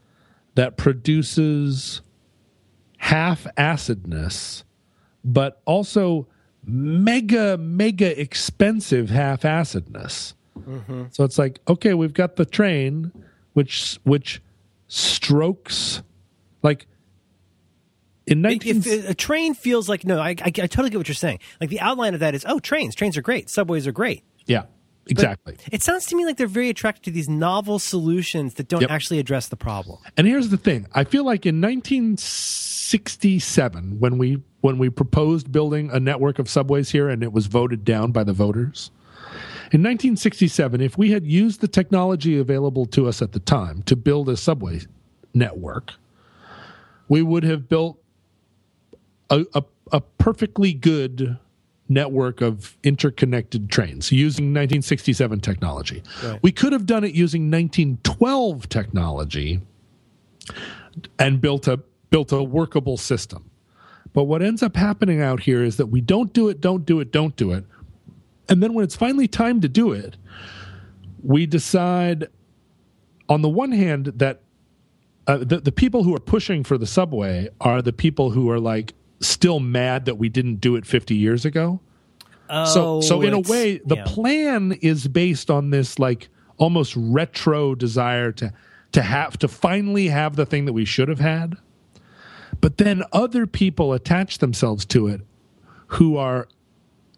that 0.56 0.78
produces 0.78 2.02
half 2.98 3.46
acidness, 3.58 4.64
but 5.24 5.62
also 5.66 6.28
mega, 6.66 7.58
mega 7.58 8.20
expensive 8.20 9.10
half 9.10 9.42
acidness. 9.42 10.34
Mm-hmm. 10.60 11.06
So 11.12 11.24
it's 11.24 11.38
like, 11.38 11.60
okay, 11.68 11.94
we've 11.94 12.14
got 12.14 12.36
the 12.36 12.46
train, 12.46 13.12
which 13.54 14.00
which 14.04 14.42
strokes. 14.90 16.04
Like 16.62 16.88
in 18.28 18.42
19 18.42 18.84
if 18.86 19.10
a 19.10 19.14
train 19.14 19.54
feels 19.54 19.88
like 19.88 20.06
no 20.06 20.20
I, 20.20 20.30
I, 20.30 20.46
I, 20.46 20.52
totally 20.52 20.90
get 20.90 20.98
what 20.98 21.08
you're 21.08 21.16
saying. 21.16 21.40
Like 21.62 21.70
the 21.70 21.80
outline 21.80 22.14
of 22.14 22.20
that 22.20 22.36
is 22.36 22.44
oh 22.46 22.60
trains. 22.60 22.96
Trains 22.96 23.16
are 23.16 23.22
great. 23.22 23.50
Subways 23.50 23.88
are 23.88 23.94
great. 23.94 24.26
Yeah 24.46 24.64
exactly. 25.10 25.56
but 25.56 25.74
it 25.74 25.82
sounds 25.84 26.06
to 26.08 26.16
me 26.16 26.26
like 26.26 26.38
they're 26.38 26.48
very 26.48 26.70
attracted 26.70 27.04
to 27.06 27.12
these 27.12 27.30
novel 27.30 27.80
solutions 27.80 28.56
that 28.56 28.68
don't 28.68 28.82
yep. 28.82 28.92
actually 28.92 29.20
address 29.20 29.48
the 29.48 29.56
problem. 29.56 30.00
And 30.18 30.28
here's 30.28 30.50
the 30.50 30.58
thing. 30.58 30.88
I 30.94 31.04
feel 31.04 31.24
like 31.24 31.46
in 31.46 31.62
1967 31.62 34.00
when 34.00 34.18
we 34.18 34.42
when 34.62 34.78
we 34.78 34.90
proposed 34.90 35.52
building 35.52 35.90
a 35.92 36.00
network 36.00 36.40
of 36.40 36.50
subways 36.50 36.92
here 36.92 37.10
and 37.10 37.22
it 37.24 37.34
was 37.34 37.48
voted 37.48 37.84
down 37.86 38.12
by 38.12 38.24
the 38.24 38.34
voters 38.34 38.92
in 39.72 39.82
1967, 39.82 40.82
if 40.82 40.98
we 40.98 41.12
had 41.12 41.26
used 41.26 41.62
the 41.62 41.68
technology 41.68 42.38
available 42.38 42.86
to 42.88 43.08
us 43.08 43.22
at 43.22 43.34
the 43.34 43.40
time 43.40 43.84
to 43.84 43.96
build 43.96 44.30
a 44.30 44.38
subway 44.38 44.82
network, 45.34 45.94
we 47.08 47.22
would 47.22 47.44
have 47.44 47.70
built 47.70 48.02
a, 49.30 49.46
a, 49.54 49.64
a 49.92 50.02
perfectly 50.02 50.74
good 50.74 51.38
network 51.90 52.42
of 52.42 52.78
interconnected 52.84 53.70
trains 53.70 54.12
using 54.12 54.46
1967 54.46 55.40
technology. 55.40 56.04
Right. 56.24 56.40
We 56.42 56.52
could 56.52 56.72
have 56.72 56.86
done 56.86 57.04
it 57.04 57.14
using 57.14 57.50
1912 57.50 58.70
technology 58.70 59.62
and 61.18 61.42
built 61.42 61.68
a 61.68 61.80
built 62.10 62.32
a 62.32 62.42
workable 62.42 62.98
system. 62.98 63.50
But 64.14 64.24
what 64.24 64.42
ends 64.42 64.64
up 64.64 64.76
happening 64.76 65.22
out 65.22 65.42
here 65.42 65.64
is 65.64 65.78
that 65.78 65.88
we 65.88 66.02
don't 66.02 66.34
do 66.34 66.50
it, 66.50 66.62
don't 66.62 66.86
do 66.86 67.00
it, 67.00 67.12
don't 67.12 67.36
do 67.36 67.52
it. 67.52 67.66
And 68.50 68.62
then 68.64 68.74
when 68.74 68.84
it's 68.84 68.96
finally 68.96 69.28
time 69.28 69.62
to 69.62 69.70
do 69.70 69.92
it, 69.92 70.18
we 71.24 71.46
decide 71.46 72.28
on 73.28 73.42
the 73.42 73.50
one 73.50 73.72
hand 73.72 74.08
that 74.16 74.42
uh, 75.28 75.38
the, 75.38 75.60
the 75.60 75.72
people 75.72 76.04
who 76.04 76.16
are 76.16 76.20
pushing 76.20 76.64
for 76.64 76.78
the 76.78 76.88
subway 76.88 77.48
are 77.62 77.82
the 77.82 77.94
people 77.94 78.32
who 78.32 78.50
are 78.50 78.60
like 78.60 78.94
still 79.20 79.60
mad 79.60 80.06
that 80.06 80.18
we 80.18 80.28
didn't 80.30 80.56
do 80.56 80.76
it 80.76 80.86
50 80.86 81.16
years 81.16 81.46
ago. 81.46 81.80
Oh, 82.50 82.66
so, 82.66 83.02
so 83.02 83.22
in 83.22 83.34
a 83.34 83.40
way, 83.40 83.80
the 83.86 83.98
yeah. 83.98 84.04
plan 84.08 84.72
is 84.82 85.08
based 85.08 85.52
on 85.52 85.70
this 85.70 86.00
like 86.00 86.30
almost 86.58 86.96
retro 86.98 87.76
desire 87.76 88.32
to 88.34 88.52
to 88.92 89.04
have 89.04 89.38
to 89.38 89.48
finally 89.48 90.08
have 90.08 90.36
the 90.36 90.48
thing 90.48 90.66
that 90.66 90.74
we 90.74 90.84
should 90.84 91.10
have 91.10 91.20
had. 91.20 91.58
But 92.60 92.78
then 92.78 93.04
other 93.14 93.46
people 93.46 93.94
attach 93.94 94.40
themselves 94.40 94.84
to 94.88 95.08
it 95.08 95.22
who 95.88 96.18
are 96.18 96.48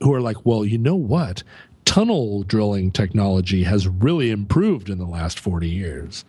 who 0.02 0.14
are 0.14 0.22
like, 0.22 0.46
well, 0.46 0.66
you 0.66 0.78
know 0.78 0.96
what? 0.96 1.44
tunnel 1.86 2.44
drilling 2.44 2.90
technology 2.92 3.64
has 3.64 3.88
really 3.88 4.30
improved 4.30 4.90
in 4.90 4.98
the 4.98 5.06
last 5.06 5.40
40 5.40 5.68
years. 5.68 6.24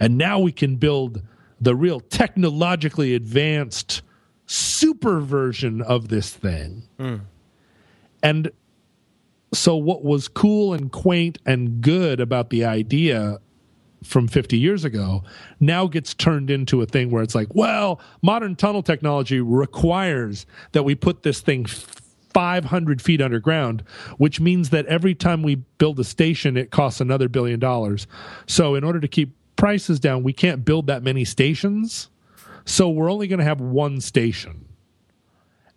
And 0.00 0.18
now 0.18 0.40
we 0.40 0.50
can 0.50 0.74
build 0.74 1.22
the 1.60 1.76
real 1.76 2.00
technologically 2.00 3.14
advanced 3.14 4.02
super 4.46 5.20
version 5.20 5.80
of 5.82 6.08
this 6.08 6.30
thing. 6.30 6.82
Mm. 6.98 7.20
And 8.22 8.50
so, 9.52 9.76
what 9.76 10.04
was 10.04 10.26
cool 10.26 10.74
and 10.74 10.90
quaint 10.90 11.38
and 11.46 11.80
good 11.80 12.18
about 12.18 12.50
the 12.50 12.64
idea 12.64 13.38
from 14.02 14.26
50 14.26 14.58
years 14.58 14.84
ago 14.84 15.22
now 15.60 15.86
gets 15.86 16.12
turned 16.12 16.50
into 16.50 16.82
a 16.82 16.86
thing 16.86 17.10
where 17.10 17.22
it's 17.22 17.34
like, 17.34 17.54
well, 17.54 18.00
modern 18.20 18.56
tunnel 18.56 18.82
technology 18.82 19.40
requires 19.40 20.44
that 20.72 20.82
we 20.82 20.94
put 20.94 21.22
this 21.22 21.40
thing 21.40 21.66
500 22.34 23.00
feet 23.00 23.22
underground, 23.22 23.82
which 24.18 24.40
means 24.40 24.70
that 24.70 24.84
every 24.86 25.14
time 25.14 25.42
we 25.42 25.54
build 25.54 25.98
a 26.00 26.04
station, 26.04 26.56
it 26.56 26.70
costs 26.70 27.00
another 27.00 27.28
billion 27.28 27.60
dollars. 27.60 28.06
So, 28.46 28.74
in 28.74 28.84
order 28.84 29.00
to 29.00 29.08
keep 29.08 29.34
prices 29.56 30.00
down, 30.00 30.22
we 30.22 30.32
can't 30.32 30.64
build 30.64 30.88
that 30.88 31.02
many 31.02 31.24
stations. 31.24 32.10
So, 32.64 32.90
we're 32.90 33.10
only 33.10 33.28
going 33.28 33.38
to 33.38 33.44
have 33.44 33.60
one 33.60 34.00
station, 34.00 34.66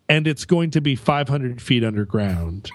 and 0.10 0.28
it's 0.28 0.45
going 0.45 0.72
to 0.72 0.82
be 0.82 0.95
500 0.95 1.62
feet 1.62 1.84
underground. 1.84 2.72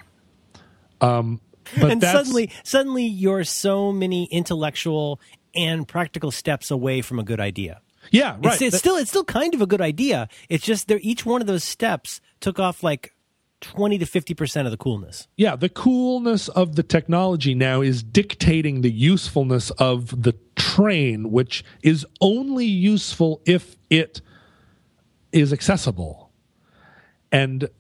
Um, 1.01 1.41
and 1.77 2.01
suddenly, 2.01 2.51
suddenly, 2.63 3.05
you're 3.05 3.45
so 3.45 3.93
many 3.93 4.25
intellectual 4.31 5.21
and 5.55 5.87
practical 5.87 6.31
steps 6.31 6.71
away 6.71 7.03
from 7.03 7.19
a 7.19 7.23
good 7.23 7.41
idea. 7.41 7.81
Yeah, 8.11 8.37
right. 8.43 8.55
It's, 8.55 8.63
it's 8.63 8.79
still 8.79 8.97
it's 8.97 9.11
still 9.11 9.25
kind 9.25 9.55
of 9.55 9.63
a 9.63 9.67
good 9.67 9.81
idea. 9.81 10.29
It's 10.49 10.65
just 10.65 10.89
there. 10.89 10.99
Each 11.03 11.25
one 11.25 11.41
of 11.41 11.47
those 11.47 11.65
steps 11.65 12.21
took 12.41 12.59
off 12.59 12.83
like 12.83 13.15
20 13.63 13.99
to 13.99 14.05
50% 14.05 14.65
of 14.67 14.71
the 14.71 14.77
coolness. 14.77 15.29
Yeah, 15.37 15.57
the 15.57 15.69
coolness 15.69 16.49
of 16.49 16.77
the 16.77 16.83
technology 16.83 17.55
now 17.55 17.81
is 17.81 18.03
dictating 18.03 18.83
the 18.83 18.91
usefulness 18.91 19.71
of 19.73 20.23
the 20.23 20.35
train, 20.57 21.31
which 21.31 21.65
is 21.83 22.05
only 22.21 22.67
useful 22.67 23.41
if 23.47 23.77
it 23.89 24.21
is 25.33 25.53
accessible. 25.53 26.31
And 27.31 27.71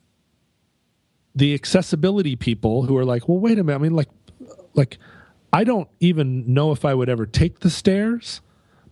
the 1.34 1.52
accessibility 1.52 2.36
people 2.36 2.84
who 2.84 2.96
are 2.96 3.04
like, 3.04 3.28
well, 3.28 3.38
wait 3.38 3.58
a 3.58 3.64
minute. 3.64 3.78
I 3.78 3.82
mean, 3.82 3.94
like, 3.94 4.08
like, 4.74 4.98
I 5.52 5.64
don't 5.64 5.88
even 6.00 6.54
know 6.54 6.72
if 6.72 6.84
I 6.84 6.94
would 6.94 7.08
ever 7.08 7.26
take 7.26 7.60
the 7.60 7.70
stairs, 7.70 8.40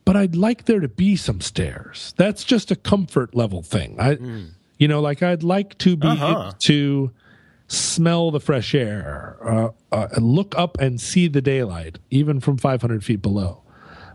but 0.05 0.16
I'd 0.16 0.36
like 0.36 0.64
there 0.64 0.80
to 0.80 0.88
be 0.88 1.16
some 1.16 1.41
stairs. 1.41 2.12
That's 2.16 2.45
just 2.45 2.70
a 2.70 2.76
comfort 2.76 3.34
level 3.34 3.62
thing. 3.62 3.99
I, 3.99 4.16
mm 4.16 4.51
you 4.80 4.88
know, 4.88 5.00
like 5.00 5.22
I'd 5.22 5.44
like 5.44 5.76
to 5.78 5.94
be 5.94 6.08
uh-huh. 6.08 6.54
to 6.60 7.12
smell 7.68 8.30
the 8.30 8.40
fresh 8.40 8.74
air, 8.74 9.36
uh, 9.44 9.68
uh, 9.92 10.08
look 10.18 10.56
up 10.56 10.78
and 10.80 10.98
see 10.98 11.28
the 11.28 11.42
daylight, 11.42 11.98
even 12.10 12.40
from 12.40 12.56
500 12.56 13.04
feet 13.04 13.20
below. 13.20 13.62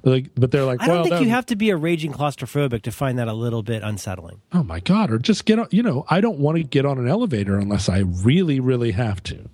Like, 0.04 0.32
but 0.36 0.52
they're 0.52 0.66
like, 0.66 0.82
I 0.82 0.88
don't 0.88 0.96
well, 0.96 1.06
think 1.06 1.22
you 1.22 1.30
have 1.30 1.46
to 1.48 1.56
be 1.56 1.70
a 1.70 1.78
raging 1.78 2.12
claustrophobic 2.12 2.82
to 2.84 2.92
find 2.92 3.18
that 3.20 3.28
a 3.28 3.34
little 3.34 3.62
bit 3.62 3.84
unsettling. 3.84 4.42
Oh 4.52 4.64
my 4.64 4.80
god! 4.80 5.12
Or 5.12 5.18
just 5.18 5.46
get 5.46 5.58
on. 5.58 5.68
You 5.72 5.82
know, 5.82 6.06
I 6.10 6.22
don't 6.22 6.38
want 6.38 6.58
to 6.58 6.64
get 6.64 6.86
on 6.86 7.00
an 7.00 7.08
elevator 7.08 7.58
unless 7.58 7.90
I 7.90 8.00
really, 8.00 8.60
really 8.60 8.92
have 8.92 9.24
to. 9.24 9.50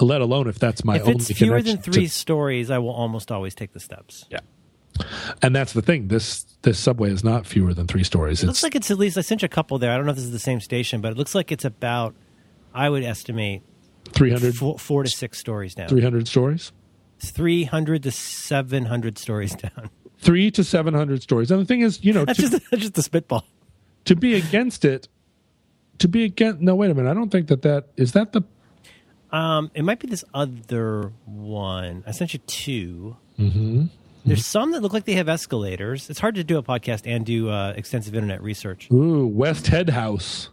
Let 0.00 0.20
alone 0.20 0.48
if 0.48 0.58
that's 0.58 0.84
my. 0.84 0.96
If 0.96 1.08
it's 1.08 1.32
fewer 1.32 1.62
than 1.62 1.78
three 1.78 2.08
to, 2.08 2.12
stories, 2.12 2.70
I 2.70 2.76
will 2.76 2.90
almost 2.90 3.32
always 3.32 3.54
take 3.54 3.72
the 3.72 3.80
steps. 3.80 4.26
Yeah. 4.30 4.40
And 5.42 5.54
that's 5.54 5.72
the 5.72 5.82
thing. 5.82 6.08
This 6.08 6.44
this 6.62 6.78
subway 6.78 7.10
is 7.10 7.24
not 7.24 7.46
fewer 7.46 7.74
than 7.74 7.86
three 7.86 8.04
stories. 8.04 8.42
It 8.42 8.46
looks 8.46 8.62
like 8.62 8.74
it's 8.74 8.90
at 8.90 8.98
least. 8.98 9.18
I 9.18 9.22
sent 9.22 9.42
you 9.42 9.46
a 9.46 9.48
couple 9.48 9.78
there. 9.78 9.90
I 9.90 9.96
don't 9.96 10.06
know 10.06 10.10
if 10.10 10.16
this 10.16 10.24
is 10.24 10.32
the 10.32 10.38
same 10.38 10.60
station, 10.60 11.00
but 11.00 11.12
it 11.12 11.18
looks 11.18 11.34
like 11.34 11.52
it's 11.52 11.64
about. 11.64 12.14
I 12.72 12.88
would 12.88 13.04
estimate 13.04 13.62
three 14.12 14.30
hundred 14.30 14.56
four, 14.56 14.78
four 14.78 15.02
to 15.02 15.10
six 15.10 15.38
stories 15.38 15.74
down. 15.74 15.88
Three 15.88 16.02
hundred 16.02 16.28
stories. 16.28 16.72
Three 17.20 17.64
hundred 17.64 18.02
to 18.04 18.10
seven 18.10 18.86
hundred 18.86 19.18
stories 19.18 19.54
down. 19.54 19.90
Three 20.18 20.50
to 20.52 20.64
seven 20.64 20.94
hundred 20.94 21.22
stories. 21.22 21.50
And 21.50 21.60
the 21.60 21.64
thing 21.64 21.80
is, 21.80 22.02
you 22.04 22.12
know, 22.12 22.24
that's 22.24 22.38
to, 22.38 22.48
just 22.48 22.70
that's 22.70 22.82
just 22.82 22.94
the 22.94 23.02
spitball. 23.02 23.44
To 24.06 24.16
be 24.16 24.34
against 24.34 24.84
it, 24.84 25.08
to 25.98 26.08
be 26.08 26.24
against. 26.24 26.60
No, 26.60 26.74
wait 26.74 26.90
a 26.90 26.94
minute. 26.94 27.10
I 27.10 27.14
don't 27.14 27.30
think 27.30 27.48
that 27.48 27.62
that 27.62 27.88
is 27.96 28.12
that 28.12 28.32
the. 28.32 28.42
Um, 29.32 29.70
it 29.74 29.82
might 29.82 29.98
be 29.98 30.06
this 30.06 30.24
other 30.32 31.12
one. 31.24 32.04
I 32.06 32.12
sent 32.12 32.34
you 32.34 32.38
2 32.38 33.16
mm-hmm. 33.38 33.86
There's 34.24 34.46
some 34.46 34.72
that 34.72 34.80
look 34.80 34.92
like 34.92 35.04
they 35.04 35.14
have 35.14 35.28
escalators. 35.28 36.08
It's 36.08 36.18
hard 36.18 36.34
to 36.36 36.44
do 36.44 36.56
a 36.56 36.62
podcast 36.62 37.02
and 37.06 37.26
do 37.26 37.50
uh, 37.50 37.74
extensive 37.76 38.14
internet 38.14 38.42
research. 38.42 38.90
Ooh, 38.90 39.26
West 39.26 39.66
Head 39.66 39.90
House. 39.90 40.48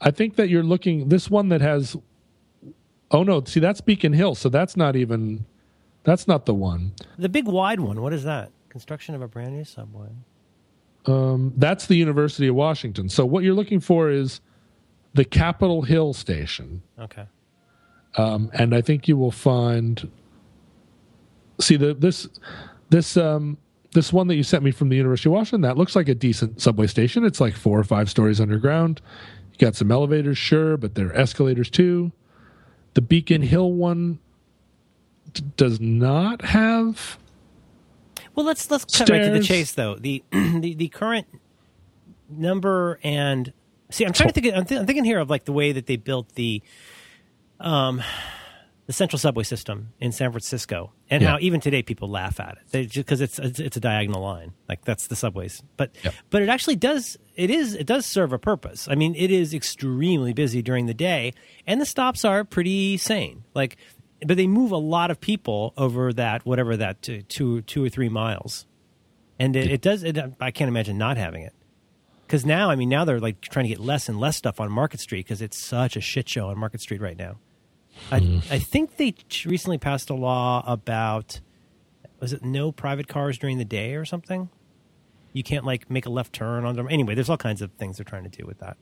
I 0.00 0.10
think 0.10 0.36
that 0.36 0.48
you're 0.48 0.62
looking 0.62 1.08
this 1.08 1.28
one 1.28 1.48
that 1.48 1.60
has. 1.60 1.96
Oh 3.10 3.24
no! 3.24 3.42
See, 3.44 3.60
that's 3.60 3.80
Beacon 3.80 4.12
Hill, 4.12 4.34
so 4.34 4.48
that's 4.48 4.76
not 4.76 4.94
even. 4.96 5.44
That's 6.04 6.26
not 6.26 6.46
the 6.46 6.54
one. 6.54 6.92
The 7.18 7.28
big 7.28 7.46
wide 7.46 7.80
one. 7.80 8.00
What 8.00 8.12
is 8.12 8.24
that? 8.24 8.52
Construction 8.70 9.14
of 9.14 9.20
a 9.20 9.28
brand 9.28 9.54
new 9.54 9.64
subway. 9.64 10.08
Um, 11.06 11.52
that's 11.56 11.86
the 11.86 11.96
University 11.96 12.46
of 12.46 12.54
Washington. 12.54 13.08
So 13.08 13.26
what 13.26 13.42
you're 13.44 13.54
looking 13.54 13.80
for 13.80 14.10
is 14.10 14.40
the 15.12 15.24
Capitol 15.24 15.82
Hill 15.82 16.12
station. 16.12 16.82
Okay. 16.98 17.26
Um, 18.16 18.50
and 18.54 18.74
I 18.74 18.80
think 18.80 19.08
you 19.08 19.16
will 19.16 19.30
find 19.30 20.10
see 21.60 21.76
the 21.76 21.94
this 21.94 22.28
this 22.90 23.16
um 23.16 23.58
this 23.92 24.12
one 24.12 24.28
that 24.28 24.36
you 24.36 24.42
sent 24.42 24.62
me 24.62 24.70
from 24.70 24.88
the 24.88 24.96
University 24.96 25.28
of 25.28 25.32
Washington 25.32 25.62
that 25.62 25.76
looks 25.76 25.96
like 25.96 26.08
a 26.08 26.14
decent 26.14 26.60
subway 26.60 26.86
station. 26.86 27.24
It's 27.24 27.40
like 27.40 27.54
four 27.54 27.78
or 27.78 27.84
five 27.84 28.08
stories 28.08 28.40
underground. 28.40 29.00
You 29.52 29.58
got 29.58 29.74
some 29.74 29.90
elevators, 29.90 30.38
sure, 30.38 30.76
but 30.76 30.94
there 30.94 31.08
are 31.08 31.16
escalators 31.16 31.70
too. 31.70 32.12
The 32.94 33.00
Beacon 33.00 33.42
Hill 33.42 33.72
one 33.72 34.18
d- 35.32 35.42
does 35.56 35.80
not 35.80 36.42
have. 36.42 37.18
Well, 38.34 38.46
let's 38.46 38.70
let's 38.70 38.84
cut 38.84 39.08
right 39.08 39.24
to 39.24 39.30
the 39.30 39.40
chase 39.40 39.72
though. 39.72 39.96
The 39.96 40.22
the 40.32 40.74
the 40.74 40.88
current 40.88 41.26
number 42.28 42.98
and 43.02 43.52
see, 43.90 44.04
I'm 44.04 44.12
trying 44.12 44.32
to 44.32 44.40
think. 44.40 44.54
I'm, 44.54 44.64
th- 44.64 44.80
I'm 44.80 44.86
thinking 44.86 45.04
here 45.04 45.18
of 45.18 45.30
like 45.30 45.44
the 45.44 45.52
way 45.52 45.72
that 45.72 45.86
they 45.86 45.96
built 45.96 46.34
the 46.36 46.62
um 47.58 48.02
the 48.90 48.94
central 48.94 49.20
subway 49.20 49.44
system 49.44 49.92
in 50.00 50.10
San 50.10 50.32
Francisco, 50.32 50.90
and 51.08 51.22
yeah. 51.22 51.28
how 51.28 51.38
even 51.40 51.60
today 51.60 51.80
people 51.80 52.08
laugh 52.08 52.40
at 52.40 52.58
it 52.72 52.92
because 52.92 53.20
it's, 53.20 53.38
it's, 53.38 53.60
it's 53.60 53.76
a 53.76 53.80
diagonal 53.80 54.20
line, 54.20 54.52
like 54.68 54.84
that's 54.84 55.06
the 55.06 55.14
subways. 55.14 55.62
But 55.76 55.94
yep. 56.02 56.12
but 56.28 56.42
it 56.42 56.48
actually 56.48 56.74
does 56.74 57.16
it 57.36 57.50
is 57.50 57.76
it 57.76 57.86
does 57.86 58.04
serve 58.04 58.32
a 58.32 58.38
purpose. 58.38 58.88
I 58.90 58.96
mean, 58.96 59.14
it 59.14 59.30
is 59.30 59.54
extremely 59.54 60.32
busy 60.32 60.60
during 60.60 60.86
the 60.86 60.94
day, 60.94 61.34
and 61.68 61.80
the 61.80 61.86
stops 61.86 62.24
are 62.24 62.42
pretty 62.42 62.96
sane. 62.96 63.44
Like, 63.54 63.76
but 64.26 64.36
they 64.36 64.48
move 64.48 64.72
a 64.72 64.76
lot 64.76 65.12
of 65.12 65.20
people 65.20 65.72
over 65.76 66.12
that 66.14 66.44
whatever 66.44 66.76
that 66.76 67.00
two 67.00 67.22
two, 67.22 67.62
two 67.62 67.84
or 67.84 67.90
three 67.90 68.08
miles, 68.08 68.66
and 69.38 69.54
it, 69.54 69.70
it 69.70 69.82
does. 69.82 70.02
It, 70.02 70.18
I 70.40 70.50
can't 70.50 70.66
imagine 70.66 70.98
not 70.98 71.16
having 71.16 71.44
it 71.44 71.54
because 72.26 72.44
now 72.44 72.70
I 72.70 72.74
mean 72.74 72.88
now 72.88 73.04
they're 73.04 73.20
like 73.20 73.40
trying 73.40 73.66
to 73.66 73.68
get 73.68 73.78
less 73.78 74.08
and 74.08 74.18
less 74.18 74.36
stuff 74.36 74.58
on 74.58 74.68
Market 74.68 74.98
Street 74.98 75.26
because 75.26 75.40
it's 75.40 75.64
such 75.64 75.94
a 75.94 76.00
shit 76.00 76.28
show 76.28 76.48
on 76.48 76.58
Market 76.58 76.80
Street 76.80 77.00
right 77.00 77.16
now. 77.16 77.36
I, 78.10 78.20
mm. 78.20 78.50
I 78.50 78.58
think 78.58 78.96
they 78.96 79.14
recently 79.44 79.78
passed 79.78 80.10
a 80.10 80.14
law 80.14 80.64
about 80.66 81.40
was 82.20 82.32
it 82.32 82.44
no 82.44 82.70
private 82.70 83.08
cars 83.08 83.38
during 83.38 83.58
the 83.58 83.64
day 83.64 83.94
or 83.94 84.04
something? 84.04 84.50
You 85.32 85.42
can't 85.42 85.64
like 85.64 85.90
make 85.90 86.06
a 86.06 86.10
left 86.10 86.32
turn 86.32 86.64
on 86.64 86.76
them. 86.76 86.86
Anyway, 86.90 87.14
there's 87.14 87.30
all 87.30 87.36
kinds 87.36 87.62
of 87.62 87.72
things 87.72 87.96
they're 87.96 88.04
trying 88.04 88.24
to 88.24 88.30
do 88.30 88.46
with 88.46 88.58
that. 88.58 88.76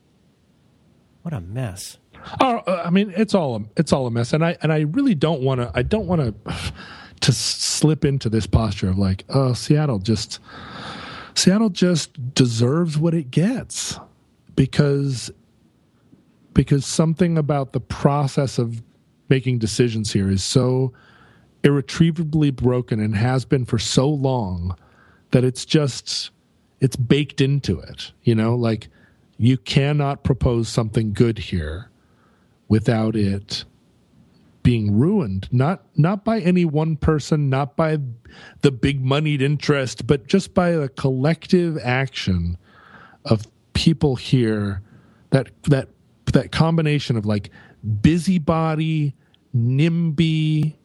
What 1.21 1.33
a 1.33 1.41
mess. 1.41 1.97
Oh, 2.41 2.57
uh, 2.57 2.83
I 2.85 2.89
mean, 2.89 3.13
it's 3.15 3.33
all 3.33 3.57
a, 3.57 3.59
it's 3.77 3.93
all 3.93 4.07
a 4.07 4.11
mess, 4.11 4.33
and 4.33 4.43
I 4.43 4.57
and 4.61 4.73
I 4.73 4.81
really 4.81 5.15
don't 5.15 5.41
want 5.41 5.61
to. 5.61 5.71
I 5.73 5.83
don't 5.83 6.07
want 6.07 6.21
to 6.45 6.53
to 7.21 7.31
slip 7.31 8.05
into 8.05 8.29
this 8.29 8.47
posture 8.47 8.89
of 8.89 8.97
like, 8.97 9.25
oh, 9.29 9.53
Seattle 9.53 9.99
just 9.99 10.39
Seattle 11.35 11.69
just 11.69 12.33
deserves 12.33 12.97
what 12.97 13.13
it 13.13 13.31
gets 13.31 13.99
because 14.55 15.31
because 16.53 16.85
something 16.85 17.37
about 17.37 17.73
the 17.73 17.79
process 17.79 18.57
of 18.57 18.81
making 19.29 19.59
decisions 19.59 20.13
here 20.13 20.29
is 20.29 20.43
so 20.43 20.93
irretrievably 21.63 22.51
broken 22.51 22.99
and 22.99 23.15
has 23.15 23.45
been 23.45 23.65
for 23.65 23.77
so 23.77 24.09
long 24.09 24.75
that 25.31 25.43
it's 25.43 25.65
just 25.65 26.31
it's 26.79 26.95
baked 26.95 27.41
into 27.41 27.79
it 27.79 28.11
you 28.23 28.35
know? 28.35 28.55
Like 28.55 28.89
you 29.37 29.57
cannot 29.57 30.23
propose 30.23 30.67
something 30.67 31.13
good 31.13 31.37
here 31.37 31.89
without 32.67 33.15
it 33.15 33.63
being 34.63 34.97
ruined. 34.97 35.47
Not 35.51 35.83
not 35.95 36.23
by 36.23 36.39
any 36.39 36.65
one 36.65 36.95
person 36.95 37.49
not 37.49 37.75
by 37.75 37.97
the 38.61 38.71
big 38.71 39.03
moneyed 39.03 39.41
interest 39.41 40.05
but 40.07 40.27
just 40.27 40.53
by 40.53 40.69
a 40.69 40.87
collective 40.87 41.77
action 41.83 42.57
of 43.25 43.47
people 43.73 44.15
here 44.15 44.81
that 45.31 45.49
that 45.63 45.89
that 46.33 46.51
combination 46.51 47.17
of 47.17 47.25
like 47.25 47.49
busybody, 47.83 49.15
NIMBY, 49.55 50.75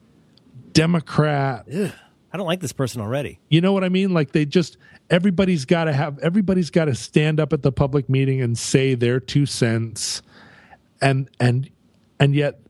Democrat. 0.73 1.67
Ugh, 1.73 1.93
I 2.33 2.37
don't 2.37 2.47
like 2.47 2.61
this 2.61 2.73
person 2.73 3.01
already. 3.01 3.39
You 3.49 3.61
know 3.61 3.73
what 3.73 3.85
I 3.85 3.89
mean? 3.89 4.13
Like 4.13 4.33
they 4.33 4.45
just 4.45 4.77
everybody's 5.11 5.65
got 5.65 5.85
to 5.85 5.93
have 5.93 6.19
everybody's 6.21 6.71
got 6.71 6.87
to 6.87 6.95
stand 6.95 7.41
up 7.41 7.53
at 7.53 7.63
the 7.63 7.73
public 7.73 8.09
meeting 8.09 8.41
and 8.41 8.59
say 8.59 8.95
their 8.95 9.21
two 9.21 9.47
cents, 9.47 10.23
and 11.01 11.29
and 11.39 11.71
and 12.19 12.35
yet 12.35 12.61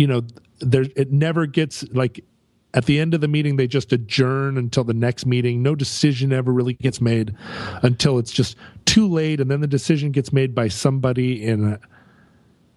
you 0.00 0.06
know, 0.06 0.22
there 0.60 0.86
it 0.96 1.12
never 1.12 1.46
gets 1.46 1.84
like 1.92 2.24
at 2.72 2.86
the 2.86 2.98
end 3.00 3.12
of 3.14 3.20
the 3.20 3.28
meeting 3.28 3.56
they 3.56 3.66
just 3.66 3.92
adjourn 3.92 4.56
until 4.56 4.84
the 4.84 4.94
next 4.94 5.26
meeting 5.26 5.62
no 5.62 5.74
decision 5.74 6.32
ever 6.32 6.52
really 6.52 6.74
gets 6.74 7.00
made 7.00 7.34
until 7.82 8.18
it's 8.18 8.30
just 8.30 8.56
too 8.84 9.08
late 9.08 9.40
and 9.40 9.50
then 9.50 9.60
the 9.60 9.66
decision 9.66 10.12
gets 10.12 10.32
made 10.32 10.54
by 10.54 10.68
somebody 10.68 11.44
in 11.44 11.72
a 11.72 11.80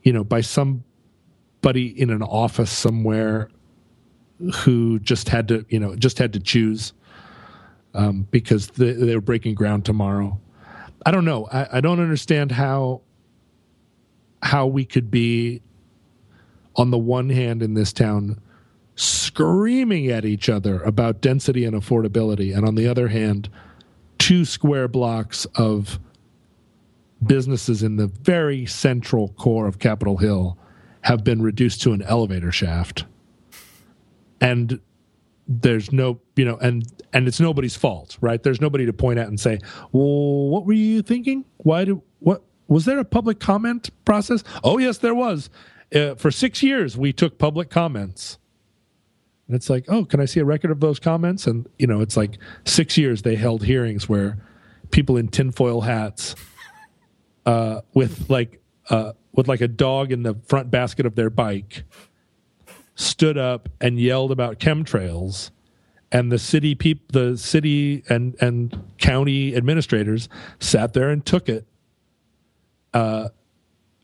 you 0.03 0.13
know 0.13 0.23
by 0.23 0.41
somebody 0.41 1.87
in 1.99 2.09
an 2.09 2.21
office 2.21 2.71
somewhere 2.71 3.49
who 4.57 4.99
just 4.99 5.29
had 5.29 5.47
to 5.47 5.65
you 5.69 5.79
know 5.79 5.95
just 5.95 6.17
had 6.17 6.33
to 6.33 6.39
choose 6.39 6.93
um, 7.93 8.27
because 8.31 8.67
they, 8.67 8.93
they 8.93 9.15
were 9.15 9.21
breaking 9.21 9.55
ground 9.55 9.85
tomorrow. 9.85 10.39
I 11.05 11.11
don't 11.11 11.25
know. 11.25 11.47
I, 11.51 11.77
I 11.77 11.81
don't 11.81 11.99
understand 11.99 12.51
how 12.51 13.01
how 14.41 14.67
we 14.67 14.85
could 14.85 15.09
be 15.09 15.61
on 16.75 16.91
the 16.91 16.97
one 16.97 17.29
hand 17.29 17.61
in 17.61 17.75
this 17.75 17.93
town 17.93 18.41
screaming 18.95 20.09
at 20.09 20.25
each 20.25 20.49
other 20.49 20.81
about 20.83 21.21
density 21.21 21.65
and 21.65 21.75
affordability, 21.75 22.55
and 22.55 22.65
on 22.65 22.75
the 22.75 22.87
other 22.87 23.07
hand, 23.07 23.49
two 24.17 24.45
square 24.45 24.87
blocks 24.87 25.45
of 25.55 25.99
businesses 27.25 27.83
in 27.83 27.95
the 27.95 28.07
very 28.07 28.65
central 28.65 29.29
core 29.29 29.67
of 29.67 29.79
Capitol 29.79 30.17
Hill 30.17 30.57
have 31.01 31.23
been 31.23 31.41
reduced 31.41 31.81
to 31.81 31.93
an 31.93 32.01
elevator 32.01 32.51
shaft. 32.51 33.05
And 34.39 34.79
there's 35.47 35.91
no, 35.91 36.19
you 36.35 36.45
know, 36.45 36.57
and 36.57 36.85
and 37.11 37.27
it's 37.27 37.39
nobody's 37.39 37.75
fault, 37.75 38.17
right? 38.21 38.41
There's 38.41 38.61
nobody 38.61 38.85
to 38.85 38.93
point 38.93 39.19
at 39.19 39.27
and 39.27 39.39
say, 39.39 39.59
"Well, 39.91 40.49
what 40.49 40.65
were 40.65 40.73
you 40.73 41.01
thinking? 41.01 41.45
Why 41.57 41.85
did 41.85 42.01
what 42.19 42.43
was 42.67 42.85
there 42.85 42.99
a 42.99 43.05
public 43.05 43.39
comment 43.39 43.89
process?" 44.05 44.43
Oh, 44.63 44.77
yes, 44.77 44.97
there 44.97 45.15
was. 45.15 45.49
Uh, 45.93 46.15
for 46.15 46.31
six 46.31 46.63
years, 46.63 46.97
we 46.97 47.13
took 47.13 47.37
public 47.37 47.69
comments. 47.69 48.39
And 49.47 49.55
it's 49.55 49.69
like, 49.69 49.85
oh, 49.89 50.05
can 50.05 50.19
I 50.19 50.25
see 50.25 50.39
a 50.39 50.45
record 50.45 50.71
of 50.71 50.79
those 50.79 50.99
comments? 50.99 51.45
And 51.45 51.67
you 51.77 51.87
know, 51.87 52.01
it's 52.01 52.15
like 52.15 52.37
six 52.65 52.97
years 52.97 53.21
they 53.21 53.35
held 53.35 53.63
hearings 53.65 54.07
where 54.07 54.37
people 54.91 55.17
in 55.17 55.27
tinfoil 55.27 55.81
hats, 55.81 56.35
uh, 57.45 57.81
with 57.93 58.29
like 58.29 58.61
uh, 58.89 59.13
with 59.31 59.47
like 59.47 59.61
a 59.61 59.67
dog 59.67 60.11
in 60.11 60.23
the 60.23 60.35
front 60.45 60.71
basket 60.71 61.05
of 61.05 61.15
their 61.15 61.29
bike, 61.29 61.83
stood 62.95 63.37
up 63.37 63.69
and 63.81 63.99
yelled 63.99 64.31
about 64.31 64.59
chemtrails, 64.59 65.51
and 66.11 66.31
the 66.31 66.39
city 66.39 66.75
peop- 66.75 67.11
the 67.11 67.37
city 67.37 68.03
and 68.09 68.35
and 68.41 68.93
county 68.97 69.55
administrators 69.55 70.29
sat 70.59 70.93
there 70.93 71.09
and 71.09 71.25
took 71.25 71.49
it. 71.49 71.65
Uh, 72.93 73.29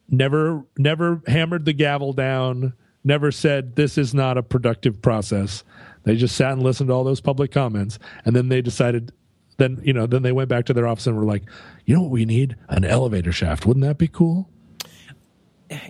never 0.09 0.65
never 0.77 1.21
hammered 1.27 1.65
the 1.65 1.73
gavel 1.73 2.13
down 2.13 2.73
never 3.03 3.31
said 3.31 3.75
this 3.75 3.97
is 3.97 4.13
not 4.13 4.37
a 4.37 4.43
productive 4.43 5.01
process. 5.01 5.63
They 6.03 6.15
just 6.15 6.35
sat 6.35 6.53
and 6.53 6.63
listened 6.63 6.89
to 6.89 6.93
all 6.93 7.03
those 7.03 7.21
public 7.21 7.51
comments, 7.51 7.99
and 8.25 8.35
then 8.35 8.49
they 8.49 8.61
decided. 8.61 9.11
Then 9.59 9.79
you 9.83 9.93
know, 9.93 10.07
then 10.07 10.23
they 10.23 10.31
went 10.31 10.49
back 10.49 10.65
to 10.65 10.73
their 10.73 10.87
office 10.87 11.05
and 11.05 11.15
were 11.15 11.25
like, 11.25 11.43
"You 11.85 11.95
know 11.95 12.01
what 12.01 12.11
we 12.11 12.25
need? 12.25 12.55
An 12.69 12.83
elevator 12.83 13.31
shaft. 13.31 13.65
Wouldn't 13.65 13.85
that 13.85 13.97
be 13.97 14.07
cool?" 14.07 14.49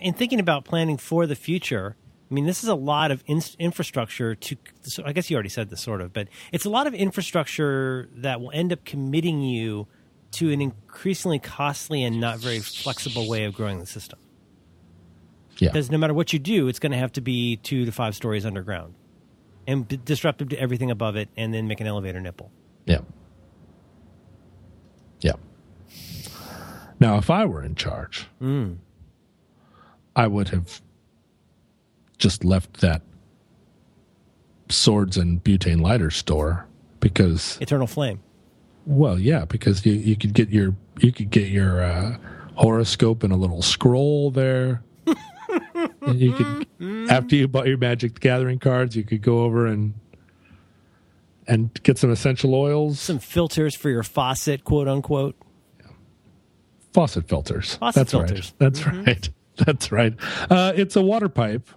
In 0.00 0.12
thinking 0.12 0.40
about 0.40 0.66
planning 0.66 0.98
for 0.98 1.26
the 1.26 1.36
future, 1.36 1.96
I 2.30 2.34
mean, 2.34 2.44
this 2.44 2.62
is 2.62 2.68
a 2.68 2.74
lot 2.74 3.10
of 3.10 3.24
in- 3.26 3.42
infrastructure 3.58 4.34
to. 4.34 4.56
So 4.82 5.02
I 5.06 5.12
guess 5.12 5.30
you 5.30 5.36
already 5.36 5.48
said 5.48 5.70
this, 5.70 5.80
sort 5.80 6.00
of, 6.00 6.12
but 6.12 6.28
it's 6.52 6.64
a 6.64 6.70
lot 6.70 6.86
of 6.86 6.94
infrastructure 6.94 8.08
that 8.16 8.40
will 8.40 8.50
end 8.52 8.72
up 8.72 8.84
committing 8.84 9.40
you 9.40 9.86
to 10.32 10.52
an 10.52 10.60
increasingly 10.60 11.38
costly 11.38 12.04
and 12.04 12.20
not 12.20 12.38
very 12.38 12.60
flexible 12.60 13.28
way 13.28 13.44
of 13.44 13.54
growing 13.54 13.80
the 13.80 13.86
system. 13.86 14.18
Yeah. 15.58 15.70
Because 15.70 15.90
no 15.90 15.98
matter 15.98 16.14
what 16.14 16.32
you 16.32 16.38
do, 16.38 16.68
it's 16.68 16.78
going 16.78 16.92
to 16.92 16.98
have 16.98 17.12
to 17.12 17.20
be 17.20 17.56
two 17.56 17.84
to 17.84 17.92
five 17.92 18.14
stories 18.14 18.46
underground 18.46 18.94
and 19.66 19.86
b- 19.86 19.98
disruptive 20.04 20.48
to 20.50 20.58
everything 20.58 20.90
above 20.90 21.16
it, 21.16 21.28
and 21.36 21.52
then 21.54 21.68
make 21.68 21.80
an 21.80 21.86
elevator 21.86 22.20
nipple. 22.20 22.50
Yeah. 22.86 23.00
Yeah. 25.20 25.32
Now, 26.98 27.16
if 27.16 27.30
I 27.30 27.44
were 27.46 27.62
in 27.62 27.74
charge, 27.74 28.26
Mm. 28.40 28.76
I 30.16 30.26
would 30.26 30.48
have 30.48 30.80
just 32.18 32.44
left 32.44 32.80
that 32.80 33.02
swords 34.68 35.16
and 35.16 35.42
butane 35.42 35.80
lighter 35.80 36.10
store 36.10 36.66
because 37.00 37.58
Eternal 37.60 37.86
Flame. 37.86 38.20
Well, 38.86 39.18
yeah, 39.18 39.44
because 39.44 39.84
you, 39.86 39.92
you 39.94 40.16
could 40.16 40.34
get 40.34 40.50
your 40.50 40.74
you 40.98 41.12
could 41.12 41.30
get 41.30 41.48
your 41.48 41.82
uh, 41.82 42.16
horoscope 42.54 43.22
and 43.22 43.32
a 43.32 43.36
little 43.36 43.62
scroll 43.62 44.30
there. 44.30 44.82
and 46.02 46.20
you 46.20 46.32
could 46.32 47.10
after 47.10 47.36
you 47.36 47.48
bought 47.48 47.66
your 47.66 47.78
Magic 47.78 48.14
the 48.14 48.20
Gathering 48.20 48.58
cards, 48.58 48.96
you 48.96 49.04
could 49.04 49.22
go 49.22 49.40
over 49.40 49.66
and 49.66 49.94
and 51.50 51.82
get 51.82 51.98
some 51.98 52.10
essential 52.10 52.54
oils, 52.54 52.98
Some 53.00 53.18
filters 53.18 53.74
for 53.74 53.90
your 53.90 54.02
faucet, 54.02 54.64
quote 54.64 54.88
unquote. 54.88 55.36
faucet 56.92 57.28
filters. 57.28 57.74
Faucet 57.76 57.94
That's 57.94 58.10
filters. 58.12 58.52
right. 58.52 58.58
That's 58.58 58.86
right. 58.86 59.28
That's 59.56 59.92
right. 59.92 60.14
Uh, 60.48 60.72
it's 60.74 60.96
a 60.96 61.02
water 61.02 61.28
pipe 61.28 61.68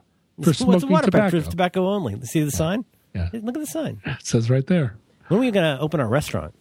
for 0.41 0.49
It's- 0.51 0.57
smoking 0.57 0.73
What's 0.73 0.83
a 0.83 0.87
water 0.87 1.11
pipe 1.11 1.31
tobacco. 1.31 1.41
for 1.41 1.49
tobacco 1.51 1.87
only? 1.87 2.21
See 2.25 2.43
the 2.43 2.51
sign? 2.51 2.85
Yeah. 3.13 3.29
Hey, 3.31 3.39
Look 3.39 3.55
at 3.57 3.59
the 3.61 3.67
sign. 3.67 4.01
It 4.05 4.25
says 4.25 4.49
right 4.49 4.65
there. 4.65 4.95
When 5.27 5.39
are 5.39 5.41
we 5.41 5.51
going 5.51 5.77
to 5.77 5.81
open 5.81 5.99
our 5.99 6.07
restaurant? 6.07 6.53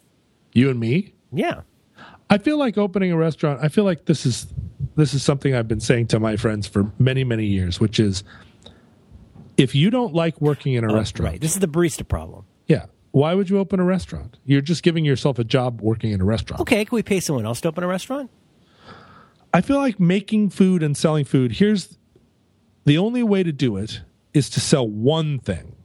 You 0.52 0.70
and 0.70 0.78
me. 0.80 1.14
Yeah. 1.32 1.62
I 2.28 2.38
feel 2.38 2.58
like 2.58 2.76
opening 2.78 3.12
a 3.12 3.16
restaurant. 3.16 3.60
I 3.62 3.68
feel 3.68 3.84
like 3.84 4.06
this 4.06 4.24
is 4.26 4.46
this 4.96 5.14
is 5.14 5.22
something 5.22 5.54
I've 5.54 5.68
been 5.68 5.80
saying 5.80 6.08
to 6.08 6.20
my 6.20 6.36
friends 6.36 6.66
for 6.66 6.90
many 6.98 7.24
many 7.24 7.46
years, 7.46 7.78
which 7.80 7.98
is 8.00 8.22
if 9.56 9.74
you 9.74 9.90
don't 9.90 10.14
like 10.14 10.40
working 10.40 10.74
in 10.74 10.84
a 10.84 10.92
Oh, 10.92 10.96
restaurant, 10.96 11.32
Right. 11.32 11.40
This 11.40 11.52
is 11.52 11.60
the 11.60 11.68
barista 11.68 12.06
problem. 12.06 12.44
yeah, 12.68 12.86
why 13.12 13.34
would 13.34 13.48
you 13.48 13.58
open 13.58 13.78
a 13.80 13.84
restaurant? 13.84 14.38
You're 14.44 14.60
just 14.60 14.82
giving 14.82 15.04
yourself 15.04 15.38
a 15.38 15.44
job 15.44 15.80
working 15.80 16.12
in 16.12 16.20
a 16.20 16.24
restaurant. 16.24 16.60
Okay, 16.60 16.84
can 16.84 16.94
we 16.96 17.02
pay 17.02 17.20
someone 17.20 17.46
else 17.46 17.60
to 17.62 17.68
open 17.68 17.84
a 17.84 17.86
restaurant? 17.86 18.30
I 19.54 19.60
feel 19.60 19.76
like 19.78 20.00
making 20.00 20.50
food 20.50 20.82
and 20.82 20.96
selling 20.96 21.24
food. 21.24 21.52
Here's 21.52 21.98
the 22.84 22.98
only 22.98 23.22
way 23.22 23.42
to 23.42 23.52
do 23.52 23.76
it 23.76 24.00
is 24.34 24.48
to 24.50 24.60
sell 24.60 24.88
one 24.88 25.38
thing, 25.38 25.76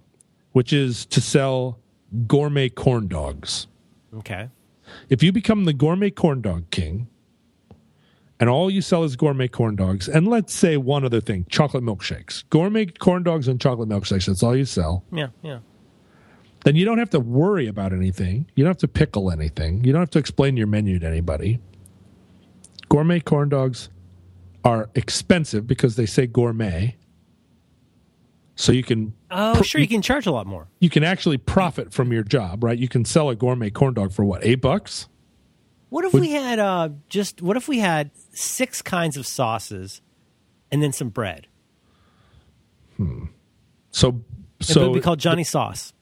which 0.53 0.71
is 0.73 1.05
to 1.07 1.21
sell 1.21 1.79
gourmet 2.27 2.69
corn 2.69 3.07
dogs. 3.07 3.67
Okay. 4.15 4.49
if 5.09 5.21
you 5.21 5.31
become 5.33 5.65
the 5.65 5.73
gourmet 5.73 6.09
corn 6.09 6.41
dog 6.41 6.69
king 6.71 7.07
and 8.39 8.49
all 8.49 8.71
you 8.71 8.81
sell 8.81 9.03
is 9.03 9.17
gourmet 9.17 9.49
corn 9.49 9.75
dogs 9.75 10.07
and 10.07 10.27
let's 10.29 10.53
say 10.53 10.77
one 10.77 11.03
other 11.03 11.19
thing 11.19 11.45
chocolate 11.49 11.83
milkshakes 11.83 12.45
gourmet 12.49 12.85
corn 12.85 13.21
dogs 13.21 13.49
and 13.49 13.59
chocolate 13.59 13.89
milkshakes 13.89 14.25
that's 14.27 14.41
all 14.41 14.55
you 14.55 14.63
sell 14.63 15.03
Yeah, 15.11 15.27
yeah. 15.43 15.59
Then 16.67 16.75
you 16.75 16.83
don't 16.83 16.97
have 16.97 17.09
to 17.09 17.19
worry 17.21 17.65
about 17.65 17.93
anything 17.93 18.45
you 18.55 18.63
don't 18.63 18.71
have 18.71 18.77
to 18.77 18.87
pickle 18.89 19.31
anything 19.31 19.81
you 19.85 19.93
don't 19.93 20.01
have 20.01 20.09
to 20.09 20.19
explain 20.19 20.57
your 20.57 20.67
menu 20.67 20.99
to 20.99 21.07
anybody 21.07 21.59
gourmet 22.89 23.21
corn 23.21 23.47
dogs 23.47 23.89
are 24.65 24.89
expensive 24.93 25.65
because 25.65 25.95
they 25.95 26.05
say 26.05 26.27
gourmet 26.27 26.93
so 28.55 28.73
you 28.73 28.83
can 28.83 29.13
Oh, 29.31 29.61
sure. 29.61 29.79
You 29.79 29.87
can 29.87 30.01
charge 30.01 30.25
a 30.27 30.31
lot 30.31 30.45
more. 30.45 30.67
you 30.79 30.89
can 30.89 31.03
actually 31.05 31.37
profit 31.37 31.93
from 31.93 32.11
your 32.11 32.23
job 32.23 32.65
right 32.65 32.77
you 32.77 32.89
can 32.89 33.05
sell 33.05 33.29
a 33.29 33.35
gourmet 33.35 33.69
corn 33.69 33.93
dog 33.93 34.11
for 34.11 34.25
what 34.25 34.43
eight 34.43 34.59
bucks 34.61 35.07
What 35.89 36.03
if 36.03 36.13
we 36.13 36.31
had 36.31 36.59
uh, 36.59 36.89
just? 37.07 37.41
What 37.41 37.55
if 37.55 37.69
we 37.69 37.79
had 37.79 38.11
six 38.33 38.81
kinds 38.81 39.15
of 39.15 39.25
sauces, 39.25 40.01
and 40.69 40.83
then 40.83 40.91
some 40.91 41.07
bread? 41.07 41.47
so 42.97 43.05
So 43.91 44.21
it 44.59 44.65
so 44.65 44.89
would 44.89 44.95
be 44.95 45.01
called 45.01 45.19
Johnny 45.19 45.45
Sauce. 45.45 45.93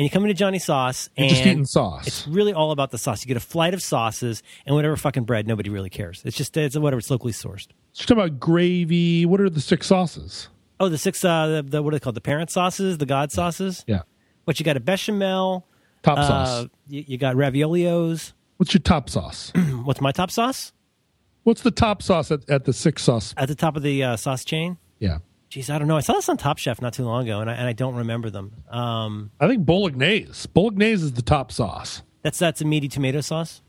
And 0.00 0.04
you 0.06 0.10
come 0.10 0.22
into 0.24 0.32
Johnny 0.32 0.58
Sauce, 0.58 1.10
and 1.14 1.26
You're 1.26 1.34
just 1.36 1.46
eating 1.46 1.66
sauce. 1.66 2.06
It's 2.06 2.26
really 2.26 2.54
all 2.54 2.70
about 2.70 2.90
the 2.90 2.96
sauce. 2.96 3.22
You 3.22 3.28
get 3.28 3.36
a 3.36 3.40
flight 3.40 3.74
of 3.74 3.82
sauces 3.82 4.42
and 4.64 4.74
whatever 4.74 4.96
fucking 4.96 5.24
bread. 5.24 5.46
Nobody 5.46 5.68
really 5.68 5.90
cares. 5.90 6.22
It's 6.24 6.38
just 6.38 6.56
it's 6.56 6.74
whatever. 6.74 7.00
It's 7.00 7.10
locally 7.10 7.34
sourced. 7.34 7.66
Just 7.92 8.08
talking 8.08 8.16
about 8.22 8.40
gravy. 8.40 9.26
What 9.26 9.42
are 9.42 9.50
the 9.50 9.60
six 9.60 9.88
sauces? 9.88 10.48
Oh, 10.78 10.88
the 10.88 10.96
six. 10.96 11.22
Uh, 11.22 11.48
the, 11.48 11.62
the 11.64 11.82
what 11.82 11.92
are 11.92 11.98
they 11.98 12.00
called? 12.00 12.14
The 12.16 12.22
parent 12.22 12.48
sauces, 12.50 12.96
the 12.96 13.04
God 13.04 13.30
sauces. 13.30 13.84
Yeah. 13.86 14.02
What 14.44 14.58
you 14.58 14.64
got? 14.64 14.78
A 14.78 14.80
bechamel. 14.80 15.66
Top 16.02 16.16
Uh, 16.16 16.26
sauce. 16.26 16.68
you, 16.88 17.04
you 17.06 17.18
got 17.18 17.36
raviolios. 17.36 18.32
What's 18.56 18.72
your 18.72 18.80
top 18.80 19.10
sauce? 19.10 19.52
What's 19.84 20.00
my 20.00 20.12
top 20.12 20.30
sauce? 20.30 20.72
What's 21.42 21.60
the 21.60 21.70
top 21.70 22.00
sauce 22.02 22.30
at, 22.30 22.48
at 22.48 22.64
the 22.64 22.72
six 22.72 23.02
sauce? 23.02 23.34
At 23.36 23.48
the 23.48 23.54
top 23.54 23.76
of 23.76 23.82
the 23.82 24.02
uh, 24.02 24.16
sauce 24.16 24.46
chain. 24.46 24.78
Yeah. 24.98 25.18
Jeez, 25.50 25.68
I 25.68 25.78
don't 25.78 25.88
know. 25.88 25.96
I 25.96 26.00
saw 26.00 26.12
this 26.12 26.28
on 26.28 26.36
Top 26.36 26.58
Chef 26.58 26.80
not 26.80 26.92
too 26.92 27.04
long 27.04 27.24
ago, 27.24 27.40
and 27.40 27.50
I, 27.50 27.54
and 27.54 27.66
I 27.66 27.72
don't 27.72 27.96
remember 27.96 28.30
them. 28.30 28.52
Um, 28.70 29.30
I 29.40 29.48
think 29.48 29.66
bolognese. 29.66 30.48
Bolognese 30.54 31.02
is 31.06 31.12
the 31.14 31.22
top 31.22 31.50
sauce. 31.50 32.02
that's 32.22 32.38
that's 32.38 32.60
a 32.60 32.64
meaty 32.64 32.86
tomato 32.88 33.20
sauce. 33.20 33.60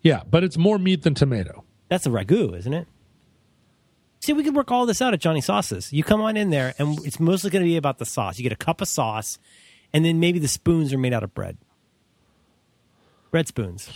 Yeah, 0.00 0.22
but 0.30 0.42
it's 0.42 0.56
more 0.56 0.78
meat 0.78 1.02
than 1.02 1.14
tomato. 1.14 1.64
That's 1.88 2.06
a 2.06 2.08
ragu, 2.10 2.56
isn't 2.56 2.72
it? 2.72 2.88
See, 4.20 4.32
we 4.32 4.42
could 4.42 4.54
work 4.56 4.70
all 4.70 4.86
this 4.86 5.02
out 5.02 5.12
at 5.12 5.20
Johnny 5.20 5.40
Sauces. 5.40 5.92
You 5.92 6.02
come 6.02 6.20
on 6.22 6.36
in 6.36 6.50
there, 6.50 6.74
and 6.78 6.98
it's 7.04 7.20
mostly 7.20 7.50
going 7.50 7.62
to 7.64 7.68
be 7.68 7.76
about 7.76 7.98
the 7.98 8.06
sauce. 8.06 8.38
You 8.38 8.42
get 8.42 8.52
a 8.52 8.56
cup 8.56 8.80
of 8.80 8.88
sauce, 8.88 9.38
and 9.92 10.04
then 10.04 10.18
maybe 10.20 10.38
the 10.38 10.48
spoons 10.48 10.92
are 10.94 10.98
made 10.98 11.12
out 11.12 11.22
of 11.22 11.34
bread. 11.34 11.56
Bread 13.30 13.46
spoons. 13.48 13.90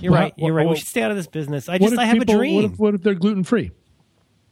You're 0.00 0.12
Well, 0.12 0.20
right. 0.22 0.34
You're 0.36 0.46
well, 0.46 0.54
right. 0.54 0.64
well, 0.64 0.72
we 0.74 0.78
should 0.78 0.88
stay 0.88 1.02
out 1.02 1.10
of 1.10 1.16
this 1.18 1.26
business. 1.26 1.68
I 1.68 1.76
just 1.78 1.96
I 1.98 2.06
have 2.06 2.18
people- 2.18 2.34
a 2.34 2.38
dream. 2.38 2.54
What 2.56 2.64
if, 2.72 2.78
what 2.78 2.94
if 2.94 3.02
they're 3.02 3.14
gluten 3.14 3.44
free? 3.44 3.70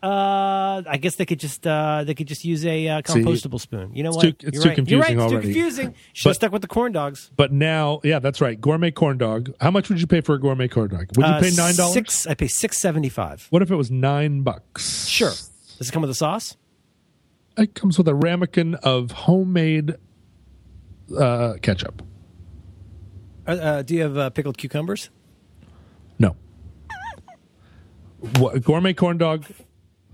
Uh, 0.00 0.82
I 0.86 0.96
guess 1.00 1.16
they 1.16 1.26
could 1.26 1.40
just 1.40 1.66
uh, 1.66 2.04
they 2.04 2.14
could 2.14 2.28
just 2.28 2.44
use 2.44 2.64
a 2.64 2.86
uh, 2.88 3.02
See, 3.04 3.20
compostable 3.20 3.60
spoon. 3.60 3.90
You 3.96 4.04
know 4.04 4.10
it's 4.10 4.16
what? 4.16 4.38
too- 4.38 4.46
it's 4.48 4.54
You're 4.54 4.62
too 4.62 4.68
right. 4.68 4.88
You're 4.88 5.00
right. 5.00 5.06
confusing 5.08 5.18
It's 5.18 5.32
already. 5.32 5.48
too 5.48 5.52
confusing. 5.54 5.94
Should 6.12 6.28
have 6.28 6.36
stuck 6.36 6.52
with 6.52 6.62
the 6.62 6.68
corn 6.68 6.92
dogs. 6.92 7.32
But 7.36 7.52
now, 7.52 8.00
yeah, 8.04 8.20
that's 8.20 8.40
right. 8.40 8.60
Gourmet 8.60 8.92
corn 8.92 9.18
dog. 9.18 9.52
How 9.60 9.72
much 9.72 9.88
would 9.88 10.00
you 10.00 10.06
pay 10.06 10.20
for 10.20 10.34
a 10.36 10.40
gourmet 10.40 10.68
corn 10.68 10.90
dog? 10.90 11.06
Would 11.16 11.26
you 11.26 11.32
Uh, 11.32 11.40
pay 11.40 11.50
nine 11.50 11.74
dollars? 11.74 11.94
Six. 11.94 12.26
I 12.28 12.34
pay 12.34 12.46
six 12.46 12.78
seventy 12.78 13.08
five. 13.08 13.48
What 13.50 13.60
if 13.62 13.72
it 13.72 13.76
was 13.76 13.90
nine 13.90 14.42
bucks? 14.42 15.08
Sure. 15.08 15.30
Does 15.78 15.88
it 15.88 15.92
come 15.92 16.02
with 16.02 16.10
a 16.10 16.14
sauce? 16.14 16.56
It 17.56 17.74
comes 17.74 17.98
with 17.98 18.06
a 18.06 18.14
ramekin 18.14 18.76
of 18.76 19.10
homemade 19.10 19.96
uh, 21.18 21.54
ketchup. 21.60 22.02
Uh, 23.48 23.50
uh, 23.50 23.82
do 23.82 23.96
you 23.96 24.02
have 24.02 24.16
uh, 24.16 24.30
pickled 24.30 24.58
cucumbers? 24.58 25.10
No. 26.20 26.36
what, 28.38 28.62
gourmet 28.62 28.92
corn 28.92 29.18
dog, 29.18 29.44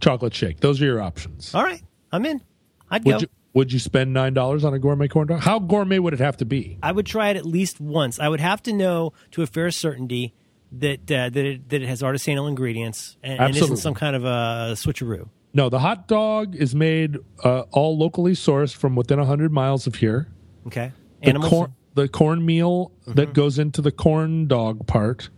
chocolate 0.04 0.34
shake. 0.34 0.60
Those 0.60 0.80
are 0.80 0.84
your 0.84 1.00
options. 1.00 1.54
All 1.54 1.64
right, 1.64 1.82
I'm 2.12 2.24
in. 2.26 2.42
I'd 2.90 3.04
go. 3.04 3.12
Would 3.12 3.22
you 3.22 3.28
would 3.54 3.72
you 3.72 3.78
spend 3.78 4.12
nine 4.12 4.34
dollars 4.34 4.64
on 4.64 4.74
a 4.74 4.78
gourmet 4.78 5.08
corn 5.08 5.28
dog? 5.28 5.40
How 5.40 5.58
gourmet 5.58 5.98
would 5.98 6.12
it 6.12 6.20
have 6.20 6.36
to 6.38 6.44
be? 6.44 6.78
I 6.82 6.92
would 6.92 7.06
try 7.06 7.30
it 7.30 7.36
at 7.36 7.46
least 7.46 7.80
once. 7.80 8.18
I 8.18 8.28
would 8.28 8.40
have 8.40 8.62
to 8.64 8.72
know 8.72 9.12
to 9.32 9.42
a 9.42 9.46
fair 9.46 9.70
certainty 9.70 10.34
that 10.72 11.10
uh, 11.10 11.30
that 11.30 11.36
it, 11.36 11.68
that 11.70 11.82
it 11.82 11.88
has 11.88 12.02
artisanal 12.02 12.48
ingredients 12.48 13.16
and, 13.22 13.40
and 13.40 13.56
isn't 13.56 13.76
some 13.78 13.94
kind 13.94 14.14
of 14.16 14.24
a 14.24 14.72
switcheroo. 14.74 15.28
No, 15.54 15.68
the 15.68 15.78
hot 15.78 16.08
dog 16.08 16.56
is 16.56 16.74
made 16.74 17.16
uh, 17.44 17.60
all 17.70 17.96
locally 17.96 18.32
sourced 18.32 18.74
from 18.74 18.96
within 18.96 19.20
hundred 19.20 19.52
miles 19.52 19.86
of 19.86 19.94
here. 19.94 20.28
Okay, 20.66 20.84
And 20.84 20.92
The 21.22 21.28
animals. 21.28 21.46
Mm-hmm. 21.52 21.56
corn, 21.56 21.74
the 21.94 22.08
cornmeal 22.08 22.92
that 23.06 23.34
goes 23.34 23.58
into 23.60 23.80
the 23.80 23.92
corn 23.92 24.48
dog 24.48 24.86
part 24.88 25.30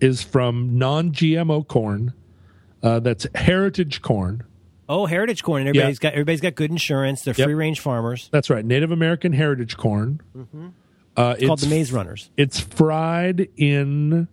is 0.00 0.20
from 0.20 0.76
non-GMO 0.76 1.68
corn. 1.68 2.12
Uh, 2.82 3.00
that's 3.00 3.26
heritage 3.34 4.02
corn. 4.02 4.44
Oh, 4.88 5.06
heritage 5.06 5.42
corn. 5.42 5.62
And 5.62 5.68
everybody's 5.70 5.98
got 5.98 6.12
everybody's 6.12 6.40
got 6.40 6.54
good 6.54 6.70
insurance. 6.70 7.22
They're 7.22 7.34
Yep. 7.36 7.46
free 7.46 7.54
range 7.54 7.80
farmers. 7.80 8.28
That's 8.30 8.50
right, 8.50 8.64
Native 8.64 8.90
American 8.92 9.32
heritage 9.32 9.76
corn. 9.76 10.20
Uh, 10.34 10.36
it's 10.36 11.40
Mm-hmm. 11.40 11.46
Called 11.46 11.60
the 11.60 11.66
Maze 11.68 11.92
Runners. 11.92 12.30
It's 12.36 12.60
fried 12.60 13.48
in 13.56 14.28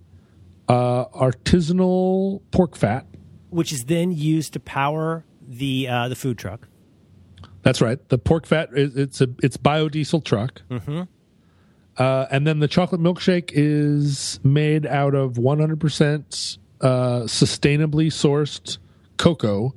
uh, 0.68 1.06
artisanal 1.06 2.42
pork 2.52 2.76
fat. 2.76 3.06
which 3.50 3.72
is 3.72 3.86
then 3.86 4.12
used 4.12 4.54
to 4.54 4.60
power 4.60 5.26
the 5.48 5.88
uh, 5.88 6.08
the 6.10 6.16
food 6.16 6.38
truck. 6.38 6.68
That's 7.64 7.82
right. 7.82 7.98
The 8.10 8.18
pork 8.18 8.46
fat 8.46 8.70
is 8.74 8.96
it's 8.96 9.22
a 9.22 9.28
it's 9.42 9.58
biodiesel 9.58 10.24
truck. 10.24 10.62
Mm-hmm. 10.70 11.02
Uh, 11.98 12.26
and 12.32 12.46
then 12.48 12.60
the 12.60 12.68
chocolate 12.68 13.00
milkshake 13.02 13.52
is 13.54 14.40
made 14.44 14.86
out 14.88 15.14
of 15.16 15.34
100% 15.34 16.58
uh, 16.84 17.22
sustainably 17.24 18.08
sourced 18.08 18.78
cocoa, 19.18 19.74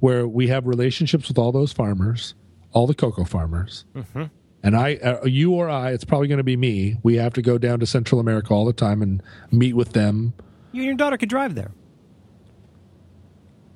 where 0.00 0.28
we 0.28 0.48
have 0.48 0.66
relationships 0.66 1.28
with 1.28 1.38
all 1.38 1.52
those 1.52 1.72
farmers, 1.72 2.34
all 2.72 2.86
the 2.86 2.94
cocoa 2.94 3.24
farmers. 3.24 3.84
Mm-hmm. 3.94 4.24
And 4.62 4.76
I, 4.76 4.96
uh, 4.96 5.24
you 5.24 5.52
or 5.54 5.70
I, 5.70 5.92
it's 5.92 6.04
probably 6.04 6.28
going 6.28 6.38
to 6.38 6.44
be 6.44 6.56
me. 6.56 6.98
We 7.02 7.16
have 7.16 7.32
to 7.34 7.42
go 7.42 7.58
down 7.58 7.78
to 7.80 7.86
Central 7.86 8.20
America 8.20 8.52
all 8.52 8.64
the 8.64 8.72
time 8.72 9.02
and 9.02 9.22
meet 9.50 9.74
with 9.74 9.92
them. 9.92 10.34
You 10.72 10.82
and 10.82 10.86
your 10.86 10.96
daughter 10.96 11.16
could 11.16 11.28
drive 11.28 11.54
there. 11.54 11.70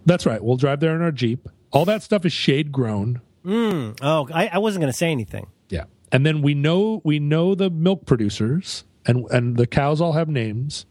That's 0.05 0.27
right. 0.27 0.43
We'll 0.43 0.57
drive 0.57 0.81
there 0.81 0.95
in 0.97 1.03
our 1.03 1.13
Jeep. 1.13 1.49
All 1.71 1.85
that 1.85 2.03
stuff 2.03 2.27
is 2.27 2.33
shade 2.33 2.73
grown. 2.73 3.21
Oh, 3.47 4.29
I, 4.33 4.49
I 4.49 4.59
wasn't 4.59 4.83
going 4.83 4.93
to 4.93 4.97
say 4.97 5.11
anything. 5.11 5.47
Yeah. 5.69 5.85
And 6.11 6.27
then 6.27 6.43
we 6.43 6.55
know 6.55 7.01
we 7.05 7.19
know 7.19 7.55
the 7.55 7.71
milk 7.71 8.05
producers 8.05 8.85
and 9.07 9.25
and 9.31 9.57
the 9.57 9.67
cows 9.67 10.01
all 10.01 10.13
have 10.13 10.29
names. 10.29 10.85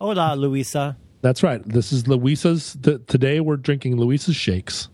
Hola, 0.00 0.34
Luisa. 0.36 0.96
That's 1.22 1.42
right. 1.42 1.62
This 1.64 1.92
is 1.92 2.06
Luisa's 2.06 2.74
the, 2.74 2.98
today 2.98 3.40
we're 3.40 3.56
drinking 3.56 3.96
Luisa's 3.96 4.36
shakes. 4.36 4.88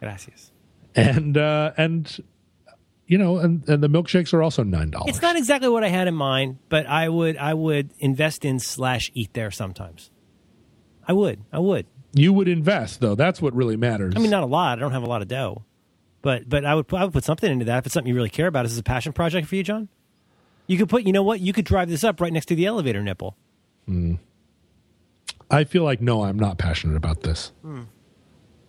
Gracias. 0.00 0.52
And 0.94 1.36
uh 1.36 1.72
and 1.76 2.22
you 3.06 3.18
know, 3.18 3.38
and, 3.38 3.68
and 3.68 3.82
the 3.82 3.88
milkshakes 3.88 4.34
are 4.34 4.42
also 4.42 4.62
nine 4.64 4.90
dollars. 4.90 5.10
It's 5.10 5.22
not 5.22 5.36
exactly 5.36 5.68
what 5.68 5.84
I 5.84 5.88
had 5.88 6.08
in 6.08 6.14
mind, 6.14 6.58
but 6.68 6.86
I 6.86 7.08
would 7.08 7.36
I 7.36 7.54
would 7.54 7.90
invest 7.98 8.44
in 8.44 8.58
slash 8.58 9.10
eat 9.14 9.32
there 9.34 9.50
sometimes. 9.50 10.10
I 11.06 11.12
would. 11.12 11.40
I 11.52 11.60
would. 11.60 11.86
You 12.14 12.32
would 12.32 12.48
invest 12.48 13.00
though. 13.00 13.14
That's 13.14 13.40
what 13.40 13.54
really 13.54 13.76
matters. 13.76 14.14
I 14.16 14.20
mean, 14.20 14.30
not 14.30 14.42
a 14.42 14.46
lot. 14.46 14.78
I 14.78 14.80
don't 14.80 14.92
have 14.92 15.02
a 15.02 15.06
lot 15.06 15.22
of 15.22 15.28
dough, 15.28 15.64
but 16.22 16.48
but 16.48 16.64
I 16.64 16.74
would 16.74 16.86
I 16.92 17.04
would 17.04 17.12
put 17.12 17.24
something 17.24 17.52
into 17.52 17.66
that 17.66 17.78
if 17.78 17.86
it's 17.86 17.92
something 17.92 18.08
you 18.08 18.14
really 18.14 18.30
care 18.30 18.46
about. 18.46 18.64
Is 18.64 18.72
this 18.72 18.80
a 18.80 18.84
passion 18.84 19.12
project 19.12 19.46
for 19.46 19.54
you, 19.54 19.62
John? 19.62 19.88
You 20.66 20.78
could 20.78 20.88
put. 20.88 21.04
You 21.04 21.12
know 21.12 21.22
what? 21.22 21.40
You 21.40 21.52
could 21.52 21.66
drive 21.66 21.88
this 21.88 22.02
up 22.02 22.20
right 22.20 22.32
next 22.32 22.46
to 22.46 22.56
the 22.56 22.66
elevator 22.66 23.02
nipple. 23.02 23.36
I 25.50 25.64
feel 25.64 25.84
like 25.84 26.00
no, 26.00 26.24
I'm 26.24 26.38
not 26.38 26.58
passionate 26.58 26.96
about 26.96 27.22
this. 27.22 27.52
Hmm. 27.62 27.82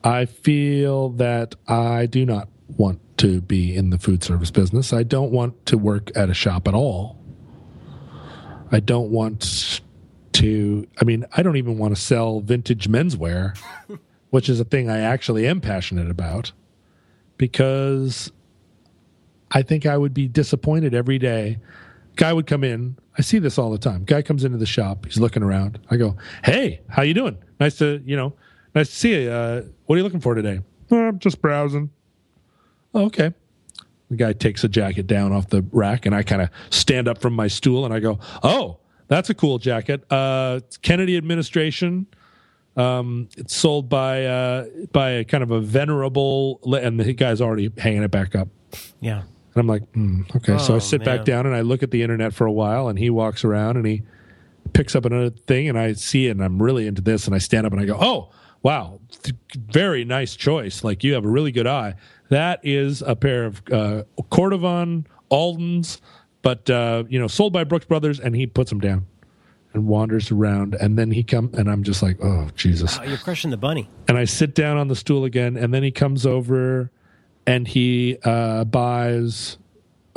I 0.04 0.26
feel 0.26 1.10
that 1.10 1.56
I 1.68 2.06
do 2.06 2.26
not 2.26 2.50
want 2.78 3.00
to 3.18 3.42
be 3.42 3.76
in 3.76 3.90
the 3.90 3.98
food 3.98 4.24
service 4.24 4.52
business. 4.52 4.94
I 4.94 5.04
don't 5.04 5.32
want 5.32 5.66
to 5.68 5.78
work 5.78 6.12
at 6.16 6.30
a 6.30 6.34
shop 6.34 6.68
at 6.68 6.74
all. 6.74 7.18
I 8.72 8.80
don't 8.80 9.10
want 9.12 9.82
to 10.34 10.88
I 11.02 11.04
mean, 11.04 11.26
I 11.36 11.42
don't 11.42 11.58
even 11.58 11.78
want 11.78 11.96
to 11.96 12.02
sell 12.02 12.42
vintage 12.42 12.88
menswear, 12.88 13.58
which 14.30 14.50
is 14.50 14.60
a 14.60 14.66
thing 14.66 14.90
I 14.90 15.00
actually 15.00 15.48
am 15.48 15.62
passionate 15.62 16.12
about 16.12 16.52
because 17.38 18.32
I 19.52 19.62
think 19.62 19.86
I 19.86 19.98
would 19.98 20.14
be 20.14 20.28
disappointed 20.28 20.94
every 20.94 21.18
day. 21.18 21.58
Guy 22.18 22.34
would 22.34 22.48
come 22.48 22.64
in. 22.64 22.98
I 23.18 23.22
see 23.22 23.40
this 23.40 23.58
all 23.58 23.72
the 23.72 23.78
time. 23.78 24.04
Guy 24.04 24.22
comes 24.22 24.44
into 24.44 24.58
the 24.58 24.66
shop. 24.66 25.06
He's 25.06 25.20
looking 25.20 25.44
around. 25.44 25.80
I 25.90 25.98
go, 25.98 26.18
"Hey, 26.44 26.82
how 26.90 27.04
you 27.04 27.14
doing? 27.14 27.38
Nice 27.60 27.78
to 27.78 28.02
you 28.06 28.16
know, 28.18 28.34
nice 28.76 28.90
to 28.90 28.96
see 28.96 29.24
you. 29.24 29.30
Uh, 29.32 29.62
what 29.86 29.96
are 29.96 29.98
you 29.98 30.04
looking 30.04 30.20
for 30.20 30.36
today? 30.36 30.60
"Oh, 30.92 31.08
I'm 31.08 31.20
just 31.20 31.42
browsing. 31.42 31.90
"Oh, 32.94 33.06
okay. 33.06 33.34
The 34.10 34.16
guy 34.18 34.34
takes 34.34 34.64
a 34.64 34.70
jacket 34.70 35.06
down 35.08 35.32
off 35.32 35.50
the 35.50 35.66
rack, 35.72 36.06
and 36.06 36.16
I 36.16 36.24
kind 36.24 36.42
of 36.42 36.50
stand 36.70 37.08
up 37.08 37.20
from 37.20 37.34
my 37.34 37.48
stool 37.48 37.86
and 37.86 37.94
I 37.94 38.00
go, 38.00 38.20
"Oh, 38.44 38.78
that's 39.08 39.30
a 39.30 39.34
cool 39.34 39.58
jacket. 39.60 40.04
Uh, 40.12 40.62
Kennedy 40.82 41.18
administration. 41.18 42.08
Um, 42.76 43.30
it's 43.38 43.56
sold 43.56 43.90
by 43.90 44.26
uh, 44.26 44.66
by 44.92 45.10
a 45.12 45.24
kind 45.24 45.44
of 45.44 45.52
a 45.52 45.60
venerable, 45.60 46.60
and 46.82 47.00
the 47.00 47.14
guy's 47.14 47.42
already 47.42 47.72
hanging 47.78 48.04
it 48.04 48.12
back 48.12 48.36
up. 48.36 48.50
Yeah. 49.02 49.24
And 49.58 49.62
I'm 49.62 49.68
like, 49.68 49.92
mm, 49.94 50.36
okay. 50.36 50.58
so 50.60 50.74
I 50.74 50.76
Oh, 50.76 50.80
sit 50.80 51.00
man. 51.04 51.18
back 51.18 51.26
down 51.26 51.48
and 51.48 51.56
I 51.56 51.62
look 51.62 51.82
at 51.82 51.90
the 51.90 52.04
internet 52.04 52.32
for 52.34 52.46
a 52.46 52.52
while, 52.52 52.88
and 52.90 53.00
he 53.00 53.10
walks 53.10 53.44
around 53.44 53.76
and 53.78 53.88
he 53.88 54.04
picks 54.74 54.96
up 54.96 55.04
another 55.06 55.32
thing, 55.32 55.68
and 55.68 55.80
I 55.80 55.94
see 55.94 56.28
it, 56.28 56.32
and 56.32 56.44
I'm 56.44 56.62
really 56.62 56.86
into 56.86 57.02
this, 57.02 57.26
and 57.26 57.34
I 57.34 57.40
stand 57.40 57.66
up 57.66 57.72
and 57.74 57.82
I 57.82 57.86
go, 57.86 57.98
oh, 58.00 58.30
wow, 58.62 59.00
very 59.56 60.06
nice 60.06 60.36
choice. 60.36 60.84
Like 60.84 61.04
you 61.04 61.14
have 61.14 61.26
a 61.26 61.30
really 61.30 61.52
good 61.52 61.66
eye. 61.66 61.96
That 62.30 62.60
is 62.64 63.02
a 63.02 63.16
pair 63.16 63.46
of 63.46 63.62
uh, 63.72 64.04
Cordovan 64.30 65.06
Aldens, 65.32 66.02
but 66.44 66.70
uh, 66.70 67.04
you 67.10 67.20
know, 67.20 67.28
sold 67.28 67.52
by 67.54 67.64
Brooks 67.64 67.86
Brothers, 67.86 68.20
and 68.20 68.36
he 68.36 68.46
puts 68.46 68.70
them 68.70 68.80
down 68.80 69.08
and 69.74 69.88
wanders 69.88 70.32
around, 70.32 70.76
and 70.76 70.98
then 71.00 71.12
he 71.12 71.24
come, 71.24 71.50
and 71.58 71.70
I'm 71.70 71.82
just 71.84 72.04
like, 72.04 72.18
oh 72.24 72.50
Jesus 72.56 72.98
Oh, 73.00 73.04
you're 73.04 73.18
crushing 73.18 73.50
the 73.52 73.58
bunny. 73.58 73.90
and 74.08 74.18
I 74.18 74.26
sit 74.26 74.54
down 74.56 74.78
on 74.78 74.88
the 74.88 74.96
stool 74.96 75.24
again, 75.26 75.58
and 75.58 75.74
then 75.74 75.82
he 75.84 75.92
comes 75.92 76.26
over 76.26 76.92
and 77.48 77.66
he 77.68 78.18
uh, 78.24 78.66
buys, 78.66 79.58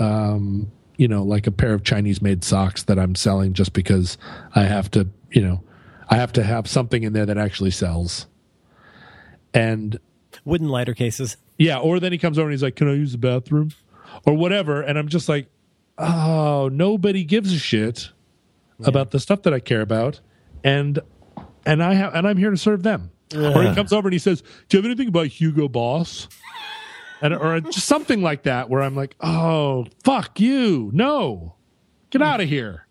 um, 0.00 0.70
you 0.96 1.06
know, 1.08 1.22
like 1.22 1.46
a 1.46 1.52
pair 1.52 1.72
of 1.72 1.84
Chinese 1.84 2.20
made 2.20 2.42
socks 2.44 2.82
that 2.82 2.98
I'm 2.98 3.14
selling 3.14 3.54
just 3.54 3.72
because 3.72 4.18
I 4.54 4.64
have 4.64 4.90
to, 4.90 5.08
you 5.30 5.40
know, 5.40 5.62
I 6.10 6.16
have 6.16 6.32
to 6.32 6.42
have 6.42 6.66
something 6.66 7.04
in 7.04 7.12
there 7.12 7.24
that 7.24 7.38
actually 7.38 7.70
sells. 7.70 8.26
And 9.54 9.98
Wooden 10.44 10.68
lighter 10.68 10.92
cases. 10.92 11.36
yeah, 11.56 11.78
or 11.78 12.00
then 12.00 12.12
he 12.12 12.18
comes 12.18 12.38
over 12.38 12.48
and 12.48 12.52
he's 12.52 12.62
like, 12.62 12.76
"Can 12.76 12.88
I 12.88 12.94
use 12.94 13.12
the 13.12 13.18
bathroom?" 13.18 13.70
or 14.26 14.34
whatever, 14.34 14.80
and 14.82 14.98
I'm 14.98 15.08
just 15.08 15.28
like, 15.28 15.48
"Oh, 15.98 16.68
nobody 16.72 17.24
gives 17.24 17.52
a 17.52 17.58
shit 17.58 18.10
about 18.84 19.10
the 19.12 19.20
stuff 19.20 19.42
that 19.42 19.54
I 19.54 19.60
care 19.60 19.80
about." 19.80 20.20
And 20.64 20.98
and 21.66 21.82
I 21.82 21.94
have 21.94 22.14
and 22.14 22.26
I'm 22.26 22.36
here 22.36 22.50
to 22.50 22.56
serve 22.56 22.82
them. 22.82 23.10
Or 23.34 23.62
he 23.62 23.74
comes 23.74 23.92
over 23.92 24.08
and 24.08 24.12
he 24.12 24.18
says, 24.18 24.42
"Do 24.68 24.76
you 24.76 24.82
have 24.82 24.86
anything 24.86 25.08
about 25.08 25.26
Hugo 25.26 25.68
Boss?" 25.68 26.28
And 27.20 27.34
or 27.34 27.60
just 27.60 27.86
something 27.86 28.22
like 28.22 28.44
that 28.44 28.70
where 28.70 28.82
I'm 28.82 28.96
like, 28.96 29.14
"Oh, 29.20 29.86
fuck 30.04 30.40
you. 30.40 30.90
No. 30.94 31.54
Get 32.10 32.22
out 32.22 32.40
of 32.40 32.48
here. 32.48 32.86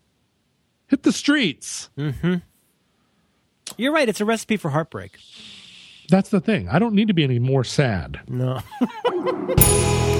Hit 0.86 1.02
the 1.02 1.12
streets." 1.12 1.90
Mm-hmm. 1.98 2.36
You're 3.76 3.92
right. 3.92 4.08
It's 4.08 4.20
a 4.20 4.24
recipe 4.24 4.56
for 4.56 4.70
heartbreak. 4.70 5.18
That's 6.08 6.30
the 6.30 6.40
thing. 6.40 6.68
I 6.68 6.78
don't 6.78 6.94
need 6.94 7.08
to 7.08 7.14
be 7.14 7.24
any 7.24 7.38
more 7.38 7.64
sad. 7.64 8.20
No. 8.28 8.60